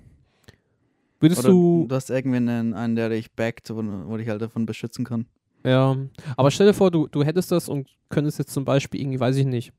Würdest 1.23 1.45
Oder 1.45 1.51
du. 1.51 1.87
du 1.89 1.95
hast 1.95 2.11
irgendwie 2.11 2.39
einen, 2.39 2.75
einen 2.75 2.97
der 2.97 3.09
dich 3.09 3.31
backt, 3.31 3.71
wo, 3.71 3.77
wo 3.77 4.17
dich 4.17 4.29
halt 4.29 4.43
davon 4.43 4.67
beschützen 4.67 5.05
kann. 5.05 5.27
Ja, 5.65 5.97
aber 6.37 6.51
stell 6.51 6.67
dir 6.67 6.75
vor, 6.75 6.91
du, 6.91 7.07
du 7.07 7.23
hättest 7.23 7.53
das 7.53 7.69
und 7.69 7.89
könntest 8.09 8.41
jetzt 8.41 8.53
zum 8.53 8.65
Beispiel 8.65 9.01
irgendwie, 9.01 9.21
weiß 9.21 9.37
ich 9.37 9.47
nicht, 9.47 9.73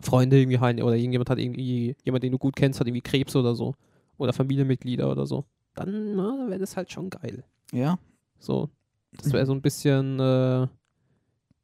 Freunde 0.00 0.38
irgendwie 0.38 0.60
heilen 0.60 0.80
oder 0.80 0.94
irgendjemand 0.94 1.28
hat 1.28 1.40
irgendwie, 1.40 1.96
jemand, 2.04 2.22
den 2.22 2.30
du 2.30 2.38
gut 2.38 2.54
kennst, 2.54 2.78
hat 2.78 2.86
irgendwie 2.86 3.00
Krebs 3.00 3.34
oder 3.34 3.56
so. 3.56 3.74
Oder 4.16 4.32
Familienmitglieder 4.32 5.10
oder 5.10 5.26
so. 5.26 5.44
Dann, 5.74 6.16
wäre 6.48 6.60
das 6.60 6.76
halt 6.76 6.92
schon 6.92 7.10
geil. 7.10 7.42
Ja, 7.72 7.98
So. 8.38 8.70
Das 9.16 9.32
wäre 9.32 9.46
so 9.46 9.52
ein 9.52 9.62
bisschen 9.62 10.20
äh, 10.20 10.68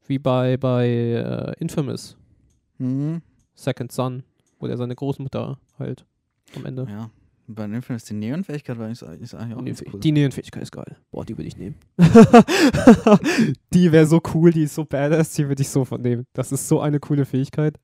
wie 0.07 0.19
bei, 0.19 0.57
bei 0.57 0.89
äh, 0.89 1.55
Infamous, 1.61 2.17
mhm. 2.79 3.23
Second 3.55 3.93
Son, 3.93 4.25
wo 4.59 4.67
der 4.67 4.77
seine 4.77 4.97
Großmutter 4.97 5.59
heilt 5.79 6.05
am 6.57 6.67
Ende. 6.67 6.87
ja. 6.89 7.11
Bei 7.53 7.67
den 7.67 7.75
Infamous, 7.75 8.05
die 8.05 8.15
Neon-Fähigkeit 8.15 8.79
war 8.79 8.89
ist, 8.89 9.03
ist 9.03 9.35
eigentlich 9.35 9.57
auch 9.59 9.65
ganz 9.65 9.83
cool. 9.93 10.01
die 10.01 10.13
Neonfähigkeit 10.13 10.63
ist 10.63 10.71
geil. 10.73 10.97
Boah, 11.11 11.25
die 11.25 11.37
würde 11.37 11.49
ich 11.49 11.57
nehmen. 11.57 11.75
die 13.73 13.91
wäre 13.93 14.07
so 14.07 14.21
cool, 14.35 14.53
die 14.53 14.63
ist 14.65 14.75
so 14.75 14.85
badass, 14.85 15.33
die 15.33 15.49
würde 15.49 15.63
ich 15.63 15.69
sofort 15.69 16.01
nehmen. 16.03 16.27
Das 16.33 16.53
ist 16.53 16.69
so 16.69 16.81
eine 16.81 17.01
coole 17.01 17.25
Fähigkeit. 17.25 17.79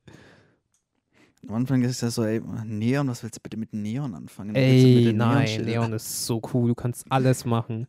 Am 1.47 1.55
Anfang 1.55 1.81
ist 1.83 1.91
es 1.91 2.01
ja 2.01 2.09
so, 2.09 2.23
ey, 2.23 2.41
Neon, 2.65 3.07
was 3.07 3.23
willst 3.23 3.37
du 3.37 3.41
bitte 3.41 3.57
mit 3.57 3.73
Neon 3.73 4.13
anfangen? 4.15 4.55
Ey, 4.55 5.13
nein, 5.13 5.35
Neonschildern? 5.35 5.65
Leon 5.65 5.93
ist 5.93 6.25
so 6.25 6.41
cool. 6.53 6.69
Du 6.69 6.75
kannst 6.75 7.05
alles 7.09 7.45
machen. 7.45 7.87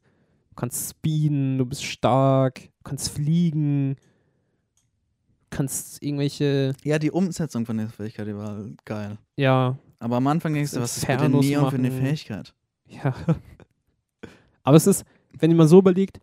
Du 0.51 0.55
kannst 0.57 0.91
speeden, 0.91 1.59
du 1.59 1.67
bist 1.67 1.85
stark, 1.85 2.61
du 2.61 2.83
kannst 2.85 3.11
fliegen, 3.11 3.95
du 3.95 5.57
kannst 5.57 6.03
irgendwelche, 6.03 6.73
Ja, 6.83 6.99
die 6.99 7.11
Umsetzung 7.13 7.65
von 7.67 7.77
der 7.79 7.89
Fähigkeit, 7.89 8.27
die 8.27 8.35
war 8.37 8.65
geil. 8.85 9.19
ja, 9.37 9.77
Aber 9.99 10.17
am 10.17 10.27
Anfang 10.27 10.55
denkst 10.55 10.73
du, 10.73 10.81
was 10.81 10.97
ist 10.97 11.09
Infernos 11.09 11.45
Neon 11.45 11.71
für 11.71 11.77
eine 11.77 11.91
machen. 11.91 12.01
Fähigkeit? 12.03 12.55
ja. 12.87 13.15
Aber 14.63 14.77
es 14.77 14.87
ist, 14.87 15.05
wenn 15.33 15.57
man 15.57 15.67
so 15.67 15.79
überlegt, 15.79 16.21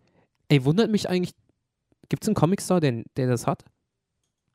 ey, 0.48 0.64
wundert 0.64 0.90
mich 0.90 1.08
eigentlich, 1.08 1.34
gibt 2.08 2.22
es 2.22 2.28
einen 2.28 2.36
Comicstar, 2.36 2.80
der, 2.80 3.02
der 3.16 3.26
das 3.26 3.46
hat? 3.46 3.64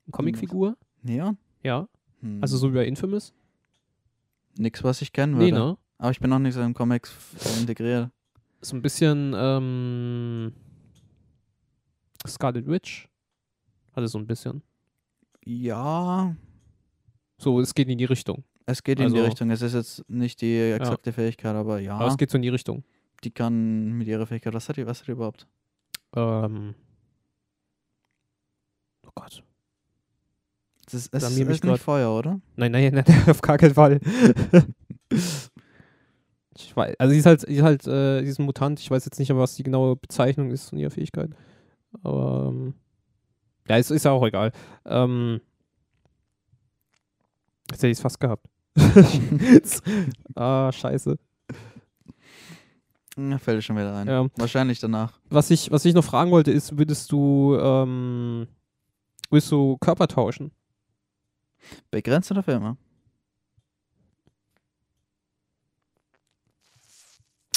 Eine 0.06 0.12
Comicfigur? 0.12 0.78
Neon? 1.02 1.38
Ja. 1.62 1.88
Hm. 2.22 2.40
Also 2.42 2.58
so 2.58 2.72
wie 2.72 2.76
bei 2.76 2.86
Infamous? 2.86 3.34
Nix, 4.58 4.84
was 4.84 5.02
ich 5.02 5.12
kennen 5.12 5.34
würde. 5.34 5.46
Nee, 5.46 5.52
ne? 5.52 5.78
Aber 5.98 6.12
ich 6.12 6.20
bin 6.20 6.30
noch 6.30 6.40
nicht 6.40 6.54
so 6.54 6.62
in 6.62 6.74
Comics 6.74 7.12
integriert. 7.60 8.10
So 8.62 8.76
ein 8.78 8.82
bisschen, 8.82 9.34
ähm, 9.36 10.54
Scarlet 12.26 12.68
Witch. 12.68 13.10
Hatte 13.94 14.08
so 14.08 14.18
ein 14.18 14.26
bisschen. 14.28 14.62
Ja, 15.44 16.36
So, 17.40 17.60
es 17.60 17.74
geht 17.74 17.90
in 17.90 17.98
die 17.98 18.06
Richtung. 18.06 18.44
Es 18.66 18.84
geht 18.84 19.00
in 19.00 19.08
die 19.14 19.18
Also- 19.20 19.26
Richtung. 19.30 19.50
Es 19.52 19.62
ist 19.62 19.74
jetzt 19.74 20.10
nicht 20.10 20.42
die 20.42 20.58
exakte 20.72 21.12
Fähigkeit, 21.14 21.56
aber 21.56 21.80
ja, 21.80 21.96
Aber 21.98 22.08
es 22.08 22.18
geht 22.18 22.30
so 22.30 22.38
in 22.38 22.42
die 22.42 22.50
Richtung. 22.50 22.84
die 23.24 23.32
kann 23.32 23.94
mit 23.94 24.08
ihrer 24.08 24.26
Fähigkeit. 24.26 24.54
Was 24.54 24.68
hat 24.70 24.78
die, 24.78 24.86
was 24.88 25.00
hat 25.02 25.08
die 25.08 25.12
überhaupt? 25.12 25.48
Ähm. 26.16 26.76
Oh 29.06 29.12
Gott. 29.16 29.44
Das 30.86 30.94
ist, 30.96 31.14
es 31.14 31.24
ist 31.24 31.38
nicht 31.48 31.62
grad- 31.62 31.80
Feuer, 31.80 32.12
oder? 32.18 32.42
Nein, 32.56 32.72
nein, 32.72 32.94
nein, 32.94 33.06
auf 33.30 33.42
gar 33.42 33.58
keinen 33.58 33.74
Fall. 33.74 34.00
ich 36.58 36.76
weiß, 36.76 36.96
also 37.00 37.12
sie 37.14 37.20
ist 37.20 37.26
halt, 37.26 37.42
sie 37.42 37.56
ist 37.56 37.64
halt, 37.64 37.88
äh, 37.88 38.22
sie 38.24 38.30
ist 38.30 38.40
ein 38.40 38.46
Mutant. 38.46 38.80
Ich 38.80 38.92
weiß 38.92 39.06
jetzt 39.06 39.20
nicht, 39.20 39.34
was 39.36 39.56
die 39.56 39.64
genaue 39.64 39.96
Bezeichnung 39.96 40.52
ist 40.52 40.70
von 40.70 40.80
ihrer 40.80 40.92
Fähigkeit. 40.92 41.32
Aber 42.04 42.50
ähm, 42.50 42.74
ja, 43.70 43.78
es 43.78 43.92
ist 43.92 44.04
ja 44.06 44.12
auch 44.12 44.26
egal. 44.26 44.52
Ähm, 44.86 45.40
jetzt 47.72 47.84
hätte 47.84 47.88
ich 47.88 47.98
es 47.98 48.02
fast 48.02 48.20
gehabt. 48.20 48.48
ah, 50.36 50.72
scheiße. 50.72 51.18
Ja, 53.18 53.38
fällt 53.38 53.64
schon 53.64 53.76
wieder 53.76 53.96
ein. 53.96 54.08
Ja. 54.08 54.28
Wahrscheinlich 54.36 54.80
danach. 54.80 55.20
Was 55.30 55.52
ich, 55.52 55.70
was 55.72 55.84
ich 55.86 55.94
noch 55.94 56.04
fragen 56.04 56.32
wollte, 56.32 56.52
ist, 56.52 56.78
würdest 56.78 57.12
du, 57.12 57.58
ähm, 57.60 58.48
willst 59.30 59.52
du 59.52 59.78
Körper 59.78 60.08
tauschen? 60.08 60.52
Begrenzt 61.92 62.32
oder 62.32 62.42
für 62.42 62.54
immer? 62.54 62.78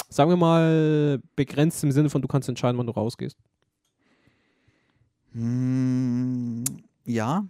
Sagen 0.08 0.30
wir 0.30 0.36
mal 0.36 1.20
begrenzt 1.34 1.82
im 1.82 1.90
Sinne 1.90 2.10
von, 2.10 2.22
du 2.22 2.28
kannst 2.28 2.48
entscheiden, 2.48 2.78
wann 2.78 2.86
du 2.86 2.92
rausgehst. 2.92 3.36
Hm, 5.32 6.64
ja. 7.04 7.44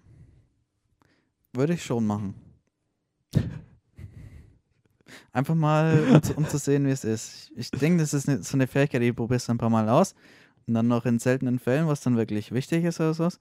Würde 1.53 1.75
ich 1.75 1.85
schon 1.85 2.07
machen. 2.07 2.35
Einfach 5.33 5.55
mal, 5.55 6.03
um 6.13 6.23
zu, 6.23 6.35
um 6.35 6.45
sehen, 6.47 6.87
wie 6.87 6.91
es 6.91 7.05
ist. 7.05 7.53
Ich, 7.57 7.71
denke, 7.71 8.03
das 8.03 8.15
ist 8.15 8.27
so 8.45 8.57
eine 8.57 8.67
Fähigkeit, 8.67 9.03
die 9.03 9.13
probierst 9.13 9.49
du 9.49 9.53
ein 9.53 9.59
paar 9.59 9.71
Mal 9.71 9.89
aus. 9.89 10.15
Und 10.67 10.75
dann 10.75 10.89
noch 10.89 11.05
in 11.05 11.19
seltenen 11.19 11.59
Fällen, 11.59 11.89
was 11.89 12.01
dann 12.01 12.17
wirklich 12.17 12.53
wichtig 12.53 12.85
ist 12.85 13.01
oder 13.01 13.15
sowas. 13.15 13.39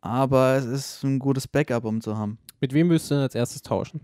Aber 0.00 0.54
es 0.54 0.66
ist 0.66 1.02
ein 1.02 1.18
gutes 1.18 1.48
Backup, 1.48 1.84
um 1.84 2.00
zu 2.00 2.16
haben. 2.16 2.38
Mit 2.60 2.72
wem 2.72 2.90
würdest 2.90 3.10
du 3.10 3.14
denn 3.14 3.22
als 3.22 3.34
erstes 3.34 3.62
tauschen? 3.62 4.00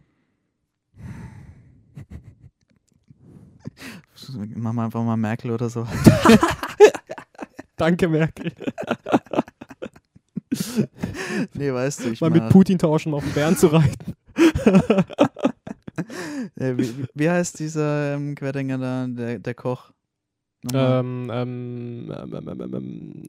Machen 4.57 4.77
wir 4.77 4.85
einfach 4.85 5.05
mal 5.05 5.17
Merkel 5.17 5.51
oder 5.51 5.69
so. 5.69 5.87
Danke, 7.77 8.09
Merkel. 8.09 8.53
nee, 11.55 11.73
weißt 11.73 12.05
du, 12.05 12.11
ich 12.11 12.21
Mal 12.21 12.31
mit 12.31 12.49
Putin 12.51 12.79
tauschen, 12.79 13.15
auf 13.15 13.25
den 13.25 13.33
Bären 13.33 13.57
zu 13.57 13.69
reiten. 13.69 14.15
Äh, 16.57 16.77
wie, 16.77 16.95
wie- 17.15 17.29
heißt 17.31 17.59
dieser 17.59 18.15
ähm, 18.15 18.35
Querdenker 18.35 18.79
da, 18.79 19.07
der, 19.07 19.39
der 19.39 19.55
Koch? 19.55 19.91
Ähm, 20.73 21.31
ähm, 21.33 22.13
ähm, 22.15 22.33
ähm, 22.35 22.49
ähm, 22.49 22.75
ähm, 22.75 23.25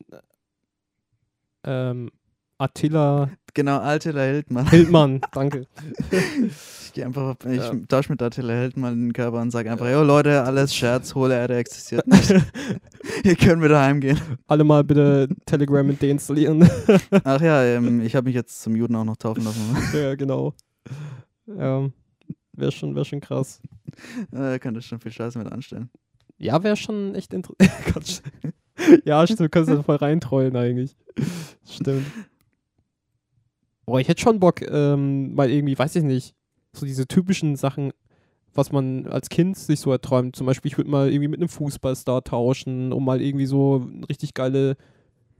ähm, 1.65 2.09
Attila 2.57 3.29
genau, 3.53 3.79
Attila 3.79 4.21
Hildmann. 4.23 4.69
Hildmann, 4.69 5.21
danke. 5.33 5.67
Ich 6.11 6.93
gehe 6.93 7.05
einfach, 7.05 7.35
ich 7.45 7.57
Ja. 7.57 7.73
tausche 7.87 8.11
mit 8.11 8.21
Attila 8.21 8.53
Hildmann 8.53 9.07
den 9.07 9.13
Körper 9.13 9.41
und 9.41 9.51
sage 9.51 9.71
einfach, 9.71 9.89
jo 9.89 10.03
Leute, 10.03 10.43
alles 10.43 10.73
Scherz, 10.75 11.15
hohle 11.15 11.35
Erde 11.35 11.55
existiert 11.57 12.05
nicht. 12.07 12.29
Ihr 13.23 13.35
könnt 13.35 13.63
wieder 13.63 13.81
heimgehen. 13.81 14.19
Alle 14.47 14.63
mal 14.63 14.83
bitte 14.83 15.27
Telegram 15.45 15.87
und 15.89 16.01
deinstallieren. 16.01 16.69
Ach 17.23 17.41
ja, 17.41 17.63
ähm, 17.63 18.01
ich 18.01 18.15
habe 18.15 18.25
mich 18.25 18.35
jetzt 18.35 18.61
zum 18.61 18.75
Juden 18.75 18.95
auch 18.95 19.05
noch 19.05 19.17
taufen 19.17 19.43
lassen. 19.43 19.77
ja, 19.97 20.15
genau. 20.15 20.53
Ja, 21.45 21.89
wäre 22.53 22.71
schon, 22.71 22.95
wär 22.95 23.05
schon 23.05 23.21
krass. 23.21 23.61
äh, 24.31 24.59
könnte 24.59 24.81
schon 24.81 24.99
viel 24.99 25.11
Scheiße 25.11 25.37
mit 25.37 25.51
anstellen. 25.51 25.89
Ja, 26.37 26.63
wäre 26.63 26.75
schon 26.75 27.15
echt 27.15 27.33
interessant. 27.33 28.23
ja, 29.05 29.25
stimmt, 29.25 29.41
du 29.41 29.49
kannst 29.49 29.69
da 29.69 29.83
voll 29.83 29.97
reintrollen 29.97 30.55
eigentlich. 30.55 30.95
Stimmt. 31.65 32.05
Boah, 33.85 33.99
ich 33.99 34.07
hätte 34.07 34.21
schon 34.21 34.39
Bock, 34.39 34.61
ähm, 34.61 35.33
mal 35.33 35.49
irgendwie, 35.49 35.77
weiß 35.77 35.95
ich 35.95 36.03
nicht, 36.03 36.35
so 36.73 36.85
diese 36.85 37.07
typischen 37.07 37.55
Sachen, 37.55 37.91
was 38.53 38.71
man 38.71 39.07
als 39.07 39.29
Kind 39.29 39.57
sich 39.57 39.79
so 39.79 39.91
erträumt. 39.91 40.35
Zum 40.35 40.47
Beispiel, 40.47 40.71
ich 40.71 40.77
würde 40.77 40.89
mal 40.89 41.09
irgendwie 41.09 41.27
mit 41.27 41.39
einem 41.39 41.49
Fußballstar 41.49 42.23
tauschen, 42.23 42.93
um 42.93 43.03
mal 43.03 43.21
irgendwie 43.21 43.45
so 43.45 43.87
richtig 44.07 44.33
geile 44.33 44.77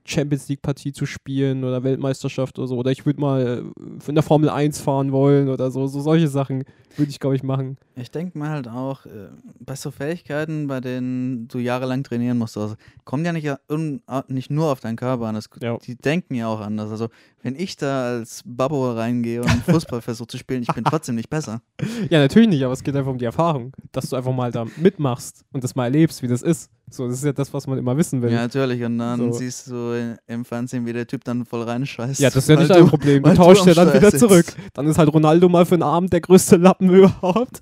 Champions 0.04 0.48
League-Partie 0.50 0.94
zu 0.94 1.06
spielen 1.06 1.64
oder 1.64 1.84
Weltmeisterschaft 1.84 2.58
oder 2.60 2.68
so. 2.68 2.78
Oder 2.78 2.92
ich 2.92 3.06
würde 3.06 3.22
mal 3.22 3.64
äh, 3.78 4.08
in 4.10 4.16
der 4.16 4.24
Formel 4.24 4.50
1 4.50 4.80
fahren 4.82 5.12
wollen 5.12 5.48
oder 5.50 5.70
so. 5.72 5.88
So 5.88 6.02
solche 6.02 6.28
Sachen 6.28 6.64
würde 6.98 7.10
ich, 7.12 7.20
glaube 7.20 7.36
ich, 7.36 7.44
machen. 7.44 7.78
Ich 7.96 8.12
denke 8.12 8.38
mal 8.38 8.50
halt 8.50 8.68
auch, 8.68 9.06
äh, 9.06 9.30
bei 9.60 9.76
so 9.76 9.92
Fähigkeiten, 9.92 10.68
bei 10.68 10.82
denen 10.82 11.48
du 11.48 11.60
jahrelang 11.60 12.04
trainieren 12.04 12.38
musst, 12.38 12.58
also, 12.58 12.76
kommt 13.06 13.26
ja 13.26 13.32
nicht, 13.32 13.48
a- 13.50 14.24
nicht 14.28 14.50
nur 14.52 14.72
auf 14.72 14.80
deinen 14.82 14.96
Körper 14.98 15.26
an, 15.28 15.36
es, 15.36 15.50
Ja. 15.62 15.78
die 15.78 15.96
denken 15.96 16.36
ja 16.36 16.48
auch 16.48 16.60
anders. 16.60 16.90
Also, 16.92 17.08
wenn 17.44 17.56
ich 17.56 17.78
da 17.78 18.18
als 18.18 18.42
Babbo 18.46 18.92
reingehe 18.92 19.42
und 19.42 19.48
Fußball 19.66 20.02
versuche 20.02 20.28
zu 20.28 20.38
spielen, 20.38 20.64
ich 20.64 20.74
bin 20.74 20.84
trotzdem 20.84 21.16
nicht 21.16 21.30
besser. 21.30 21.62
Ja, 22.10 22.20
natürlich 22.20 22.50
nicht, 22.50 22.64
aber 22.64 22.74
es 22.74 22.84
geht 22.84 22.96
einfach 22.96 23.12
um 23.12 23.18
die 23.18 23.26
Erfahrung, 23.26 23.72
dass 23.92 24.10
du 24.10 24.16
einfach 24.16 24.34
mal 24.34 24.52
da 24.52 24.66
mitmachst 24.78 25.46
und 25.54 25.64
das 25.64 25.76
mal 25.76 25.86
erlebst, 25.86 26.22
wie 26.24 26.28
das 26.28 26.42
ist. 26.42 26.70
So, 26.94 27.08
das 27.08 27.20
ist 27.20 27.24
ja 27.24 27.32
das, 27.32 27.54
was 27.54 27.66
man 27.68 27.78
immer 27.78 27.96
wissen 27.96 28.22
will. 28.22 28.30
Ja, 28.30 28.36
Ja, 28.38 28.42
natürlich. 28.44 28.84
Und 28.84 28.98
dann 28.98 29.18
So. 29.18 29.32
siehst 29.32 29.68
du 29.68 30.18
im 30.28 30.44
Fernsehen, 30.44 30.86
wie 30.86 30.92
der 30.92 31.08
Typ 31.08 31.24
dann 31.24 31.46
voll 31.46 31.64
reinscheißt. 31.64 32.20
das 32.22 32.36
ist 32.36 32.50
ja 32.50 32.58
nicht 32.58 32.70
dein 32.70 32.86
Problem. 32.86 33.24
Du 33.24 33.34
tauschst 33.34 33.62
am 33.62 33.68
ja 33.70 33.74
dann 33.76 33.90
Steuer 33.90 34.02
wieder 34.02 34.18
zurück. 34.18 34.46
Dann 34.74 34.88
ist 34.88 34.98
halt 34.98 35.14
Ronaldo 35.14 35.48
mal 35.48 35.66
für 35.66 35.76
einen 35.76 35.84
Abend 35.84 36.12
der 36.12 36.20
größte 36.20 36.58
Lappen 36.58 36.90
überhaupt. 36.94 37.62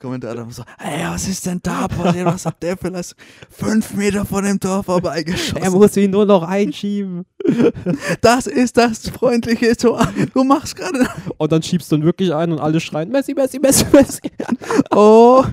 Kommentator 0.00 0.46
so, 0.50 0.62
hey, 0.78 1.06
was 1.10 1.28
ist 1.28 1.44
denn 1.46 1.60
da 1.62 1.86
passiert? 1.88 2.24
Was 2.26 2.46
hat 2.46 2.62
der 2.62 2.76
vielleicht 2.76 3.14
fünf 3.50 3.94
Meter 3.94 4.24
von 4.24 4.42
dem 4.44 4.58
Tor 4.58 4.78
Er 4.78 4.82
vorbeigeschossen? 4.82 5.72
muss 5.72 5.96
ihn 5.96 6.10
nur 6.10 6.24
noch 6.26 6.42
einschieben. 6.42 7.24
Das 8.20 8.46
ist 8.46 8.76
das 8.76 9.08
freundliche 9.10 9.76
Tor. 9.76 10.06
Du 10.34 10.42
machst 10.44 10.74
gerade... 10.76 11.06
Und 11.36 11.52
dann 11.52 11.62
schiebst 11.62 11.90
du 11.92 11.96
ihn 11.96 12.04
wirklich 12.04 12.32
ein 12.34 12.50
und 12.52 12.58
alle 12.60 12.80
schreien, 12.80 13.10
Messi, 13.10 13.34
Messi, 13.34 13.58
Messi, 13.58 13.84
Messi. 13.92 14.20
Oh. 14.90 15.44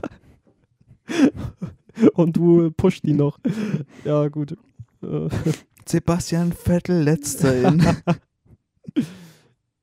Und 2.13 2.35
du 2.35 2.71
pusht 2.71 3.03
ihn 3.05 3.17
noch. 3.17 3.39
Ja, 4.03 4.27
gut. 4.27 4.57
Sebastian 5.85 6.51
Vettel, 6.51 7.03
letzter 7.03 7.55
in. 7.55 7.83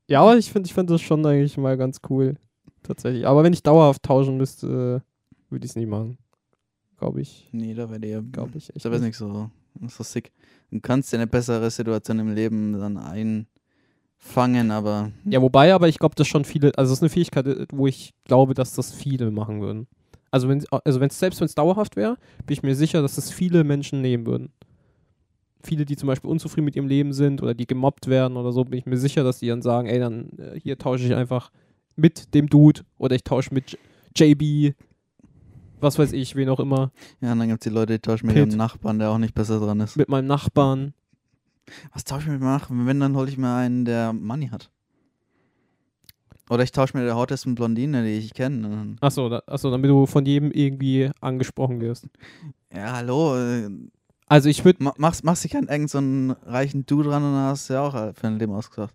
Ja, 0.07 0.21
aber 0.21 0.37
ich 0.37 0.51
finde 0.51 0.67
ich 0.67 0.73
find 0.73 0.89
das 0.89 1.01
schon 1.01 1.25
eigentlich 1.25 1.57
mal 1.57 1.77
ganz 1.77 2.01
cool. 2.09 2.35
Tatsächlich. 2.83 3.25
Aber 3.25 3.43
wenn 3.43 3.53
ich 3.53 3.63
dauerhaft 3.63 4.03
tauschen 4.03 4.37
müsste, 4.37 5.01
würde 5.49 5.65
ich 5.65 5.71
es 5.71 5.75
nie 5.75 5.85
machen. 5.85 6.17
Glaube 6.97 7.21
ich. 7.21 7.49
nee, 7.51 7.73
da 7.73 7.89
wäre 7.89 7.99
der... 7.99 8.21
Glaube 8.21 8.57
ich. 8.57 8.69
echt 8.69 8.85
Da 8.85 8.91
wäre 8.91 9.01
nicht. 9.01 9.09
nicht 9.09 9.17
so, 9.17 9.49
so 9.87 10.03
sick. 10.03 10.31
Du 10.71 10.79
kannst 10.79 11.11
dir 11.11 11.17
eine 11.17 11.27
bessere 11.27 11.69
Situation 11.69 12.19
im 12.19 12.33
Leben 12.33 12.73
dann 12.73 12.97
einfangen, 12.97 14.71
aber... 14.71 15.11
Ja, 15.25 15.41
wobei, 15.41 15.73
aber 15.73 15.87
ich 15.87 15.99
glaube, 15.99 16.15
dass 16.15 16.27
schon 16.27 16.45
viele, 16.45 16.71
also 16.77 16.91
es 16.91 16.99
ist 16.99 17.03
eine 17.03 17.09
Fähigkeit, 17.09 17.47
äh, 17.47 17.65
wo 17.71 17.87
ich 17.87 18.13
glaube, 18.25 18.53
dass 18.53 18.73
das 18.75 18.91
viele 18.91 19.31
machen 19.31 19.61
würden. 19.61 19.87
Also 20.33 20.49
wenn 20.49 20.65
also 20.83 20.99
wenn's, 20.99 21.19
selbst 21.19 21.39
wenn 21.41 21.45
es 21.45 21.53
dauerhaft 21.53 21.95
wäre, 21.95 22.17
bin 22.47 22.53
ich 22.55 22.63
mir 22.63 22.73
sicher, 22.75 23.03
dass 23.03 23.19
es 23.19 23.29
viele 23.29 23.63
Menschen 23.63 24.01
nehmen 24.01 24.25
würden. 24.25 24.51
Viele, 25.61 25.85
die 25.85 25.95
zum 25.95 26.07
Beispiel 26.07 26.27
unzufrieden 26.27 26.65
mit 26.65 26.75
ihrem 26.75 26.87
Leben 26.87 27.13
sind 27.13 27.43
oder 27.43 27.53
die 27.53 27.67
gemobbt 27.67 28.07
werden 28.07 28.35
oder 28.35 28.51
so, 28.51 28.65
bin 28.65 28.79
ich 28.79 28.87
mir 28.87 28.97
sicher, 28.97 29.23
dass 29.23 29.37
die 29.37 29.47
dann 29.47 29.61
sagen, 29.61 29.87
ey, 29.87 29.99
dann 29.99 30.29
äh, 30.39 30.59
hier 30.59 30.79
tausche 30.79 31.05
ich 31.05 31.13
einfach 31.13 31.51
mit 31.95 32.33
dem 32.33 32.49
Dude 32.49 32.81
oder 32.97 33.15
ich 33.15 33.23
tausche 33.23 33.53
mit 33.53 33.77
JB, 34.15 34.73
was 35.79 35.99
weiß 35.99 36.13
ich, 36.13 36.35
wen 36.35 36.49
auch 36.49 36.59
immer, 36.59 36.91
Ja, 37.21 37.33
und 37.33 37.37
dann 37.39 37.47
gibt 37.49 37.63
es 37.63 37.69
die 37.69 37.75
Leute, 37.75 37.93
die 37.93 37.99
tauschen 37.99 38.25
mit 38.25 38.35
Pit. 38.35 38.47
ihrem 38.47 38.57
Nachbarn, 38.57 38.97
der 38.97 39.11
auch 39.11 39.19
nicht 39.19 39.35
besser 39.35 39.59
dran 39.59 39.81
ist. 39.81 39.97
mit 39.97 40.09
meinem 40.09 40.25
Nachbarn. 40.25 40.95
Was 41.93 42.05
tausche 42.05 42.25
ich 42.25 42.31
mit 42.31 42.41
meinem 42.41 42.53
Nachbarn? 42.57 42.87
Wenn, 42.87 42.99
dann 42.99 43.15
hole 43.15 43.29
ich 43.29 43.37
mir 43.37 43.53
einen, 43.53 43.85
der 43.85 44.13
Money 44.13 44.47
hat. 44.47 44.71
Oder 46.49 46.63
ich 46.63 46.71
tausche 46.71 46.97
mit 46.97 47.05
der 47.05 47.15
hottesten 47.15 47.55
Blondine, 47.55 48.03
die 48.03 48.17
ich 48.17 48.33
kenne. 48.33 48.95
Achso, 48.99 49.29
da, 49.29 49.41
achso, 49.47 49.71
damit 49.71 49.89
du 49.89 50.05
von 50.05 50.25
jedem 50.25 50.51
irgendwie 50.51 51.09
angesprochen 51.21 51.79
wirst. 51.81 52.07
Ja, 52.73 52.97
hallo. 52.97 53.37
äh, 53.37 53.69
Also 54.27 54.49
ich 54.49 54.65
würde 54.65 54.83
ma- 54.83 54.93
Machst, 54.97 55.23
machst 55.23 55.43
dich 55.45 55.55
an 55.55 55.63
irgendeinen 55.69 55.87
so 55.87 55.97
einen 55.99 56.31
reichen 56.31 56.85
Dude 56.85 57.09
dran 57.09 57.23
und 57.23 57.31
dann 57.33 57.47
hast 57.47 57.69
du 57.69 57.73
ja 57.75 57.81
auch 57.81 57.95
äh, 57.95 58.13
für 58.13 58.27
ein 58.27 58.39
Leben 58.39 58.51
ausgesagt. 58.53 58.93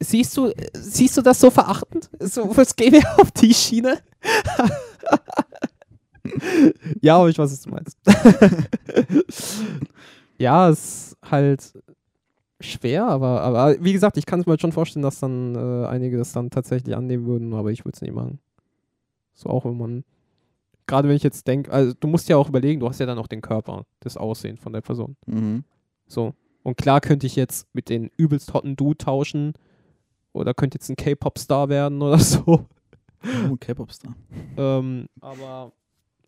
Siehst 0.00 0.36
du, 0.36 0.52
siehst 0.74 1.16
du 1.16 1.22
das 1.22 1.40
so 1.40 1.50
verachtend? 1.50 2.10
So, 2.20 2.54
was 2.56 2.74
gehen 2.76 2.92
wir 2.92 3.04
auf 3.18 3.30
die 3.30 3.54
Schiene? 3.54 3.98
ja, 7.00 7.16
aber 7.16 7.28
ich 7.28 7.38
weiß, 7.38 7.52
was 7.52 7.62
du 7.62 7.70
meinst. 7.70 7.96
ja, 10.38 10.68
es 10.68 10.78
ist 11.12 11.16
halt 11.30 11.72
schwer, 12.60 13.06
aber, 13.06 13.42
aber 13.42 13.76
wie 13.82 13.92
gesagt, 13.92 14.16
ich 14.16 14.26
kann 14.26 14.40
es 14.40 14.46
mir 14.46 14.52
halt 14.52 14.60
schon 14.60 14.72
vorstellen, 14.72 15.02
dass 15.02 15.20
dann 15.20 15.54
äh, 15.54 15.86
einige 15.86 16.16
das 16.16 16.32
dann 16.32 16.50
tatsächlich 16.50 16.96
annehmen 16.96 17.26
würden, 17.26 17.52
aber 17.54 17.70
ich 17.70 17.84
würde 17.84 17.96
es 17.96 18.02
nicht 18.02 18.14
machen. 18.14 18.38
So 19.34 19.50
auch 19.50 19.64
wenn 19.64 19.76
man 19.76 20.04
gerade 20.86 21.08
wenn 21.08 21.16
ich 21.16 21.22
jetzt 21.22 21.46
denke, 21.46 21.72
also 21.72 21.92
du 21.98 22.08
musst 22.08 22.28
ja 22.28 22.36
auch 22.36 22.48
überlegen, 22.48 22.80
du 22.80 22.88
hast 22.88 23.00
ja 23.00 23.06
dann 23.06 23.18
auch 23.18 23.26
den 23.26 23.40
Körper, 23.40 23.84
das 24.00 24.16
Aussehen 24.16 24.56
von 24.56 24.72
der 24.72 24.80
Person. 24.80 25.16
Mhm. 25.26 25.64
So. 26.06 26.34
Und 26.62 26.76
klar 26.76 27.00
könnte 27.00 27.26
ich 27.26 27.36
jetzt 27.36 27.68
mit 27.74 27.88
den 27.88 28.10
übelst 28.16 28.52
hotten 28.54 28.76
Dude 28.76 28.98
tauschen 28.98 29.54
oder 30.32 30.54
könnte 30.54 30.76
jetzt 30.76 30.88
ein 30.88 30.96
K-Pop-Star 30.96 31.68
werden 31.68 32.02
oder 32.02 32.18
so. 32.20 32.66
Oh, 33.50 33.56
K-Pop-Star. 33.58 34.14
Ähm, 34.56 35.06
aber 35.20 35.72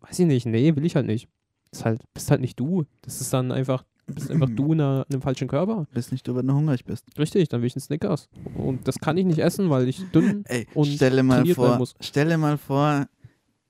weiß 0.01 0.19
ich 0.19 0.25
nicht, 0.25 0.45
nee, 0.45 0.75
will 0.75 0.85
ich 0.85 0.95
halt 0.95 1.07
nicht. 1.07 1.27
Ist 1.71 1.85
halt, 1.85 2.01
bist 2.13 2.31
halt 2.31 2.41
nicht 2.41 2.59
du. 2.59 2.85
Das 3.01 3.21
ist 3.21 3.31
dann 3.33 3.51
einfach, 3.51 3.85
bist 4.13 4.31
einfach 4.31 4.49
du 4.49 4.73
in, 4.73 4.81
einer, 4.81 5.05
in 5.07 5.15
einem 5.15 5.21
falschen 5.21 5.47
Körper. 5.47 5.87
Bist 5.93 6.11
nicht 6.11 6.27
du, 6.27 6.35
wenn 6.35 6.47
du 6.47 6.53
hungrig 6.53 6.85
bist. 6.85 7.05
Richtig, 7.17 7.49
dann 7.49 7.61
will 7.61 7.67
ich 7.67 7.75
einen 7.75 7.81
Snickers. 7.81 8.29
Und 8.55 8.87
das 8.87 8.99
kann 8.99 9.17
ich 9.17 9.25
nicht 9.25 9.39
essen, 9.39 9.69
weil 9.69 9.87
ich 9.87 10.03
dünn 10.11 10.43
Ey, 10.47 10.67
und 10.73 10.85
stelle 10.85 11.23
mal 11.23 11.45
vor, 11.47 11.77
muss. 11.77 11.95
stelle 11.99 12.37
mal 12.37 12.57
vor, 12.57 13.07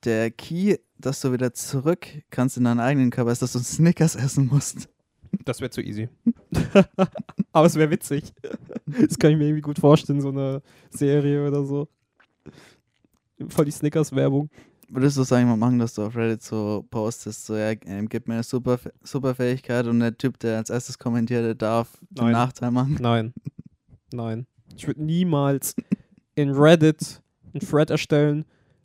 der 0.04 0.30
Key, 0.30 0.76
dass 0.98 1.20
du 1.20 1.32
wieder 1.32 1.52
zurück 1.52 2.06
kannst 2.30 2.56
in 2.56 2.64
deinen 2.64 2.80
eigenen 2.80 3.10
Körper, 3.10 3.32
ist, 3.32 3.42
dass 3.42 3.52
du 3.52 3.58
Snickers 3.58 4.16
essen 4.16 4.46
musst. 4.46 4.88
Das 5.44 5.60
wäre 5.60 5.70
zu 5.70 5.80
easy. 5.80 6.08
Aber 7.52 7.66
es 7.66 7.76
wäre 7.76 7.90
witzig. 7.90 8.32
Das 8.86 9.18
kann 9.18 9.30
ich 9.30 9.36
mir 9.36 9.44
irgendwie 9.44 9.62
gut 9.62 9.78
vorstellen, 9.78 10.20
so 10.20 10.30
eine 10.30 10.62
Serie 10.90 11.46
oder 11.46 11.64
so. 11.64 11.88
Voll 13.48 13.64
die 13.64 13.70
Snickers-Werbung. 13.70 14.50
Würdest 14.92 15.16
du 15.16 15.22
sagen, 15.22 15.48
mal 15.48 15.56
machen, 15.56 15.78
dass 15.78 15.94
du 15.94 16.02
auf 16.02 16.16
Reddit 16.16 16.42
so 16.42 16.84
postest, 16.90 17.46
so, 17.46 17.56
ja, 17.56 17.72
ähm, 17.86 18.08
gib 18.08 18.26
mir 18.26 18.34
eine 18.34 18.42
super, 18.42 18.78
super 19.02 19.36
Fähigkeit 19.36 19.86
und 19.86 20.00
der 20.00 20.16
Typ, 20.16 20.38
der 20.40 20.56
als 20.58 20.68
erstes 20.68 20.98
kommentiert, 20.98 21.44
der 21.44 21.54
darf 21.54 21.98
den 22.10 22.24
Nein. 22.24 22.32
Nachteil 22.32 22.72
machen? 22.72 22.98
Nein. 23.00 23.32
Nein. 24.12 24.46
Ich 24.76 24.86
würde 24.86 25.02
niemals 25.02 25.76
in 26.34 26.50
Reddit 26.50 27.22
einen 27.52 27.60
Thread 27.60 27.90
erstellen, 27.90 28.44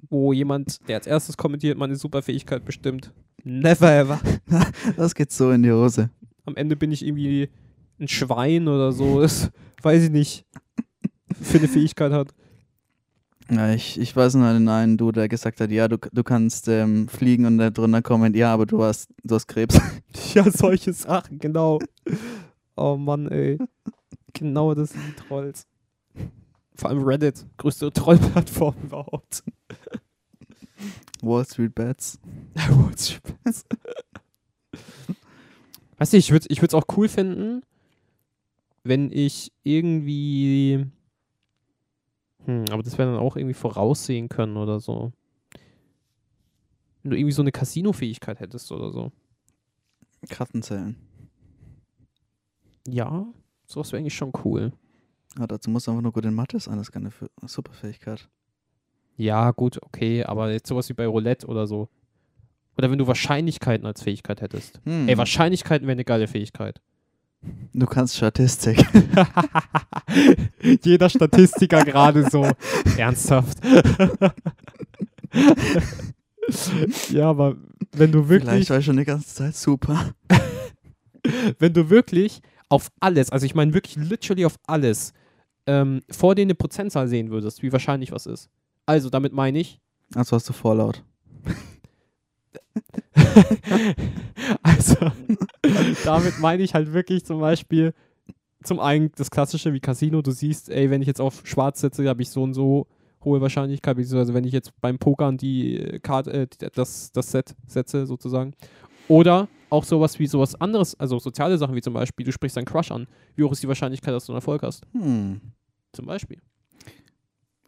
wo 0.09 0.31
jemand, 0.31 0.87
der 0.87 0.97
als 0.97 1.07
erstes 1.07 1.37
kommentiert, 1.37 1.77
meine 1.77 1.95
Superfähigkeit 1.95 2.63
bestimmt. 2.65 3.11
Never 3.43 3.91
ever. 3.91 4.19
Das 4.97 5.15
geht 5.15 5.31
so 5.31 5.51
in 5.51 5.63
die 5.63 5.71
Hose. 5.71 6.09
Am 6.45 6.55
Ende 6.55 6.75
bin 6.75 6.91
ich 6.91 7.05
irgendwie 7.05 7.49
ein 7.99 8.07
Schwein 8.07 8.67
oder 8.67 8.91
so. 8.91 9.21
Das 9.21 9.51
weiß 9.81 10.03
ich 10.03 10.09
nicht. 10.11 10.45
Für 11.41 11.57
eine 11.57 11.67
Fähigkeit 11.67 12.11
hat. 12.11 12.33
Ja, 13.49 13.71
ich, 13.73 13.99
ich 13.99 14.15
weiß 14.15 14.35
nur 14.35 14.51
den 14.53 14.67
einen 14.69 14.97
Dude, 14.97 15.19
der 15.19 15.29
gesagt 15.29 15.61
hat, 15.61 15.69
ja, 15.69 15.87
du, 15.87 15.97
du 15.97 16.23
kannst 16.23 16.67
ähm, 16.67 17.07
fliegen 17.07 17.45
und 17.45 17.59
da 17.59 17.69
drunter 17.69 18.01
kommentiert, 18.01 18.39
ja, 18.39 18.53
aber 18.53 18.65
du 18.65 18.83
hast, 18.83 19.09
du 19.23 19.35
hast 19.35 19.47
Krebs. 19.47 19.79
Ja, 20.33 20.49
solche 20.51 20.91
Sachen, 20.91 21.39
genau. 21.39 21.79
Oh 22.75 22.97
Mann, 22.97 23.27
ey. 23.29 23.57
Genau 24.33 24.73
das 24.73 24.89
sind 24.89 25.01
die 25.07 25.13
Trolls. 25.13 25.65
Vor 26.73 26.89
allem 26.89 27.03
Reddit, 27.03 27.45
größte 27.57 27.91
Trollplattform 27.91 28.75
überhaupt. 28.83 29.43
Wall 31.21 31.45
Street 31.45 31.73
Bets. 31.73 32.19
Weißt 35.97 36.11
du, 36.13 36.17
ich 36.17 36.31
würde 36.31 36.47
ich 36.49 36.61
es 36.61 36.73
auch 36.73 36.83
cool 36.97 37.07
finden, 37.07 37.61
wenn 38.83 39.11
ich 39.11 39.53
irgendwie. 39.63 40.85
Hm, 42.45 42.65
aber 42.71 42.83
das 42.83 42.97
wäre 42.97 43.11
dann 43.11 43.19
auch 43.19 43.35
irgendwie 43.35 43.53
voraussehen 43.53 44.29
können 44.29 44.57
oder 44.57 44.79
so. 44.79 45.11
Wenn 47.03 47.11
du 47.11 47.17
irgendwie 47.17 47.33
so 47.33 47.41
eine 47.41 47.51
Casino-Fähigkeit 47.51 48.39
hättest 48.39 48.71
oder 48.71 48.91
so. 48.91 49.11
Kartenzählen. 50.29 50.95
Ja, 52.87 53.25
sowas 53.65 53.91
wäre 53.91 53.99
eigentlich 53.99 54.15
schon 54.15 54.33
cool. 54.43 54.71
Ja, 55.37 55.47
dazu 55.47 55.69
musst 55.69 55.87
du 55.87 55.91
einfach 55.91 56.03
nur 56.03 56.13
gut 56.13 56.25
in 56.25 56.33
Mathe 56.33 56.59
sein, 56.59 56.77
das 56.77 56.87
ist 56.87 56.91
keine 56.91 57.11
Superfähigkeit. 57.45 58.29
Ja, 59.17 59.51
gut, 59.51 59.81
okay, 59.81 60.23
aber 60.23 60.51
jetzt 60.51 60.67
sowas 60.67 60.89
wie 60.89 60.93
bei 60.93 61.07
Roulette 61.07 61.47
oder 61.47 61.67
so. 61.67 61.89
Oder 62.77 62.91
wenn 62.91 62.97
du 62.97 63.07
Wahrscheinlichkeiten 63.07 63.85
als 63.85 64.03
Fähigkeit 64.03 64.41
hättest. 64.41 64.81
Hm. 64.83 65.07
Ey, 65.07 65.17
Wahrscheinlichkeiten 65.17 65.87
wäre 65.87 65.93
eine 65.93 66.05
geile 66.05 66.27
Fähigkeit. 66.27 66.81
Du 67.73 67.85
kannst 67.85 68.15
Statistik. 68.15 68.85
Jeder 70.83 71.09
Statistiker 71.09 71.83
gerade 71.83 72.29
so. 72.29 72.47
Ernsthaft. 72.97 73.57
ja, 77.09 77.29
aber 77.29 77.57
wenn 77.91 78.11
du 78.11 78.23
Vielleicht 78.23 78.45
wirklich, 78.45 78.69
war 78.69 78.79
ich 78.79 78.85
schon 78.85 78.97
die 78.97 79.05
ganze 79.05 79.33
Zeit 79.33 79.55
super. 79.55 80.13
wenn 81.59 81.73
du 81.73 81.89
wirklich 81.89 82.41
auf 82.69 82.89
alles, 82.99 83.29
also 83.29 83.45
ich 83.45 83.55
meine 83.55 83.73
wirklich 83.73 83.95
literally 83.97 84.45
auf 84.45 84.55
alles, 84.67 85.13
ähm, 85.67 86.01
vor 86.09 86.35
dir 86.35 86.43
eine 86.43 86.55
Prozentzahl 86.55 87.07
sehen 87.07 87.29
würdest, 87.29 87.61
wie 87.61 87.71
wahrscheinlich 87.71 88.11
was 88.11 88.25
ist. 88.25 88.49
Also, 88.85 89.09
damit 89.09 89.33
meine 89.33 89.59
ich, 89.59 89.79
Also 90.13 90.35
hast 90.35 90.47
du 90.47 90.53
Fallout. 90.53 91.03
also, 94.63 94.95
damit 96.03 96.39
meine 96.39 96.63
ich 96.63 96.73
halt 96.73 96.93
wirklich 96.93 97.25
zum 97.25 97.39
Beispiel 97.39 97.93
zum 98.63 98.79
einen 98.79 99.11
das 99.15 99.31
Klassische 99.31 99.73
wie 99.73 99.79
Casino. 99.79 100.21
Du 100.21 100.31
siehst, 100.31 100.69
ey, 100.69 100.89
wenn 100.89 101.01
ich 101.01 101.07
jetzt 101.07 101.21
auf 101.21 101.41
Schwarz 101.45 101.81
setze, 101.81 102.07
habe 102.07 102.21
ich 102.21 102.29
so 102.29 102.43
und 102.43 102.53
so 102.53 102.87
hohe 103.23 103.41
Wahrscheinlichkeit, 103.41 103.97
beziehungsweise 103.97 104.33
wenn 104.33 104.43
ich 104.43 104.53
jetzt 104.53 104.71
beim 104.81 104.99
Pokern 104.99 105.37
die 105.37 105.77
äh, 105.77 105.99
Karte, 105.99 106.31
äh, 106.31 106.47
das, 106.73 107.11
das 107.11 107.31
Set 107.31 107.55
setze, 107.67 108.05
sozusagen. 108.05 108.53
Oder 109.07 109.47
auch 109.69 109.83
sowas 109.83 110.19
wie 110.19 110.27
sowas 110.27 110.59
anderes, 110.59 110.99
also 110.99 111.19
soziale 111.19 111.57
Sachen 111.57 111.75
wie 111.75 111.81
zum 111.81 111.93
Beispiel, 111.93 112.25
du 112.25 112.31
sprichst 112.31 112.57
deinen 112.57 112.65
Crush 112.65 112.91
an. 112.91 113.07
Wie 113.35 113.43
hoch 113.43 113.51
ist 113.51 113.63
die 113.63 113.67
Wahrscheinlichkeit, 113.67 114.13
dass 114.13 114.25
du 114.25 114.31
einen 114.31 114.37
Erfolg 114.37 114.63
hast? 114.63 114.83
Hm. 114.93 115.41
Zum 115.91 116.05
Beispiel. 116.05 116.39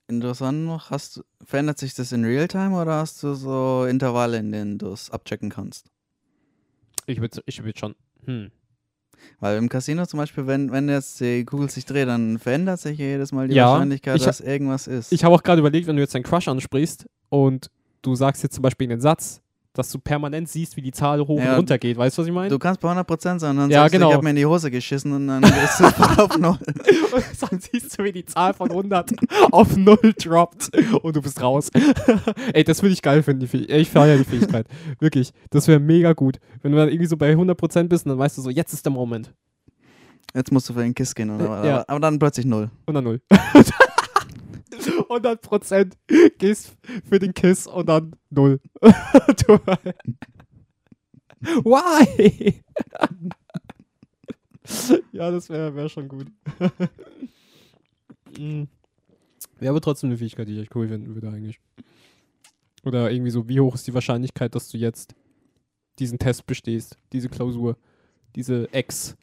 Interessant 0.07 0.65
noch, 0.65 0.89
hast, 0.89 1.17
du- 1.17 1.23
verändert 1.43 1.77
sich 1.79 1.93
das 1.93 2.11
in 2.13 2.23
Realtime 2.23 2.79
oder 2.79 2.93
hast 2.99 3.21
du 3.23 3.33
so 3.33 3.85
Intervalle, 3.85 4.37
in 4.37 4.51
denen 4.51 4.77
du 4.77 4.91
es 4.91 5.09
abchecken 5.11 5.49
kannst? 5.49 5.89
Ich 7.07 7.19
würde 7.19 7.41
ich 7.45 7.63
würd 7.63 7.77
schon. 7.79 7.95
Hm. 8.25 8.51
Weil 9.39 9.57
im 9.57 9.67
Casino 9.67 10.05
zum 10.05 10.19
Beispiel, 10.19 10.47
wenn, 10.47 10.71
wenn 10.71 10.87
jetzt 10.89 11.19
die 11.19 11.43
Kugel 11.43 11.69
sich 11.69 11.85
dreht, 11.85 12.07
dann 12.07 12.37
verändert 12.39 12.79
sich 12.79 12.97
jedes 12.97 13.31
Mal 13.31 13.47
die 13.47 13.55
Ja, 13.55 13.71
Wahrscheinlichkeit, 13.71 14.25
dass 14.25 14.39
irgendwas 14.41 14.87
ist. 14.87 15.11
Ich 15.11 15.23
habe 15.23 15.35
auch 15.35 15.43
gerade 15.43 15.59
überlegt, 15.59 15.87
wenn 15.87 15.95
du 15.95 16.01
jetzt 16.01 16.15
deinen 16.15 16.23
Crush 16.23 16.47
ansprichst 16.47 17.05
und 17.29 17.69
du 18.01 18.15
sagst 18.15 18.43
jetzt 18.43 18.55
zum 18.55 18.61
Beispiel 18.61 18.89
einen 18.89 19.01
Satz, 19.01 19.41
dass 19.73 19.91
du 19.91 19.99
permanent 19.99 20.49
siehst, 20.49 20.75
wie 20.75 20.81
die 20.81 20.91
Zahl 20.91 21.19
hoch 21.21 21.39
Ja, 21.39 21.51
und 21.51 21.57
runter 21.57 21.77
geht. 21.77 21.97
Weißt 21.97 22.17
du, 22.17 22.21
was 22.23 22.27
ich 22.27 22.33
meine? 22.33 22.49
du 22.49 22.57
kannst 22.57 22.81
bei 22.81 22.91
100% 22.91 23.39
sein, 23.39 23.57
dann 23.57 23.69
Ja, 23.69 23.81
sagst 23.81 23.93
genau. 23.93 24.07
du, 24.07 24.09
ich 24.11 24.15
habe 24.15 24.23
mir 24.23 24.29
in 24.31 24.35
die 24.37 24.45
Hose 24.45 24.71
geschissen 24.71 25.11
und 25.11 25.27
dann 25.27 25.41
gehst 25.41 25.79
du 25.79 25.83
auf 26.23 26.37
null. 26.37 26.57
Und 27.17 27.51
dann 27.51 27.59
siehst 27.59 27.97
du, 27.97 28.03
wie 28.03 28.11
die 28.11 28.25
Zahl 28.25 28.53
von 28.53 28.69
100 28.69 29.11
auf 29.51 29.75
0 29.77 29.97
droppt 30.21 30.69
und 31.01 31.15
du 31.15 31.21
bist 31.21 31.41
raus. 31.41 31.69
Ey, 32.53 32.63
das 32.63 32.81
würde 32.83 32.93
ich 32.93 33.01
geil 33.01 33.23
finden. 33.23 33.47
Die 33.51 33.65
ich 33.71 33.89
feiere 33.89 34.17
die 34.17 34.23
Fähigkeit. 34.23 34.67
Wirklich. 34.99 35.31
Das 35.49 35.67
wäre 35.67 35.79
mega 35.79 36.13
gut. 36.13 36.37
Wenn 36.61 36.71
du 36.73 36.77
dann 36.77 36.89
irgendwie 36.89 37.07
so 37.07 37.15
bei 37.17 37.31
100% 37.33 37.83
bist 37.87 38.05
und 38.05 38.09
dann 38.11 38.19
weißt 38.19 38.37
du 38.37 38.41
so, 38.41 38.49
jetzt 38.49 38.73
ist 38.73 38.85
der 38.85 38.91
Moment. 38.91 39.33
Jetzt 40.35 40.51
musst 40.51 40.69
du 40.69 40.73
für 40.73 40.81
den 40.81 40.93
Kiss 40.93 41.15
gehen, 41.15 41.29
oder? 41.31 41.49
was? 41.49 41.65
Ja. 41.65 41.85
Aber, 41.87 41.99
dann 41.99 42.19
plötzlich 42.19 42.45
null. 42.45 42.69
Und 42.85 42.93
dann 42.93 43.03
0. 43.05 43.21
100% 45.09 45.93
gehst 46.37 46.75
für 47.07 47.19
den 47.19 47.33
Kiss 47.33 47.67
und 47.67 47.87
dann 47.87 48.15
0. 48.29 48.59
du, 48.81 49.59
why? 51.63 52.61
ja, 55.11 55.31
das 55.31 55.49
wäre 55.49 55.75
wär 55.75 55.89
schon 55.89 56.07
gut. 56.07 56.27
Mm. 58.37 58.65
Wäre 59.57 59.71
aber 59.71 59.81
trotzdem 59.81 60.09
eine 60.09 60.17
Fähigkeit, 60.17 60.47
die 60.47 60.53
ich 60.53 60.59
echt 60.59 60.75
cool 60.75 60.87
finden 60.87 61.15
würde 61.15 61.29
eigentlich. 61.29 61.59
Oder 62.83 63.09
irgendwie 63.09 63.31
so, 63.31 63.49
wie 63.49 63.59
hoch 63.59 63.75
ist 63.75 63.87
die 63.87 63.93
Wahrscheinlichkeit, 63.93 64.53
dass 64.53 64.69
du 64.69 64.77
jetzt 64.77 65.15
diesen 65.99 66.19
Test 66.19 66.45
bestehst, 66.45 66.97
diese 67.11 67.29
Klausur, 67.29 67.77
diese 68.35 68.71
Ex. 68.73 69.17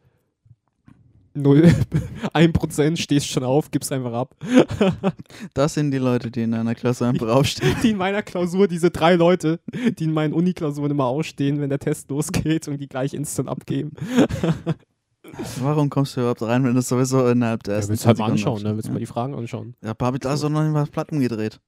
Null, 1.36 1.65
1% 2.32 2.97
stehst 2.97 3.27
schon 3.27 3.43
auf, 3.43 3.70
gibst 3.73 3.90
einfach 3.93 4.12
ab. 4.12 4.36
Das 5.55 5.74
sind 5.74 5.90
die 5.90 5.98
Leute, 5.98 6.31
die 6.31 6.43
in 6.43 6.55
einer 6.55 6.74
Klasse 6.74 7.06
einfach 7.06 7.28
aufstehen. 7.28 7.77
Die 7.82 7.90
in 7.90 7.97
meiner 7.97 8.23
Klausur, 8.23 8.69
diese 8.69 8.90
drei 8.90 9.15
Leute, 9.16 9.61
die 9.98 10.05
in 10.05 10.12
meinen 10.12 10.32
Uniklausuren 10.32 10.90
immer 10.93 11.06
ausstehen, 11.06 11.61
wenn 11.61 11.70
der 11.70 11.78
Test 11.81 12.09
losgeht 12.11 12.69
und 12.69 12.78
die 12.78 12.89
gleich 12.89 13.15
instant 13.15 13.48
abgeben. 13.48 13.93
Warum 15.61 15.90
kommst 15.90 16.16
du 16.16 16.20
überhaupt 16.20 16.43
rein, 16.43 16.65
wenn 16.65 16.74
du 16.74 16.82
sowieso 16.82 17.27
innerhalb 17.28 17.62
der 17.65 17.74
Ja, 17.74 17.78
ersten 17.78 17.90
willst 17.90 18.05
du 18.05 18.09
halt 18.09 18.19
mal 18.19 18.28
10 18.28 18.36
Sekunden 18.36 18.56
anschauen, 18.56 18.70
ne? 18.70 18.77
Willst 18.77 18.89
du 18.89 18.93
mal 18.93 18.97
aufstehst? 18.97 19.11
die 19.11 19.12
Fragen 19.12 19.35
anschauen. 19.35 19.74
Ja, 19.82 19.90
aber 19.98 20.15
ich 20.15 20.20
da 20.20 20.36
so 20.36 20.48
noch 20.48 20.62
nicht 20.62 20.73
mal 20.73 20.86
Platten 20.86 21.20
gedreht. 21.20 21.61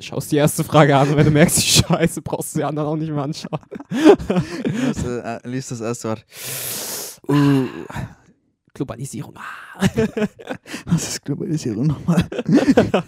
Schaust 0.00 0.30
die 0.30 0.36
erste 0.36 0.62
Frage 0.62 0.96
an 0.96 1.16
wenn 1.16 1.24
du 1.24 1.30
merkst, 1.30 1.58
die 1.58 1.62
Scheiße, 1.62 2.22
brauchst 2.22 2.54
du 2.54 2.58
die 2.58 2.64
anderen 2.64 2.88
auch 2.88 2.96
nicht 2.96 3.10
mehr 3.10 3.24
anschauen. 3.24 3.60
Äh, 5.04 5.36
äh, 5.36 5.48
lies 5.48 5.68
das 5.68 5.80
erste 5.80 6.08
Wort. 6.08 6.26
Uh, 7.28 7.66
Globalisierung. 8.74 9.34
Ah. 9.36 9.88
was 10.84 11.08
ist 11.08 11.24
Globalisierung 11.24 11.86
nochmal? 11.86 12.28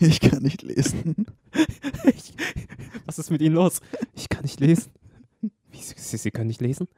ich 0.00 0.20
kann 0.20 0.42
nicht 0.42 0.62
lesen. 0.62 1.26
Ich, 2.04 2.34
was 3.06 3.18
ist 3.18 3.30
mit 3.30 3.40
Ihnen 3.40 3.54
los? 3.54 3.80
Ich 4.14 4.28
kann 4.28 4.42
nicht 4.42 4.60
lesen. 4.60 4.92
Wie, 5.70 5.78
Sie, 5.80 6.16
Sie 6.16 6.30
können 6.30 6.48
nicht 6.48 6.60
lesen? 6.60 6.88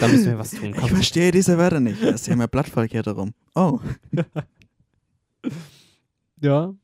Da 0.00 0.08
müssen 0.08 0.26
wir 0.26 0.38
was 0.38 0.50
tun. 0.52 0.70
Ich 0.70 0.76
Komm. 0.76 0.88
verstehe 0.88 1.30
diese 1.30 1.58
Wörter 1.58 1.80
nicht. 1.80 2.02
Da 2.02 2.08
ist 2.10 2.26
ja 2.26 2.36
mehr 2.36 2.48
Blatt 2.48 2.68
verkehrt 2.68 3.06
herum. 3.06 3.32
Oh, 3.54 3.80
Ja. 6.40 6.74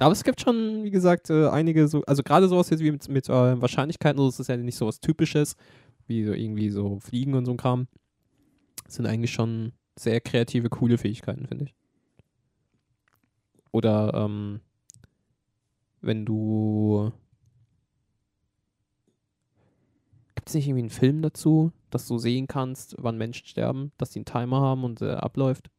Aber 0.00 0.12
es 0.12 0.24
gibt 0.24 0.40
schon, 0.40 0.82
wie 0.82 0.90
gesagt, 0.90 1.30
äh, 1.30 1.48
einige 1.48 1.86
so, 1.86 2.02
also 2.04 2.22
gerade 2.22 2.48
sowas 2.48 2.70
jetzt 2.70 2.80
wie 2.80 2.90
mit, 2.90 3.08
mit 3.08 3.28
äh, 3.28 3.60
Wahrscheinlichkeiten, 3.60 4.24
das 4.24 4.40
ist 4.40 4.48
ja 4.48 4.56
nicht 4.56 4.76
so 4.76 4.86
was 4.86 4.98
Typisches, 4.98 5.54
wie 6.06 6.24
so 6.24 6.32
irgendwie 6.32 6.70
so 6.70 6.98
Fliegen 7.00 7.34
und 7.34 7.44
so 7.44 7.52
ein 7.52 7.56
Kram. 7.56 7.88
Sind 8.88 9.06
eigentlich 9.06 9.32
schon 9.32 9.72
sehr 9.96 10.20
kreative, 10.20 10.68
coole 10.68 10.98
Fähigkeiten, 10.98 11.46
finde 11.46 11.64
ich. 11.64 11.74
Oder 13.72 14.14
ähm, 14.14 14.60
wenn 16.00 16.24
du. 16.24 17.12
Gibt 20.34 20.48
es 20.48 20.54
nicht 20.54 20.66
irgendwie 20.66 20.82
einen 20.82 20.90
Film 20.90 21.22
dazu, 21.22 21.72
dass 21.90 22.06
du 22.06 22.18
sehen 22.18 22.46
kannst, 22.46 22.96
wann 22.98 23.16
Menschen 23.16 23.46
sterben, 23.46 23.92
dass 23.96 24.10
die 24.10 24.18
einen 24.18 24.26
Timer 24.26 24.60
haben 24.60 24.84
und 24.84 25.00
äh, 25.00 25.12
abläuft? 25.12 25.70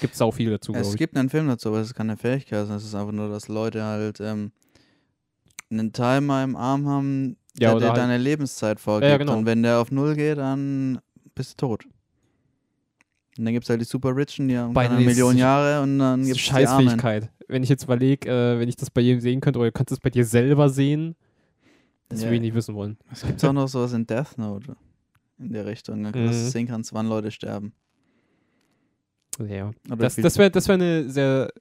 Gibt 0.00 0.14
es 0.14 0.20
auch 0.20 0.32
viel 0.32 0.50
dazu, 0.50 0.74
Es 0.74 0.96
gibt 0.96 1.16
einen 1.16 1.30
Film 1.30 1.48
dazu, 1.48 1.68
aber 1.68 1.80
es 1.80 1.88
ist 1.88 1.94
keine 1.94 2.16
Fähigkeit, 2.16 2.68
es 2.68 2.84
ist 2.84 2.94
einfach 2.94 3.12
nur, 3.12 3.28
dass 3.30 3.48
Leute 3.48 3.84
halt 3.84 4.20
ähm, 4.20 4.52
einen 5.70 5.92
Timer 5.92 6.44
im 6.44 6.56
Arm 6.56 6.86
haben, 6.86 7.36
Ja, 7.58 7.70
der 7.72 7.80
dir 7.80 7.86
halt- 7.88 7.96
deine 7.98 8.18
Lebenszeit 8.18 8.80
vorgibt. 8.80 9.10
Ja, 9.10 9.16
genau. 9.16 9.36
Und 9.38 9.46
wenn 9.46 9.62
der 9.62 9.78
auf 9.80 9.90
Null 9.90 10.14
geht, 10.14 10.38
dann 10.38 10.98
bist 11.34 11.52
du 11.60 11.66
tot. 11.68 11.84
Und 13.38 13.44
dann 13.44 13.52
gibt 13.52 13.64
es 13.64 13.70
halt 13.70 13.80
die 13.80 13.84
Super 13.84 14.16
Richen, 14.16 14.48
die 14.48 14.56
haben 14.56 14.72
Bei 14.72 14.86
keine 14.86 14.98
den- 14.98 15.06
Million 15.06 15.36
Jahre 15.36 15.82
und 15.82 15.98
dann 15.98 16.22
gibt 16.24 16.36
es. 16.36 16.42
Scheißfähigkeit. 16.42 17.30
Wenn 17.48 17.62
ich 17.62 17.68
jetzt 17.68 17.84
überlege, 17.84 18.28
äh, 18.28 18.58
wenn 18.58 18.68
ich 18.68 18.76
das 18.76 18.90
bei 18.90 19.00
jedem 19.02 19.20
sehen 19.20 19.40
könnte, 19.40 19.58
oder 19.58 19.68
du 19.68 19.72
kannst 19.72 19.92
es 19.92 20.00
bei 20.00 20.10
dir 20.10 20.24
selber 20.24 20.68
sehen, 20.70 21.14
das 22.08 22.22
Ja. 22.22 22.28
will 22.28 22.34
ich 22.36 22.40
nicht 22.40 22.54
wissen 22.54 22.74
wollen. 22.74 22.96
Es 23.12 23.22
gibt 23.26 23.44
auch 23.44 23.52
noch 23.52 23.68
sowas 23.68 23.92
in 23.92 24.06
Death 24.06 24.38
Note 24.38 24.76
in 25.38 25.52
der 25.52 25.66
Richtung, 25.66 26.02
dass 26.04 26.12
du 26.12 26.18
Mhm. 26.18 26.32
sehen 26.32 26.66
kannst, 26.66 26.92
wann 26.94 27.08
Leute 27.08 27.30
sterben. 27.30 27.72
Ja. 29.46 29.70
Oder 29.88 29.96
Das, 29.96 30.16
das 30.16 30.38
wäre 30.38 30.50
das 30.50 30.66
wär 30.68 30.74
eine 30.74 31.10
sehr 31.10 31.52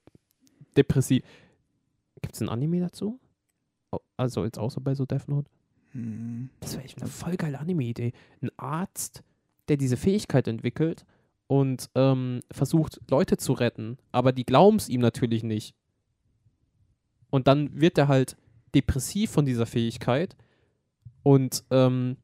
depressiv. 0.77 1.23
Gibt 2.21 2.35
es 2.35 2.41
ein 2.41 2.49
Anime 2.49 2.79
dazu? 2.79 3.19
Also 4.17 4.45
jetzt 4.45 4.57
außer 4.57 4.79
bei 4.81 4.95
so 4.95 5.05
Death 5.05 5.27
Note? 5.27 5.49
Hm. 5.95 6.49
Das 6.59 6.73
wäre 6.73 6.83
echt 6.83 7.01
eine 7.01 7.09
voll 7.09 7.37
geile 7.37 7.59
Anime-Idee. 7.59 8.11
Ein 8.41 8.51
Arzt, 8.57 9.23
der 9.69 9.77
diese 9.77 9.97
Fähigkeit 9.97 10.47
entwickelt 10.47 11.05
und 11.47 11.89
ähm, 11.95 12.41
versucht, 12.51 12.99
Leute 13.09 13.37
zu 13.37 13.53
retten, 13.53 13.97
aber 14.11 14.31
die 14.31 14.45
glauben 14.45 14.77
es 14.77 14.89
ihm 14.89 15.01
natürlich 15.01 15.43
nicht. 15.43 15.73
Und 17.29 17.47
dann 17.47 17.79
wird 17.79 17.97
er 17.97 18.07
halt 18.07 18.35
depressiv 18.75 19.31
von 19.31 19.45
dieser 19.45 19.65
Fähigkeit 19.65 20.35
und 21.23 21.63
ähm, 21.71 22.17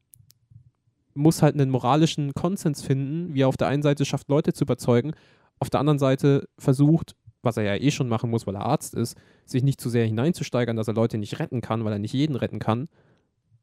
muss 1.13 1.41
halt 1.41 1.55
einen 1.55 1.71
moralischen 1.71 2.33
Konsens 2.33 2.81
finden, 2.81 3.33
wie 3.33 3.41
er 3.41 3.47
auf 3.47 3.57
der 3.57 3.67
einen 3.67 3.83
Seite 3.83 4.05
schafft, 4.05 4.29
Leute 4.29 4.53
zu 4.53 4.65
überzeugen, 4.65 5.13
auf 5.59 5.69
der 5.69 5.79
anderen 5.79 5.99
Seite 5.99 6.47
versucht, 6.57 7.15
was 7.41 7.57
er 7.57 7.63
ja 7.63 7.75
eh 7.75 7.91
schon 7.91 8.09
machen 8.09 8.29
muss, 8.29 8.47
weil 8.47 8.55
er 8.55 8.65
Arzt 8.65 8.95
ist, 8.95 9.17
sich 9.45 9.63
nicht 9.63 9.81
zu 9.81 9.89
sehr 9.89 10.05
hineinzusteigern, 10.05 10.75
dass 10.75 10.87
er 10.87 10.93
Leute 10.93 11.17
nicht 11.17 11.39
retten 11.39 11.61
kann, 11.61 11.83
weil 11.85 11.93
er 11.93 11.99
nicht 11.99 12.13
jeden 12.13 12.35
retten 12.35 12.59
kann. 12.59 12.87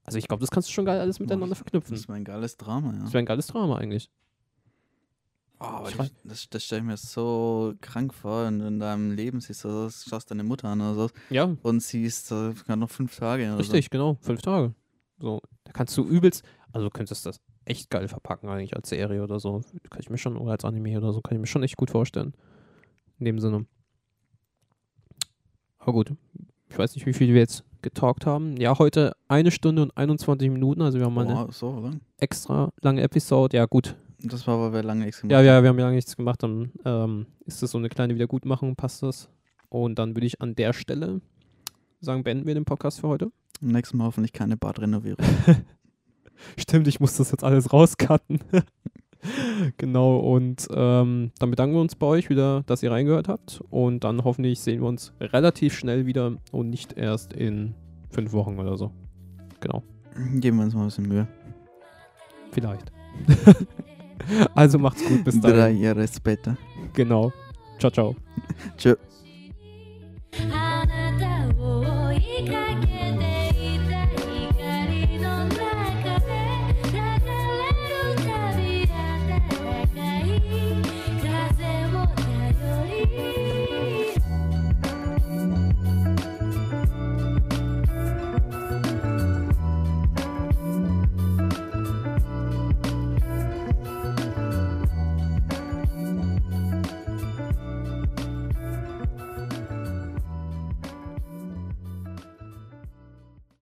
Also 0.08 0.18
ich 0.18 0.28
glaube, 0.28 0.40
das 0.40 0.50
kannst 0.50 0.68
du 0.68 0.72
schon 0.72 0.84
geil 0.84 1.00
alles 1.00 1.20
miteinander 1.20 1.54
verknüpfen. 1.54 1.92
Das 1.92 2.00
ist 2.00 2.10
ein 2.10 2.24
geiles 2.24 2.56
Drama, 2.56 2.92
ja. 2.94 3.00
Das 3.00 3.12
wäre 3.12 3.22
ein 3.22 3.26
geiles 3.26 3.46
Drama 3.46 3.76
eigentlich. 3.76 4.10
Oh, 5.60 5.64
aber 5.64 5.88
Ich 5.90 5.96
das, 6.24 6.48
das 6.48 6.64
stelle 6.64 6.82
ich 6.82 6.86
mir 6.86 6.96
so 6.96 7.74
krank 7.80 8.14
vor, 8.14 8.46
wenn 8.46 8.58
du 8.60 8.66
in 8.66 8.78
deinem 8.78 9.10
Leben 9.12 9.40
siehst, 9.40 9.64
du 9.64 9.88
so, 9.88 10.08
schaust 10.10 10.30
deine 10.30 10.44
Mutter 10.44 10.68
an 10.68 10.80
oder 10.80 10.94
so 10.94 11.10
Ja, 11.30 11.56
und 11.62 11.82
siehst, 11.82 12.30
äh, 12.30 12.54
noch 12.76 12.90
fünf 12.90 13.16
Tage 13.16 13.58
richtig, 13.58 13.90
genau. 13.90 14.18
Fünf 14.20 14.40
Tage. 14.40 14.74
So, 15.18 15.40
da 15.64 15.72
kannst 15.72 15.96
du 15.96 16.04
übelst, 16.04 16.44
also 16.72 16.86
du 16.86 16.90
könntest 16.90 17.26
das 17.26 17.40
echt 17.64 17.90
geil 17.90 18.06
verpacken 18.06 18.48
eigentlich 18.48 18.76
als 18.76 18.88
Serie 18.88 19.22
oder 19.22 19.40
so. 19.40 19.62
Kann 19.90 20.00
ich 20.00 20.10
mir 20.10 20.18
schon, 20.18 20.36
oder 20.36 20.52
als 20.52 20.64
Anime 20.64 20.96
oder 20.96 21.12
so, 21.12 21.20
kann 21.20 21.34
ich 21.34 21.40
mir 21.40 21.46
schon 21.46 21.64
echt 21.64 21.76
gut 21.76 21.90
vorstellen. 21.90 22.34
In 23.18 23.24
dem 23.24 23.40
Sinne. 23.40 23.66
Aber 25.78 25.92
gut, 25.92 26.14
ich 26.68 26.78
weiß 26.78 26.94
nicht, 26.94 27.06
wie 27.06 27.12
viel 27.12 27.34
wir 27.34 27.40
jetzt 27.40 27.64
getalkt 27.82 28.26
haben. 28.26 28.56
Ja, 28.56 28.78
heute 28.78 29.12
eine 29.28 29.50
Stunde 29.50 29.82
und 29.82 29.96
21 29.96 30.50
Minuten, 30.50 30.82
also 30.82 30.98
wir 30.98 31.06
haben 31.06 31.14
mal 31.14 31.26
eine 31.26 31.34
Boah, 31.34 31.52
so 31.52 31.80
lang. 31.80 32.00
extra 32.18 32.70
lange 32.80 33.02
Episode. 33.02 33.56
Ja, 33.56 33.66
gut. 33.66 33.96
Das 34.20 34.46
war, 34.46 34.60
weil 34.60 34.72
wir 34.72 34.82
lange 34.82 35.04
nichts 35.04 35.20
gemacht 35.20 35.32
Ja, 35.32 35.42
ja, 35.42 35.62
wir 35.62 35.68
haben 35.68 35.78
ja 35.78 35.84
lange 35.84 35.96
nichts 35.96 36.16
gemacht, 36.16 36.42
dann 36.42 36.72
ähm, 36.84 37.26
ist 37.46 37.62
das 37.62 37.70
so 37.70 37.78
eine 37.78 37.88
kleine 37.88 38.14
Wiedergutmachung, 38.14 38.74
passt 38.74 39.02
das. 39.02 39.28
Und 39.68 39.98
dann 39.98 40.16
würde 40.16 40.26
ich 40.26 40.40
an 40.40 40.54
der 40.54 40.72
Stelle 40.72 41.20
sagen, 42.00 42.24
beenden 42.24 42.46
wir 42.46 42.54
den 42.54 42.64
Podcast 42.64 43.00
für 43.00 43.08
heute. 43.08 43.30
Nächstes 43.60 43.96
Mal 43.96 44.04
hoffentlich 44.06 44.32
keine 44.32 44.56
Badrenovierung. 44.56 45.24
Stimmt, 46.56 46.88
ich 46.88 47.00
muss 47.00 47.16
das 47.16 47.30
jetzt 47.30 47.44
alles 47.44 47.72
rauscutten. 47.72 48.40
genau, 49.76 50.18
und 50.18 50.68
ähm, 50.70 51.32
dann 51.38 51.50
bedanken 51.50 51.74
wir 51.74 51.80
uns 51.80 51.96
bei 51.96 52.06
euch 52.06 52.30
wieder, 52.30 52.62
dass 52.66 52.82
ihr 52.82 52.90
reingehört 52.90 53.28
habt. 53.28 53.62
Und 53.70 54.04
dann 54.04 54.24
hoffentlich 54.24 54.60
sehen 54.60 54.80
wir 54.80 54.88
uns 54.88 55.12
relativ 55.20 55.76
schnell 55.76 56.06
wieder 56.06 56.36
und 56.52 56.70
nicht 56.70 56.96
erst 56.96 57.32
in 57.32 57.74
fünf 58.10 58.32
Wochen 58.32 58.58
oder 58.58 58.76
so. 58.76 58.92
Genau. 59.60 59.82
Geben 60.34 60.58
wir 60.58 60.64
uns 60.64 60.74
mal 60.74 60.82
ein 60.82 60.86
bisschen 60.86 61.08
Mühe. 61.08 61.26
Vielleicht. 62.52 62.92
also 64.54 64.78
macht's 64.78 65.04
gut, 65.06 65.24
bis 65.24 65.40
dann. 65.40 65.52
Drei 65.52 65.70
Jahre 65.70 66.06
später. 66.08 66.56
Genau. 66.94 67.32
Ciao, 67.78 67.90
ciao. 67.90 68.16
Tschö. 68.76 68.96